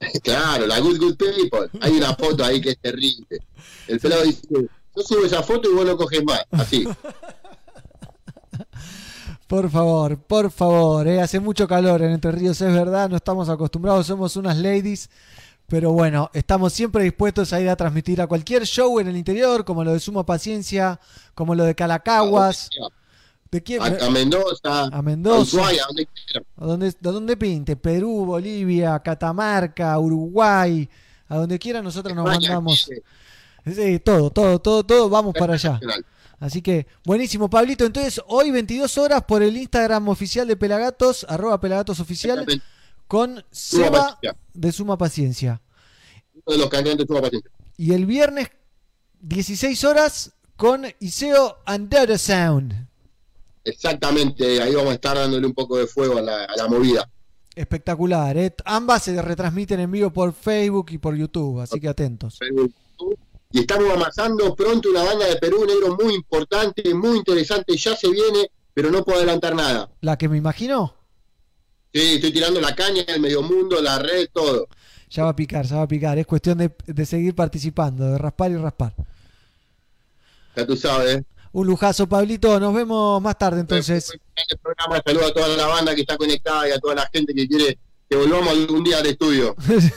Claro, 0.22 0.66
la 0.66 0.78
Good 0.78 0.98
Good 0.98 1.16
People. 1.16 1.68
Hay 1.80 1.96
una 1.96 2.14
foto 2.14 2.44
ahí 2.44 2.60
que 2.60 2.70
es 2.70 2.78
terrible. 2.78 3.40
El 3.88 3.98
pelado 3.98 4.22
dice, 4.22 4.42
yo 4.50 5.02
subo 5.02 5.24
esa 5.24 5.42
foto 5.42 5.70
y 5.70 5.74
vos 5.74 5.84
no 5.84 5.96
coges 5.96 6.22
más. 6.24 6.44
Así. 6.52 6.86
Por 9.48 9.70
favor, 9.70 10.18
por 10.18 10.50
favor, 10.50 11.08
eh, 11.08 11.22
hace 11.22 11.40
mucho 11.40 11.66
calor 11.66 12.02
en 12.02 12.10
Entre 12.10 12.30
Ríos, 12.30 12.60
es 12.60 12.70
verdad, 12.70 13.08
no 13.08 13.16
estamos 13.16 13.48
acostumbrados, 13.48 14.06
somos 14.06 14.36
unas 14.36 14.58
ladies, 14.58 15.08
pero 15.68 15.92
bueno, 15.92 16.30
estamos 16.32 16.72
siempre 16.72 17.04
dispuestos 17.04 17.52
a 17.52 17.60
ir 17.60 17.68
a 17.68 17.76
transmitir 17.76 18.20
a 18.22 18.26
cualquier 18.26 18.64
show 18.66 18.98
en 19.00 19.08
el 19.08 19.16
interior, 19.16 19.64
como 19.64 19.84
lo 19.84 19.92
de 19.92 20.00
Suma 20.00 20.24
Paciencia, 20.24 20.98
como 21.34 21.54
lo 21.54 21.64
de 21.64 21.74
Calacaguas, 21.74 22.70
de 23.50 23.62
quién- 23.62 23.82
A, 23.82 24.06
a 24.06 24.10
Mendoza, 24.10 24.84
a 24.84 25.02
Mendoza, 25.02 25.42
Ushuaia, 25.58 25.82
donde 25.86 26.08
a 26.56 26.64
donde, 26.64 26.88
a 26.88 27.10
donde 27.10 27.36
pinte, 27.36 27.76
Perú, 27.76 28.24
Bolivia, 28.26 28.98
Catamarca, 29.00 29.98
Uruguay, 29.98 30.88
a 31.28 31.36
donde 31.36 31.58
quiera 31.58 31.82
nosotros 31.82 32.14
nos 32.16 32.24
mandamos. 32.24 32.88
Sí, 33.66 33.98
todo, 34.00 34.30
todo, 34.30 34.58
todo, 34.60 34.82
todo, 34.84 35.08
vamos 35.10 35.34
para 35.38 35.54
allá. 35.54 35.78
Así 36.40 36.62
que, 36.62 36.86
buenísimo, 37.04 37.50
Pablito. 37.50 37.84
Entonces, 37.84 38.22
hoy 38.28 38.50
22 38.50 38.96
horas 38.96 39.22
por 39.26 39.42
el 39.42 39.56
Instagram 39.56 40.08
oficial 40.08 40.46
de 40.48 40.56
Pelagatos, 40.56 41.26
arroba 41.28 41.60
Pelagatos 41.60 41.98
Oficial, 42.00 42.46
con 43.08 43.44
Seba 43.50 44.20
de 44.54 44.70
Suma 44.72 44.96
Paciencia. 44.96 45.60
Uno 46.34 46.56
de 46.56 46.58
los 46.58 46.68
cantantes 46.68 46.98
de 46.98 47.06
Suma 47.06 47.22
Paciencia. 47.22 47.50
Y 47.76 47.92
el 47.94 48.06
viernes, 48.06 48.50
16 49.20 49.82
horas, 49.84 50.32
con 50.56 50.84
Iseo 51.00 51.58
Under 51.66 52.06
the 52.06 52.18
Sound. 52.18 52.86
Exactamente, 53.64 54.62
ahí 54.62 54.74
vamos 54.74 54.92
a 54.92 54.94
estar 54.94 55.16
dándole 55.16 55.46
un 55.46 55.54
poco 55.54 55.76
de 55.78 55.86
fuego 55.86 56.18
a 56.18 56.22
la, 56.22 56.44
a 56.44 56.56
la 56.56 56.68
movida. 56.68 57.08
Espectacular, 57.54 58.36
¿eh? 58.36 58.54
Ambas 58.64 59.02
se 59.04 59.20
retransmiten 59.20 59.80
en 59.80 59.90
vivo 59.90 60.12
por 60.12 60.32
Facebook 60.32 60.86
y 60.90 60.98
por 60.98 61.16
YouTube, 61.16 61.60
así 61.60 61.80
que 61.80 61.88
atentos. 61.88 62.38
Y 63.50 63.60
estamos 63.60 63.90
amasando 63.90 64.54
pronto 64.54 64.90
una 64.90 65.02
banda 65.02 65.26
de 65.26 65.36
Perú 65.36 65.64
negro 65.66 65.96
muy 66.00 66.14
importante, 66.14 66.94
muy 66.94 67.16
interesante, 67.16 67.76
ya 67.76 67.96
se 67.96 68.10
viene, 68.10 68.50
pero 68.74 68.90
no 68.90 69.04
puedo 69.04 69.18
adelantar 69.18 69.54
nada. 69.54 69.90
La 70.02 70.18
que 70.18 70.28
me 70.28 70.36
imagino, 70.36 70.94
Sí, 71.92 72.14
estoy 72.14 72.32
tirando 72.32 72.60
la 72.60 72.74
caña, 72.74 73.02
el 73.06 73.20
medio 73.20 73.42
mundo, 73.42 73.80
la 73.80 73.98
red, 73.98 74.28
todo. 74.32 74.68
ya 75.10 75.24
va 75.24 75.30
a 75.30 75.36
picar, 75.36 75.64
ya 75.64 75.76
va 75.76 75.82
a 75.82 75.88
picar. 75.88 76.18
Es 76.18 76.26
cuestión 76.26 76.58
de, 76.58 76.70
de 76.86 77.06
seguir 77.06 77.34
participando, 77.34 78.04
de 78.12 78.18
raspar 78.18 78.50
y 78.50 78.56
raspar. 78.56 78.92
Ya 80.54 80.66
tú 80.66 80.76
sabes. 80.76 81.22
Un 81.52 81.66
lujazo, 81.66 82.06
Pablito. 82.08 82.60
Nos 82.60 82.74
vemos 82.74 83.22
más 83.22 83.38
tarde 83.38 83.60
entonces. 83.60 84.12
El 84.50 84.58
programa 84.58 85.02
saludo 85.04 85.26
a 85.26 85.32
toda 85.32 85.48
la 85.56 85.66
banda 85.66 85.94
que 85.94 86.02
está 86.02 86.16
conectada 86.16 86.68
y 86.68 86.72
a 86.72 86.78
toda 86.78 86.94
la 86.94 87.08
gente 87.12 87.32
que 87.34 87.48
quiere 87.48 87.78
que 88.08 88.16
volvamos 88.16 88.48
algún 88.48 88.84
día 88.84 88.98
al 88.98 89.06
estudio. 89.06 89.54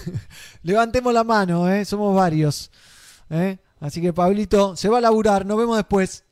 Levantemos 0.63 1.13
la 1.13 1.23
mano, 1.23 1.69
¿eh? 1.71 1.85
somos 1.85 2.15
varios. 2.15 2.71
¿eh? 3.29 3.57
Así 3.79 4.01
que 4.01 4.13
Pablito 4.13 4.75
se 4.75 4.89
va 4.89 4.99
a 4.99 5.01
laburar. 5.01 5.45
Nos 5.45 5.57
vemos 5.57 5.77
después. 5.77 6.23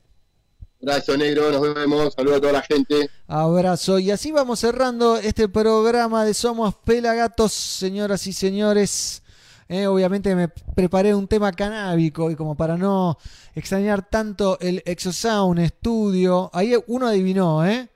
Abrazo 0.82 1.14
negro, 1.14 1.50
nos 1.50 1.74
vemos, 1.74 2.14
saludo 2.14 2.36
a 2.36 2.40
toda 2.40 2.52
la 2.54 2.62
gente. 2.62 3.10
Abrazo. 3.26 3.98
Y 3.98 4.10
así 4.10 4.32
vamos 4.32 4.60
cerrando 4.60 5.18
este 5.18 5.46
programa 5.46 6.24
de 6.24 6.32
Somos 6.32 6.74
Pelagatos, 6.74 7.52
señoras 7.52 8.26
y 8.26 8.32
señores. 8.32 9.22
Eh, 9.68 9.86
obviamente 9.86 10.34
me 10.34 10.48
preparé 10.48 11.14
un 11.14 11.28
tema 11.28 11.52
canábico 11.52 12.30
y 12.30 12.34
como 12.34 12.54
para 12.56 12.78
no 12.78 13.18
extrañar 13.54 14.08
tanto 14.08 14.58
el 14.58 14.82
Exosound 14.86 15.62
Studio, 15.66 16.50
ahí 16.54 16.74
uno 16.86 17.08
adivinó, 17.08 17.66
¿eh? 17.66 17.90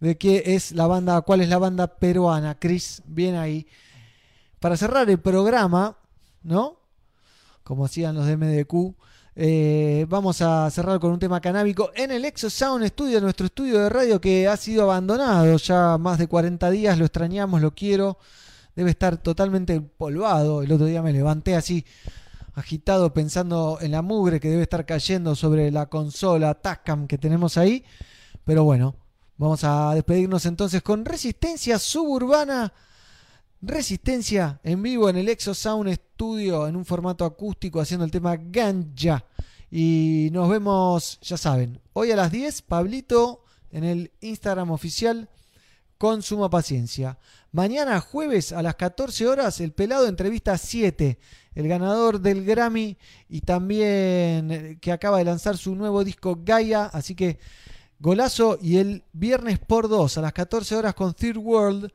De 0.00 0.16
qué 0.16 0.42
es 0.46 0.72
la 0.72 0.86
banda, 0.86 1.20
cuál 1.20 1.42
es 1.42 1.50
la 1.50 1.58
banda 1.58 1.98
peruana. 1.98 2.58
Chris, 2.58 3.02
bien 3.04 3.36
ahí. 3.36 3.66
Para 4.60 4.78
cerrar 4.78 5.10
el 5.10 5.20
programa, 5.20 5.98
¿no? 6.42 6.78
Como 7.64 7.84
hacían 7.84 8.14
los 8.14 8.24
de 8.24 8.38
MDQ, 8.38 8.96
eh, 9.40 10.04
vamos 10.08 10.42
a 10.42 10.68
cerrar 10.68 10.98
con 10.98 11.12
un 11.12 11.20
tema 11.20 11.40
canábico 11.40 11.92
en 11.94 12.10
el 12.10 12.24
Exosound 12.24 12.84
Studio, 12.88 13.20
nuestro 13.20 13.46
estudio 13.46 13.78
de 13.78 13.88
radio 13.88 14.20
que 14.20 14.48
ha 14.48 14.56
sido 14.56 14.82
abandonado 14.82 15.56
ya 15.58 15.96
más 15.96 16.18
de 16.18 16.26
40 16.26 16.68
días. 16.72 16.98
Lo 16.98 17.04
extrañamos, 17.04 17.62
lo 17.62 17.72
quiero. 17.72 18.18
Debe 18.74 18.90
estar 18.90 19.16
totalmente 19.18 19.74
empolvado. 19.74 20.62
El 20.62 20.72
otro 20.72 20.86
día 20.86 21.02
me 21.02 21.12
levanté 21.12 21.54
así, 21.54 21.84
agitado, 22.54 23.14
pensando 23.14 23.78
en 23.80 23.92
la 23.92 24.02
mugre 24.02 24.40
que 24.40 24.48
debe 24.48 24.62
estar 24.62 24.84
cayendo 24.84 25.36
sobre 25.36 25.70
la 25.70 25.86
consola 25.86 26.54
Tascam 26.54 27.06
que 27.06 27.16
tenemos 27.16 27.56
ahí. 27.58 27.84
Pero 28.42 28.64
bueno, 28.64 28.96
vamos 29.36 29.62
a 29.62 29.94
despedirnos 29.94 30.46
entonces 30.46 30.82
con 30.82 31.04
Resistencia 31.04 31.78
Suburbana. 31.78 32.72
Resistencia 33.60 34.60
en 34.62 34.80
vivo 34.84 35.08
en 35.08 35.16
el 35.16 35.28
Exo 35.28 35.52
Sound 35.52 35.92
Studio 35.92 36.68
en 36.68 36.76
un 36.76 36.84
formato 36.84 37.24
acústico 37.24 37.80
haciendo 37.80 38.04
el 38.04 38.10
tema 38.12 38.36
Ganja. 38.36 39.24
Y 39.68 40.28
nos 40.32 40.48
vemos, 40.48 41.18
ya 41.22 41.36
saben, 41.36 41.80
hoy 41.92 42.12
a 42.12 42.16
las 42.16 42.30
10, 42.30 42.62
Pablito 42.62 43.42
en 43.72 43.82
el 43.82 44.12
Instagram 44.20 44.70
oficial 44.70 45.28
con 45.98 46.22
suma 46.22 46.48
paciencia. 46.48 47.18
Mañana 47.50 48.00
jueves 48.00 48.52
a 48.52 48.62
las 48.62 48.76
14 48.76 49.26
horas 49.26 49.60
el 49.60 49.72
pelado 49.72 50.06
entrevista 50.06 50.52
a 50.52 50.58
7, 50.58 51.18
el 51.56 51.68
ganador 51.68 52.20
del 52.20 52.44
Grammy 52.44 52.96
y 53.28 53.40
también 53.40 54.52
eh, 54.52 54.78
que 54.80 54.92
acaba 54.92 55.18
de 55.18 55.24
lanzar 55.24 55.56
su 55.56 55.74
nuevo 55.74 56.04
disco 56.04 56.38
Gaia, 56.44 56.84
así 56.84 57.16
que 57.16 57.40
golazo 57.98 58.56
y 58.62 58.76
el 58.76 59.02
viernes 59.12 59.58
por 59.58 59.88
2 59.88 60.18
a 60.18 60.20
las 60.20 60.32
14 60.32 60.76
horas 60.76 60.94
con 60.94 61.12
Third 61.12 61.38
World 61.38 61.92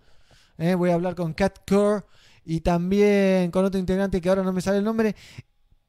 eh, 0.57 0.75
voy 0.75 0.91
a 0.91 0.95
hablar 0.95 1.15
con 1.15 1.33
Cat 1.33 1.59
Core 1.67 2.03
y 2.45 2.61
también 2.61 3.51
con 3.51 3.65
otro 3.65 3.79
integrante 3.79 4.21
que 4.21 4.29
ahora 4.29 4.43
no 4.43 4.53
me 4.53 4.61
sale 4.61 4.77
el 4.77 4.83
nombre. 4.83 5.15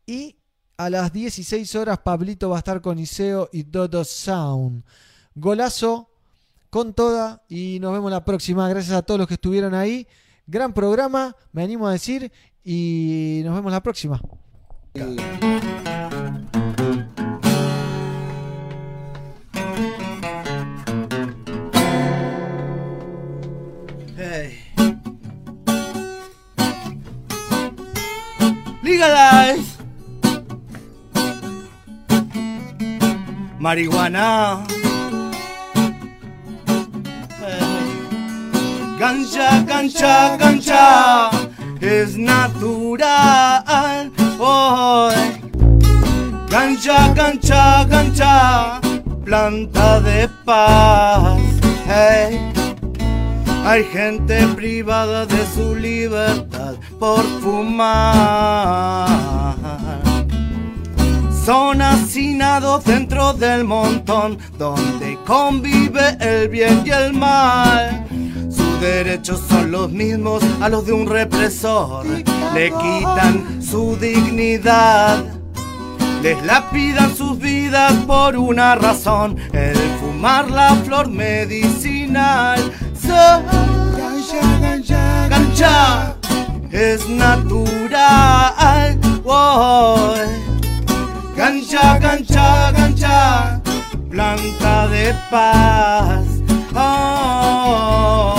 Y 0.07 0.36
a 0.76 0.91
las 0.91 1.12
16 1.12 1.75
horas 1.76 1.99
Pablito 1.99 2.51
va 2.51 2.57
a 2.57 2.59
estar 2.59 2.81
con 2.81 2.99
Iseo 2.99 3.49
y 3.52 3.62
Dodo 3.62 4.05
Sound. 4.05 4.84
Golazo 5.34 6.10
con 6.70 6.94
toda 6.94 7.44
y 7.49 7.78
nos 7.81 7.93
vemos 7.93 8.10
la 8.10 8.25
próxima. 8.25 8.68
Gracias 8.68 8.97
a 8.97 9.02
todos 9.02 9.18
los 9.18 9.28
que 9.28 9.34
estuvieron 9.34 9.75
ahí. 9.75 10.07
Gran 10.47 10.75
programa, 10.75 11.34
me 11.52 11.62
animo 11.62 11.86
a 11.86 11.93
decir, 11.93 12.31
y 12.62 13.43
nos 13.44 13.55
vemos 13.55 13.73
la 13.73 13.83
próxima. 13.83 14.20
Marihuana. 33.65 34.62
Hey. 37.41 38.99
Ganja, 38.99 39.65
ganja, 39.66 40.36
ganja 40.36 41.31
es 41.81 42.16
natural. 42.16 44.10
Oh, 44.39 45.10
ganja, 46.50 47.12
ganja, 47.15 47.84
ganja, 47.89 48.81
planta 49.24 50.00
de 50.00 50.28
paz. 50.44 51.41
Hey. 51.86 52.39
Hay 53.65 53.83
gente 53.84 54.47
privada 54.55 55.24
de 55.24 55.47
su 55.55 55.74
libertad 55.74 56.53
por 56.98 57.23
fumar. 57.40 59.08
Son 61.44 61.82
hacinados 61.82 62.84
dentro 62.84 63.34
del 63.34 63.64
montón 63.64 64.39
donde 64.58 65.18
convive 65.26 66.16
el 66.20 66.48
bien 66.48 66.82
y 66.86 66.90
el 66.90 67.12
mal. 67.12 68.06
Sus 68.50 68.81
derechos 68.81 69.40
son 69.48 69.70
los 69.70 69.90
mismos 69.90 70.42
a 70.60 70.68
los 70.68 70.86
de 70.86 70.92
un 70.92 71.06
represor. 71.06 72.06
le 72.55 72.70
quitan 72.70 73.62
su 73.62 73.97
dignidad. 73.97 75.23
Les 76.23 76.42
lapidan 76.47 77.14
sus 77.14 77.39
vidas 77.39 77.92
por 78.06 78.34
una 78.39 78.74
razón, 78.76 79.36
el 79.52 79.76
fumar 80.00 80.50
la 80.50 80.74
flor 80.76 81.10
medicinal. 81.10 82.58
So- 82.98 83.42
Gancha 85.28 86.14
es 86.75 87.09
natural. 87.09 88.99
Woy. 89.23 90.27
Gancha, 91.36 91.99
gancha, 91.99 92.73
gancha, 92.73 93.61
planta 94.11 94.89
de 94.89 95.15
paz. 95.31 96.27
Oh, 96.75 98.35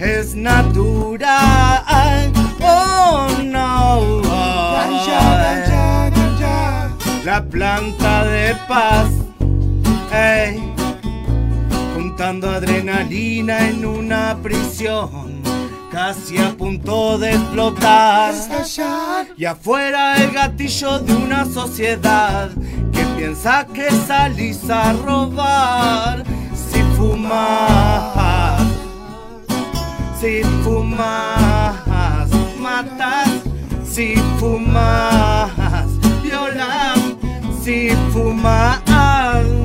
es 0.00 0.34
natural. 0.34 2.32
Oh 2.60 3.28
no. 3.44 4.22
La 7.24 7.40
planta 7.40 8.24
de 8.24 8.54
paz. 8.66 9.21
Adrenalina 12.40 13.68
en 13.68 13.84
una 13.84 14.38
prisión. 14.42 15.42
Casi 15.90 16.38
a 16.38 16.56
punto 16.56 17.18
de 17.18 17.32
explotar. 17.32 18.32
Y 19.36 19.44
afuera 19.44 20.16
el 20.16 20.30
gatillo 20.30 20.98
de 21.00 21.12
una 21.12 21.44
sociedad 21.44 22.50
que 22.92 23.04
piensa 23.18 23.66
que 23.66 23.90
salís 23.90 24.68
a 24.70 24.94
robar. 24.94 26.24
Si 26.54 26.82
fumas, 26.96 28.62
si 30.18 30.42
fumas, 30.64 32.30
matas. 32.58 33.28
Si 33.84 34.14
fumas, 34.38 35.50
violas. 36.22 36.98
Si 37.62 37.90
fumas. 38.10 39.61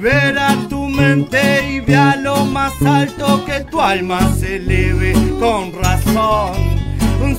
Libera 0.00 0.54
tu 0.68 0.88
mente 0.88 1.72
y 1.72 1.80
ve 1.80 1.96
a 1.96 2.14
lo 2.14 2.44
más 2.44 2.72
alto 2.82 3.44
que 3.44 3.62
tu 3.64 3.80
alma 3.80 4.20
se 4.38 4.54
eleve 4.54 5.12
con 5.40 5.72
razón. 5.72 6.54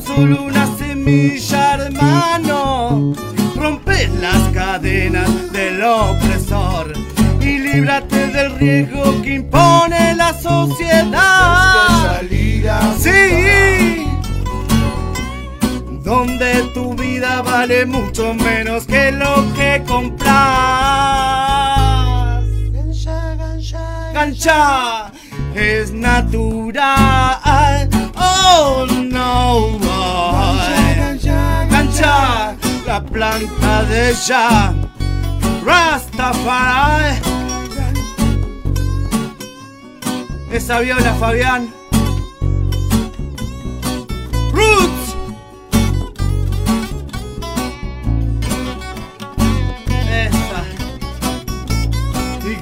Solo 0.05 0.43
una 0.43 0.67
semilla, 0.77 1.75
hermano. 1.75 3.13
Rompe 3.55 4.09
las 4.19 4.49
cadenas 4.49 5.53
del 5.53 5.81
opresor 5.81 6.91
y 7.39 7.59
líbrate 7.59 8.27
del 8.27 8.53
riesgo 8.59 9.21
que 9.21 9.35
impone 9.35 10.15
la 10.15 10.33
sociedad. 10.33 12.21
Sí, 12.99 14.05
donde 16.03 16.63
tu 16.73 16.93
vida 16.93 17.41
vale 17.41 17.85
mucho 17.85 18.33
menos 18.33 18.85
que 18.85 19.13
lo 19.13 19.45
que 19.53 19.81
compras. 19.87 21.78
Gancha 24.13 25.11
es 25.55 25.91
natural. 25.91 27.89
Oh 28.15 28.85
no. 28.87 29.79
Gancha, 31.69 32.55
la 32.85 33.01
planta 33.03 33.83
de 33.83 34.13
ya. 34.27 34.73
Rastafari. 35.63 37.19
Esa 40.51 40.79
viola, 40.79 41.13
Fabián. 41.19 41.71
Roots. 44.51 44.88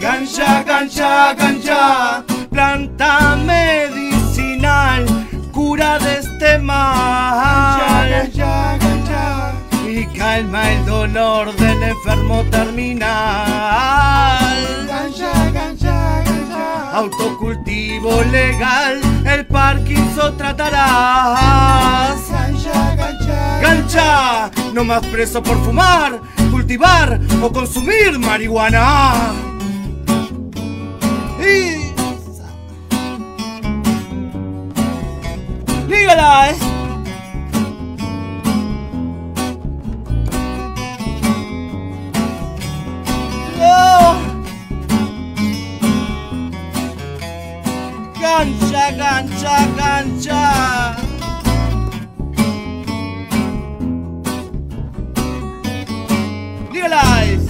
Y 0.08 0.10
gancha, 0.10 0.64
gancha, 0.64 1.34
gancha, 1.34 2.24
planta 2.50 3.36
medicinal, 3.36 5.06
cura 5.52 6.00
de 6.00 6.19
este 6.19 6.60
mal. 6.60 8.32
Y 9.86 10.06
calma 10.18 10.72
el 10.72 10.86
dolor 10.86 11.53
del 11.58 11.84
enfermo 11.84 12.42
terminal. 12.50 13.10
Autocultivo 16.94 18.24
legal, 18.32 19.02
el 19.26 19.45
Parkinson 19.45 20.38
tratarás. 20.38 22.18
Gancha, 23.61 24.52
no 24.74 24.86
más 24.86 25.06
preso 25.08 25.44
por 25.44 25.61
fumar, 25.66 26.22
cultivar 26.50 27.19
o 27.44 27.52
consumir 27.52 28.18
marihuana. 28.18 29.57
Y... 31.40 31.93
Dígala, 35.88 36.49
eh. 36.49 36.56
No. 43.59 44.16
Gancha, 48.19 48.91
gancha, 48.91 49.67
gancha. 49.77 51.07
Legalize. 56.74 57.47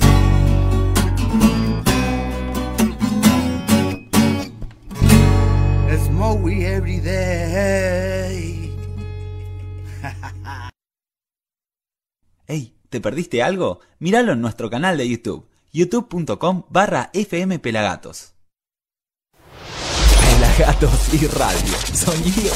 Hey, 12.48 12.76
¿te 12.90 13.00
perdiste 13.00 13.44
algo? 13.44 13.82
Míralo 14.00 14.34
en 14.34 14.42
nuestro 14.42 14.72
canal 14.72 14.98
de 14.98 15.08
YouTube, 15.08 15.48
youtube.com 15.72 16.64
barra 16.70 17.12
fmpelagatos. 17.14 18.34
Pelagatos 20.20 21.14
y 21.14 21.28
radio, 21.28 21.74
sonido 21.94 22.54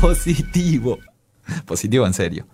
positivo. 0.00 0.98
Positivo 1.64 2.06
en 2.06 2.14
serio. 2.14 2.48